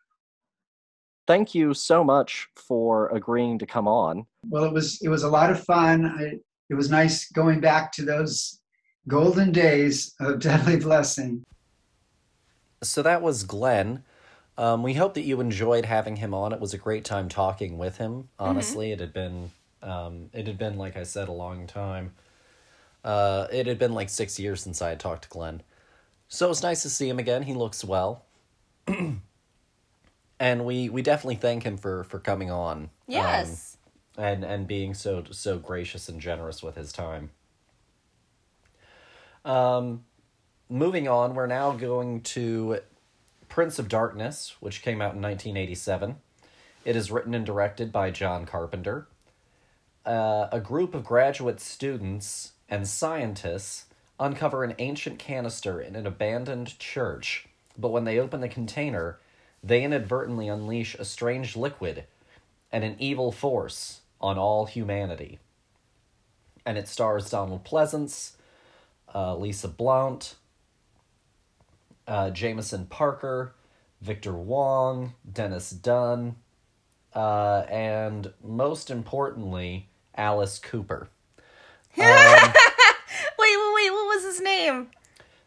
thank 1.28 1.56
you 1.56 1.74
so 1.74 2.04
much 2.04 2.48
for 2.56 3.10
agreeing 3.10 3.60
to 3.60 3.66
come 3.66 3.88
on. 3.88 4.26
Well, 4.50 4.64
it 4.64 4.74
was 4.74 5.02
it 5.02 5.10
was 5.10 5.24
a 5.24 5.30
lot 5.30 5.50
of 5.50 5.64
fun. 5.64 6.06
I, 6.06 6.40
it 6.70 6.76
was 6.76 6.90
nice 6.90 7.30
going 7.32 7.60
back 7.60 7.92
to 7.94 8.04
those 8.04 8.60
golden 9.08 9.52
days 9.52 10.14
of 10.20 10.40
Deadly 10.40 10.78
Blessing. 10.78 11.44
So 12.84 13.02
that 13.02 13.22
was 13.22 13.44
Glenn. 13.44 14.04
Um, 14.58 14.84
we 14.84 14.94
hope 14.94 15.16
that 15.16 15.24
you 15.24 15.42
enjoyed 15.42 15.86
having 15.86 16.16
him 16.18 16.34
on. 16.34 16.54
It 16.54 16.62
was 16.62 16.74
a 16.74 16.78
great 16.78 17.04
time 17.04 17.28
talking 17.28 17.78
with 17.78 17.98
him. 17.98 18.14
Mm-hmm. 18.14 18.44
Honestly, 18.44 18.88
mm-hmm. 18.88 18.94
it 18.94 19.00
had 19.00 19.14
been 19.14 19.52
um, 19.82 20.30
it 20.34 20.48
had 20.48 20.58
been 20.58 20.78
like 20.78 20.98
I 20.98 21.04
said 21.04 21.28
a 21.28 21.34
long 21.34 21.68
time. 21.68 22.14
Uh, 23.04 23.48
it 23.52 23.68
had 23.68 23.78
been 23.78 23.94
like 23.94 24.10
six 24.10 24.40
years 24.40 24.62
since 24.62 24.82
I 24.82 24.90
had 24.90 25.00
talked 25.00 25.24
to 25.24 25.30
Glenn, 25.30 25.62
so 26.28 26.48
it 26.48 26.50
was 26.50 26.64
nice 26.64 26.82
to 26.84 26.90
see 26.90 27.08
him 27.08 27.20
again. 27.20 27.44
He 27.44 27.54
looks 27.54 27.84
well. 27.84 28.26
and 30.40 30.66
we 30.66 30.90
we 30.90 31.02
definitely 31.02 31.36
thank 31.36 31.64
him 31.64 31.78
for 31.78 32.04
for 32.04 32.20
coming 32.20 32.52
on. 32.52 32.90
Yes. 33.08 33.78
Um, 34.18 34.24
and 34.24 34.44
and 34.44 34.68
being 34.68 34.94
so 34.94 35.24
so 35.32 35.58
gracious 35.58 36.10
and 36.10 36.20
generous 36.20 36.64
with 36.64 36.76
his 36.76 36.92
time. 36.92 37.32
Um, 39.44 40.06
moving 40.70 41.08
on, 41.08 41.36
we're 41.36 41.48
now 41.48 41.72
going 41.72 42.22
to 42.22 42.80
Prince 43.48 43.78
of 43.78 43.88
Darkness, 43.88 44.56
which 44.60 44.82
came 44.82 45.02
out 45.02 45.14
in 45.14 45.22
1987. 45.22 46.16
It 46.84 46.96
is 46.96 47.12
written 47.12 47.34
and 47.34 47.46
directed 47.46 47.92
by 47.92 48.12
John 48.12 48.46
Carpenter. 48.46 49.08
Uh, 50.06 50.48
a 50.52 50.60
group 50.60 50.94
of 50.94 51.04
graduate 51.04 51.60
students 51.60 52.54
and 52.70 52.88
scientists 52.88 53.86
uncover 54.20 54.64
an 54.64 54.76
ancient 54.80 55.20
canister 55.20 55.80
in 55.80 55.96
an 55.96 56.08
abandoned 56.08 56.78
church, 56.80 57.48
but 57.78 57.90
when 57.90 58.04
they 58.04 58.20
open 58.20 58.42
the 58.42 58.48
container, 58.48 59.20
they 59.66 59.84
inadvertently 59.84 60.48
unleash 60.48 60.94
a 60.96 61.04
strange 61.04 61.56
liquid 61.56 62.06
and 62.72 62.84
an 62.84 62.96
evil 63.00 63.32
force 63.32 64.02
on 64.22 64.38
all 64.38 64.68
humanity. 64.68 65.40
And 66.66 66.78
it 66.78 66.88
stars 66.88 67.32
Donald 67.32 67.64
Pleasence, 67.66 68.34
uh, 69.14 69.36
Lisa 69.36 69.68
Blount, 69.68 70.36
uh, 72.08 72.30
Jameson 72.30 72.86
Parker, 72.86 73.56
Victor 74.02 74.34
Wong, 74.34 75.14
Dennis 75.32 75.72
Dun, 75.72 76.36
uh, 77.16 77.66
and 77.70 78.32
most 78.44 78.92
importantly, 78.92 79.90
Alice 80.16 80.60
Cooper. 80.60 81.10
Um, 81.98 82.04
wait, 82.04 83.58
wait, 83.58 83.74
wait, 83.74 83.92
what 83.92 84.16
was 84.16 84.24
his 84.24 84.42
name? 84.42 84.88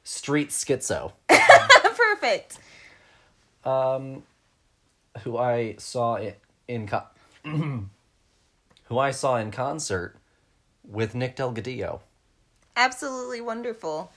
Street 0.02 0.48
Schizo. 0.48 1.12
Perfect 1.28 2.58
um, 3.64 4.22
who 5.22 5.36
I 5.36 5.76
saw 5.78 6.16
in, 6.16 6.34
in 6.66 6.86
co- 6.86 7.06
who 7.44 8.98
I 8.98 9.10
saw 9.10 9.36
in 9.36 9.50
concert 9.50 10.16
with 10.86 11.14
Nick 11.14 11.36
Delgadillo. 11.36 12.00
Absolutely 12.76 13.40
wonderful. 13.40 14.12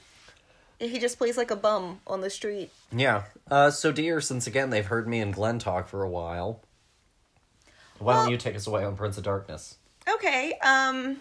He 0.80 0.98
just 1.00 1.18
plays 1.18 1.38
like 1.38 1.52
a 1.52 1.56
bum 1.56 2.00
on 2.08 2.22
the 2.22 2.30
street. 2.30 2.72
Yeah. 2.92 3.24
Uh, 3.50 3.70
so, 3.70 3.92
dear, 3.92 4.20
since 4.22 4.48
again 4.48 4.70
they've 4.70 4.86
heard 4.86 5.08
me 5.08 5.20
and 5.20 5.34
Glenn 5.34 5.60
talk 5.60 5.88
for 5.88 6.04
a 6.04 6.10
while, 6.10 6.62
why 8.00 8.14
well, 8.14 8.24
don't 8.24 8.32
you 8.32 8.38
take 8.38 8.56
us 8.56 8.66
away 8.66 8.84
on 8.84 8.96
Prince 8.96 9.18
of 9.18 9.24
Darkness? 9.24 9.78
Okay. 10.10 10.54
Um, 10.64 11.18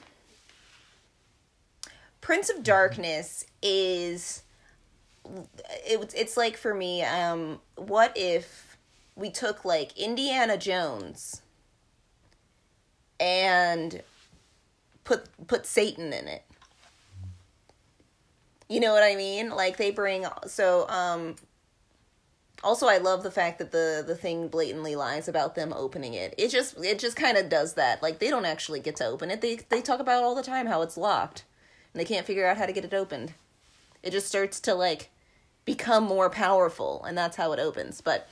Prince 2.21 2.49
of 2.49 2.63
Darkness 2.63 3.45
is 3.63 4.43
it, 5.87 6.15
it's 6.17 6.37
like 6.37 6.57
for 6.57 6.75
me 6.75 7.03
um 7.03 7.61
what 7.77 8.13
if 8.17 8.77
we 9.17 9.31
took 9.31 9.65
like 9.65 9.97
indiana 9.99 10.57
jones 10.57 11.43
and 13.19 14.03
put 15.05 15.27
put 15.47 15.67
satan 15.67 16.13
in 16.13 16.27
it? 16.29 16.45
You 18.69 18.81
know 18.81 18.93
what 18.93 19.03
i 19.03 19.15
mean? 19.15 19.51
Like 19.51 19.77
they 19.77 19.91
bring 19.91 20.27
so 20.47 20.89
um 20.89 21.37
also 22.63 22.87
i 22.87 22.99
love 22.99 23.23
the 23.23 23.31
fact 23.31 23.59
that 23.59 23.73
the 23.73 24.05
the 24.07 24.15
thing 24.15 24.47
blatantly 24.49 24.95
lies 24.95 25.29
about 25.29 25.55
them 25.55 25.73
opening 25.77 26.15
it. 26.15 26.35
It 26.39 26.49
just 26.49 26.83
it 26.83 26.99
just 26.99 27.17
kind 27.17 27.37
of 27.37 27.49
does 27.49 27.75
that. 27.75 28.03
Like 28.03 28.19
they 28.19 28.31
don't 28.31 28.45
actually 28.45 28.81
get 28.81 28.97
to 28.97 29.07
open 29.07 29.31
it. 29.31 29.41
They 29.41 29.57
they 29.69 29.83
talk 29.83 30.01
about 30.01 30.23
all 30.23 30.35
the 30.35 30.43
time 30.43 30.67
how 30.67 30.83
it's 30.83 30.97
locked 30.97 31.45
and 31.93 32.01
they 32.01 32.05
can't 32.05 32.27
figure 32.27 32.47
out 32.47 32.57
how 32.57 32.67
to 32.67 32.73
get 32.73 32.85
it 32.85 32.95
opened. 32.95 33.35
It 34.03 34.13
just 34.13 34.29
starts 34.29 34.61
to 34.61 34.75
like 34.75 35.11
become 35.77 36.05
more 36.05 36.31
powerful 36.31 37.05
and 37.05 37.17
that's 37.17 37.37
how 37.37 37.53
it 37.53 37.61
opens. 37.61 38.01
But 38.01 38.29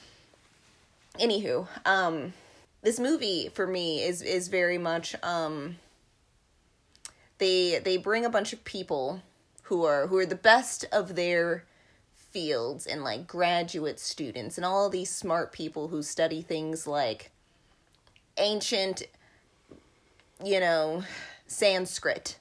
anywho 1.18 1.66
um 1.84 2.32
this 2.82 3.00
movie 3.00 3.48
for 3.52 3.66
me 3.66 4.02
is 4.02 4.22
is 4.22 4.48
very 4.48 4.78
much 4.78 5.16
um 5.22 5.76
they 7.38 7.80
they 7.84 7.96
bring 7.96 8.24
a 8.24 8.30
bunch 8.30 8.52
of 8.52 8.64
people 8.64 9.22
who 9.64 9.84
are 9.84 10.06
who 10.06 10.18
are 10.18 10.26
the 10.26 10.34
best 10.34 10.84
of 10.92 11.14
their 11.14 11.64
fields 12.14 12.86
and 12.86 13.02
like 13.02 13.26
graduate 13.26 13.98
students 13.98 14.58
and 14.58 14.64
all 14.64 14.88
these 14.90 15.10
smart 15.10 15.52
people 15.52 15.88
who 15.88 16.02
study 16.02 16.42
things 16.42 16.86
like 16.86 17.30
ancient 18.36 19.02
you 20.44 20.60
know 20.60 21.02
sanskrit. 21.46 22.38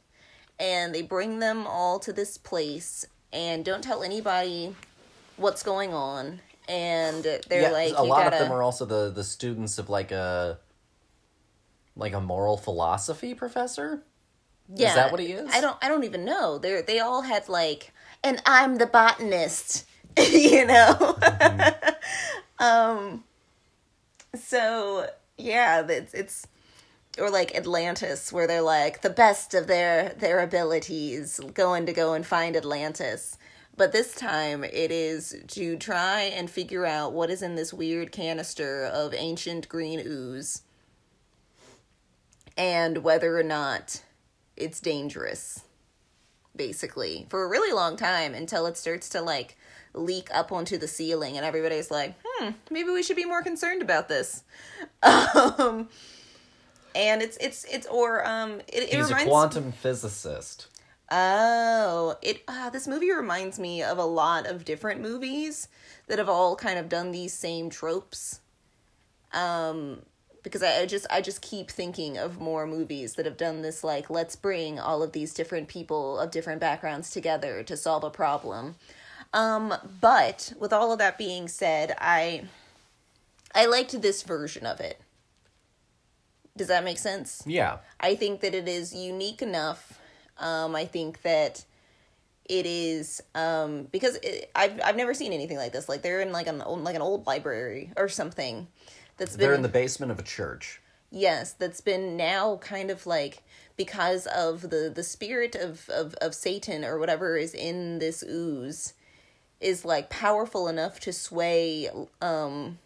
And 0.59 0.93
they 0.93 1.03
bring 1.03 1.37
them 1.39 1.67
all 1.67 1.99
to 1.99 2.11
this 2.11 2.37
place 2.37 3.05
and 3.31 3.63
don't 3.63 3.83
tell 3.83 4.03
anybody 4.03 4.75
what's 5.37 5.63
going 5.63 5.93
on. 5.93 6.41
And 6.67 7.23
they're 7.23 7.61
yeah, 7.61 7.69
like, 7.69 7.93
a 7.95 8.03
lot 8.03 8.23
gotta... 8.23 8.35
of 8.35 8.41
them 8.43 8.51
are 8.51 8.61
also 8.61 8.83
the 8.83 9.09
the 9.09 9.23
students 9.23 9.77
of 9.77 9.89
like 9.89 10.11
a 10.11 10.59
like 11.95 12.13
a 12.13 12.19
moral 12.19 12.57
philosophy 12.57 13.33
professor. 13.33 14.03
Yeah, 14.73 14.89
is 14.89 14.95
that 14.95 15.11
what 15.11 15.21
he 15.21 15.27
is? 15.27 15.49
I 15.53 15.61
don't. 15.61 15.77
I 15.81 15.87
don't 15.87 16.03
even 16.03 16.25
know. 16.25 16.57
They 16.57 16.81
they 16.81 16.99
all 16.99 17.21
had 17.21 17.47
like, 17.47 17.93
and 18.23 18.41
I'm 18.45 18.77
the 18.77 18.85
botanist. 18.85 19.87
you 20.17 20.65
know. 20.65 20.95
Mm-hmm. 20.99 21.89
um. 22.63 23.23
So 24.35 25.07
yeah, 25.37 25.85
it's 25.87 26.13
it's 26.13 26.47
or 27.17 27.29
like 27.29 27.55
Atlantis, 27.55 28.31
where 28.31 28.47
they're 28.47 28.61
like 28.61 29.01
the 29.01 29.09
best 29.09 29.53
of 29.53 29.67
their 29.67 30.09
their 30.19 30.41
abilities, 30.41 31.39
going 31.53 31.85
to 31.85 31.93
go 31.93 32.13
and 32.13 32.25
find 32.25 32.55
Atlantis. 32.55 33.37
But 33.77 33.91
this 33.91 34.15
time 34.15 34.63
it 34.63 34.91
is 34.91 35.35
to 35.49 35.77
try 35.77 36.23
and 36.23 36.49
figure 36.49 36.85
out 36.85 37.13
what 37.13 37.29
is 37.29 37.41
in 37.43 37.55
this 37.55 37.71
weird 37.73 38.11
canister 38.11 38.83
of 38.85 39.13
ancient 39.13 39.69
green 39.69 39.99
ooze. 39.99 40.63
and 42.57 42.99
whether 43.03 43.37
or 43.37 43.43
not 43.43 44.01
it's 44.55 44.79
dangerous 44.79 45.61
basically 46.55 47.27
for 47.29 47.43
a 47.43 47.47
really 47.47 47.71
long 47.71 47.95
time 47.95 48.33
until 48.33 48.65
it 48.65 48.75
starts 48.75 49.09
to 49.09 49.21
like 49.21 49.55
leak 49.93 50.27
up 50.33 50.51
onto 50.51 50.75
the 50.75 50.87
ceiling 50.87 51.37
and 51.37 51.45
everybody's 51.45 51.91
like 51.91 52.15
hmm 52.25 52.49
maybe 52.71 52.89
we 52.89 53.03
should 53.03 53.15
be 53.15 53.25
more 53.25 53.43
concerned 53.43 53.83
about 53.83 54.07
this 54.09 54.43
um 55.03 55.87
and 56.95 57.21
it's 57.21 57.37
it's 57.37 57.63
it's 57.65 57.85
or 57.87 58.27
um 58.27 58.53
it, 58.67 58.83
it 58.83 58.93
He's 58.95 59.05
a 59.11 59.13
reminds 59.13 59.29
quantum 59.29 59.71
physicist. 59.71 60.65
Oh, 61.09 62.17
it 62.21 62.43
uh, 62.47 62.69
this 62.69 62.87
movie 62.87 63.11
reminds 63.11 63.59
me 63.59 63.81
of 63.81 63.97
a 63.97 64.05
lot 64.05 64.45
of 64.45 64.65
different 64.65 65.01
movies 65.01 65.69
that 66.07 66.17
have 66.19 66.29
all 66.29 66.55
kind 66.55 66.77
of 66.77 66.89
done 66.89 67.11
these 67.11 67.33
same 67.33 67.69
tropes. 67.69 68.41
Um 69.31 70.01
because 70.43 70.63
I, 70.63 70.81
I 70.81 70.85
just 70.85 71.07
I 71.09 71.21
just 71.21 71.41
keep 71.41 71.69
thinking 71.69 72.17
of 72.17 72.39
more 72.39 72.65
movies 72.65 73.15
that 73.15 73.25
have 73.25 73.37
done 73.37 73.61
this 73.61 73.83
like 73.83 74.09
let's 74.09 74.35
bring 74.35 74.79
all 74.79 75.03
of 75.03 75.11
these 75.11 75.33
different 75.33 75.67
people 75.67 76.19
of 76.19 76.31
different 76.31 76.61
backgrounds 76.61 77.09
together 77.11 77.63
to 77.63 77.77
solve 77.77 78.03
a 78.03 78.09
problem. 78.09 78.75
Um 79.33 79.73
but 80.01 80.53
with 80.59 80.73
all 80.73 80.91
of 80.91 80.99
that 80.99 81.17
being 81.17 81.47
said, 81.47 81.95
I 81.99 82.43
I 83.55 83.65
liked 83.65 84.01
this 84.01 84.23
version 84.23 84.65
of 84.65 84.79
it. 84.79 84.99
Does 86.55 86.67
that 86.67 86.83
make 86.83 86.97
sense? 86.97 87.43
Yeah. 87.45 87.77
I 87.99 88.15
think 88.15 88.41
that 88.41 88.55
it 88.55 88.67
is 88.67 88.93
unique 88.93 89.41
enough. 89.41 89.99
Um, 90.39 90.75
I 90.75 90.85
think 90.85 91.21
that 91.23 91.65
it 92.45 92.65
is 92.65 93.21
um, 93.35 93.87
because 93.91 94.15
it, 94.23 94.49
I've 94.55 94.79
I've 94.83 94.95
never 94.95 95.13
seen 95.13 95.33
anything 95.33 95.57
like 95.57 95.73
this. 95.73 95.89
Like 95.89 96.01
they're 96.01 96.21
in 96.21 96.31
like 96.31 96.47
an 96.47 96.61
old, 96.61 96.81
like 96.83 96.95
an 96.95 97.01
old 97.01 97.27
library 97.27 97.91
or 97.97 98.07
something. 98.09 98.67
That's 99.17 99.35
been 99.35 99.39
They're 99.47 99.53
in 99.55 99.63
the 99.63 99.69
basement 99.69 100.11
of 100.11 100.19
a 100.19 100.23
church. 100.23 100.81
yes, 101.11 101.53
that's 101.53 101.81
been 101.81 102.15
now 102.17 102.57
kind 102.57 102.91
of 102.91 103.05
like 103.07 103.43
because 103.75 104.27
of 104.27 104.61
the 104.69 104.91
the 104.93 105.03
spirit 105.03 105.55
of 105.55 105.89
of 105.89 106.13
of 106.15 106.33
Satan 106.35 106.83
or 106.85 106.99
whatever 106.99 107.37
is 107.37 107.53
in 107.53 107.99
this 107.99 108.23
ooze 108.23 108.93
is 109.59 109.83
like 109.83 110.09
powerful 110.09 110.67
enough 110.67 110.99
to 111.01 111.11
sway 111.11 111.89
um 112.21 112.77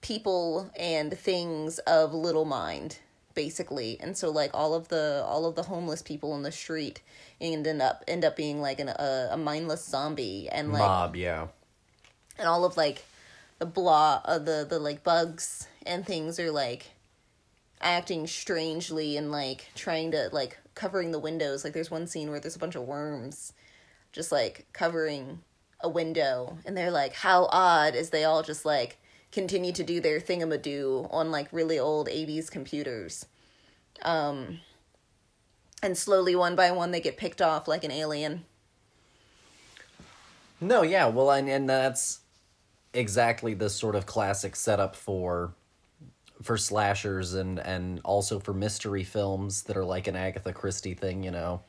people 0.00 0.70
and 0.78 1.16
things 1.18 1.78
of 1.80 2.12
little 2.14 2.44
mind 2.44 2.98
basically 3.38 3.96
and 4.00 4.16
so 4.16 4.30
like 4.30 4.50
all 4.52 4.74
of 4.74 4.88
the 4.88 5.22
all 5.24 5.46
of 5.46 5.54
the 5.54 5.62
homeless 5.62 6.02
people 6.02 6.34
in 6.34 6.42
the 6.42 6.50
street 6.50 7.00
end 7.40 7.68
up 7.80 8.02
end 8.08 8.24
up 8.24 8.34
being 8.34 8.60
like 8.60 8.80
an, 8.80 8.88
a, 8.88 9.28
a 9.30 9.36
mindless 9.36 9.84
zombie 9.84 10.48
and 10.50 10.72
like 10.72 10.82
Mob, 10.82 11.14
yeah. 11.14 11.46
and 12.36 12.48
all 12.48 12.64
of 12.64 12.76
like 12.76 13.04
the 13.60 13.64
blah 13.64 14.20
uh, 14.24 14.40
the 14.40 14.66
the 14.68 14.80
like 14.80 15.04
bugs 15.04 15.68
and 15.86 16.04
things 16.04 16.40
are 16.40 16.50
like 16.50 16.86
acting 17.80 18.26
strangely 18.26 19.16
and 19.16 19.30
like 19.30 19.68
trying 19.76 20.10
to 20.10 20.30
like 20.32 20.58
covering 20.74 21.12
the 21.12 21.20
windows 21.20 21.62
like 21.62 21.72
there's 21.72 21.92
one 21.92 22.08
scene 22.08 22.30
where 22.30 22.40
there's 22.40 22.56
a 22.56 22.58
bunch 22.58 22.74
of 22.74 22.82
worms 22.82 23.52
just 24.10 24.32
like 24.32 24.66
covering 24.72 25.42
a 25.78 25.88
window 25.88 26.58
and 26.66 26.76
they're 26.76 26.90
like 26.90 27.12
how 27.12 27.44
odd 27.52 27.94
as 27.94 28.10
they 28.10 28.24
all 28.24 28.42
just 28.42 28.64
like 28.64 28.98
continue 29.32 29.72
to 29.72 29.84
do 29.84 30.00
their 30.00 30.20
thingamadoo 30.20 31.12
on 31.12 31.30
like 31.30 31.48
really 31.52 31.78
old 31.78 32.08
80s 32.08 32.50
computers 32.50 33.26
um 34.02 34.60
and 35.82 35.96
slowly 35.96 36.34
one 36.34 36.56
by 36.56 36.70
one 36.70 36.90
they 36.90 37.00
get 37.00 37.16
picked 37.16 37.42
off 37.42 37.68
like 37.68 37.84
an 37.84 37.90
alien 37.90 38.44
No, 40.60 40.82
yeah, 40.82 41.06
well, 41.06 41.30
and, 41.30 41.48
and 41.48 41.68
that's 41.68 42.20
exactly 42.92 43.54
the 43.54 43.70
sort 43.70 43.94
of 43.94 44.06
classic 44.06 44.56
setup 44.56 44.96
for 44.96 45.54
for 46.42 46.56
slashers 46.56 47.34
and 47.34 47.58
and 47.58 48.00
also 48.04 48.38
for 48.38 48.54
mystery 48.54 49.04
films 49.04 49.62
that 49.64 49.76
are 49.76 49.84
like 49.84 50.06
an 50.06 50.16
Agatha 50.16 50.52
Christie 50.52 50.94
thing, 50.94 51.22
you 51.22 51.30
know. 51.30 51.62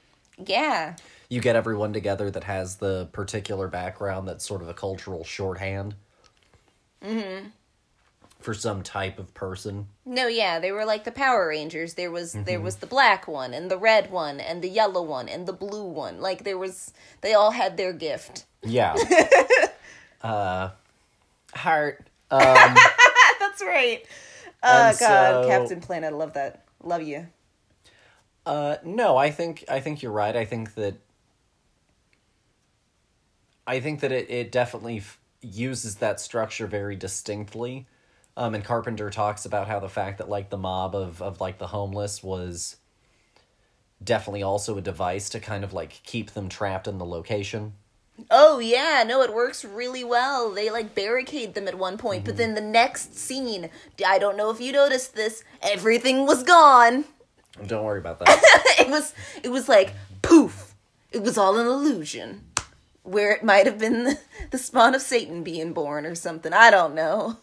yeah 0.46 0.96
You 1.30 1.42
get 1.42 1.56
everyone 1.56 1.94
together 1.94 2.32
that 2.32 2.44
has 2.46 2.78
the 2.78 3.08
particular 3.12 3.68
background 3.68 4.28
that's 4.28 4.46
sort 4.48 4.62
of 4.62 4.70
a 4.70 4.74
cultural 4.74 5.24
shorthand. 5.24 5.96
Mm-hmm. 7.04 7.48
For 8.40 8.54
some 8.54 8.84
type 8.84 9.20
of 9.20 9.34
person. 9.34 9.88
No, 10.06 10.28
yeah, 10.28 10.60
they 10.60 10.72
were 10.72 10.86
like 10.86 11.04
the 11.04 11.12
Power 11.12 11.50
Rangers. 11.50 11.96
There 11.96 12.10
was 12.12 12.34
there 12.34 12.62
was 12.62 12.78
the 12.78 12.88
black 12.88 13.28
one 13.28 13.54
and 13.54 13.70
the 13.70 13.78
red 13.78 14.12
one 14.12 14.40
and 14.40 14.62
the 14.62 14.70
yellow 14.70 15.02
one 15.02 15.28
and 15.28 15.46
the 15.46 15.52
blue 15.54 15.84
one. 15.86 16.22
Like 16.22 16.46
there 16.46 16.58
was 16.58 16.94
they 17.22 17.34
all 17.34 17.52
had 17.52 17.76
their 17.76 17.92
gift. 17.92 18.46
Yeah. 18.64 18.96
uh 20.24 20.70
heart. 21.54 22.06
Um 22.32 22.40
That's 23.40 23.62
right. 23.62 24.06
Oh 24.64 24.92
god, 24.92 24.96
so- 24.96 25.46
Captain 25.48 25.82
Planet, 25.82 26.14
I 26.14 26.16
love 26.16 26.34
that. 26.34 26.64
Love 26.82 27.04
you. 27.04 27.28
Uh, 28.46 28.78
no, 28.84 29.18
I 29.18 29.32
think 29.32 29.66
I 29.70 29.80
think 29.82 30.02
you're 30.02 30.12
right. 30.14 30.36
I 30.36 30.46
think 30.46 30.74
that 30.76 30.96
I 33.68 33.80
think 33.80 34.00
that 34.00 34.12
it 34.12 34.30
it 34.30 34.52
definitely 34.52 34.98
f- 34.98 35.19
uses 35.42 35.96
that 35.96 36.20
structure 36.20 36.68
very 36.68 36.96
distinctly. 36.96 37.88
Um, 38.38 38.56
and 38.56 38.64
Carpenter 38.64 39.10
talks 39.10 39.46
about 39.46 39.68
how 39.68 39.80
the 39.80 39.90
fact 39.90 40.18
that 40.20 40.30
like 40.30 40.50
the 40.50 40.58
mob 40.58 40.96
of 40.96 41.22
of 41.22 41.42
like 41.42 41.58
the 41.58 41.68
homeless 41.68 42.24
was 42.24 42.78
definitely 44.04 44.44
also 44.44 44.78
a 44.78 44.82
device 44.82 45.30
to 45.30 45.40
kind 45.40 45.64
of 45.64 45.74
like 45.74 46.02
keep 46.04 46.32
them 46.32 46.48
trapped 46.50 46.88
in 46.88 46.98
the 46.98 47.06
location. 47.06 47.74
Oh 48.30 48.60
yeah, 48.60 49.04
no, 49.08 49.22
it 49.22 49.34
works 49.34 49.64
really 49.64 50.04
well. 50.04 50.52
They 50.52 50.70
like 50.70 50.96
barricade 50.96 51.54
them 51.54 51.68
at 51.68 51.78
one 51.78 51.98
point, 51.98 52.26
but 52.26 52.38
then 52.38 52.54
the 52.54 52.62
next 52.62 53.16
scene, 53.16 53.70
I 54.06 54.20
don't 54.20 54.38
know 54.38 54.50
if 54.50 54.60
you 54.60 54.72
noticed 54.72 55.16
this, 55.16 55.44
everything 55.62 56.26
was 56.26 56.44
gone. 56.44 57.06
Don't 57.66 57.84
worry 57.84 58.00
about 58.00 58.20
that. 58.20 58.28
it 58.80 58.90
was 58.90 59.14
it 59.44 59.50
was 59.50 59.70
like 59.70 59.94
poof. 60.22 60.76
It 61.12 61.24
was 61.24 61.38
all 61.38 61.58
an 61.58 61.66
illusion. 61.66 62.44
Where 63.10 63.32
it 63.32 63.44
might 63.44 63.66
have 63.66 63.80
been 63.80 64.18
the, 64.52 64.58
spawn 64.58 64.94
of 64.94 65.02
Satan 65.02 65.44
being 65.44 65.74
born 65.74 66.06
or 66.06 66.16
something. 66.16 66.54
I 66.54 66.70
don't 66.70 66.94
know. 66.94 67.38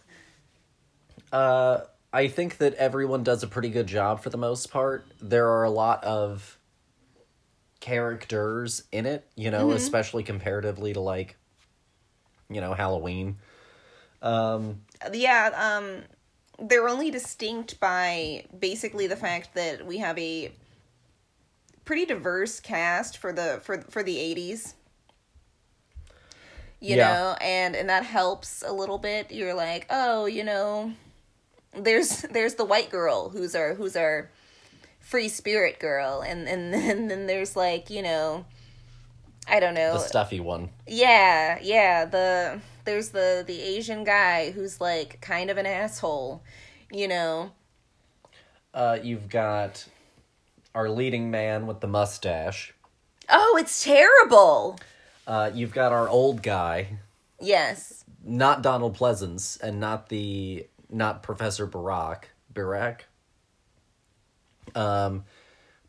Uh, 1.32 1.80
I 2.12 2.28
think 2.28 2.58
that 2.58 2.74
everyone 2.74 3.24
does 3.24 3.42
a 3.42 3.46
pretty 3.46 3.70
good 3.70 3.86
job 3.86 4.22
for 4.22 4.30
the 4.30 4.38
most 4.38 4.70
part. 4.70 5.04
There 5.20 5.48
are 5.48 5.64
a 5.64 5.70
lot 5.70 6.04
of 6.04 6.56
characters 7.80 8.84
in 8.92 9.06
it, 9.06 9.26
you 9.34 9.50
know, 9.50 9.72
especially 9.72 10.22
comparatively 10.22 10.92
to 10.92 11.00
like, 11.00 11.36
you 12.48 12.60
know, 12.60 12.72
Halloween. 12.72 13.36
Um, 14.22 14.82
Yeah, 15.12 15.50
um 15.56 16.02
they're 16.58 16.88
only 16.88 17.10
distinct 17.10 17.78
by 17.80 18.44
basically 18.58 19.06
the 19.06 19.16
fact 19.16 19.54
that 19.54 19.86
we 19.86 19.98
have 19.98 20.18
a 20.18 20.52
pretty 21.84 22.06
diverse 22.06 22.60
cast 22.60 23.18
for 23.18 23.32
the 23.32 23.60
for 23.62 23.82
for 23.82 24.02
the 24.02 24.16
80s. 24.16 24.74
You 26.80 26.96
Yeah. 26.96 27.12
know, 27.12 27.36
and 27.40 27.74
and 27.74 27.88
that 27.88 28.04
helps 28.04 28.62
a 28.62 28.72
little 28.72 28.98
bit. 28.98 29.30
You're 29.32 29.54
like, 29.54 29.86
"Oh, 29.90 30.26
you 30.26 30.44
know, 30.44 30.92
there's 31.74 32.22
there's 32.30 32.54
the 32.54 32.64
white 32.64 32.90
girl 32.90 33.30
who's 33.30 33.54
our 33.54 33.74
who's 33.74 33.96
our 33.96 34.30
free 35.00 35.28
spirit 35.28 35.78
girl 35.78 36.20
and 36.20 36.48
and, 36.48 36.74
and 36.90 37.10
then 37.10 37.26
there's 37.26 37.56
like, 37.56 37.90
you 37.90 38.02
know, 38.02 38.44
I 39.48 39.60
don't 39.60 39.74
know. 39.74 39.94
the 39.94 39.98
stuffy 40.00 40.40
one. 40.40 40.70
Yeah, 40.86 41.58
yeah. 41.62 42.04
The 42.04 42.60
there's 42.84 43.10
the 43.10 43.42
the 43.46 43.60
Asian 43.62 44.04
guy 44.04 44.50
who's 44.50 44.80
like 44.80 45.20
kind 45.20 45.50
of 45.50 45.56
an 45.58 45.66
asshole, 45.66 46.42
you 46.92 47.08
know. 47.08 47.52
Uh, 48.74 48.98
you've 49.02 49.28
got 49.30 49.86
our 50.74 50.90
leading 50.90 51.30
man 51.30 51.66
with 51.66 51.80
the 51.80 51.86
mustache. 51.86 52.74
Oh, 53.30 53.56
it's 53.58 53.82
terrible. 53.82 54.78
Uh, 55.26 55.50
you've 55.52 55.72
got 55.72 55.92
our 55.92 56.08
old 56.08 56.42
guy, 56.42 56.98
Yes. 57.40 58.04
not 58.24 58.62
Donald 58.62 58.96
Pleasence, 58.96 59.60
and 59.60 59.80
not 59.80 60.08
the 60.08 60.66
not 60.88 61.22
Professor 61.22 61.66
Birack 61.66 62.24
Birack. 62.54 63.00
Um, 64.74 65.24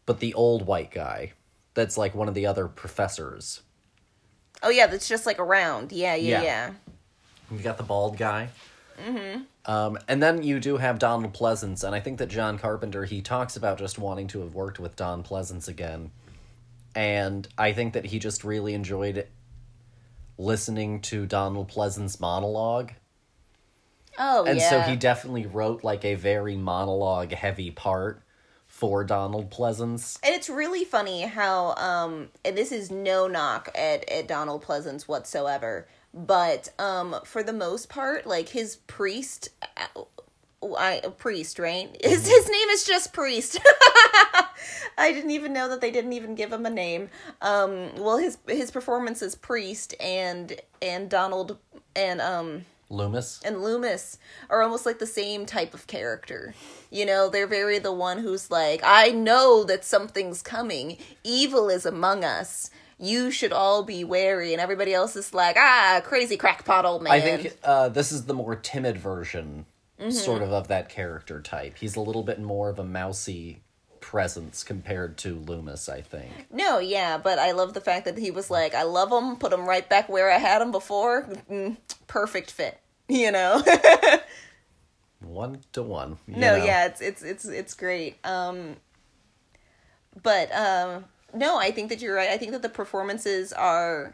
but 0.05 0.19
the 0.19 0.33
old 0.33 0.65
white 0.65 0.91
guy, 0.91 1.33
that's 1.73 1.97
like 1.97 2.15
one 2.15 2.27
of 2.27 2.33
the 2.33 2.45
other 2.45 2.67
professors. 2.67 3.61
Oh 4.63 4.69
yeah, 4.69 4.87
that's 4.87 5.07
just 5.07 5.25
like 5.25 5.39
around. 5.39 5.91
Yeah, 5.91 6.15
yeah, 6.15 6.41
Yeah. 6.41 6.43
yeah. 6.43 6.71
You 7.51 7.59
got 7.59 7.77
the 7.77 7.83
bald 7.83 8.17
guy. 8.17 8.49
Mm-hmm. 9.05 9.41
Um, 9.71 9.97
and 10.07 10.23
then 10.23 10.41
you 10.41 10.59
do 10.59 10.77
have 10.77 10.97
Donald 10.97 11.33
Pleasence, 11.33 11.83
and 11.83 11.93
I 11.93 11.99
think 11.99 12.17
that 12.17 12.27
John 12.29 12.57
Carpenter 12.57 13.05
he 13.05 13.21
talks 13.21 13.55
about 13.55 13.77
just 13.77 13.99
wanting 13.99 14.27
to 14.29 14.39
have 14.39 14.55
worked 14.55 14.79
with 14.79 14.95
Don 14.95 15.23
Pleasence 15.23 15.67
again, 15.67 16.11
and 16.97 17.47
I 17.59 17.73
think 17.73 17.93
that 17.93 18.05
he 18.05 18.17
just 18.17 18.43
really 18.43 18.73
enjoyed 18.73 19.27
listening 20.39 20.99
to 21.01 21.27
Donald 21.27 21.69
Pleasence 21.69 22.19
monologue, 22.19 22.91
Oh 24.17 24.45
yeah. 24.45 24.49
and 24.51 24.59
yeah. 24.59 24.69
so 24.71 24.79
he 24.81 24.95
definitely 24.95 25.45
wrote 25.45 25.83
like 25.83 26.03
a 26.03 26.15
very 26.15 26.57
monologue 26.57 27.31
heavy 27.33 27.69
part 27.69 28.23
for 28.65 29.03
Donald 29.03 29.51
Pleasence. 29.51 30.17
and 30.23 30.33
it's 30.33 30.49
really 30.49 30.83
funny 30.83 31.21
how 31.21 31.75
um 31.75 32.29
and 32.43 32.57
this 32.57 32.71
is 32.71 32.89
no 32.89 33.27
knock 33.27 33.69
at 33.75 34.09
at 34.09 34.27
Donald 34.27 34.63
Pleasance 34.63 35.07
whatsoever, 35.07 35.87
but 36.15 36.69
um 36.79 37.15
for 37.25 37.43
the 37.43 37.53
most 37.53 37.89
part 37.89 38.25
like 38.25 38.49
his 38.49 38.77
priest 38.87 39.49
uh, 39.77 40.01
I 40.63 41.01
a 41.03 41.11
priest, 41.11 41.59
right? 41.59 41.95
His 42.03 42.27
his 42.27 42.49
name 42.49 42.69
is 42.69 42.83
just 42.83 43.13
priest. 43.13 43.59
I 44.97 45.13
didn't 45.13 45.31
even 45.31 45.53
know 45.53 45.69
that 45.69 45.81
they 45.81 45.91
didn't 45.91 46.13
even 46.13 46.33
give 46.33 46.51
him 46.51 46.65
a 46.65 46.69
name. 46.69 47.09
Um, 47.41 47.95
well, 47.95 48.17
his 48.17 48.37
his 48.47 48.71
performance 48.71 49.21
as 49.21 49.35
priest 49.35 49.93
and 49.99 50.59
and 50.81 51.09
Donald 51.09 51.57
and 51.95 52.19
um 52.21 52.65
Loomis. 52.89 53.41
and 53.43 53.61
Loomis 53.61 54.17
are 54.49 54.61
almost 54.61 54.85
like 54.85 54.99
the 54.99 55.05
same 55.05 55.45
type 55.45 55.73
of 55.73 55.87
character. 55.87 56.55
You 56.89 57.05
know, 57.05 57.29
they're 57.29 57.47
very 57.47 57.79
the 57.79 57.91
one 57.91 58.19
who's 58.19 58.49
like, 58.49 58.81
I 58.83 59.09
know 59.09 59.63
that 59.65 59.83
something's 59.83 60.41
coming. 60.41 60.97
Evil 61.23 61.69
is 61.69 61.85
among 61.85 62.23
us. 62.23 62.69
You 62.97 63.29
should 63.29 63.51
all 63.51 63.83
be 63.83 64.03
wary. 64.03 64.53
And 64.53 64.61
everybody 64.61 64.93
else 64.93 65.15
is 65.15 65.33
like, 65.33 65.57
ah, 65.59 66.01
crazy 66.03 66.37
crackpot 66.37 66.85
old 66.85 67.03
man. 67.03 67.13
I 67.13 67.19
think 67.19 67.57
uh, 67.63 67.89
this 67.89 68.11
is 68.11 68.25
the 68.25 68.33
more 68.33 68.55
timid 68.55 68.97
version, 68.97 69.65
Mm-hmm. 69.99 70.11
sort 70.11 70.43
of, 70.43 70.51
of 70.51 70.67
that 70.67 70.89
character 70.89 71.41
type. 71.41 71.77
He's 71.79 71.95
a 71.95 72.01
little 72.01 72.21
bit 72.21 72.39
more 72.39 72.69
of 72.69 72.77
a 72.77 72.83
mousy 72.83 73.61
presence 73.99 74.63
compared 74.63 75.17
to 75.17 75.35
Loomis, 75.35 75.89
I 75.89 76.01
think. 76.01 76.31
No, 76.51 76.77
yeah, 76.77 77.17
but 77.17 77.39
I 77.39 77.51
love 77.51 77.73
the 77.73 77.81
fact 77.81 78.05
that 78.05 78.17
he 78.17 78.29
was 78.29 78.51
like, 78.51 78.75
I 78.75 78.83
love 78.83 79.11
him, 79.11 79.37
put 79.37 79.51
him 79.51 79.67
right 79.67 79.87
back 79.89 80.07
where 80.07 80.31
I 80.31 80.37
had 80.37 80.61
him 80.61 80.71
before. 80.71 81.23
Mm, 81.49 81.77
perfect 82.07 82.51
fit. 82.51 82.79
You 83.09 83.31
know? 83.31 83.63
One 85.19 85.61
to 85.73 85.81
one. 85.81 86.17
no 86.27 86.57
know. 86.57 86.63
yeah 86.63 86.85
it's 86.85 87.01
it's 87.01 87.23
it's 87.23 87.45
it's 87.45 87.73
great 87.73 88.17
um 88.23 88.75
but 90.21 90.53
um 90.53 91.05
no 91.33 91.57
i 91.57 91.71
think 91.71 91.89
that 91.89 92.01
you're 92.01 92.15
right 92.15 92.29
i 92.29 92.37
think 92.37 92.51
that 92.51 92.61
the 92.61 92.69
performances 92.69 93.51
are 93.51 94.13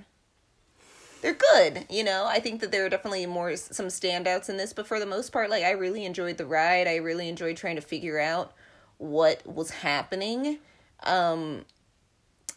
they're 1.24 1.34
good 1.54 1.86
you 1.90 2.04
know? 2.04 2.26
I 2.28 2.40
think 2.40 2.62
that 2.62 2.72
there 2.72 2.86
are 2.86 2.90
definitely 2.90 3.26
more 3.26 3.56
some 3.56 3.88
standouts 3.88 4.50
in 4.50 4.58
this 4.58 4.74
but 4.74 4.86
for 4.88 5.00
the 5.00 5.06
most 5.08 5.32
part 5.32 5.50
like 5.50 5.64
i 5.64 5.72
really 5.72 6.06
enjoyed 6.06 6.38
the 6.38 6.46
ride. 6.46 6.88
I 6.88 6.98
really 6.98 7.28
enjoyed 7.28 7.58
trying 7.58 7.78
to 7.78 7.82
figure 7.82 8.20
out 8.20 8.54
what 8.98 9.46
was 9.48 9.72
happening 9.72 10.60
um 11.04 11.66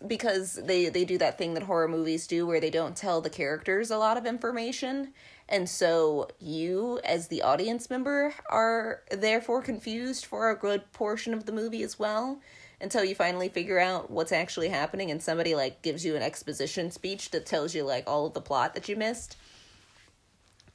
because 0.07 0.61
they 0.65 0.89
they 0.89 1.05
do 1.05 1.17
that 1.19 1.39
thing 1.39 1.55
that 1.55 1.63
horror 1.63 1.89
movies 1.89 2.27
do 2.27 2.47
where 2.47 2.61
they 2.61 2.71
don't 2.71 2.97
tell 2.97 3.21
the 3.21 3.31
characters 3.31 3.91
a 3.91 3.97
lot 3.99 4.17
of 4.17 4.27
information. 4.27 5.13
And 5.49 5.69
so 5.69 6.29
you 6.39 7.01
as 7.05 7.29
the 7.29 7.43
audience 7.43 7.89
member 7.89 8.35
are 8.51 9.03
therefore 9.11 9.63
confused 9.63 10.27
for 10.27 10.51
a 10.51 10.57
good 10.57 10.93
portion 10.93 11.33
of 11.33 11.47
the 11.47 11.53
movie 11.53 11.83
as 11.83 11.99
well 11.99 12.41
until 12.81 13.05
you 13.05 13.15
finally 13.15 13.49
figure 13.49 13.79
out 13.79 14.11
what's 14.11 14.33
actually 14.33 14.69
happening 14.69 15.11
and 15.11 15.23
somebody 15.23 15.55
like 15.55 15.83
gives 15.83 16.05
you 16.05 16.15
an 16.17 16.23
exposition 16.23 16.91
speech 16.91 17.31
that 17.31 17.47
tells 17.47 17.75
you 17.75 17.83
like 17.83 18.05
all 18.07 18.27
of 18.27 18.35
the 18.35 18.41
plot 18.41 18.75
that 18.75 18.89
you 18.89 18.97
missed 18.97 19.37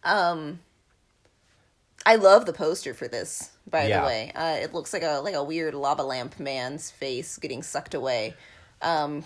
um 0.04 0.60
I 2.04 2.16
love 2.16 2.48
the 2.48 2.54
poster 2.54 2.96
for 2.96 3.08
this, 3.08 3.52
by 3.70 3.88
Yeah. 3.88 4.02
the 4.02 4.08
way. 4.08 4.32
Uh, 4.34 4.58
it 4.60 4.74
looks 4.74 4.92
like 4.92 5.04
a 5.04 5.22
like 5.24 5.36
a 5.36 5.44
weird 5.44 5.76
lava 5.76 6.02
lamp 6.02 6.40
man's 6.40 6.90
face 6.90 7.38
getting 7.38 7.62
sucked 7.62 7.94
away. 7.94 8.34
Um, 8.82 9.24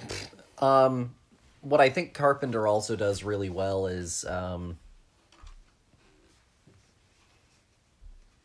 Um, 0.59 1.15
what 1.61 1.79
I 1.79 1.89
think 1.89 2.13
Carpenter 2.13 2.67
also 2.67 2.97
does 2.97 3.23
really 3.23 3.49
well 3.49 3.87
is 3.87 4.25
um, 4.25 4.77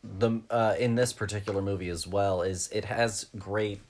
the 0.03 0.41
uh, 0.49 0.75
in 0.79 0.95
this 0.95 1.11
particular 1.13 1.61
movie 1.61 1.89
as 1.89 2.07
well 2.07 2.41
is 2.41 2.69
it 2.71 2.85
has 2.85 3.25
great 3.37 3.81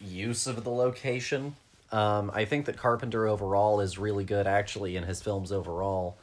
use 0.00 0.46
of 0.46 0.64
the 0.64 0.70
location. 0.70 1.56
Um, 1.92 2.30
I 2.34 2.44
think 2.44 2.66
that 2.66 2.76
Carpenter 2.76 3.26
overall 3.26 3.80
is 3.80 3.98
really 3.98 4.24
good 4.24 4.46
actually 4.46 4.96
in 4.96 5.04
his 5.04 5.22
films 5.22 5.52
overall 5.52 6.16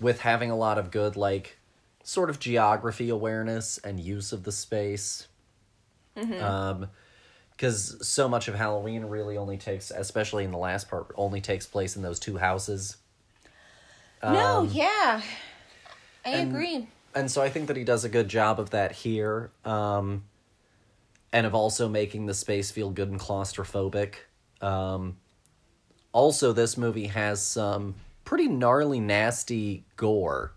with 0.00 0.20
having 0.20 0.50
a 0.50 0.56
lot 0.56 0.78
of 0.78 0.90
good 0.90 1.16
like 1.16 1.56
sort 2.02 2.28
of 2.28 2.38
geography 2.40 3.08
awareness 3.08 3.78
and 3.78 3.98
use 4.00 4.32
of 4.32 4.42
the 4.44 4.52
space. 4.52 5.28
Um, 6.16 6.88
because 7.52 8.06
so 8.06 8.28
much 8.28 8.48
of 8.48 8.54
Halloween 8.56 9.04
really 9.04 9.36
only 9.36 9.56
takes, 9.56 9.90
especially 9.92 10.44
in 10.44 10.50
the 10.50 10.58
last 10.58 10.88
part, 10.88 11.06
only 11.16 11.40
takes 11.40 11.66
place 11.66 11.94
in 11.96 12.02
those 12.02 12.18
two 12.18 12.36
houses. 12.38 12.96
no, 14.22 14.58
Um, 14.60 14.70
yeah, 14.72 15.22
I 16.24 16.30
and- 16.30 16.50
agree. 16.50 16.88
And 17.14 17.30
so 17.30 17.40
I 17.42 17.48
think 17.48 17.68
that 17.68 17.76
he 17.76 17.84
does 17.84 18.04
a 18.04 18.08
good 18.08 18.26
job 18.28 18.58
of 18.58 18.70
that 18.70 18.90
here, 18.90 19.50
um, 19.64 20.24
and 21.34 21.46
of 21.46 21.54
also 21.54 21.88
making 21.88 22.26
the 22.26 22.32
space 22.32 22.70
feel 22.70 22.90
good 22.90 23.10
and 23.10 23.18
claustrophobic. 23.18 24.14
Um, 24.60 25.16
also, 26.12 26.52
this 26.52 26.78
movie 26.78 27.08
has 27.08 27.44
some 27.44 27.96
pretty 28.24 28.46
gnarly, 28.46 29.00
nasty 29.00 29.84
gore, 29.96 30.52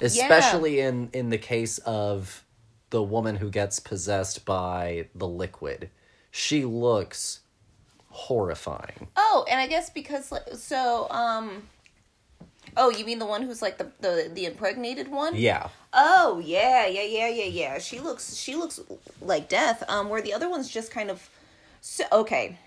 especially 0.00 0.80
in 0.80 1.10
in 1.12 1.28
the 1.28 1.36
case 1.38 1.76
of 1.78 2.42
the 2.88 3.02
woman 3.02 3.36
who 3.36 3.50
gets 3.50 3.78
possessed 3.78 4.46
by 4.46 5.08
the 5.14 5.28
liquid. 5.28 5.90
She 6.30 6.64
looks 6.64 7.40
horrifying. 8.08 9.08
Oh, 9.16 9.44
and 9.50 9.60
I 9.60 9.66
guess 9.66 9.90
because 9.90 10.32
like, 10.32 10.48
so 10.54 11.08
um, 11.10 11.68
oh, 12.76 12.90
you 12.90 13.04
mean 13.04 13.18
the 13.18 13.26
one 13.26 13.42
who's 13.42 13.62
like 13.62 13.78
the 13.78 13.90
the 14.00 14.30
the 14.32 14.44
impregnated 14.46 15.08
one? 15.10 15.34
Yeah. 15.36 15.68
Oh 15.92 16.40
yeah, 16.44 16.86
yeah, 16.86 17.02
yeah, 17.02 17.28
yeah, 17.28 17.44
yeah. 17.44 17.78
She 17.78 18.00
looks 18.00 18.34
she 18.36 18.54
looks 18.54 18.80
like 19.20 19.48
death. 19.48 19.82
Um, 19.88 20.08
where 20.08 20.22
the 20.22 20.34
other 20.34 20.48
one's 20.48 20.68
just 20.68 20.90
kind 20.90 21.10
of 21.10 21.28
so 21.80 22.04
okay. 22.12 22.58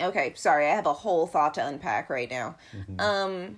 Okay, 0.00 0.32
sorry, 0.36 0.66
I 0.66 0.74
have 0.74 0.86
a 0.86 0.92
whole 0.92 1.26
thought 1.26 1.54
to 1.54 1.66
unpack 1.66 2.10
right 2.10 2.30
now. 2.30 2.56
Um, 2.98 3.56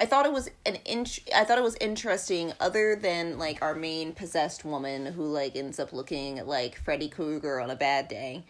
I 0.00 0.06
thought 0.06 0.26
it 0.26 0.32
was 0.32 0.50
an 0.64 0.78
int- 0.84 1.20
I 1.34 1.44
thought 1.44 1.58
it 1.58 1.64
was 1.64 1.76
interesting. 1.80 2.52
Other 2.60 2.94
than 2.94 3.38
like 3.38 3.62
our 3.62 3.74
main 3.74 4.12
possessed 4.12 4.64
woman 4.64 5.06
who 5.06 5.24
like 5.24 5.56
ends 5.56 5.80
up 5.80 5.92
looking 5.92 6.44
like 6.46 6.76
Freddy 6.76 7.08
Krueger 7.08 7.58
on 7.60 7.70
a 7.70 7.76
bad 7.76 8.08
day. 8.08 8.44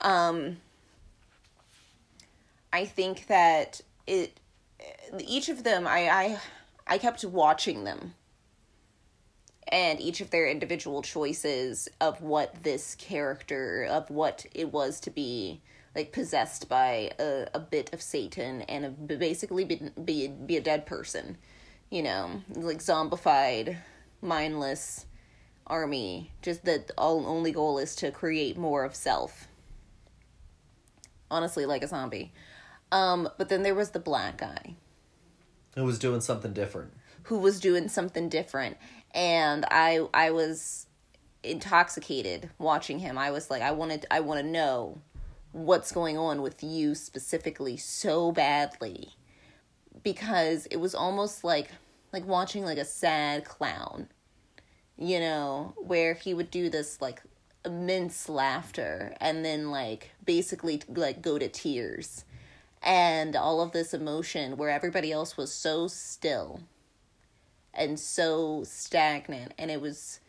Um, 0.00 0.58
I 2.74 2.86
think 2.86 3.28
that 3.28 3.80
it 4.04 4.40
each 5.20 5.48
of 5.48 5.62
them 5.62 5.86
I 5.86 6.08
I 6.08 6.38
I 6.88 6.98
kept 6.98 7.24
watching 7.24 7.84
them. 7.84 8.14
And 9.68 10.00
each 10.00 10.20
of 10.20 10.30
their 10.30 10.48
individual 10.48 11.00
choices 11.00 11.88
of 12.00 12.20
what 12.20 12.64
this 12.64 12.96
character 12.96 13.84
of 13.88 14.10
what 14.10 14.44
it 14.52 14.72
was 14.72 14.98
to 15.00 15.10
be 15.10 15.60
like 15.94 16.10
possessed 16.12 16.68
by 16.68 17.12
a, 17.20 17.46
a 17.54 17.60
bit 17.60 17.94
of 17.94 18.02
satan 18.02 18.62
and 18.62 18.84
a, 18.84 18.90
basically 18.90 19.64
be, 19.64 19.80
be 20.04 20.26
be 20.28 20.56
a 20.56 20.60
dead 20.60 20.84
person 20.84 21.38
you 21.90 22.02
know? 22.02 22.42
Like 22.56 22.78
zombified 22.78 23.76
mindless 24.20 25.06
army. 25.64 26.32
Just 26.42 26.64
that 26.64 26.90
all 26.98 27.24
only 27.24 27.52
goal 27.52 27.78
is 27.78 27.94
to 27.96 28.10
create 28.10 28.58
more 28.58 28.82
of 28.84 28.96
self. 28.96 29.46
Honestly 31.30 31.66
like 31.66 31.84
a 31.84 31.88
zombie 31.88 32.32
um 32.94 33.28
but 33.36 33.48
then 33.50 33.62
there 33.62 33.74
was 33.74 33.90
the 33.90 33.98
black 33.98 34.38
guy. 34.38 34.76
Who 35.76 35.84
was 35.84 35.98
doing 35.98 36.20
something 36.22 36.52
different. 36.54 36.92
who 37.24 37.38
was 37.38 37.60
doing 37.60 37.88
something 37.88 38.28
different. 38.28 38.76
And 39.12 39.66
i 39.70 40.06
i 40.14 40.30
was 40.30 40.86
intoxicated 41.42 42.48
watching 42.58 43.00
him. 43.00 43.18
I 43.18 43.30
was 43.30 43.50
like 43.50 43.60
i 43.62 43.72
wanted 43.72 44.06
i 44.10 44.20
want 44.20 44.40
to 44.40 44.46
know 44.46 45.02
what's 45.52 45.92
going 45.92 46.16
on 46.16 46.40
with 46.40 46.62
you 46.62 46.94
specifically 46.94 47.76
so 47.76 48.32
badly. 48.32 49.10
Because 50.02 50.66
it 50.66 50.76
was 50.76 50.94
almost 50.94 51.44
like 51.44 51.68
like 52.12 52.26
watching 52.26 52.64
like 52.64 52.78
a 52.78 52.84
sad 52.84 53.44
clown 53.44 54.08
you 54.96 55.18
know 55.18 55.74
where 55.76 56.14
he 56.14 56.32
would 56.32 56.50
do 56.50 56.70
this 56.70 57.00
like 57.00 57.20
immense 57.64 58.28
laughter 58.28 59.14
and 59.20 59.44
then 59.44 59.70
like 59.70 60.10
basically 60.24 60.80
like 60.88 61.20
go 61.22 61.38
to 61.38 61.48
tears 61.48 62.24
and 62.84 63.34
all 63.34 63.62
of 63.62 63.72
this 63.72 63.94
emotion 63.94 64.58
where 64.58 64.68
everybody 64.68 65.10
else 65.10 65.38
was 65.38 65.52
so 65.52 65.88
still 65.88 66.60
and 67.72 67.98
so 67.98 68.62
stagnant. 68.64 69.54
And 69.58 69.70
it 69.70 69.80
was 69.80 70.20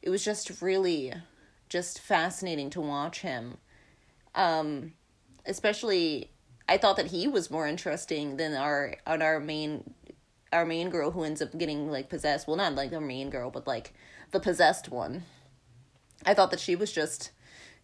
it 0.00 0.10
was 0.10 0.24
just 0.24 0.62
really 0.62 1.12
just 1.68 1.98
fascinating 1.98 2.70
to 2.70 2.80
watch 2.80 3.20
him. 3.20 3.58
Um 4.34 4.92
especially 5.46 6.30
i 6.66 6.78
thought 6.78 6.96
that 6.96 7.08
he 7.08 7.28
was 7.28 7.50
more 7.50 7.66
interesting 7.66 8.38
than 8.38 8.54
our 8.54 8.96
on 9.06 9.20
our 9.20 9.38
main 9.38 9.92
our 10.50 10.64
main 10.64 10.88
girl 10.88 11.10
who 11.10 11.22
ends 11.22 11.42
up 11.42 11.58
getting 11.58 11.90
like 11.90 12.08
possessed. 12.08 12.46
Well 12.46 12.56
not 12.56 12.76
like 12.76 12.92
our 12.92 13.00
main 13.00 13.28
girl 13.28 13.50
but 13.50 13.66
like 13.66 13.92
the 14.30 14.40
possessed 14.40 14.88
one. 14.88 15.24
I 16.24 16.32
thought 16.32 16.52
that 16.52 16.60
she 16.60 16.76
was 16.76 16.92
just 16.92 17.32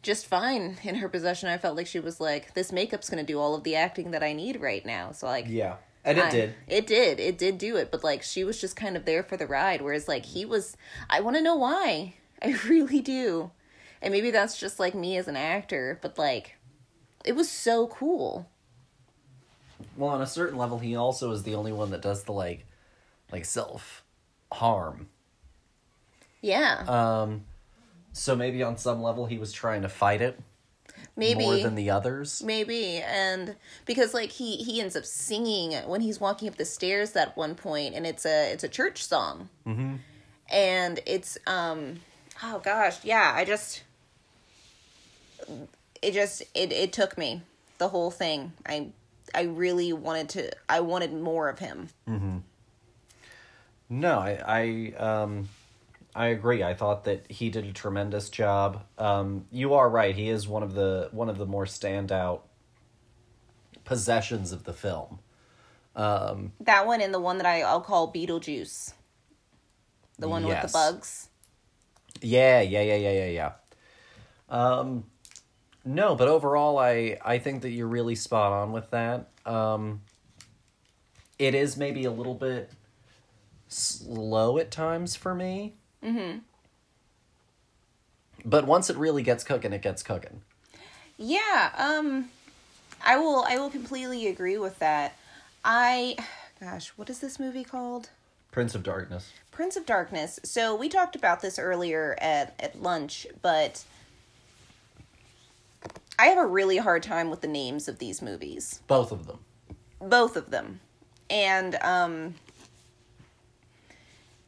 just 0.02 0.27
fine 0.27 0.78
in 0.82 0.94
her 0.97 1.09
possession 1.09 1.48
i 1.48 1.59
felt 1.59 1.77
like 1.77 1.86
she 1.86 2.01
was 2.01 2.20
like 2.20 2.55
this 2.55 2.72
makeup's 2.72 3.10
gonna 3.10 3.22
do 3.22 3.39
all 3.39 3.55
of 3.55 3.64
the 3.64 3.77
acting 3.77 4.10
that 4.12 4.22
i 4.22 4.32
need 4.32 4.60
right 4.60 4.85
now 4.86 5.12
so 5.12 5.27
like 5.27 5.47
Yeah. 5.48 5.77
And 6.02 6.16
it 6.16 6.24
I- 6.24 6.31
did. 6.31 6.55
It 6.66 6.86
did. 6.86 7.20
It 7.20 7.36
did 7.36 7.59
do 7.59 7.77
it. 7.77 7.90
But 7.90 8.02
like 8.02 8.22
she 8.22 8.43
was 8.43 8.59
just 8.59 8.74
kind 8.74 8.97
of 8.97 9.05
there 9.05 9.22
for 9.22 9.36
the 9.36 9.47
ride. 9.47 9.82
Whereas 9.82 10.09
like 10.09 10.24
he 10.24 10.47
was 10.47 10.74
I 11.10 11.20
wanna 11.20 11.43
know 11.43 11.56
why. 11.56 12.14
I 12.43 12.56
really 12.66 13.02
do. 13.02 13.51
And 14.01 14.10
maybe 14.10 14.31
that's 14.31 14.59
just 14.59 14.81
like 14.81 14.94
me 14.94 15.18
as 15.18 15.28
an 15.28 15.36
actor, 15.36 15.98
but 16.01 16.16
like 16.16 16.56
it 17.22 17.32
was 17.36 17.51
so 17.51 17.86
cool. 17.89 18.48
Well, 19.94 20.09
on 20.09 20.22
a 20.22 20.27
certain 20.27 20.56
level, 20.56 20.78
he 20.78 20.97
also 20.97 21.32
is 21.32 21.43
the 21.43 21.55
only 21.55 21.72
one 21.72 21.90
that 21.90 22.01
does 22.01 22.24
the 22.24 22.32
like 22.32 22.64
like 23.31 23.44
self 23.44 24.02
harm. 24.51 25.10
Yeah. 26.40 26.85
Um, 26.89 27.44
so 28.12 28.35
maybe 28.37 28.62
on 28.62 28.77
some 28.77 29.03
level 29.03 29.27
he 29.27 29.39
was 29.39 29.53
trying 29.53 29.82
to 29.82 29.89
fight 29.89 30.20
it 30.20 30.39
maybe 31.16 31.45
more 31.45 31.57
than 31.59 31.74
the 31.74 31.91
others. 31.91 32.43
maybe 32.43 32.97
and 32.99 33.57
because 33.87 34.15
like 34.15 34.31
he 34.31 34.57
he 34.57 34.81
ends 34.81 34.97
up 34.97 35.05
singing 35.05 35.73
when 35.89 36.01
he's 36.01 36.20
walking 36.20 36.49
up 36.49 36.57
the 36.57 36.65
stairs 36.65 37.15
at 37.16 37.37
one 37.37 37.55
point 37.55 37.95
and 37.95 38.07
it's 38.07 38.24
a 38.24 38.53
it's 38.53 38.65
a 38.65 38.69
church 38.69 39.05
song. 39.05 39.49
Mm-hmm. 39.66 39.97
And 40.53 41.01
it's 41.07 41.39
um 41.47 42.01
oh 42.43 42.61
gosh, 42.65 43.05
yeah, 43.05 43.32
I 43.35 43.45
just 43.45 43.82
it 46.03 46.12
just 46.12 46.43
it 46.55 46.73
it 46.73 46.93
took 46.93 47.16
me 47.19 47.43
the 47.78 47.89
whole 47.89 48.11
thing. 48.11 48.53
I 48.66 48.89
I 49.35 49.43
really 49.43 49.93
wanted 49.93 50.28
to 50.31 50.51
I 50.69 50.81
wanted 50.81 51.12
more 51.12 51.49
of 51.49 51.59
him. 51.59 51.89
Mhm. 52.09 52.43
No, 53.93 54.20
I, 54.20 54.41
I, 54.47 55.03
um, 55.03 55.49
I 56.15 56.27
agree. 56.27 56.62
I 56.62 56.74
thought 56.74 57.05
that 57.05 57.31
he 57.31 57.51
did 57.51 57.65
a 57.65 57.73
tremendous 57.73 58.28
job. 58.28 58.82
Um, 58.99 59.47
you 59.51 59.74
are 59.74 59.89
right. 59.89 60.15
He 60.15 60.28
is 60.28 60.49
one 60.49 60.62
of 60.62 60.74
the 60.74 61.09
one 61.12 61.28
of 61.28 61.39
the 61.39 61.47
more 61.47 61.66
standout 61.66 62.41
possessions 63.85 64.53
of 64.53 64.65
the 64.65 64.73
film. 64.73 65.20
Um, 65.95 66.53
That 66.61 66.87
one 66.87 67.01
and 67.01 67.12
the 67.12 67.20
one 67.20 67.39
that 67.39 67.47
I, 67.47 67.62
I'll 67.62 67.81
call 67.81 68.12
Beetlejuice. 68.12 68.93
The 70.19 70.28
one 70.28 70.45
with 70.47 70.61
the 70.61 70.69
bugs. 70.69 71.28
yeah, 72.20 72.61
yeah, 72.61 72.82
yeah, 72.82 72.97
yeah, 72.97 73.12
yeah, 73.12 73.27
yeah. 73.27 73.53
Um, 74.49 75.05
no, 75.85 76.15
but 76.15 76.28
overall, 76.28 76.78
I 76.78 77.19
I 77.24 77.39
think 77.39 77.62
that 77.62 77.70
you're 77.70 77.87
really 77.87 78.15
spot 78.15 78.53
on 78.53 78.73
with 78.73 78.91
that. 78.91 79.28
Um, 79.47 80.03
it 81.39 81.55
is 81.55 81.77
maybe 81.77 82.05
a 82.05 82.11
little 82.11 82.35
bit 82.35 82.70
slow 83.69 84.59
at 84.59 84.70
times 84.70 85.16
for 85.16 85.35
me. 85.35 85.74
Mm-hmm. 86.05 86.39
But 88.44 88.66
once 88.66 88.89
it 88.90 88.97
really 88.97 89.22
gets 89.22 89.44
cooking, 89.44 89.72
it 89.72 89.82
gets 89.82 90.02
cooking. 90.02 90.43
Yeah, 91.18 91.72
um 91.77 92.31
I 93.05 93.16
will 93.18 93.44
I 93.47 93.59
will 93.59 93.70
completely 93.70 94.27
agree 94.27 94.59
with 94.59 94.78
that. 94.78 95.16
I 95.64 96.16
gosh, 96.60 96.89
what 96.97 97.10
is 97.10 97.18
this 97.18 97.39
movie 97.39 97.64
called? 97.64 98.10
Prince 98.51 98.74
of 98.74 98.82
Darkness. 98.82 99.31
Prince 99.52 99.77
of 99.77 99.86
Darkness. 99.86 100.40
So 100.43 100.74
we 100.74 100.89
talked 100.89 101.14
about 101.14 101.40
this 101.43 101.59
earlier 101.59 102.16
at 102.20 102.55
at 102.59 102.81
lunch, 102.82 103.27
but 103.43 103.85
I 106.18 106.27
have 106.27 106.39
a 106.39 106.47
really 106.47 106.78
hard 106.78 107.02
time 107.02 107.31
with 107.31 107.40
the 107.43 107.48
names 107.48 107.89
of 107.89 107.98
these 107.98 108.20
movies. 108.22 108.81
Both 108.86 109.12
of 109.12 109.27
them. 109.27 109.39
both 110.01 110.36
of 110.36 110.51
them 110.51 110.81
and 111.28 111.74
um 111.82 112.35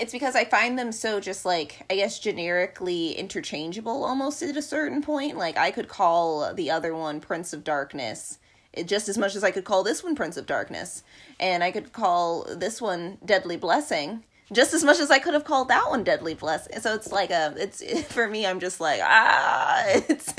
it's 0.02 0.12
because 0.12 0.36
i 0.36 0.44
find 0.44 0.78
them 0.78 0.92
so 0.92 1.20
just 1.20 1.44
like 1.44 1.84
i 1.90 1.94
guess 1.94 2.18
generically 2.18 3.12
interchangeable 3.12 4.04
almost 4.04 4.42
at 4.42 4.56
a 4.56 4.62
certain 4.62 5.02
point. 5.02 5.36
Like 5.36 5.56
i 5.56 5.70
could 5.70 5.88
call 5.88 6.52
the 6.54 6.70
other 6.70 6.94
one 6.94 7.20
prince 7.20 7.52
of 7.52 7.64
darkness 7.64 8.38
just 8.84 9.08
as 9.08 9.16
much 9.16 9.34
as 9.34 9.44
i 9.44 9.50
could 9.50 9.64
call 9.64 9.82
this 9.82 10.02
one 10.02 10.14
prince 10.14 10.36
of 10.36 10.46
darkness. 10.46 11.04
And 11.40 11.62
i 11.64 11.70
could 11.70 11.92
call 11.92 12.44
this 12.54 12.80
one 12.80 13.18
deadly 13.24 13.56
blessing 13.56 14.24
just 14.52 14.74
as 14.74 14.84
much 14.84 14.98
as 14.98 15.10
i 15.10 15.18
could 15.18 15.34
have 15.34 15.44
called 15.44 15.68
that 15.68 15.88
one 15.88 16.04
deadly 16.04 16.34
blessing 16.34 16.78
so 16.80 16.94
it's 16.94 17.10
like 17.10 17.30
a 17.30 17.54
it's 17.56 17.82
for 18.12 18.28
me 18.28 18.44
i'm 18.46 18.60
just 18.60 18.80
like 18.80 19.00
ah 19.02 19.82
it's 20.08 20.34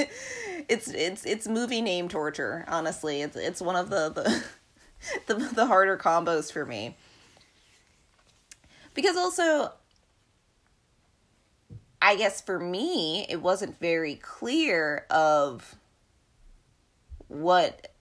it's 0.70 0.90
it's 0.90 1.26
it's 1.26 1.48
movie 1.48 1.82
name 1.82 2.08
torture 2.08 2.66
honestly. 2.68 3.22
It's 3.22 3.36
it's 3.36 3.62
one 3.62 3.76
of 3.76 3.90
the 3.90 4.10
the 4.10 4.44
the 5.34 5.36
the 5.54 5.66
harder 5.66 5.98
combos 5.98 6.52
for 6.52 6.66
me. 6.66 6.96
Because 8.94 9.18
also 9.18 9.74
I 12.02 12.16
guess 12.16 12.42
for 12.42 12.60
me 12.60 13.26
it 13.30 13.42
wasn't 13.42 13.80
very 13.80 14.16
clear 14.16 15.06
of 15.10 15.76
what 17.30 17.94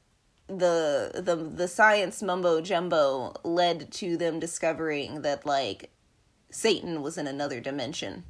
the 0.48 1.12
the 1.14 1.36
the 1.36 1.68
science 1.68 2.20
mumbo 2.20 2.60
jumbo 2.60 3.32
led 3.44 3.90
to 3.92 4.16
them 4.16 4.40
discovering 4.40 5.22
that 5.22 5.46
like 5.46 5.90
Satan 6.50 7.00
was 7.00 7.16
in 7.16 7.26
another 7.26 7.60
dimension. 7.60 8.24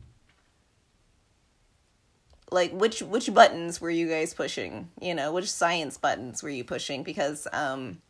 Like 2.51 2.73
which 2.73 3.01
which 3.01 3.33
buttons 3.33 3.81
were 3.81 3.91
you 3.91 4.09
guys 4.09 4.35
pushing? 4.35 4.91
You 5.01 5.15
know, 5.15 5.33
which 5.33 5.51
science 5.51 5.97
buttons 5.97 6.43
were 6.43 6.51
you 6.51 6.65
pushing 6.65 7.03
because 7.03 7.49
um 7.53 8.03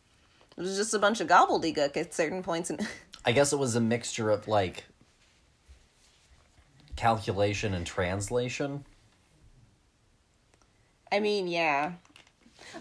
it 0.57 0.61
was 0.61 0.75
just 0.75 0.93
a 0.93 0.99
bunch 0.99 1.21
of 1.21 1.27
gobbledygook 1.27 1.95
at 1.97 2.13
certain 2.13 2.43
points 2.43 2.69
in 2.69 2.77
I 3.25 3.31
guess 3.31 3.53
it 3.53 3.59
was 3.59 3.75
a 3.75 3.81
mixture 3.81 4.29
of 4.29 4.47
like 4.47 4.85
calculation 6.95 7.73
and 7.73 7.85
translation. 7.85 8.85
I 11.11 11.19
mean, 11.19 11.47
yeah. 11.47 11.93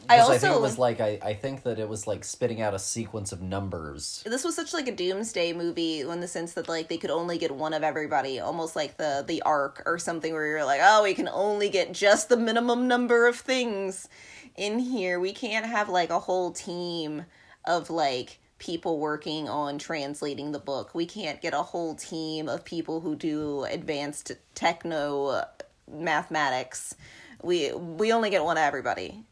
I 0.09 0.17
Because 0.17 0.19
I, 0.19 0.19
also 0.19 0.39
think 0.39 0.57
it 0.57 0.61
was 0.61 0.79
like 0.79 1.01
I, 1.01 1.19
I 1.23 1.35
think 1.35 1.65
that 1.65 1.79
it 1.79 1.89
was 1.89 2.07
like 2.07 2.25
spitting 2.25 2.61
out 2.61 2.73
a 2.73 2.79
sequence 2.79 3.33
of 3.33 3.43
numbers. 3.43 4.23
this 4.27 4.45
was 4.45 4.57
such 4.57 4.73
like 4.73 4.89
a 4.89 4.95
doomsday 4.95 5.53
movie 5.53 6.01
in 6.01 6.21
the 6.21 6.29
sense 6.29 6.55
that 6.55 6.69
like 6.69 6.89
they 6.89 6.97
could 6.97 7.11
only 7.11 7.37
get 7.37 7.51
one 7.51 7.75
of 7.75 7.83
everybody, 7.83 8.41
almost 8.41 8.75
like 8.75 8.97
the 8.97 9.25
the 9.27 9.43
ark 9.43 9.83
or 9.85 9.99
something 9.99 10.33
where 10.33 10.47
you're 10.47 10.65
like, 10.65 10.81
oh, 10.83 11.03
we 11.03 11.15
can 11.15 11.29
only 11.29 11.69
get 11.69 11.93
just 11.93 12.29
the 12.29 12.37
minimum 12.37 12.89
number 12.89 13.27
of 13.27 13.37
things 13.37 14.09
in 14.57 14.79
here. 14.79 15.21
We 15.21 15.33
can't 15.33 15.67
have 15.67 15.89
like 15.89 16.11
a 16.11 16.21
whole 16.21 16.53
team 16.53 17.27
of 17.65 17.91
like 17.91 18.39
people 18.63 19.01
working 19.01 19.49
on 19.49 19.77
translating 19.77 20.53
the 20.53 20.59
book. 20.61 20.95
We 20.95 21.05
can't 21.05 21.43
get 21.43 21.53
a 21.53 21.63
whole 21.63 21.97
team 21.97 22.49
of 22.49 22.65
people 22.65 23.01
who 23.01 23.17
do 23.17 23.65
advanced 23.65 24.31
techno 24.55 25.43
mathematics. 25.91 26.95
We 27.43 27.73
we 27.73 28.13
only 28.13 28.31
get 28.31 28.45
one 28.45 28.57
of 28.57 28.63
everybody. 28.63 29.25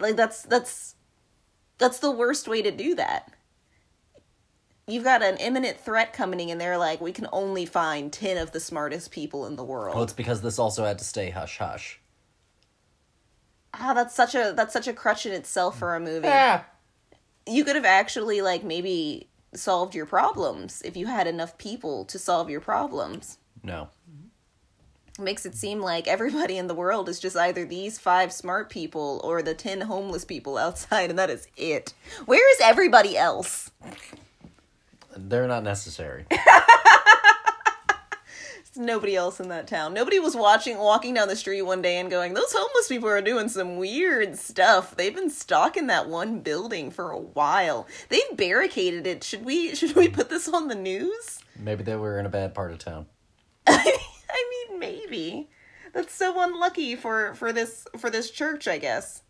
Like 0.00 0.16
that's 0.16 0.42
that's 0.42 0.96
that's 1.78 2.00
the 2.00 2.10
worst 2.10 2.48
way 2.48 2.60
to 2.60 2.72
do 2.72 2.96
that. 2.96 3.32
You've 4.88 5.04
got 5.04 5.22
an 5.22 5.36
imminent 5.36 5.78
threat 5.78 6.12
coming 6.12 6.40
in, 6.40 6.50
and 6.50 6.60
they're 6.60 6.76
like, 6.76 7.00
we 7.00 7.12
can 7.12 7.28
only 7.32 7.64
find 7.64 8.12
10 8.12 8.36
of 8.36 8.50
the 8.50 8.58
smartest 8.58 9.12
people 9.12 9.46
in 9.46 9.54
the 9.54 9.62
world. 9.62 9.94
Well, 9.94 10.02
it's 10.02 10.12
because 10.12 10.42
this 10.42 10.58
also 10.58 10.84
had 10.84 10.98
to 10.98 11.04
stay 11.04 11.30
hush 11.30 11.58
hush. 11.58 12.00
Ah, 13.72 13.94
that's 13.94 14.12
such 14.16 14.34
a 14.34 14.52
that's 14.56 14.72
such 14.72 14.88
a 14.88 14.92
crutch 14.92 15.24
in 15.24 15.32
itself 15.32 15.78
for 15.78 15.94
a 15.94 16.00
movie. 16.00 16.26
Yeah. 16.26 16.64
You 17.46 17.64
could 17.64 17.76
have 17.76 17.84
actually 17.84 18.40
like 18.42 18.62
maybe 18.64 19.28
solved 19.54 19.94
your 19.94 20.06
problems 20.06 20.82
if 20.82 20.96
you 20.96 21.06
had 21.06 21.26
enough 21.26 21.58
people 21.58 22.04
to 22.06 22.18
solve 22.18 22.50
your 22.50 22.60
problems. 22.60 23.38
No. 23.62 23.88
It 25.18 25.22
makes 25.22 25.44
it 25.44 25.54
seem 25.54 25.80
like 25.80 26.06
everybody 26.06 26.56
in 26.56 26.66
the 26.66 26.74
world 26.74 27.08
is 27.08 27.20
just 27.20 27.36
either 27.36 27.64
these 27.64 27.98
five 27.98 28.32
smart 28.32 28.70
people 28.70 29.20
or 29.24 29.42
the 29.42 29.54
10 29.54 29.82
homeless 29.82 30.24
people 30.24 30.56
outside 30.56 31.10
and 31.10 31.18
that 31.18 31.30
is 31.30 31.48
it. 31.56 31.94
Where 32.26 32.50
is 32.54 32.60
everybody 32.62 33.16
else? 33.16 33.70
They're 35.16 35.48
not 35.48 35.64
necessary. 35.64 36.26
Nobody 38.80 39.14
else 39.14 39.40
in 39.40 39.48
that 39.50 39.66
town. 39.66 39.92
Nobody 39.92 40.18
was 40.18 40.34
watching 40.34 40.78
walking 40.78 41.12
down 41.12 41.28
the 41.28 41.36
street 41.36 41.60
one 41.62 41.82
day 41.82 41.98
and 41.98 42.10
going, 42.10 42.32
"Those 42.32 42.52
homeless 42.52 42.88
people 42.88 43.10
are 43.10 43.20
doing 43.20 43.50
some 43.50 43.76
weird 43.76 44.38
stuff. 44.38 44.96
They've 44.96 45.14
been 45.14 45.28
stalking 45.28 45.86
that 45.88 46.08
one 46.08 46.40
building 46.40 46.90
for 46.90 47.10
a 47.10 47.18
while. 47.18 47.86
They've 48.08 48.36
barricaded 48.36 49.06
it. 49.06 49.22
Should 49.22 49.44
we 49.44 49.74
should 49.74 49.94
we 49.94 50.08
put 50.08 50.30
this 50.30 50.48
on 50.48 50.68
the 50.68 50.74
news?" 50.74 51.40
Maybe 51.58 51.84
they 51.84 51.96
were 51.96 52.18
in 52.18 52.24
a 52.24 52.30
bad 52.30 52.54
part 52.54 52.72
of 52.72 52.78
town. 52.78 53.04
I 53.66 54.66
mean, 54.70 54.78
maybe. 54.78 55.50
That's 55.92 56.14
so 56.14 56.40
unlucky 56.40 56.96
for 56.96 57.34
for 57.34 57.52
this 57.52 57.86
for 57.98 58.08
this 58.08 58.30
church, 58.30 58.66
I 58.66 58.78
guess. 58.78 59.22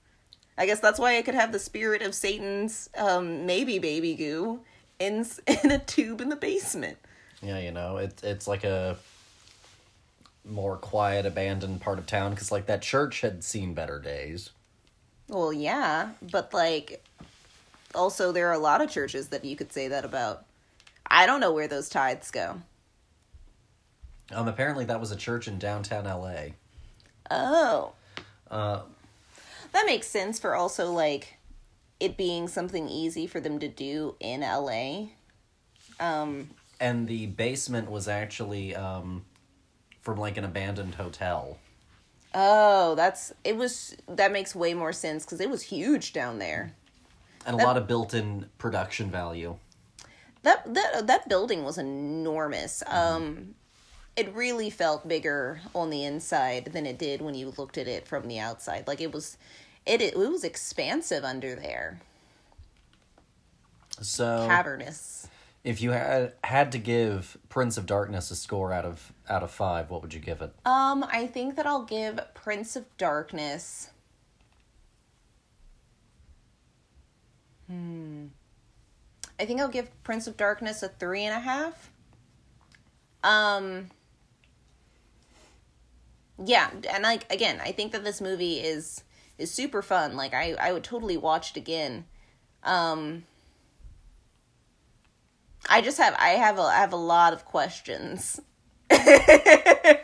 I 0.57 0.67
guess 0.67 0.79
that's 0.79 1.01
why 1.01 1.17
I 1.17 1.23
could 1.23 1.35
have 1.35 1.51
the 1.51 1.59
spirit 1.59 2.03
of 2.03 2.15
Satan's 2.15 2.89
um 2.97 3.47
maybe 3.47 3.81
baby 3.81 4.15
goo 4.15 4.61
in 5.01 5.27
in 5.65 5.73
a 5.73 5.79
tube 5.79 6.21
in 6.21 6.29
the 6.29 6.37
basement. 6.37 6.99
Yeah, 7.43 7.59
you 7.59 7.73
know, 7.73 7.97
it's 7.97 8.23
it's 8.23 8.47
like 8.47 8.65
a 8.65 8.97
more 10.45 10.77
quiet, 10.77 11.27
abandoned 11.27 11.81
part 11.81 11.99
of 11.99 12.07
town 12.07 12.31
because 12.31 12.51
like 12.51 12.67
that 12.67 12.83
church 12.83 13.21
had 13.21 13.45
seen 13.45 13.75
better 13.75 13.99
days. 13.99 14.51
Well, 15.29 15.53
yeah, 15.53 16.11
but 16.23 16.53
like 16.53 17.05
also 17.95 18.33
there 18.33 18.49
are 18.49 18.55
a 18.55 18.59
lot 18.59 18.81
of 18.81 18.91
churches 18.91 19.29
that 19.29 19.45
you 19.45 19.57
could 19.57 19.73
say 19.73 19.89
that 19.89 20.05
about. 20.05 20.45
I 21.07 21.27
don't 21.27 21.41
know 21.41 21.53
where 21.53 21.69
those 21.69 21.89
tithes 21.89 22.31
go. 22.31 22.61
Um, 24.33 24.47
apparently 24.47 24.85
that 24.85 25.01
was 25.01 25.11
a 25.11 25.17
church 25.17 25.49
in 25.49 25.59
downtown 25.59 26.07
L.A. 26.07 26.55
Oh, 27.31 27.93
Uh, 28.51 28.83
that 29.73 29.87
makes 29.87 30.07
sense 30.07 30.39
for 30.39 30.55
also 30.55 30.91
like 30.93 31.39
it 32.01 32.17
being 32.17 32.49
something 32.49 32.89
easy 32.89 33.27
for 33.27 33.41
them 33.41 33.59
to 33.61 33.69
do 33.69 34.17
in 34.21 34.41
LA. 34.41 35.09
Um 36.01 36.51
and 36.81 37.07
the 37.07 37.27
basement 37.27 37.91
was 37.91 38.09
actually 38.09 38.75
um, 38.75 39.25
from 40.03 40.19
like 40.19 40.37
an 40.37 40.45
abandoned 40.45 40.95
hotel. 40.97 41.59
oh, 42.35 42.95
that's 42.95 43.33
it 43.45 43.57
was 43.57 43.97
that 44.09 44.33
makes 44.33 44.55
way 44.55 44.73
more 44.75 44.93
sense 44.93 45.25
cuz 45.25 45.41
it 45.41 45.51
was 45.51 45.63
huge 45.63 46.13
down 46.13 46.39
there. 46.39 46.73
And 47.47 47.59
a 47.61 47.65
lot 47.65 47.77
of 47.77 47.87
built-in 47.87 48.51
production 48.59 49.11
value. 49.11 49.57
that 50.43 50.73
that 50.75 51.07
that 51.07 51.29
building 51.29 51.65
was 51.65 51.79
enormous. 51.79 52.83
Um, 52.87 53.55
it 54.17 54.35
really 54.35 54.69
felt 54.71 55.09
bigger 55.09 55.61
on 55.75 55.89
the 55.91 56.05
inside 56.05 56.67
than 56.73 56.85
it 56.87 56.99
did 56.99 57.23
when 57.23 57.35
you 57.35 57.53
looked 57.57 57.79
at 57.79 57.89
it 57.89 58.07
from 58.07 58.29
the 58.29 58.39
outside. 58.39 58.87
Like 58.87 59.01
it 59.01 59.13
was, 59.13 59.39
it 59.87 60.01
it, 60.03 60.17
was 60.19 60.45
expansive 60.45 61.25
under 61.25 61.55
there, 61.55 62.01
So 64.01 64.47
cavernous. 64.47 65.29
if 65.65 65.81
you 65.83 65.93
had 65.93 66.35
had 66.45 66.73
to 66.73 66.79
give 66.79 67.37
Prince 67.49 67.77
of 67.77 67.87
Darkness 67.87 68.31
a 68.31 68.37
score 68.37 68.73
out 68.73 68.85
of 68.85 69.13
out 69.31 69.43
of 69.43 69.51
five, 69.51 69.89
what 69.91 70.03
would 70.03 70.13
you 70.13 70.21
give 70.21 70.43
it? 70.43 70.53
Um, 70.67 71.05
I 71.11 71.27
think 71.27 71.57
that 71.57 71.67
I'll 71.67 71.85
give 71.85 72.21
Prince 72.35 72.77
of 72.77 72.85
Darkness. 72.99 73.91
Hmm. 77.69 78.27
I 79.39 79.47
think 79.47 79.61
I'll 79.61 79.69
give 79.69 79.89
Prince 80.03 80.27
of 80.27 80.37
Darkness 80.37 80.83
a 80.83 80.89
three 80.89 81.25
and 81.25 81.37
a 81.37 81.41
half. 81.41 81.91
Um. 83.23 83.91
Yeah, 86.45 86.71
and 86.93 87.05
like 87.05 87.33
again, 87.33 87.61
I 87.63 87.73
think 87.73 87.93
that 87.93 88.03
this 88.03 88.21
movie 88.21 88.59
is 88.59 89.05
is 89.39 89.51
super 89.51 89.83
fun. 89.83 90.17
Like 90.17 90.35
I 90.35 90.55
I 90.55 90.73
would 90.73 90.85
totally 90.85 91.17
watch 91.17 91.53
it 91.53 91.57
again. 91.57 92.05
Um. 92.65 93.25
I 95.69 95.83
just 95.83 95.99
have 95.99 96.17
I 96.19 96.31
have 96.31 96.59
a 96.59 96.63
I 96.63 96.79
have 96.79 96.93
a 96.93 96.97
lot 96.97 97.33
of 97.33 97.45
questions. 97.45 98.41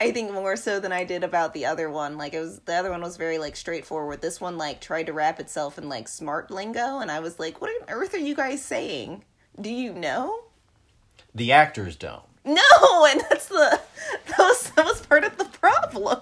I 0.00 0.10
think 0.12 0.32
more 0.32 0.56
so 0.56 0.80
than 0.80 0.92
I 0.92 1.04
did 1.04 1.22
about 1.24 1.54
the 1.54 1.66
other 1.66 1.88
one. 1.88 2.18
Like 2.18 2.34
it 2.34 2.40
was 2.40 2.58
the 2.60 2.74
other 2.74 2.90
one 2.90 3.00
was 3.00 3.16
very 3.16 3.38
like 3.38 3.56
straightforward. 3.56 4.20
This 4.20 4.40
one 4.40 4.58
like 4.58 4.80
tried 4.80 5.06
to 5.06 5.12
wrap 5.12 5.40
itself 5.40 5.78
in 5.78 5.88
like 5.88 6.08
smart 6.08 6.50
lingo 6.50 6.98
and 6.98 7.10
I 7.10 7.20
was 7.20 7.38
like, 7.38 7.60
"What 7.60 7.70
on 7.70 7.88
earth 7.88 8.14
are 8.14 8.18
you 8.18 8.34
guys 8.34 8.62
saying? 8.62 9.24
Do 9.60 9.70
you 9.70 9.92
know?" 9.92 10.44
The 11.34 11.52
actors 11.52 11.96
don't. 11.96 12.24
No, 12.44 12.62
and 13.08 13.20
that's 13.30 13.46
the 13.46 13.80
that 14.26 14.38
was 14.38 14.70
that 14.70 14.84
was 14.84 15.06
part 15.06 15.24
of 15.24 15.36
the 15.38 15.44
problem. 15.44 16.20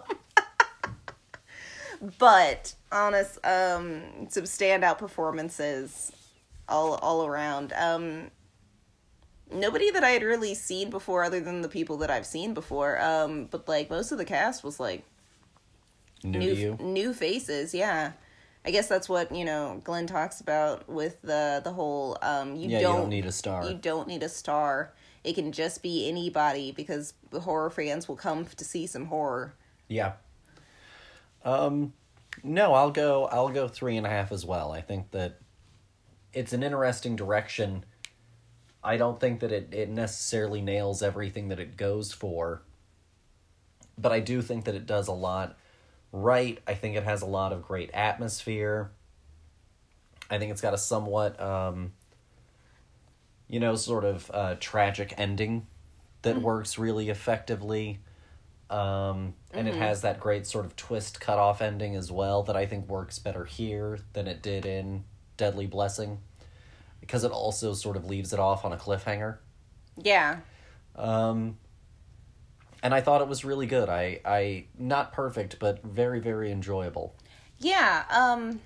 but 2.19 2.75
honest, 2.91 3.39
um, 3.45 4.03
some 4.29 4.45
standout 4.45 4.99
performances 4.99 6.13
all 6.69 6.95
all 6.97 7.27
around. 7.27 7.73
Um, 7.73 8.31
nobody 9.55 9.91
that 9.91 10.05
I 10.05 10.11
had 10.11 10.23
really 10.23 10.55
seen 10.55 10.91
before, 10.91 11.25
other 11.25 11.41
than 11.41 11.63
the 11.63 11.69
people 11.69 11.97
that 11.99 12.11
I've 12.11 12.27
seen 12.27 12.55
before. 12.55 13.01
Um, 13.01 13.49
but 13.51 13.69
like 13.69 13.91
most 13.91 14.13
of 14.13 14.19
the 14.19 14.25
cast 14.25 14.65
was 14.65 14.79
like 14.81 15.05
New, 16.25 16.39
new 16.39 16.55
to 16.55 16.61
you? 16.61 16.79
new 16.81 17.13
faces. 17.13 17.75
Yeah, 17.75 18.13
I 18.65 18.71
guess 18.71 18.89
that's 18.89 19.09
what 19.09 19.35
you 19.35 19.45
know. 19.45 19.81
Glenn 19.85 20.07
talks 20.07 20.41
about 20.41 20.89
with 20.89 21.21
the 21.23 21.61
the 21.65 21.73
whole 21.73 22.17
um, 22.23 22.55
you 22.57 22.69
Yeah, 22.69 22.79
you 22.79 22.83
don't 22.85 23.01
don't 23.01 23.09
need 23.09 23.27
a 23.27 23.33
star. 23.33 23.65
You 23.65 23.75
don't 23.75 24.07
need 24.09 24.23
a 24.23 24.29
star. 24.29 24.93
It 25.25 25.35
can 25.35 25.53
just 25.53 25.83
be 25.83 26.09
anybody 26.09 26.73
because 26.73 27.15
the 27.31 27.41
horror 27.41 27.71
fans 27.71 28.09
will 28.09 28.17
come 28.17 28.45
to 28.47 28.65
see 28.65 28.87
some 28.87 29.07
horror. 29.07 29.55
Yeah. 29.89 30.13
Um, 31.45 31.93
no, 32.43 32.75
I'll 32.75 32.91
go. 32.91 33.27
I'll 33.27 33.49
go 33.49 33.69
three 33.69 33.97
and 33.97 34.07
a 34.07 34.11
half 34.11 34.33
as 34.33 34.45
well. 34.45 34.73
I 34.73 34.81
think 34.81 35.11
that 35.11 35.39
it's 36.33 36.53
an 36.53 36.63
interesting 36.63 37.17
direction. 37.17 37.85
I 38.85 38.97
don't 38.97 39.21
think 39.21 39.41
that 39.41 39.53
it 39.53 39.69
it 39.73 39.89
necessarily 39.89 40.61
nails 40.61 41.03
everything 41.03 41.49
that 41.49 41.61
it 41.61 41.77
goes 41.77 42.13
for, 42.13 42.63
but 43.97 44.13
I 44.13 44.21
do 44.21 44.43
think 44.43 44.65
that 44.65 44.75
it 44.75 44.87
does 44.87 45.09
a 45.09 45.13
lot 45.13 45.57
right. 46.11 46.59
I 46.67 46.75
think 46.75 46.97
it 46.97 47.05
has 47.05 47.23
a 47.23 47.27
lot 47.27 47.53
of 47.53 47.63
great 47.63 47.91
atmosphere. 47.95 48.91
I 50.31 50.39
think 50.39 50.51
it's 50.51 50.61
got 50.61 50.75
a 50.75 50.79
somewhat, 50.79 51.41
um, 51.41 51.93
you 53.49 53.61
know, 53.61 53.77
sort 53.77 54.05
of 54.05 54.31
uh, 54.33 54.57
tragic 54.59 55.15
ending 55.17 55.67
that 56.23 56.41
works 56.41 56.79
really 56.79 57.11
effectively. 57.11 58.01
Um, 58.71 59.35
and 59.53 59.69
it 59.69 59.75
has 59.75 60.01
that 60.01 60.19
great 60.19 60.47
sort 60.47 60.65
of 60.65 60.75
twist 60.77 61.21
cut 61.21 61.39
off 61.39 61.61
ending 61.61 61.95
as 61.95 62.11
well 62.11 62.43
that 62.45 62.57
I 62.57 62.65
think 62.65 62.89
works 62.89 63.19
better 63.19 63.45
here 63.45 63.99
than 64.15 64.27
it 64.27 64.41
did 64.41 64.65
in 64.65 65.05
Deadly 65.37 65.67
Blessing 65.67 66.21
because 67.03 67.23
it 67.25 67.31
also 67.33 67.75
sort 67.75 67.97
of 67.97 68.07
leaves 68.07 68.33
it 68.33 68.39
off 68.39 68.65
on 68.65 68.73
a 68.73 68.77
cliffhanger. 68.79 69.37
Yeah, 70.03 70.39
Um, 70.97 71.59
and 72.83 72.95
I 72.95 73.03
thought 73.03 73.21
it 73.21 73.29
was 73.29 73.45
really 73.45 73.67
good. 73.67 73.91
I, 73.91 74.21
I 74.25 74.65
not 74.79 75.13
perfect, 75.13 75.59
but 75.59 75.83
very, 75.85 76.19
very 76.21 76.51
enjoyable. 76.51 77.15
yeah. 77.59 78.05
Um, 78.11 78.61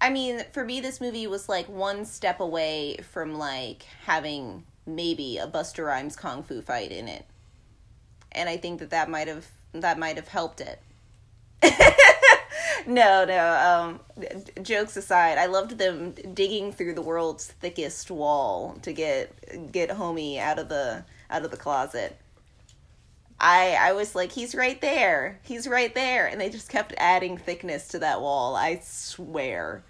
I 0.00 0.08
mean, 0.08 0.42
for 0.52 0.64
me, 0.64 0.80
this 0.80 0.98
movie 1.00 1.26
was 1.26 1.46
like 1.48 1.68
one 1.68 2.06
step 2.06 2.40
away 2.40 2.96
from 3.12 3.34
like 3.34 3.82
having 4.06 4.64
maybe 4.86 5.36
a 5.36 5.46
Busta 5.46 5.84
Rhymes 5.84 6.16
kung 6.16 6.42
fu 6.42 6.62
fight 6.62 6.90
in 6.90 7.06
it, 7.06 7.26
and 8.32 8.48
I 8.48 8.56
think 8.56 8.80
that 8.80 8.88
that 8.90 9.10
might 9.10 9.28
have 9.28 9.46
that 9.74 9.98
might 9.98 10.16
have 10.16 10.28
helped 10.28 10.62
it. 10.62 10.80
no, 12.86 13.24
no. 13.24 13.98
Um, 14.18 14.24
jokes 14.62 14.96
aside, 14.96 15.38
I 15.38 15.46
loved 15.46 15.78
them 15.78 16.12
digging 16.34 16.72
through 16.72 16.94
the 16.94 17.02
world's 17.02 17.46
thickest 17.46 18.10
wall 18.10 18.78
to 18.82 18.92
get 18.92 19.72
get 19.72 19.90
homie 19.90 20.38
out 20.38 20.58
of 20.58 20.68
the 20.68 21.04
out 21.30 21.44
of 21.44 21.50
the 21.50 21.56
closet. 21.56 22.16
I 23.38 23.76
I 23.80 23.92
was 23.92 24.14
like, 24.14 24.32
he's 24.32 24.54
right 24.54 24.80
there, 24.80 25.40
he's 25.42 25.66
right 25.66 25.94
there, 25.94 26.26
and 26.26 26.40
they 26.40 26.50
just 26.50 26.68
kept 26.68 26.94
adding 26.98 27.38
thickness 27.38 27.88
to 27.88 27.98
that 28.00 28.20
wall. 28.20 28.54
I 28.54 28.80
swear, 28.84 29.82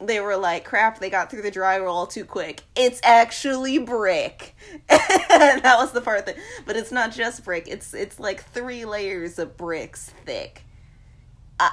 they 0.00 0.20
were 0.20 0.36
like, 0.36 0.64
crap, 0.64 0.98
they 0.98 1.10
got 1.10 1.30
through 1.30 1.42
the 1.42 1.50
drywall 1.50 2.08
too 2.10 2.24
quick. 2.24 2.62
It's 2.76 3.00
actually 3.02 3.78
brick. 3.78 4.54
that 4.88 5.76
was 5.78 5.92
the 5.92 6.00
part 6.00 6.26
that, 6.26 6.36
but 6.66 6.76
it's 6.76 6.92
not 6.92 7.12
just 7.12 7.44
brick. 7.44 7.66
It's 7.66 7.94
it's 7.94 8.20
like 8.20 8.44
three 8.44 8.84
layers 8.84 9.38
of 9.38 9.56
bricks 9.56 10.12
thick. 10.24 10.64
I 11.58 11.72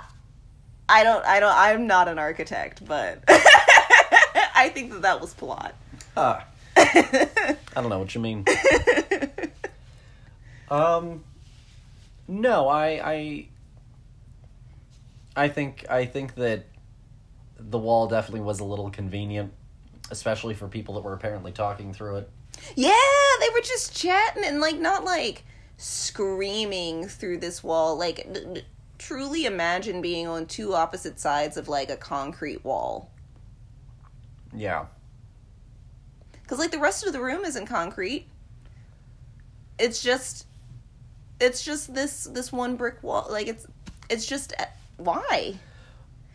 I 0.88 1.04
don't 1.04 1.26
I 1.26 1.40
don't 1.40 1.56
I'm 1.56 1.88
not 1.88 2.08
an 2.08 2.20
architect, 2.20 2.86
but 2.86 3.24
I 3.28 4.70
think 4.74 4.92
that 4.92 5.02
that 5.04 5.22
was 5.22 5.34
plot. 5.34 5.76
Ah. 6.16 6.46
I 6.78 7.58
don't 7.76 7.90
know 7.90 8.00
what 8.00 8.14
you 8.16 8.22
mean. 8.22 8.46
um, 10.70 11.24
no, 12.28 12.68
I, 12.68 12.88
I, 13.04 13.48
I 15.36 15.48
think, 15.50 15.86
I 15.90 16.06
think 16.06 16.36
that 16.36 16.66
the 17.58 17.78
wall 17.78 18.08
definitely 18.08 18.42
was 18.42 18.60
a 18.60 18.66
little 18.66 18.90
convenient, 18.90 19.54
especially 20.12 20.54
for 20.54 20.68
people 20.68 20.96
that 20.96 21.02
were 21.02 21.14
apparently 21.14 21.52
talking 21.52 21.94
through 21.94 22.18
it. 22.18 22.30
Yeah, 22.76 22.92
they 23.40 23.50
were 23.50 23.62
just 23.62 23.96
chatting 23.96 24.44
and 24.46 24.60
like 24.60 24.78
not 24.80 25.04
like 25.04 25.44
screaming 25.78 27.08
through 27.08 27.40
this 27.40 27.64
wall. 27.64 27.98
Like 27.98 28.28
truly 28.98 29.46
imagine 29.46 30.02
being 30.02 30.28
on 30.28 30.46
two 30.46 30.74
opposite 30.74 31.20
sides 31.20 31.58
of 31.58 31.68
like 31.68 31.90
a 31.90 31.98
concrete 31.98 32.64
wall. 32.64 33.12
Yeah. 34.54 34.86
Cuz 36.48 36.60
like 36.60 36.72
the 36.72 36.80
rest 36.80 37.06
of 37.06 37.14
the 37.14 37.20
room 37.20 37.44
isn't 37.46 37.66
concrete. 37.66 38.28
It's 39.78 40.02
just 40.02 40.48
it's 41.40 41.64
just 41.64 41.94
this 41.94 42.26
this 42.26 42.52
one 42.52 42.76
brick 42.76 43.02
wall. 43.04 43.28
Like 43.30 43.48
it's 43.48 43.68
it's 44.10 44.26
just 44.26 44.54
uh, 44.60 44.66
why? 44.98 45.60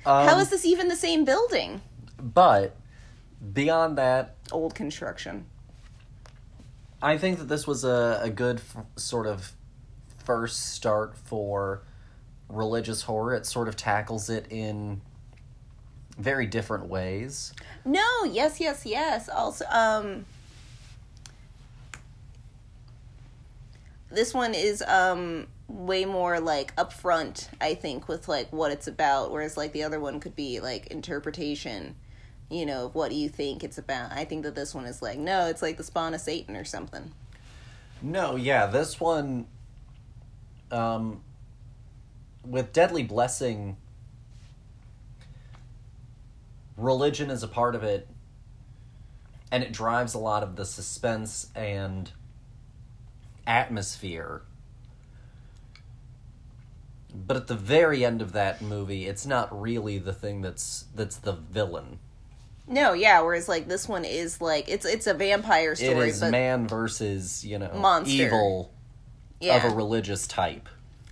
Um, 0.04 0.26
How 0.26 0.38
is 0.38 0.50
this 0.50 0.64
even 0.64 0.88
the 0.88 0.96
same 0.96 1.24
building? 1.24 1.80
But 2.18 2.76
beyond 3.52 3.96
that, 3.98 4.36
Old 4.52 4.74
construction. 4.74 5.46
I 7.02 7.16
think 7.16 7.38
that 7.38 7.48
this 7.48 7.66
was 7.66 7.84
a, 7.84 8.20
a 8.22 8.30
good 8.30 8.56
f- 8.56 8.84
sort 8.96 9.26
of 9.26 9.52
first 10.24 10.72
start 10.74 11.16
for 11.16 11.82
religious 12.50 13.02
horror. 13.02 13.34
It 13.34 13.46
sort 13.46 13.68
of 13.68 13.76
tackles 13.76 14.28
it 14.30 14.46
in 14.50 15.00
very 16.18 16.46
different 16.46 16.86
ways. 16.86 17.52
No, 17.84 18.24
yes, 18.24 18.60
yes, 18.60 18.84
yes. 18.84 19.28
Also, 19.28 19.64
um, 19.70 20.26
this 24.10 24.34
one 24.34 24.54
is 24.54 24.82
um 24.82 25.46
way 25.68 26.04
more 26.04 26.40
like 26.40 26.74
upfront. 26.76 27.48
I 27.60 27.74
think 27.74 28.08
with 28.08 28.28
like 28.28 28.52
what 28.52 28.72
it's 28.72 28.86
about, 28.86 29.30
whereas 29.30 29.56
like 29.56 29.72
the 29.72 29.84
other 29.84 30.00
one 30.00 30.20
could 30.20 30.36
be 30.36 30.60
like 30.60 30.88
interpretation. 30.88 31.94
You 32.50 32.66
know, 32.66 32.90
what 32.92 33.10
do 33.10 33.16
you 33.16 33.28
think 33.28 33.62
it's 33.62 33.78
about? 33.78 34.10
I 34.10 34.24
think 34.24 34.42
that 34.42 34.56
this 34.56 34.74
one 34.74 34.84
is 34.84 35.00
like, 35.00 35.18
no, 35.18 35.46
it's 35.46 35.62
like 35.62 35.76
the 35.76 35.84
spawn 35.84 36.14
of 36.14 36.20
Satan 36.20 36.56
or 36.56 36.64
something. 36.64 37.12
No, 38.02 38.34
yeah, 38.34 38.66
this 38.66 38.98
one 38.98 39.46
um 40.70 41.22
with 42.44 42.72
Deadly 42.72 43.02
Blessing 43.02 43.76
religion 46.76 47.30
is 47.30 47.42
a 47.42 47.48
part 47.48 47.74
of 47.74 47.82
it 47.82 48.08
and 49.52 49.62
it 49.62 49.72
drives 49.72 50.14
a 50.14 50.18
lot 50.18 50.42
of 50.42 50.56
the 50.56 50.64
suspense 50.64 51.48
and 51.54 52.12
atmosphere. 53.46 54.42
But 57.12 57.36
at 57.36 57.46
the 57.48 57.56
very 57.56 58.04
end 58.04 58.22
of 58.22 58.32
that 58.32 58.62
movie, 58.62 59.06
it's 59.06 59.26
not 59.26 59.60
really 59.60 59.98
the 59.98 60.12
thing 60.12 60.42
that's 60.42 60.84
that's 60.94 61.16
the 61.16 61.32
villain. 61.32 61.98
No, 62.68 62.92
yeah. 62.92 63.20
Whereas 63.20 63.48
like 63.48 63.66
this 63.66 63.88
one 63.88 64.04
is 64.04 64.40
like 64.40 64.68
it's 64.68 64.86
it's 64.86 65.08
a 65.08 65.14
vampire 65.14 65.74
story, 65.74 66.10
is 66.10 66.20
but 66.20 66.30
man 66.30 66.68
versus, 66.68 67.44
you 67.44 67.58
know, 67.58 67.72
Monster. 67.74 68.12
evil 68.12 68.72
yeah, 69.40 69.56
of 69.56 69.72
a 69.72 69.74
religious 69.74 70.28
type. 70.28 70.68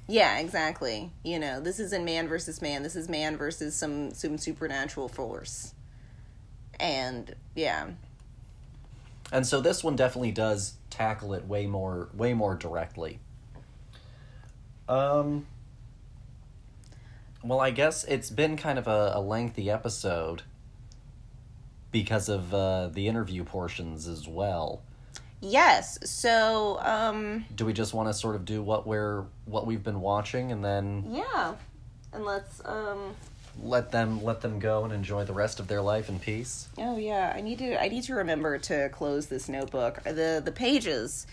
Yeah, 0.09 0.39
exactly. 0.39 1.13
You 1.23 1.39
know, 1.39 1.61
this 1.61 1.79
isn't 1.79 2.05
man 2.05 2.29
versus 2.29 2.63
man. 2.63 2.83
This 2.83 2.97
is 2.97 3.09
man 3.09 3.37
versus 3.37 3.77
some 3.77 4.13
some 4.13 4.39
supernatural 4.39 5.09
force. 5.09 5.75
And 6.81 7.35
yeah, 7.55 7.89
And 9.33 9.47
so 9.47 9.61
this 9.61 9.85
one 9.85 9.97
definitely 9.97 10.33
does 10.33 10.75
tackle 10.91 11.35
it 11.35 11.47
way 11.47 11.67
more 11.67 12.09
way 12.15 12.35
more 12.35 12.55
directly. 12.55 13.21
Um 14.89 15.47
well, 17.43 17.61
I 17.61 17.71
guess 17.71 18.05
it's 18.05 18.31
been 18.31 18.57
kind 18.57 18.79
of 18.79 18.89
a, 18.89 19.13
a 19.15 19.21
lengthy 19.21 19.71
episode 19.71 20.43
because 21.93 22.29
of 22.29 22.53
uh, 22.53 22.89
the 22.89 23.07
interview 23.07 23.45
portions 23.45 24.09
as 24.09 24.27
well. 24.27 24.83
Yes. 25.41 25.99
So 26.05 26.79
um, 26.81 27.45
Do 27.55 27.65
we 27.67 27.73
just 27.73 27.95
want 27.95 28.09
to 28.09 28.15
sort 28.15 28.35
of 28.37 28.45
do 28.45 28.63
what 28.63 28.87
we're 28.87 29.25
what 29.45 29.67
we've 29.67 29.83
been 29.83 30.01
watching 30.01 30.53
and 30.53 30.65
then 30.65 31.05
yeah, 31.11 31.55
and 32.13 32.25
let's 32.25 32.61
um. 32.65 33.15
let 33.63 33.91
them 33.91 34.23
let 34.23 34.41
them 34.41 34.59
go 34.59 34.85
and 34.85 34.93
enjoy 34.93 35.25
the 35.25 35.33
rest 35.33 35.61
of 35.61 35.69
their 35.69 35.83
life 35.83 36.09
in 36.09 36.19
peace? 36.19 36.69
Oh 36.79 36.97
yeah, 36.97 37.33
I 37.35 37.41
need 37.41 37.59
to 37.59 37.81
I 37.83 37.89
need 37.89 38.05
to 38.05 38.15
remember 38.15 38.59
to 38.59 38.89
close 38.91 39.27
this 39.27 39.49
notebook. 39.49 40.03
The 40.05 40.41
the 40.45 40.53
pages 40.53 41.27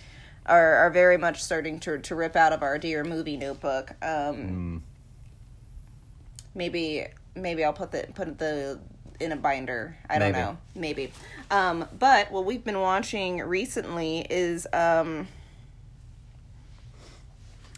are 0.45 0.76
are 0.76 0.90
very 0.91 1.18
much 1.18 1.44
starting 1.44 1.80
to 1.82 1.98
to 1.99 2.15
rip 2.15 2.36
out 2.36 2.53
of 2.53 2.61
our 2.64 2.77
dear 2.77 3.03
movie 3.03 3.38
notebook. 3.38 3.91
Um 4.02 4.84
maybe 6.53 7.07
maybe 7.36 7.64
I'll 7.64 7.73
put 7.73 7.91
the 7.91 8.07
put 8.14 8.38
the 8.38 8.80
in 9.19 9.31
a 9.31 9.35
binder. 9.35 9.97
I 10.09 10.19
don't 10.19 10.31
Maybe. 10.31 10.43
know. 10.43 10.57
Maybe. 10.75 11.11
Um 11.51 11.87
but 11.97 12.31
what 12.31 12.45
we've 12.45 12.63
been 12.63 12.79
watching 12.79 13.39
recently 13.39 14.25
is 14.29 14.67
um 14.73 15.27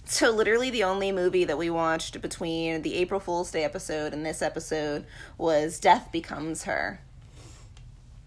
so 0.05 0.31
literally 0.31 0.69
the 0.69 0.83
only 0.85 1.11
movie 1.11 1.43
that 1.43 1.57
we 1.57 1.69
watched 1.69 2.21
between 2.21 2.81
the 2.81 2.95
April 2.95 3.19
Fool's 3.19 3.51
Day 3.51 3.63
episode 3.63 4.13
and 4.13 4.25
this 4.25 4.41
episode 4.41 5.05
was 5.37 5.79
Death 5.79 6.11
Becomes 6.11 6.63
Her. 6.63 7.01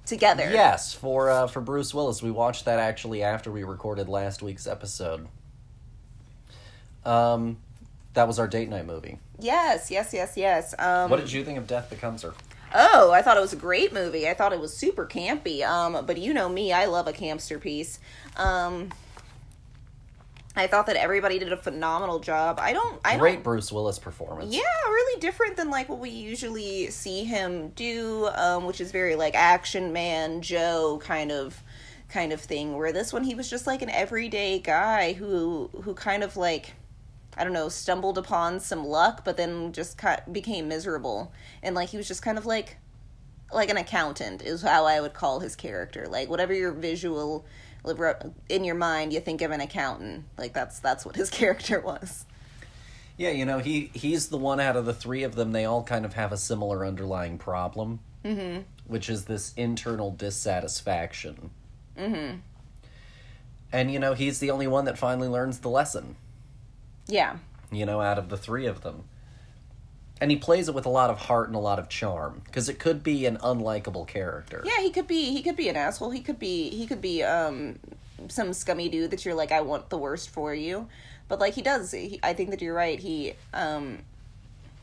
Together. 0.04 0.50
Yes, 0.52 0.92
for 0.92 1.30
uh, 1.30 1.46
for 1.46 1.60
Bruce 1.60 1.94
Willis, 1.94 2.20
we 2.20 2.32
watched 2.32 2.64
that 2.64 2.80
actually 2.80 3.22
after 3.22 3.52
we 3.52 3.62
recorded 3.62 4.08
last 4.08 4.42
week's 4.42 4.66
episode. 4.66 5.28
Um, 7.04 7.58
that 8.14 8.26
was 8.26 8.38
our 8.40 8.48
date 8.48 8.68
night 8.68 8.86
movie. 8.86 9.18
Yes, 9.38 9.90
yes, 9.90 10.12
yes, 10.12 10.36
yes. 10.36 10.74
Um 10.78 11.10
What 11.10 11.20
did 11.20 11.30
you 11.30 11.44
think 11.44 11.58
of 11.58 11.66
Death 11.66 11.90
Becomes 11.90 12.22
Her? 12.22 12.34
Oh, 12.74 13.10
I 13.10 13.22
thought 13.22 13.36
it 13.36 13.40
was 13.40 13.52
a 13.52 13.56
great 13.56 13.92
movie. 13.92 14.28
I 14.28 14.34
thought 14.34 14.52
it 14.52 14.60
was 14.60 14.76
super 14.76 15.06
campy. 15.06 15.62
Um, 15.64 16.04
but 16.06 16.18
you 16.18 16.32
know 16.32 16.48
me, 16.48 16.72
I 16.72 16.86
love 16.86 17.08
a 17.08 17.12
campster 17.12 17.60
piece. 17.60 17.98
Um, 18.36 18.90
I 20.56 20.66
thought 20.66 20.86
that 20.86 20.96
everybody 20.96 21.38
did 21.38 21.52
a 21.52 21.56
phenomenal 21.56 22.18
job. 22.18 22.58
I 22.60 22.72
don't, 22.72 23.00
I 23.04 23.16
Great 23.16 23.34
don't. 23.34 23.44
Bruce 23.44 23.70
Willis 23.70 23.98
performance. 23.98 24.54
Yeah, 24.54 24.62
really 24.86 25.20
different 25.20 25.56
than 25.56 25.70
like 25.70 25.88
what 25.88 26.00
we 26.00 26.10
usually 26.10 26.90
see 26.90 27.24
him 27.24 27.68
do, 27.70 28.28
um, 28.34 28.66
which 28.66 28.80
is 28.80 28.90
very 28.90 29.14
like 29.14 29.34
action 29.34 29.92
man 29.92 30.42
Joe 30.42 31.00
kind 31.02 31.30
of 31.30 31.62
kind 32.08 32.32
of 32.32 32.40
thing. 32.40 32.76
Where 32.76 32.92
this 32.92 33.12
one 33.12 33.22
he 33.22 33.36
was 33.36 33.48
just 33.48 33.66
like 33.66 33.80
an 33.80 33.90
everyday 33.90 34.58
guy 34.58 35.12
who 35.12 35.70
who 35.82 35.94
kind 35.94 36.24
of 36.24 36.36
like 36.36 36.74
I 37.36 37.44
don't 37.44 37.52
know, 37.52 37.68
stumbled 37.68 38.18
upon 38.18 38.60
some 38.60 38.84
luck, 38.84 39.24
but 39.24 39.36
then 39.36 39.72
just 39.72 39.96
kind 39.96 40.20
became 40.30 40.68
miserable. 40.68 41.32
And 41.62 41.74
like 41.74 41.90
he 41.90 41.96
was 41.96 42.08
just 42.08 42.22
kind 42.22 42.38
of 42.38 42.46
like 42.46 42.76
like 43.52 43.70
an 43.70 43.76
accountant 43.76 44.42
is 44.42 44.62
how 44.62 44.84
I 44.84 45.00
would 45.00 45.14
call 45.14 45.40
his 45.40 45.56
character. 45.56 46.06
Like 46.08 46.28
whatever 46.28 46.54
your 46.54 46.72
visual 46.72 47.44
in 48.48 48.64
your 48.64 48.74
mind, 48.74 49.12
you 49.12 49.20
think 49.20 49.42
of 49.42 49.50
an 49.50 49.60
accountant. 49.60 50.24
Like 50.36 50.52
that's 50.52 50.80
that's 50.80 51.04
what 51.04 51.16
his 51.16 51.30
character 51.30 51.80
was. 51.80 52.24
Yeah, 53.16 53.30
you 53.30 53.44
know, 53.44 53.58
he 53.58 53.90
he's 53.92 54.28
the 54.28 54.38
one 54.38 54.60
out 54.60 54.76
of 54.76 54.86
the 54.86 54.94
three 54.94 55.22
of 55.22 55.34
them. 55.34 55.52
They 55.52 55.64
all 55.64 55.82
kind 55.82 56.04
of 56.04 56.14
have 56.14 56.32
a 56.32 56.36
similar 56.36 56.86
underlying 56.86 57.38
problem, 57.38 58.00
mm-hmm. 58.24 58.62
which 58.86 59.10
is 59.10 59.26
this 59.26 59.52
internal 59.56 60.10
dissatisfaction. 60.10 61.50
Mm-hmm. 61.98 62.38
And 63.72 63.92
you 63.92 63.98
know, 63.98 64.14
he's 64.14 64.38
the 64.38 64.50
only 64.50 64.66
one 64.66 64.86
that 64.86 64.98
finally 64.98 65.28
learns 65.28 65.58
the 65.58 65.68
lesson. 65.68 66.16
Yeah. 67.10 67.36
You 67.70 67.86
know, 67.86 68.00
out 68.00 68.18
of 68.18 68.28
the 68.28 68.36
three 68.36 68.66
of 68.66 68.80
them, 68.82 69.04
and 70.20 70.30
he 70.30 70.36
plays 70.36 70.68
it 70.68 70.74
with 70.74 70.86
a 70.86 70.90
lot 70.90 71.10
of 71.10 71.18
heart 71.18 71.48
and 71.48 71.56
a 71.56 71.60
lot 71.60 71.78
of 71.78 71.88
charm 71.88 72.42
because 72.44 72.68
it 72.68 72.78
could 72.78 73.02
be 73.02 73.26
an 73.26 73.36
unlikable 73.38 74.06
character. 74.06 74.62
Yeah, 74.64 74.80
he 74.80 74.90
could 74.90 75.06
be 75.06 75.30
he 75.32 75.42
could 75.42 75.56
be 75.56 75.68
an 75.68 75.76
asshole. 75.76 76.10
He 76.10 76.20
could 76.20 76.38
be 76.38 76.70
he 76.70 76.86
could 76.86 77.00
be 77.00 77.22
um 77.22 77.78
some 78.28 78.52
scummy 78.52 78.88
dude 78.88 79.10
that 79.12 79.24
you're 79.24 79.34
like 79.34 79.52
I 79.52 79.60
want 79.60 79.88
the 79.88 79.98
worst 79.98 80.30
for 80.30 80.54
you. 80.54 80.88
But 81.28 81.38
like 81.38 81.54
he 81.54 81.62
does 81.62 81.92
he, 81.92 82.18
I 82.22 82.32
think 82.34 82.50
that 82.50 82.60
you're 82.60 82.74
right. 82.74 82.98
He 82.98 83.34
um 83.54 83.98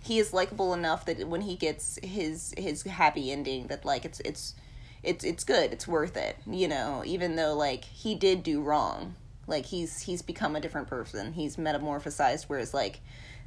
he 0.03 0.19
is 0.19 0.33
likable 0.33 0.73
enough 0.73 1.05
that 1.05 1.27
when 1.27 1.41
he 1.41 1.55
gets 1.55 1.99
his 2.01 2.53
his 2.57 2.83
happy 2.83 3.31
ending 3.31 3.67
that 3.67 3.85
like 3.85 4.05
it's 4.05 4.21
it's 4.21 4.55
it's 5.03 5.23
it's 5.23 5.43
good. 5.43 5.71
It's 5.71 5.87
worth 5.87 6.17
it, 6.17 6.37
you 6.47 6.67
know, 6.67 7.03
even 7.05 7.35
though 7.35 7.53
like 7.53 7.83
he 7.83 8.15
did 8.15 8.41
do 8.43 8.61
wrong. 8.61 9.15
Like 9.48 9.65
he's 9.65 10.02
he's 10.02 10.22
become 10.22 10.56
a 10.56 10.60
different 10.61 10.88
person. 10.88 11.34
He's 11.34 11.56
metamorphosized 11.56 12.45
whereas 12.48 12.74
like 12.74 12.99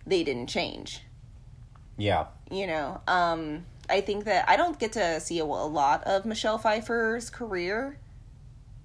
they 0.07 0.25
didn't 0.25 0.47
change 0.49 1.03
Yeah. 1.99 2.27
you 2.51 2.67
know 2.67 3.01
um 3.07 3.67
i 3.91 4.01
think 4.01 4.25
that 4.25 4.49
i 4.49 4.57
don't 4.57 4.79
get 4.79 4.93
to 4.93 5.21
see 5.21 5.39
a, 5.41 5.45
a 5.45 5.45
lot 5.45 6.03
of 6.05 6.25
michelle 6.25 6.57
pfeiffer's 6.57 7.29
career 7.29 7.99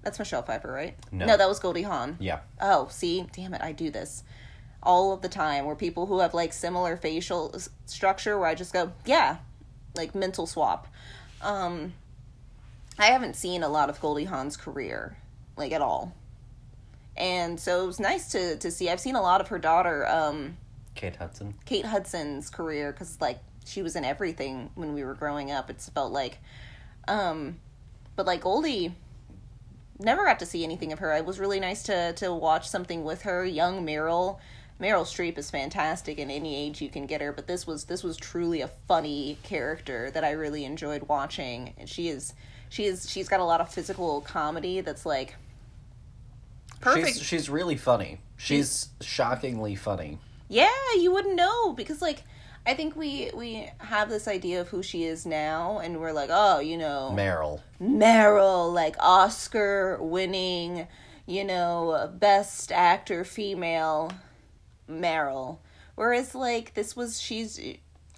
that's 0.02 0.18
michelle 0.18 0.42
pfeiffer 0.42 0.70
right 0.70 0.94
No. 1.10 1.24
that 1.26 1.48
was 1.48 1.58
goldie 1.58 1.82
hawn 1.82 2.16
Yeah. 2.20 2.40
oh 2.60 2.88
see 2.90 3.26
damn 3.32 3.54
it 3.54 3.62
i 3.62 3.72
do 3.72 3.90
this 3.90 4.24
all 4.82 5.12
of 5.12 5.22
the 5.22 5.28
time 5.30 5.64
where 5.64 5.74
people 5.74 6.04
who 6.06 6.18
have 6.18 6.34
like 6.34 6.52
similar 6.52 6.98
facial 6.98 7.50
s- 7.54 7.70
structure 7.86 8.38
where 8.38 8.48
i 8.48 8.54
just 8.54 8.74
go 8.74 8.92
yeah 9.06 9.38
like 9.96 10.14
mental 10.14 10.46
swap 10.46 10.86
um 11.40 11.94
i 12.98 13.06
haven't 13.06 13.36
seen 13.36 13.62
a 13.62 13.68
lot 13.70 13.88
of 13.88 13.98
goldie 14.02 14.24
hawn's 14.24 14.56
career 14.58 15.16
like 15.56 15.72
at 15.72 15.80
all 15.80 16.14
and 17.16 17.58
so 17.58 17.82
it 17.82 17.86
was 17.86 18.00
nice 18.00 18.30
to 18.30 18.56
to 18.56 18.70
see 18.70 18.88
i've 18.88 19.00
seen 19.00 19.16
a 19.16 19.22
lot 19.22 19.40
of 19.40 19.48
her 19.48 19.58
daughter 19.58 20.06
um 20.08 20.56
Kate 20.96 21.16
Hudson. 21.16 21.54
Kate 21.64 21.84
Hudson's 21.84 22.50
career 22.50 22.90
because 22.90 23.20
like 23.20 23.38
she 23.64 23.82
was 23.82 23.94
in 23.94 24.04
everything 24.04 24.70
when 24.74 24.94
we 24.94 25.04
were 25.04 25.14
growing 25.14 25.52
up. 25.52 25.70
It's 25.70 25.88
felt 25.90 26.12
like, 26.12 26.38
um, 27.06 27.58
but 28.16 28.26
like 28.26 28.40
Goldie, 28.40 28.94
never 29.98 30.24
got 30.24 30.40
to 30.40 30.46
see 30.46 30.64
anything 30.64 30.92
of 30.92 30.98
her. 30.98 31.12
It 31.12 31.24
was 31.24 31.38
really 31.38 31.60
nice 31.60 31.84
to 31.84 32.14
to 32.14 32.34
watch 32.34 32.68
something 32.68 33.04
with 33.04 33.22
her. 33.22 33.44
Young 33.44 33.86
Meryl, 33.86 34.38
Meryl 34.80 35.04
Streep 35.04 35.38
is 35.38 35.50
fantastic 35.50 36.18
in 36.18 36.30
any 36.30 36.56
age 36.56 36.80
you 36.80 36.88
can 36.88 37.06
get 37.06 37.20
her, 37.20 37.32
but 37.32 37.46
this 37.46 37.66
was 37.66 37.84
this 37.84 38.02
was 38.02 38.16
truly 38.16 38.62
a 38.62 38.70
funny 38.88 39.38
character 39.42 40.10
that 40.10 40.24
I 40.24 40.30
really 40.32 40.64
enjoyed 40.64 41.02
watching. 41.08 41.74
And 41.78 41.88
she 41.88 42.08
is 42.08 42.32
she 42.70 42.86
is 42.86 43.08
she's 43.08 43.28
got 43.28 43.40
a 43.40 43.44
lot 43.44 43.60
of 43.60 43.72
physical 43.72 44.22
comedy 44.22 44.80
that's 44.80 45.04
like 45.04 45.36
perfect. 46.80 47.18
She's 47.18 47.22
she's 47.22 47.50
really 47.50 47.76
funny. 47.76 48.20
She's 48.36 48.88
shockingly 49.00 49.74
funny. 49.74 50.18
Yeah, 50.48 50.68
you 50.98 51.12
wouldn't 51.12 51.34
know 51.34 51.72
because 51.72 52.02
like 52.02 52.22
I 52.66 52.74
think 52.74 52.96
we 52.96 53.30
we 53.34 53.68
have 53.78 54.08
this 54.08 54.26
idea 54.26 54.60
of 54.60 54.68
who 54.68 54.82
she 54.82 55.04
is 55.04 55.24
now 55.24 55.78
and 55.78 56.00
we're 56.00 56.12
like, 56.12 56.30
"Oh, 56.32 56.58
you 56.58 56.76
know, 56.76 57.12
Meryl. 57.14 57.60
Meryl, 57.80 58.72
like 58.72 58.96
Oscar 58.98 59.98
winning, 60.00 60.88
you 61.26 61.44
know, 61.44 62.10
best 62.18 62.72
actor 62.72 63.24
female 63.24 64.10
Meryl." 64.90 65.58
Whereas 65.94 66.34
like 66.34 66.74
this 66.74 66.96
was 66.96 67.20
she's 67.20 67.60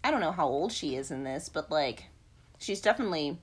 I 0.03 0.11
don't 0.11 0.21
know 0.21 0.33
how 0.33 0.47
old 0.47 0.73
she 0.73 0.97
is 0.97 1.11
in 1.11 1.25
this, 1.25 1.49
but 1.49 1.71
like 1.71 2.07
she's 2.59 2.81
definitely 2.81 3.39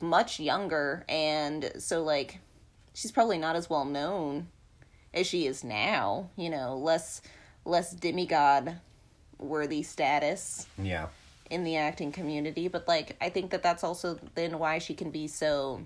much 0.00 0.38
younger 0.38 1.04
and 1.08 1.72
so 1.78 2.02
like 2.02 2.40
she's 2.94 3.12
probably 3.12 3.36
not 3.38 3.56
as 3.56 3.68
well 3.68 3.84
known 3.84 4.46
as 5.12 5.26
she 5.26 5.46
is 5.46 5.62
now, 5.62 6.30
you 6.36 6.48
know, 6.48 6.76
less 6.76 7.20
less 7.66 7.92
demigod 7.92 8.76
worthy 9.38 9.82
status 9.82 10.66
Yeah. 10.78 11.08
in 11.50 11.64
the 11.64 11.76
acting 11.76 12.12
community 12.12 12.68
but 12.68 12.86
like 12.86 13.16
i 13.20 13.28
think 13.28 13.50
that 13.50 13.62
that's 13.62 13.82
also 13.82 14.18
then 14.34 14.58
why 14.58 14.78
she 14.78 14.94
can 14.94 15.10
be 15.10 15.26
so 15.26 15.80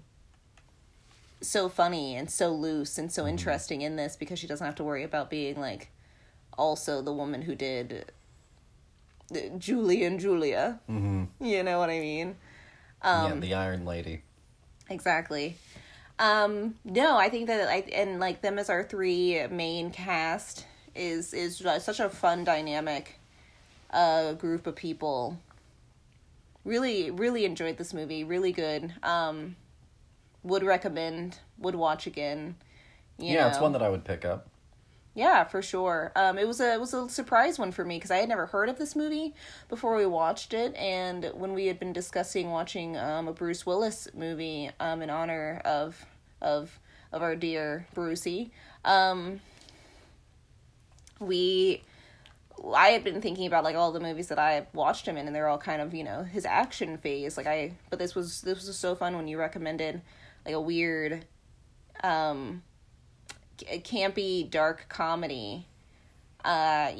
so 1.41 1.69
funny 1.69 2.15
and 2.17 2.31
so 2.31 2.51
loose 2.53 2.99
and 2.99 3.11
so 3.13 3.27
interesting 3.27 3.81
in 3.83 3.97
this 3.97 4.17
because 4.17 4.39
she 4.39 4.47
doesn't 4.47 4.65
have 4.67 4.75
to 4.75 4.85
worry 4.85 5.03
about 5.05 5.31
being 5.31 5.59
like 5.61 5.91
also 6.59 7.01
the 7.01 7.13
woman 7.13 7.43
who 7.43 7.55
did 7.55 8.13
Julie 9.59 10.05
and 10.05 10.19
Julia. 10.19 10.81
Mm-hmm. 10.89 11.45
You 11.45 11.63
know 11.63 11.79
what 11.79 11.91
I 11.91 12.01
mean? 12.01 12.37
Um, 13.03 13.35
yeah, 13.35 13.41
the 13.41 13.55
Iron 13.55 13.85
Lady. 13.85 14.23
Exactly. 14.89 15.57
Um, 16.19 16.75
no, 16.85 17.17
I 17.17 17.29
think 17.29 17.47
that 17.47 17.69
I 17.69 17.85
and 17.95 18.19
like 18.19 18.43
them 18.43 18.59
as 18.59 18.69
our 18.69 18.83
three 18.83 19.47
main 19.51 19.91
cast 19.91 20.67
is 20.95 21.33
is 21.33 21.63
such 21.79 22.01
a 22.01 22.11
fun 22.11 22.45
dynamic 22.45 23.21
uh 23.91 24.33
group 24.35 24.67
of 24.67 24.75
people. 24.75 25.39
really 26.65 27.11
really 27.11 27.45
enjoyed 27.45 27.77
this 27.77 27.95
movie. 27.95 28.25
Really 28.25 28.53
good. 28.53 28.93
Um, 29.03 29.57
would 30.43 30.63
recommend. 30.63 31.39
Would 31.59 31.75
watch 31.75 32.07
again. 32.07 32.57
You 33.19 33.35
yeah, 33.35 33.49
it's 33.49 33.61
one 33.61 33.73
that 33.73 33.83
I 33.83 33.89
would 33.89 34.05
pick 34.05 34.25
up. 34.25 34.49
Yeah, 35.19 35.43
for 35.43 35.63
sure. 35.63 36.13
Um, 36.15 36.39
it 36.39 36.47
was 36.47 36.61
a 36.61 36.75
it 36.75 36.81
was 36.81 36.95
a 36.95 37.09
surprise 37.09 37.59
one 37.59 37.73
for 37.73 37.85
me 37.85 37.97
because 37.97 38.13
I 38.13 38.19
had 38.19 38.29
never 38.29 38.47
heard 38.47 38.69
of 38.69 38.79
this 38.79 38.95
movie 38.95 39.35
before 39.69 39.97
we 39.97 40.07
watched 40.07 40.55
it, 40.55 40.73
and 40.77 41.33
when 41.35 41.55
we 41.55 41.67
had 41.67 41.81
been 41.81 41.93
discussing 41.93 42.51
watching 42.53 42.97
um, 42.97 43.27
a 43.27 43.33
Bruce 43.33 43.67
Willis 43.67 44.07
movie 44.15 44.71
um, 44.79 45.03
in 45.03 45.11
honor 45.11 45.61
of 45.65 46.07
of 46.41 46.79
of 47.11 47.21
our 47.23 47.35
dear 47.35 47.85
Brucey, 47.95 48.53
um, 48.85 49.41
we 51.19 51.83
I 52.73 52.91
had 52.91 53.03
been 53.03 53.21
thinking 53.21 53.47
about 53.49 53.65
like 53.65 53.75
all 53.77 53.91
the 53.91 53.99
movies 54.01 54.29
that 54.29 54.39
I 54.39 54.69
watched 54.73 55.07
him 55.09 55.17
in, 55.17 55.27
and 55.27 55.35
they're 55.35 55.49
all 55.49 55.59
kind 55.59 55.83
of 55.83 55.95
you 55.95 56.05
know 56.05 56.23
his 56.23 56.47
action 56.47 56.97
phase. 56.97 57.37
Like 57.37 57.49
I, 57.49 57.73
but 57.91 57.99
this 57.99 58.15
was 58.15 58.43
this 58.43 58.65
was 58.69 58.79
so 58.79 58.95
fun 58.95 59.17
when 59.17 59.27
you 59.27 59.37
recommended 59.39 60.01
like 60.47 60.55
a 60.55 60.61
weird, 60.61 61.25
um, 62.05 62.63
campy 63.85 64.49
dark 64.49 64.87
comedy. 64.89 65.67
Uh, 66.45 66.93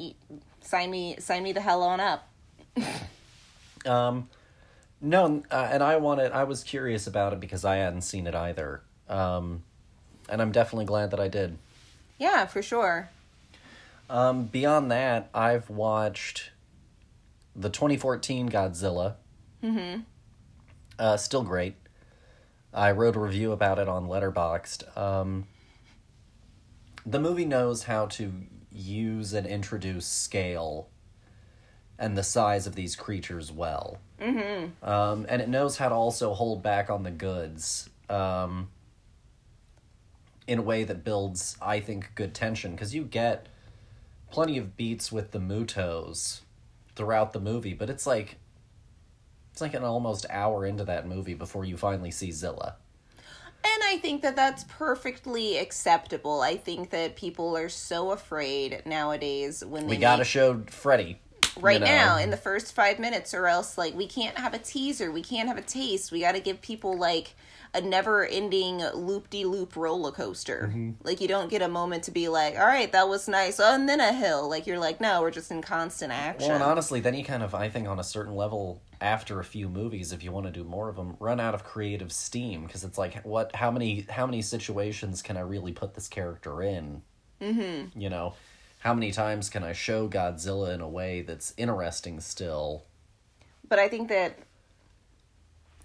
sign 0.61 0.91
me 0.91 1.15
sign 1.19 1.43
me 1.43 1.51
the 1.51 1.61
hell 1.61 1.83
on 1.83 1.99
up. 1.99 2.29
Um, 3.85 4.29
no, 5.01 5.43
uh, 5.49 5.69
and 5.71 5.81
I 5.81 5.97
wanted. 5.97 6.31
I 6.31 6.43
was 6.43 6.63
curious 6.63 7.07
about 7.07 7.33
it 7.33 7.39
because 7.39 7.63
I 7.63 7.77
hadn't 7.77 8.01
seen 8.01 8.27
it 8.27 8.35
either. 8.35 8.81
Um, 9.07 9.63
and 10.27 10.41
I'm 10.41 10.51
definitely 10.51 10.85
glad 10.85 11.11
that 11.11 11.19
I 11.19 11.27
did. 11.27 11.57
Yeah, 12.17 12.45
for 12.45 12.61
sure. 12.61 13.09
Um, 14.09 14.45
beyond 14.45 14.91
that, 14.91 15.29
I've 15.33 15.69
watched 15.69 16.51
the 17.55 17.69
2014 17.69 18.49
Godzilla. 18.49 19.15
Mm-hmm. 19.63 20.01
Uh, 20.97 21.17
still 21.17 21.43
great. 21.43 21.75
I 22.73 22.91
wrote 22.91 23.15
a 23.15 23.19
review 23.19 23.51
about 23.51 23.79
it 23.79 23.87
on 23.87 24.07
Letterboxd. 24.07 24.97
Um, 24.97 25.47
the 27.05 27.19
movie 27.19 27.45
knows 27.45 27.83
how 27.83 28.05
to 28.07 28.31
use 28.71 29.33
and 29.33 29.47
introduce 29.47 30.05
scale 30.05 30.89
and 31.97 32.17
the 32.17 32.23
size 32.23 32.65
of 32.65 32.75
these 32.75 32.95
creatures 32.95 33.51
well. 33.51 33.99
Mm-hmm. 34.21 34.87
Um, 34.87 35.25
and 35.29 35.41
it 35.41 35.49
knows 35.49 35.77
how 35.77 35.89
to 35.89 35.95
also 35.95 36.33
hold 36.33 36.63
back 36.63 36.89
on 36.89 37.03
the 37.03 37.11
goods. 37.11 37.89
Um, 38.09 38.69
in 40.47 40.57
a 40.57 40.63
way 40.63 40.83
that 40.83 41.03
builds, 41.03 41.55
I 41.61 41.79
think, 41.79 42.11
good 42.15 42.33
tension 42.33 42.71
because 42.71 42.95
you 42.95 43.03
get 43.03 43.47
plenty 44.31 44.57
of 44.57 44.75
beats 44.75 45.11
with 45.11 45.29
the 45.29 45.39
MUTOs 45.39 46.41
throughout 46.95 47.33
the 47.33 47.39
movie, 47.39 47.75
but 47.75 47.87
it's 47.87 48.07
like 48.07 48.37
it's 49.51 49.61
like 49.61 49.75
an 49.75 49.83
almost 49.83 50.25
hour 50.29 50.65
into 50.65 50.83
that 50.85 51.07
movie 51.07 51.35
before 51.35 51.65
you 51.65 51.77
finally 51.77 52.09
see 52.09 52.31
Zilla. 52.31 52.77
And 53.63 53.83
I 53.85 53.97
think 53.97 54.21
that 54.21 54.35
that's 54.35 54.63
perfectly 54.65 55.57
acceptable. 55.57 56.41
I 56.41 56.55
think 56.57 56.89
that 56.91 57.15
people 57.15 57.55
are 57.57 57.69
so 57.69 58.11
afraid 58.11 58.81
nowadays 58.85 59.63
when 59.65 59.87
they 59.87 59.95
We 59.95 59.97
gotta 59.97 60.19
make- 60.21 60.27
show 60.27 60.63
Freddy 60.69 61.19
right 61.59 61.73
you 61.79 61.85
know. 61.85 61.85
now 61.85 62.17
in 62.17 62.29
the 62.29 62.37
first 62.37 62.73
five 62.73 62.99
minutes, 62.99 63.33
or 63.33 63.47
else 63.47 63.77
like 63.77 63.93
we 63.95 64.07
can't 64.07 64.37
have 64.37 64.53
a 64.53 64.59
teaser, 64.59 65.11
we 65.11 65.21
can't 65.21 65.49
have 65.49 65.57
a 65.57 65.61
taste. 65.61 66.11
We 66.11 66.21
got 66.21 66.35
to 66.35 66.39
give 66.39 66.61
people 66.61 66.97
like 66.97 67.35
a 67.73 67.81
never-ending 67.81 68.79
loop-de-loop 68.95 69.75
roller 69.75 70.11
coaster. 70.11 70.69
Mm-hmm. 70.71 70.91
Like 71.03 71.21
you 71.21 71.27
don't 71.27 71.49
get 71.49 71.61
a 71.61 71.67
moment 71.67 72.03
to 72.05 72.11
be 72.11 72.27
like, 72.27 72.55
all 72.57 72.65
right, 72.65 72.91
that 72.91 73.07
was 73.07 73.27
nice, 73.27 73.59
oh, 73.59 73.75
and 73.75 73.87
then 73.87 73.99
a 73.99 74.11
hill. 74.13 74.49
Like 74.49 74.65
you're 74.65 74.79
like, 74.79 74.99
no, 74.99 75.21
we're 75.21 75.31
just 75.31 75.51
in 75.51 75.61
constant 75.61 76.11
action. 76.11 76.47
Well, 76.47 76.55
and 76.55 76.63
honestly, 76.63 76.99
then 76.99 77.13
you 77.13 77.23
kind 77.23 77.43
of, 77.43 77.53
I 77.53 77.69
think, 77.69 77.87
on 77.87 77.99
a 77.99 78.03
certain 78.03 78.35
level, 78.35 78.81
after 79.01 79.39
a 79.39 79.43
few 79.43 79.69
movies, 79.69 80.11
if 80.11 80.23
you 80.23 80.31
want 80.31 80.45
to 80.45 80.51
do 80.51 80.63
more 80.63 80.89
of 80.89 80.95
them, 80.95 81.15
run 81.19 81.39
out 81.39 81.53
of 81.53 81.63
creative 81.63 82.11
steam 82.11 82.65
because 82.65 82.83
it's 82.83 82.97
like, 82.97 83.21
what? 83.23 83.55
How 83.55 83.71
many? 83.71 84.05
How 84.09 84.25
many 84.25 84.41
situations 84.41 85.21
can 85.21 85.37
I 85.37 85.41
really 85.41 85.71
put 85.71 85.93
this 85.95 86.07
character 86.07 86.61
in? 86.61 87.01
Mm-hmm. 87.41 87.97
You 87.99 88.09
know, 88.09 88.33
how 88.79 88.93
many 88.93 89.11
times 89.11 89.49
can 89.49 89.63
I 89.63 89.73
show 89.73 90.09
Godzilla 90.09 90.73
in 90.73 90.81
a 90.81 90.89
way 90.89 91.21
that's 91.21 91.53
interesting 91.57 92.19
still? 92.19 92.83
but 93.67 93.77
I 93.77 93.87
think 93.87 94.09
that 94.09 94.39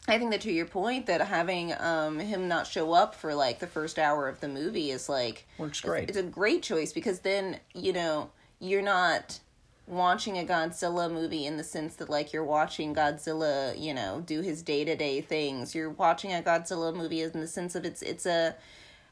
I 0.08 0.18
think 0.18 0.30
that 0.32 0.40
to 0.42 0.52
your 0.52 0.66
point 0.66 1.06
that 1.06 1.20
having 1.20 1.72
um 1.78 2.18
him 2.18 2.48
not 2.48 2.66
show 2.66 2.92
up 2.92 3.14
for 3.14 3.34
like 3.34 3.58
the 3.58 3.66
first 3.66 3.98
hour 3.98 4.28
of 4.28 4.40
the 4.40 4.48
movie 4.48 4.90
is 4.90 5.08
like 5.08 5.46
Works 5.58 5.78
it's- 5.80 5.90
great. 5.90 6.08
It's, 6.08 6.18
a 6.18 6.22
great 6.22 6.62
choice 6.62 6.92
because 6.92 7.20
then, 7.20 7.60
you 7.74 7.92
know, 7.92 8.30
you're 8.58 8.82
not 8.82 9.38
watching 9.86 10.38
a 10.38 10.44
Godzilla 10.44 11.10
movie 11.12 11.46
in 11.46 11.56
the 11.56 11.64
sense 11.64 11.96
that 11.96 12.08
like 12.08 12.32
you're 12.32 12.44
watching 12.44 12.94
Godzilla, 12.94 13.78
you 13.78 13.92
know, 13.94 14.22
do 14.24 14.40
his 14.40 14.62
day-to-day 14.62 15.20
things. 15.20 15.74
You're 15.74 15.90
watching 15.90 16.32
a 16.32 16.42
Godzilla 16.42 16.94
movie 16.94 17.20
in 17.22 17.32
the 17.40 17.46
sense 17.46 17.74
of 17.74 17.84
it's 17.84 18.00
it's 18.02 18.26
a 18.26 18.56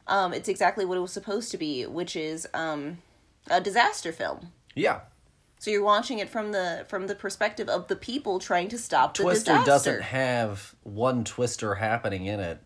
um 0.07 0.33
it's 0.33 0.49
exactly 0.49 0.85
what 0.85 0.97
it 0.99 1.03
was 1.03 1.13
supposed 1.13 1.51
to 1.51 1.59
be, 1.59 1.85
which 1.87 2.17
is 2.17 2.49
um 2.55 2.99
a 3.51 3.61
disaster 3.61 4.13
film. 4.13 4.53
Yeah, 4.75 5.01
So 5.59 5.71
you're 5.71 5.85
watching 5.85 6.19
it 6.21 6.31
from 6.31 6.53
the 6.53 6.87
from 6.89 7.07
the 7.07 7.15
perspective 7.15 7.69
of 7.69 7.89
the 7.89 7.97
people 7.97 8.39
trying 8.39 8.69
to 8.69 8.79
stop 8.79 9.15
the 9.17 9.25
Twister 9.25 9.53
disaster. 9.53 9.67
doesn't 9.71 10.03
have 10.03 10.75
one 10.85 11.25
Twister 11.25 11.75
happening 11.77 12.25
in 12.27 12.41
it 12.41 12.61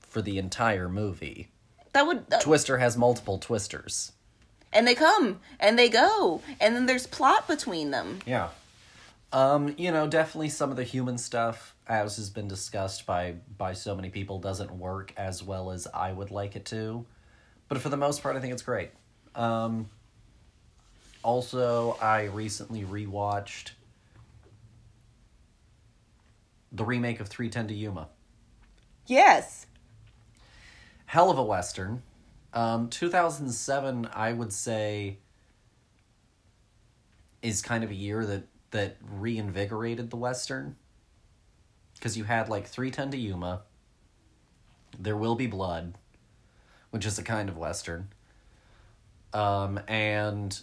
for 0.00 0.20
the 0.22 0.38
entire 0.38 0.88
movie. 0.88 1.50
that 1.92 2.06
would 2.06 2.28
that- 2.30 2.40
Twister 2.40 2.78
has 2.78 2.96
multiple 2.96 3.38
Twisters. 3.38 4.10
And 4.74 4.86
they 4.86 4.94
come 4.94 5.40
and 5.60 5.78
they 5.78 5.88
go 5.88 6.42
and 6.60 6.74
then 6.74 6.86
there's 6.86 7.06
plot 7.06 7.46
between 7.46 7.92
them. 7.92 8.18
Yeah. 8.26 8.48
Um, 9.32 9.74
you 9.78 9.90
know, 9.90 10.06
definitely 10.06 10.48
some 10.48 10.70
of 10.70 10.76
the 10.76 10.84
human 10.84 11.18
stuff, 11.18 11.74
as 11.88 12.16
has 12.16 12.30
been 12.30 12.48
discussed 12.48 13.06
by 13.06 13.36
by 13.56 13.72
so 13.72 13.94
many 13.94 14.10
people, 14.10 14.38
doesn't 14.38 14.70
work 14.72 15.12
as 15.16 15.42
well 15.42 15.70
as 15.70 15.86
I 15.92 16.12
would 16.12 16.30
like 16.30 16.54
it 16.56 16.64
to. 16.66 17.06
But 17.68 17.78
for 17.78 17.88
the 17.88 17.96
most 17.96 18.22
part, 18.22 18.36
I 18.36 18.40
think 18.40 18.52
it's 18.52 18.62
great. 18.62 18.90
Um, 19.34 19.88
also, 21.24 21.96
I 22.00 22.24
recently 22.24 22.82
rewatched 22.82 23.70
the 26.70 26.84
remake 26.84 27.20
of 27.20 27.28
3:10 27.28 27.68
to 27.68 27.74
Yuma. 27.74 28.08
Yes. 29.06 29.66
Hell 31.06 31.30
of 31.30 31.38
a 31.38 31.44
Western. 31.44 32.02
Um, 32.54 32.88
2007, 32.88 34.08
I 34.14 34.32
would 34.32 34.52
say, 34.52 35.18
is 37.42 37.60
kind 37.60 37.82
of 37.82 37.90
a 37.90 37.94
year 37.94 38.24
that, 38.24 38.44
that 38.70 38.96
reinvigorated 39.02 40.10
the 40.10 40.16
Western. 40.16 40.76
Because 41.94 42.16
you 42.16 42.24
had 42.24 42.48
like 42.48 42.70
3:10 42.70 43.10
to 43.12 43.16
Yuma, 43.16 43.62
There 44.98 45.16
Will 45.16 45.34
Be 45.34 45.46
Blood, 45.46 45.96
which 46.90 47.06
is 47.06 47.18
a 47.18 47.22
kind 47.22 47.48
of 47.48 47.56
Western, 47.56 48.08
um, 49.32 49.80
and 49.88 50.60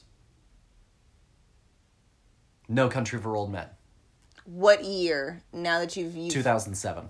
No 2.68 2.90
Country 2.90 3.20
for 3.20 3.36
Old 3.36 3.52
Men, 3.52 3.68
What 4.46 4.84
year? 4.84 5.42
Now 5.52 5.80
that 5.80 5.96
you've 5.98 6.16
used 6.16 6.32
2007. 6.36 7.10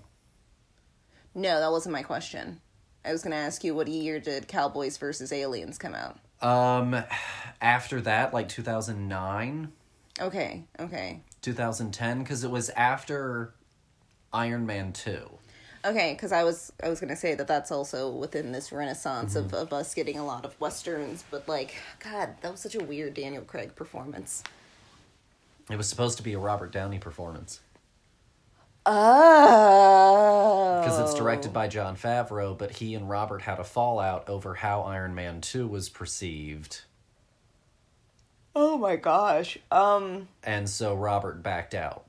No, 1.34 1.60
that 1.60 1.70
wasn't 1.70 1.92
my 1.92 2.02
question. 2.02 2.61
I 3.04 3.12
was 3.12 3.22
going 3.22 3.32
to 3.32 3.36
ask 3.36 3.64
you 3.64 3.74
what 3.74 3.88
year 3.88 4.20
did 4.20 4.48
Cowboys 4.48 4.96
versus 4.96 5.32
Aliens 5.32 5.78
come 5.78 5.94
out? 5.94 6.18
Um, 6.40 7.02
after 7.60 8.00
that, 8.02 8.32
like 8.32 8.48
2009. 8.48 9.72
Okay, 10.20 10.64
okay. 10.78 11.20
2010 11.40 12.22
because 12.22 12.44
it 12.44 12.50
was 12.50 12.70
after 12.70 13.54
Iron 14.32 14.66
Man 14.66 14.92
2. 14.92 15.30
Okay, 15.84 16.12
because 16.12 16.30
I 16.30 16.44
was 16.44 16.72
I 16.80 16.88
was 16.88 17.00
gonna 17.00 17.16
say 17.16 17.34
that 17.34 17.48
that's 17.48 17.72
also 17.72 18.08
within 18.08 18.52
this 18.52 18.70
renaissance 18.70 19.34
of, 19.34 19.52
of 19.52 19.72
us 19.72 19.94
getting 19.94 20.16
a 20.16 20.24
lot 20.24 20.44
of 20.44 20.58
westerns, 20.60 21.24
but 21.28 21.48
like, 21.48 21.74
God, 21.98 22.36
that 22.40 22.52
was 22.52 22.60
such 22.60 22.76
a 22.76 22.84
weird 22.84 23.14
Daniel 23.14 23.42
Craig 23.42 23.74
performance. 23.74 24.44
It 25.68 25.76
was 25.76 25.88
supposed 25.88 26.18
to 26.18 26.22
be 26.22 26.34
a 26.34 26.38
Robert 26.38 26.70
Downey 26.70 27.00
performance 27.00 27.60
Oh, 28.84 30.80
because 30.82 30.98
it's 30.98 31.14
directed 31.14 31.52
by 31.52 31.68
Jon 31.68 31.96
Favreau, 31.96 32.58
but 32.58 32.72
he 32.72 32.94
and 32.94 33.08
Robert 33.08 33.42
had 33.42 33.60
a 33.60 33.64
fallout 33.64 34.28
over 34.28 34.54
how 34.54 34.82
Iron 34.82 35.14
Man 35.14 35.40
2 35.40 35.68
was 35.68 35.88
perceived. 35.88 36.82
Oh 38.54 38.76
my 38.76 38.96
gosh. 38.96 39.56
Um. 39.70 40.28
And 40.42 40.68
so 40.68 40.94
Robert 40.94 41.42
backed 41.42 41.74
out. 41.74 42.04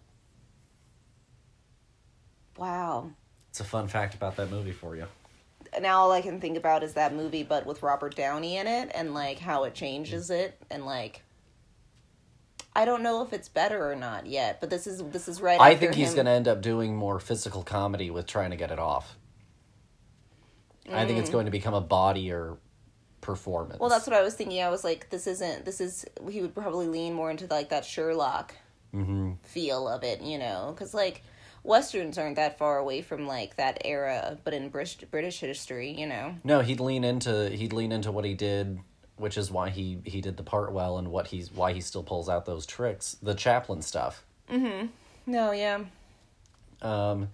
Wow. 2.58 3.12
It's 3.50 3.60
a 3.60 3.64
fun 3.64 3.88
fact 3.88 4.16
about 4.16 4.36
that 4.38 4.50
movie 4.50 4.72
for 4.72 4.96
you. 4.96 5.06
Now 5.80 6.00
all 6.00 6.12
I 6.12 6.22
can 6.22 6.42
think 6.42 6.58
about 6.58 6.84
is 6.84 6.94
that 6.94 7.14
movie, 7.14 7.44
but 7.44 7.66
with 7.66 7.84
Robert 7.84 8.16
Downey 8.16 8.58
in 8.58 8.68
it, 8.68 8.92
and 8.94 9.14
like 9.14 9.40
how 9.40 9.64
it 9.66 9.76
changes 9.76 10.30
it, 10.30 10.60
and 10.72 10.86
like. 10.86 11.22
I 12.76 12.86
don't 12.86 13.04
know 13.04 13.22
if 13.24 13.34
it's 13.34 13.50
better 13.50 13.92
or 13.92 13.96
not 13.96 14.26
yet, 14.26 14.60
but 14.60 14.70
this 14.70 14.88
is 14.88 15.04
this 15.04 15.28
is 15.28 15.42
right. 15.42 15.60
I 15.60 15.76
think 15.76 15.94
he's 15.94 16.10
him- 16.10 16.16
going 16.16 16.26
to 16.26 16.32
end 16.32 16.48
up 16.48 16.62
doing 16.62 16.96
more 16.96 17.20
physical 17.20 17.64
comedy 17.64 18.10
with 18.10 18.26
trying 18.26 18.50
to 18.52 18.58
get 18.58 18.72
it 18.72 18.80
off. 18.80 19.16
I 20.92 21.06
think 21.06 21.20
it's 21.20 21.30
going 21.30 21.46
to 21.46 21.52
become 21.52 21.74
a 21.74 21.82
bodier 21.82 22.58
performance. 23.22 23.78
Mm. 23.78 23.80
Well, 23.80 23.90
that's 23.90 24.06
what 24.06 24.16
I 24.16 24.22
was 24.22 24.34
thinking. 24.34 24.62
I 24.62 24.70
was 24.70 24.84
like, 24.84 25.10
this 25.10 25.28
isn't. 25.28 25.64
This 25.66 25.80
is. 25.80 26.06
He 26.30 26.42
would 26.42 26.54
probably 26.54 26.88
lean 26.88 27.14
more 27.14 27.32
into 27.32 27.48
like 27.48 27.70
that 27.70 27.86
Sherlock 27.86 28.54
Mm-hmm. 28.94 29.32
feel 29.42 29.88
of 29.88 30.04
it, 30.04 30.22
you 30.22 30.38
know, 30.38 30.72
because 30.72 30.94
like 30.94 31.24
westerns 31.64 32.20
aren't 32.20 32.36
that 32.36 32.60
far 32.60 32.78
away 32.78 33.02
from 33.02 33.26
like 33.26 33.56
that 33.56 33.82
era, 33.86 34.38
but 34.44 34.54
in 34.54 34.70
British 34.70 34.98
British 35.10 35.40
history, 35.40 35.90
you 36.00 36.06
know. 36.06 36.36
No, 36.44 36.60
he'd 36.62 36.80
lean 36.80 37.04
into 37.04 37.50
he'd 37.50 37.74
lean 37.74 37.92
into 37.92 38.12
what 38.12 38.24
he 38.24 38.36
did, 38.36 38.80
which 39.18 39.38
is 39.38 39.52
why 39.52 39.70
he 39.70 40.00
he 40.06 40.22
did 40.22 40.38
the 40.38 40.44
part 40.44 40.72
well 40.72 40.98
and 40.98 41.10
what 41.10 41.28
he's 41.28 41.52
why 41.52 41.74
he 41.74 41.82
still 41.82 42.04
pulls 42.04 42.30
out 42.30 42.46
those 42.46 42.66
tricks, 42.66 43.18
the 43.22 43.34
Chaplin 43.34 43.82
stuff. 43.82 44.24
Mm-hmm. 44.52 44.88
No, 45.26 45.52
yeah. 45.52 45.84
Um, 46.82 47.30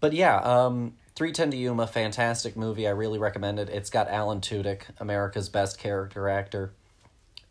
but 0.00 0.12
yeah, 0.12 0.36
um, 0.38 0.94
3:10 1.16 1.50
to 1.52 1.56
Yuma, 1.56 1.86
fantastic 1.86 2.56
movie. 2.56 2.86
I 2.86 2.90
really 2.90 3.18
recommend 3.18 3.58
it. 3.58 3.68
It's 3.68 3.90
got 3.90 4.08
Alan 4.08 4.40
Tudyk, 4.40 4.82
America's 4.98 5.48
best 5.48 5.78
character 5.78 6.28
actor. 6.28 6.72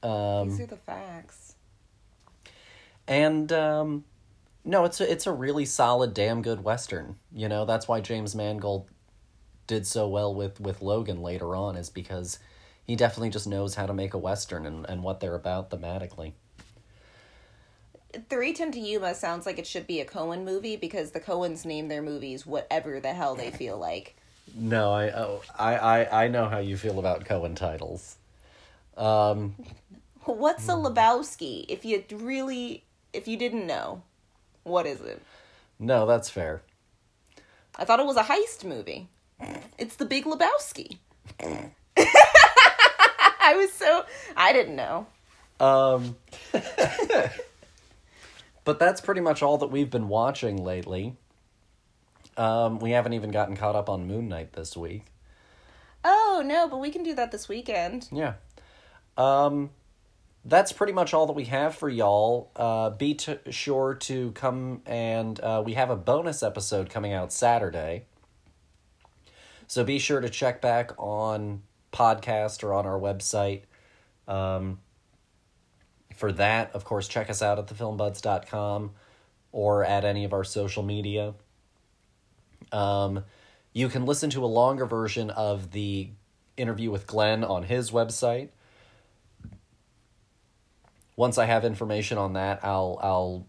Um, 0.02 0.50
These 0.50 0.62
are 0.62 0.66
the 0.68 0.76
facts. 0.78 1.56
and 3.08 3.52
um, 3.52 4.04
no, 4.66 4.86
it's 4.86 5.02
a, 5.02 5.12
it's 5.12 5.28
a 5.28 5.32
really 5.32 5.66
solid, 5.66 6.14
damn 6.14 6.42
good 6.42 6.64
western. 6.64 7.16
You 7.34 7.50
know, 7.50 7.66
that's 7.66 7.88
why 7.88 8.02
James 8.02 8.36
Mangold 8.36 8.88
did 9.68 9.88
so 9.88 10.08
well 10.08 10.34
with, 10.34 10.60
with 10.60 10.82
Logan 10.82 11.22
later 11.22 11.56
on, 11.56 11.76
is 11.76 11.90
because 11.90 12.40
he 12.86 12.96
definitely 12.96 13.30
just 13.30 13.48
knows 13.48 13.76
how 13.76 13.86
to 13.86 13.94
make 13.94 14.14
a 14.14 14.18
western 14.18 14.66
and, 14.66 14.86
and 14.90 15.04
what 15.04 15.20
they're 15.20 15.36
about 15.36 15.70
thematically. 15.70 16.34
3:10 18.14 18.72
to 18.74 18.80
Yuma 18.80 19.16
sounds 19.16 19.46
like 19.46 19.58
it 19.58 19.66
should 19.66 19.88
be 19.88 20.00
a 20.00 20.06
Coen 20.06 20.44
movie 20.44 20.76
because 20.76 21.12
the 21.12 21.20
Coens 21.20 21.66
name 21.66 21.88
their 21.88 22.02
movies 22.02 22.46
whatever 22.46 23.00
the 23.00 23.14
hell 23.14 23.36
they 23.36 23.50
feel 23.50 23.78
like. 23.78 24.16
No, 24.56 24.92
I 24.92 25.10
oh, 25.10 25.42
I, 25.58 25.76
I 25.78 26.26
I 26.26 26.28
know 26.28 26.48
how 26.48 26.60
you 26.60 26.78
feel 26.78 27.00
about 27.00 27.26
Coen 27.26 27.56
titles. 27.56 28.18
Um, 28.98 29.56
What's 30.26 30.70
a 30.70 30.74
Lebowski? 30.74 31.66
If 31.68 31.84
you 31.84 32.04
really, 32.12 32.84
if 33.12 33.28
you 33.28 33.36
didn't 33.36 33.68
know, 33.68 34.04
what 34.64 34.86
is 34.86 35.02
it? 35.02 35.22
no, 35.80 36.06
that's 36.06 36.30
fair. 36.30 36.62
I 37.76 37.86
thought 37.86 38.00
it 38.00 38.06
was 38.06 38.18
a 38.18 38.24
heist 38.24 38.64
movie. 38.64 39.10
It's 39.78 39.96
the 39.96 40.06
Big 40.06 40.26
Lebowski. 40.26 40.98
I 43.46 43.56
was 43.56 43.74
so 43.74 44.06
I 44.38 44.54
didn't 44.54 44.76
know. 44.76 45.08
Um, 45.60 46.16
but 48.64 48.80
that's 48.80 49.02
pretty 49.02 49.22
much 49.22 49.44
all 49.44 49.58
that 49.60 49.68
we've 49.68 49.90
been 49.90 50.08
watching 50.08 50.64
lately. 50.64 51.16
Um, 52.38 52.80
we 52.80 52.92
haven't 52.92 53.14
even 53.14 53.32
gotten 53.32 53.56
caught 53.56 53.76
up 53.76 53.90
on 53.90 54.08
Moon 54.08 54.30
Knight 54.30 54.54
this 54.54 54.78
week. 54.78 55.04
Oh 56.04 56.42
no, 56.46 56.68
but 56.68 56.78
we 56.78 56.90
can 56.90 57.04
do 57.04 57.14
that 57.16 57.32
this 57.32 57.50
weekend. 57.50 58.08
Yeah. 58.12 58.34
Um, 59.18 59.72
that's 60.46 60.72
pretty 60.72 60.94
much 60.94 61.14
all 61.14 61.28
that 61.28 61.34
we 61.34 61.46
have 61.46 61.76
for 61.76 61.90
y'all. 61.90 62.50
Uh, 62.56 62.90
be 62.92 63.14
t- 63.14 63.38
sure 63.50 63.94
to 63.96 64.32
come 64.32 64.82
and 64.86 65.40
uh, 65.40 65.62
we 65.66 65.74
have 65.74 65.90
a 65.90 65.96
bonus 65.96 66.44
episode 66.44 66.90
coming 66.90 67.14
out 67.14 67.32
Saturday. 67.32 68.06
So 69.68 69.84
be 69.84 70.00
sure 70.00 70.22
to 70.22 70.30
check 70.30 70.62
back 70.62 70.92
on 70.98 71.62
podcast 71.94 72.64
or 72.64 72.74
on 72.74 72.86
our 72.86 73.00
website. 73.00 73.62
Um, 74.28 74.80
for 76.16 76.32
that, 76.34 76.74
of 76.74 76.84
course, 76.84 77.08
check 77.08 77.30
us 77.30 77.42
out 77.42 77.60
at 77.60 77.68
thefilmbuds.com 77.68 78.92
or 79.52 79.84
at 79.86 80.04
any 80.04 80.26
of 80.26 80.34
our 80.34 80.44
social 80.44 80.84
media. 80.84 81.34
Um, 82.72 83.24
you 83.72 83.88
can 83.88 84.06
listen 84.06 84.30
to 84.32 84.44
a 84.44 84.48
longer 84.48 84.86
version 84.86 85.30
of 85.30 85.72
the 85.72 86.10
interview 86.58 86.92
with 86.92 87.08
Glenn 87.08 87.44
on 87.44 87.64
his 87.64 87.92
website. 87.92 88.50
Once 91.16 91.38
I 91.38 91.46
have 91.46 91.64
information 91.64 92.18
on 92.18 92.34
that, 92.34 92.60
I'll 92.64 93.00
I'll 93.02 93.48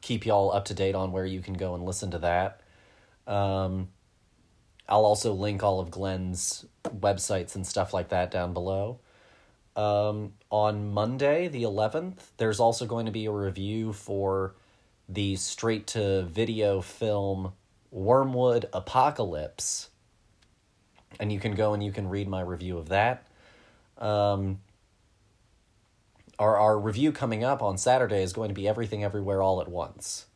keep 0.00 0.26
y'all 0.26 0.52
up 0.52 0.66
to 0.66 0.74
date 0.74 0.94
on 0.94 1.12
where 1.12 1.26
you 1.26 1.40
can 1.40 1.54
go 1.54 1.74
and 1.74 1.84
listen 1.84 2.10
to 2.12 2.18
that. 2.18 2.60
Um, 3.26 3.88
I'll 4.88 5.04
also 5.04 5.32
link 5.32 5.62
all 5.62 5.80
of 5.80 5.90
Glenn's 5.90 6.66
websites 6.84 7.54
and 7.54 7.66
stuff 7.66 7.94
like 7.94 8.10
that 8.10 8.30
down 8.30 8.52
below. 8.52 8.98
Um, 9.76 10.34
on 10.50 10.92
Monday, 10.92 11.48
the 11.48 11.62
11th, 11.62 12.18
there's 12.36 12.60
also 12.60 12.86
going 12.86 13.06
to 13.06 13.12
be 13.12 13.26
a 13.26 13.32
review 13.32 13.92
for 13.92 14.54
the 15.08 15.36
straight 15.36 15.86
to 15.88 16.22
video 16.22 16.80
film 16.80 17.52
Wormwood 17.90 18.68
Apocalypse. 18.72 19.88
And 21.18 21.32
you 21.32 21.40
can 21.40 21.54
go 21.54 21.74
and 21.74 21.82
you 21.82 21.92
can 21.92 22.08
read 22.08 22.28
my 22.28 22.40
review 22.40 22.78
of 22.78 22.88
that. 22.90 23.26
Um, 23.98 24.60
our, 26.38 26.56
our 26.56 26.78
review 26.78 27.12
coming 27.12 27.44
up 27.44 27.62
on 27.62 27.78
Saturday 27.78 28.22
is 28.22 28.32
going 28.32 28.48
to 28.48 28.54
be 28.54 28.68
Everything 28.68 29.04
Everywhere 29.04 29.42
All 29.42 29.60
at 29.60 29.68
Once. 29.68 30.26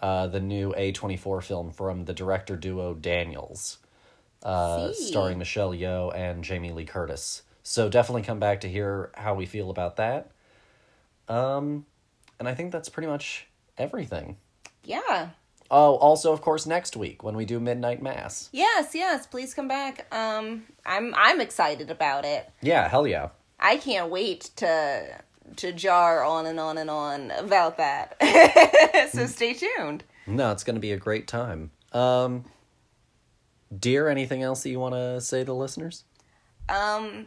Uh, 0.00 0.26
the 0.26 0.40
new 0.40 0.72
A24 0.78 1.42
film 1.42 1.70
from 1.70 2.06
the 2.06 2.14
director 2.14 2.56
duo 2.56 2.94
Daniels, 2.94 3.78
uh, 4.42 4.92
starring 4.92 5.38
Michelle 5.38 5.72
Yeoh 5.72 6.14
and 6.16 6.42
Jamie 6.42 6.72
Lee 6.72 6.86
Curtis. 6.86 7.42
So 7.62 7.88
definitely 7.90 8.22
come 8.22 8.38
back 8.38 8.62
to 8.62 8.68
hear 8.68 9.10
how 9.14 9.34
we 9.34 9.44
feel 9.44 9.68
about 9.68 9.96
that. 9.96 10.30
Um, 11.28 11.84
and 12.38 12.48
I 12.48 12.54
think 12.54 12.72
that's 12.72 12.88
pretty 12.88 13.08
much 13.08 13.46
everything. 13.76 14.38
Yeah. 14.84 15.28
Oh, 15.70 15.96
also, 15.96 16.32
of 16.32 16.40
course, 16.40 16.66
next 16.66 16.96
week 16.96 17.22
when 17.22 17.36
we 17.36 17.44
do 17.44 17.60
Midnight 17.60 18.02
Mass. 18.02 18.48
Yes, 18.52 18.94
yes, 18.94 19.26
please 19.26 19.54
come 19.54 19.68
back. 19.68 20.12
Um 20.12 20.64
I'm 20.84 21.14
I'm 21.16 21.40
excited 21.40 21.90
about 21.90 22.24
it. 22.24 22.50
Yeah, 22.60 22.88
hell 22.88 23.06
yeah. 23.06 23.28
I 23.60 23.76
can't 23.76 24.10
wait 24.10 24.50
to 24.56 25.20
to 25.56 25.72
jar 25.72 26.24
on 26.24 26.46
and 26.46 26.60
on 26.60 26.78
and 26.78 26.90
on 26.90 27.30
about 27.32 27.76
that. 27.78 28.16
so 29.12 29.26
stay 29.26 29.54
tuned. 29.54 30.04
No, 30.26 30.52
it's 30.52 30.64
going 30.64 30.74
to 30.76 30.80
be 30.80 30.92
a 30.92 30.96
great 30.96 31.26
time. 31.26 31.70
Um, 31.92 32.44
dear, 33.76 34.08
anything 34.08 34.42
else 34.42 34.62
that 34.62 34.70
you 34.70 34.78
want 34.78 34.94
to 34.94 35.20
say 35.20 35.44
to 35.44 35.52
listeners? 35.52 36.04
Um 36.68 37.26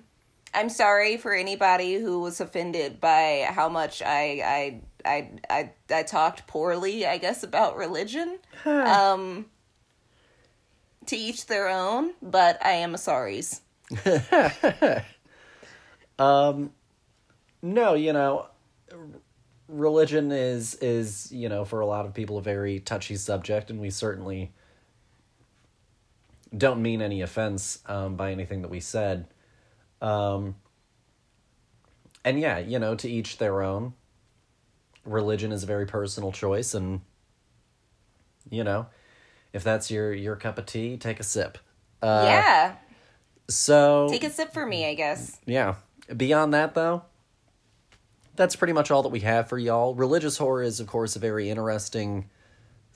I'm 0.55 0.69
sorry 0.69 1.17
for 1.17 1.33
anybody 1.33 1.95
who 1.95 2.19
was 2.21 2.39
offended 2.39 3.01
by 3.01 3.47
how 3.49 3.69
much 3.69 4.01
I 4.03 4.41
I 4.45 4.81
I 5.03 5.29
I, 5.49 5.71
I 5.93 6.03
talked 6.03 6.45
poorly, 6.47 7.05
I 7.07 7.17
guess, 7.17 7.43
about 7.43 7.75
religion. 7.75 8.37
um 8.65 9.47
to 11.07 11.17
each 11.17 11.47
their 11.47 11.67
own, 11.67 12.13
but 12.21 12.63
I 12.63 12.73
am 12.73 12.93
a 12.93 12.97
sorry's. 12.97 13.61
Um, 16.19 16.71
no, 17.63 17.95
you 17.95 18.13
know, 18.13 18.45
religion 19.67 20.31
is 20.31 20.75
is 20.75 21.31
you 21.31 21.49
know 21.49 21.65
for 21.65 21.79
a 21.79 21.85
lot 21.85 22.05
of 22.05 22.13
people 22.13 22.37
a 22.37 22.41
very 22.41 22.79
touchy 22.79 23.15
subject, 23.15 23.71
and 23.71 23.79
we 23.79 23.89
certainly 23.89 24.51
don't 26.55 26.81
mean 26.81 27.01
any 27.01 27.21
offense 27.21 27.79
um, 27.87 28.15
by 28.15 28.31
anything 28.31 28.61
that 28.61 28.67
we 28.69 28.79
said. 28.79 29.25
Um, 30.01 30.55
and 32.23 32.39
yeah, 32.39 32.59
you 32.59 32.77
know, 32.77 32.93
to 32.95 33.09
each 33.09 33.37
their 33.37 33.63
own. 33.63 33.93
Religion 35.05 35.51
is 35.51 35.63
a 35.63 35.65
very 35.65 35.85
personal 35.85 36.31
choice, 36.31 36.73
and 36.73 37.01
you 38.49 38.63
know, 38.63 38.87
if 39.53 39.63
that's 39.63 39.89
your 39.89 40.13
your 40.13 40.35
cup 40.35 40.57
of 40.57 40.65
tea, 40.65 40.97
take 40.97 41.19
a 41.19 41.23
sip. 41.23 41.57
Uh, 42.01 42.23
yeah. 42.25 42.75
So 43.49 44.07
Take 44.09 44.23
a 44.23 44.29
sip 44.29 44.53
for 44.53 44.65
me, 44.65 44.85
I 44.85 44.93
guess. 44.93 45.39
yeah. 45.45 45.75
Beyond 46.15 46.53
that, 46.53 46.73
though, 46.73 47.03
that's 48.35 48.55
pretty 48.55 48.73
much 48.73 48.91
all 48.91 49.03
that 49.03 49.09
we 49.09 49.21
have 49.21 49.49
for 49.49 49.57
y'all. 49.57 49.95
Religious 49.95 50.37
horror 50.37 50.63
is, 50.63 50.79
of 50.79 50.87
course, 50.87 51.15
a 51.15 51.19
very 51.19 51.49
interesting 51.49 52.29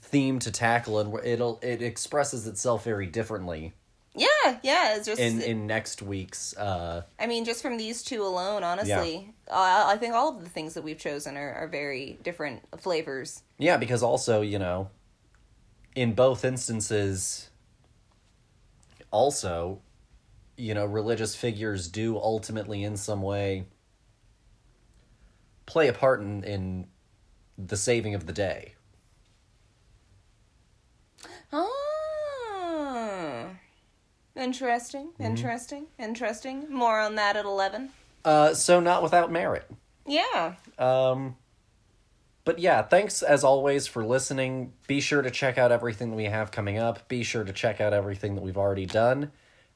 theme 0.02 0.40
to 0.40 0.52
tackle, 0.52 1.00
and 1.00 1.26
it'll 1.26 1.60
it 1.62 1.82
expresses 1.82 2.48
itself 2.48 2.84
very 2.84 3.06
differently 3.08 3.74
Yeah, 4.16 4.28
yeah. 4.64 4.96
It's 4.96 5.06
just 5.06 5.22
in 5.22 5.42
in 5.42 5.68
next 5.68 6.02
week's. 6.02 6.56
Uh, 6.58 7.04
I 7.20 7.28
mean, 7.28 7.46
just 7.46 7.62
from 7.62 7.78
these 7.78 8.04
two 8.04 8.24
alone, 8.24 8.64
honestly, 8.64 9.34
uh, 9.50 9.84
I 9.88 9.98
think 9.98 10.14
all 10.14 10.36
of 10.36 10.44
the 10.44 10.50
things 10.50 10.74
that 10.74 10.84
we've 10.84 10.98
chosen 10.98 11.38
are, 11.38 11.54
are 11.54 11.68
very 11.68 12.18
different 12.24 12.62
flavors. 12.80 13.44
yeah, 13.58 13.78
because 13.78 14.02
also 14.02 14.42
you 14.42 14.58
know, 14.58 14.90
in 15.96 16.14
both 16.14 16.44
instances, 16.44 17.50
also, 19.12 19.82
you 20.58 20.74
know, 20.74 20.86
religious 20.86 21.36
figures 21.36 21.88
do 21.88 22.18
ultimately, 22.18 22.84
in 22.84 22.98
some 22.98 23.22
way, 23.22 23.66
play 25.68 25.88
a 25.88 25.94
part 25.94 26.22
in 26.22 26.44
in 26.44 26.88
the 27.58 27.78
saving 27.78 28.16
of 28.16 28.26
the 28.26 28.34
day. 28.34 28.74
Ah, 31.54 33.50
interesting, 34.36 35.12
interesting, 35.20 35.86
interesting. 36.00 36.66
More 36.72 37.00
on 37.00 37.14
that 37.16 37.36
at 37.38 37.46
eleven. 37.46 37.92
Uh, 38.26 38.56
so 38.56 38.80
not 38.80 39.04
without 39.04 39.32
merit. 39.32 39.70
Yeah. 40.06 40.56
Um, 40.80 41.36
but 42.44 42.60
yeah, 42.60 42.82
thanks 42.82 43.22
as 43.22 43.44
always 43.44 43.88
for 43.88 44.06
listening. 44.06 44.74
Be 44.88 45.02
sure 45.02 45.22
to 45.22 45.30
check 45.30 45.58
out 45.58 45.72
everything 45.72 46.12
that 46.12 46.16
we 46.16 46.26
have 46.26 46.50
coming 46.52 46.78
up. 46.78 47.08
Be 47.08 47.24
sure 47.24 47.44
to 47.44 47.54
check 47.54 47.80
out 47.80 47.94
everything 47.94 48.36
that 48.36 48.42
we've 48.42 48.58
already 48.58 48.86
done. 48.86 49.32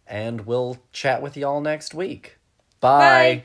And 0.07 0.45
we'll 0.45 0.77
chat 0.91 1.21
with 1.21 1.37
y'all 1.37 1.61
next 1.61 1.93
week. 1.93 2.37
Bye. 2.79 2.99
Bye. 2.99 3.43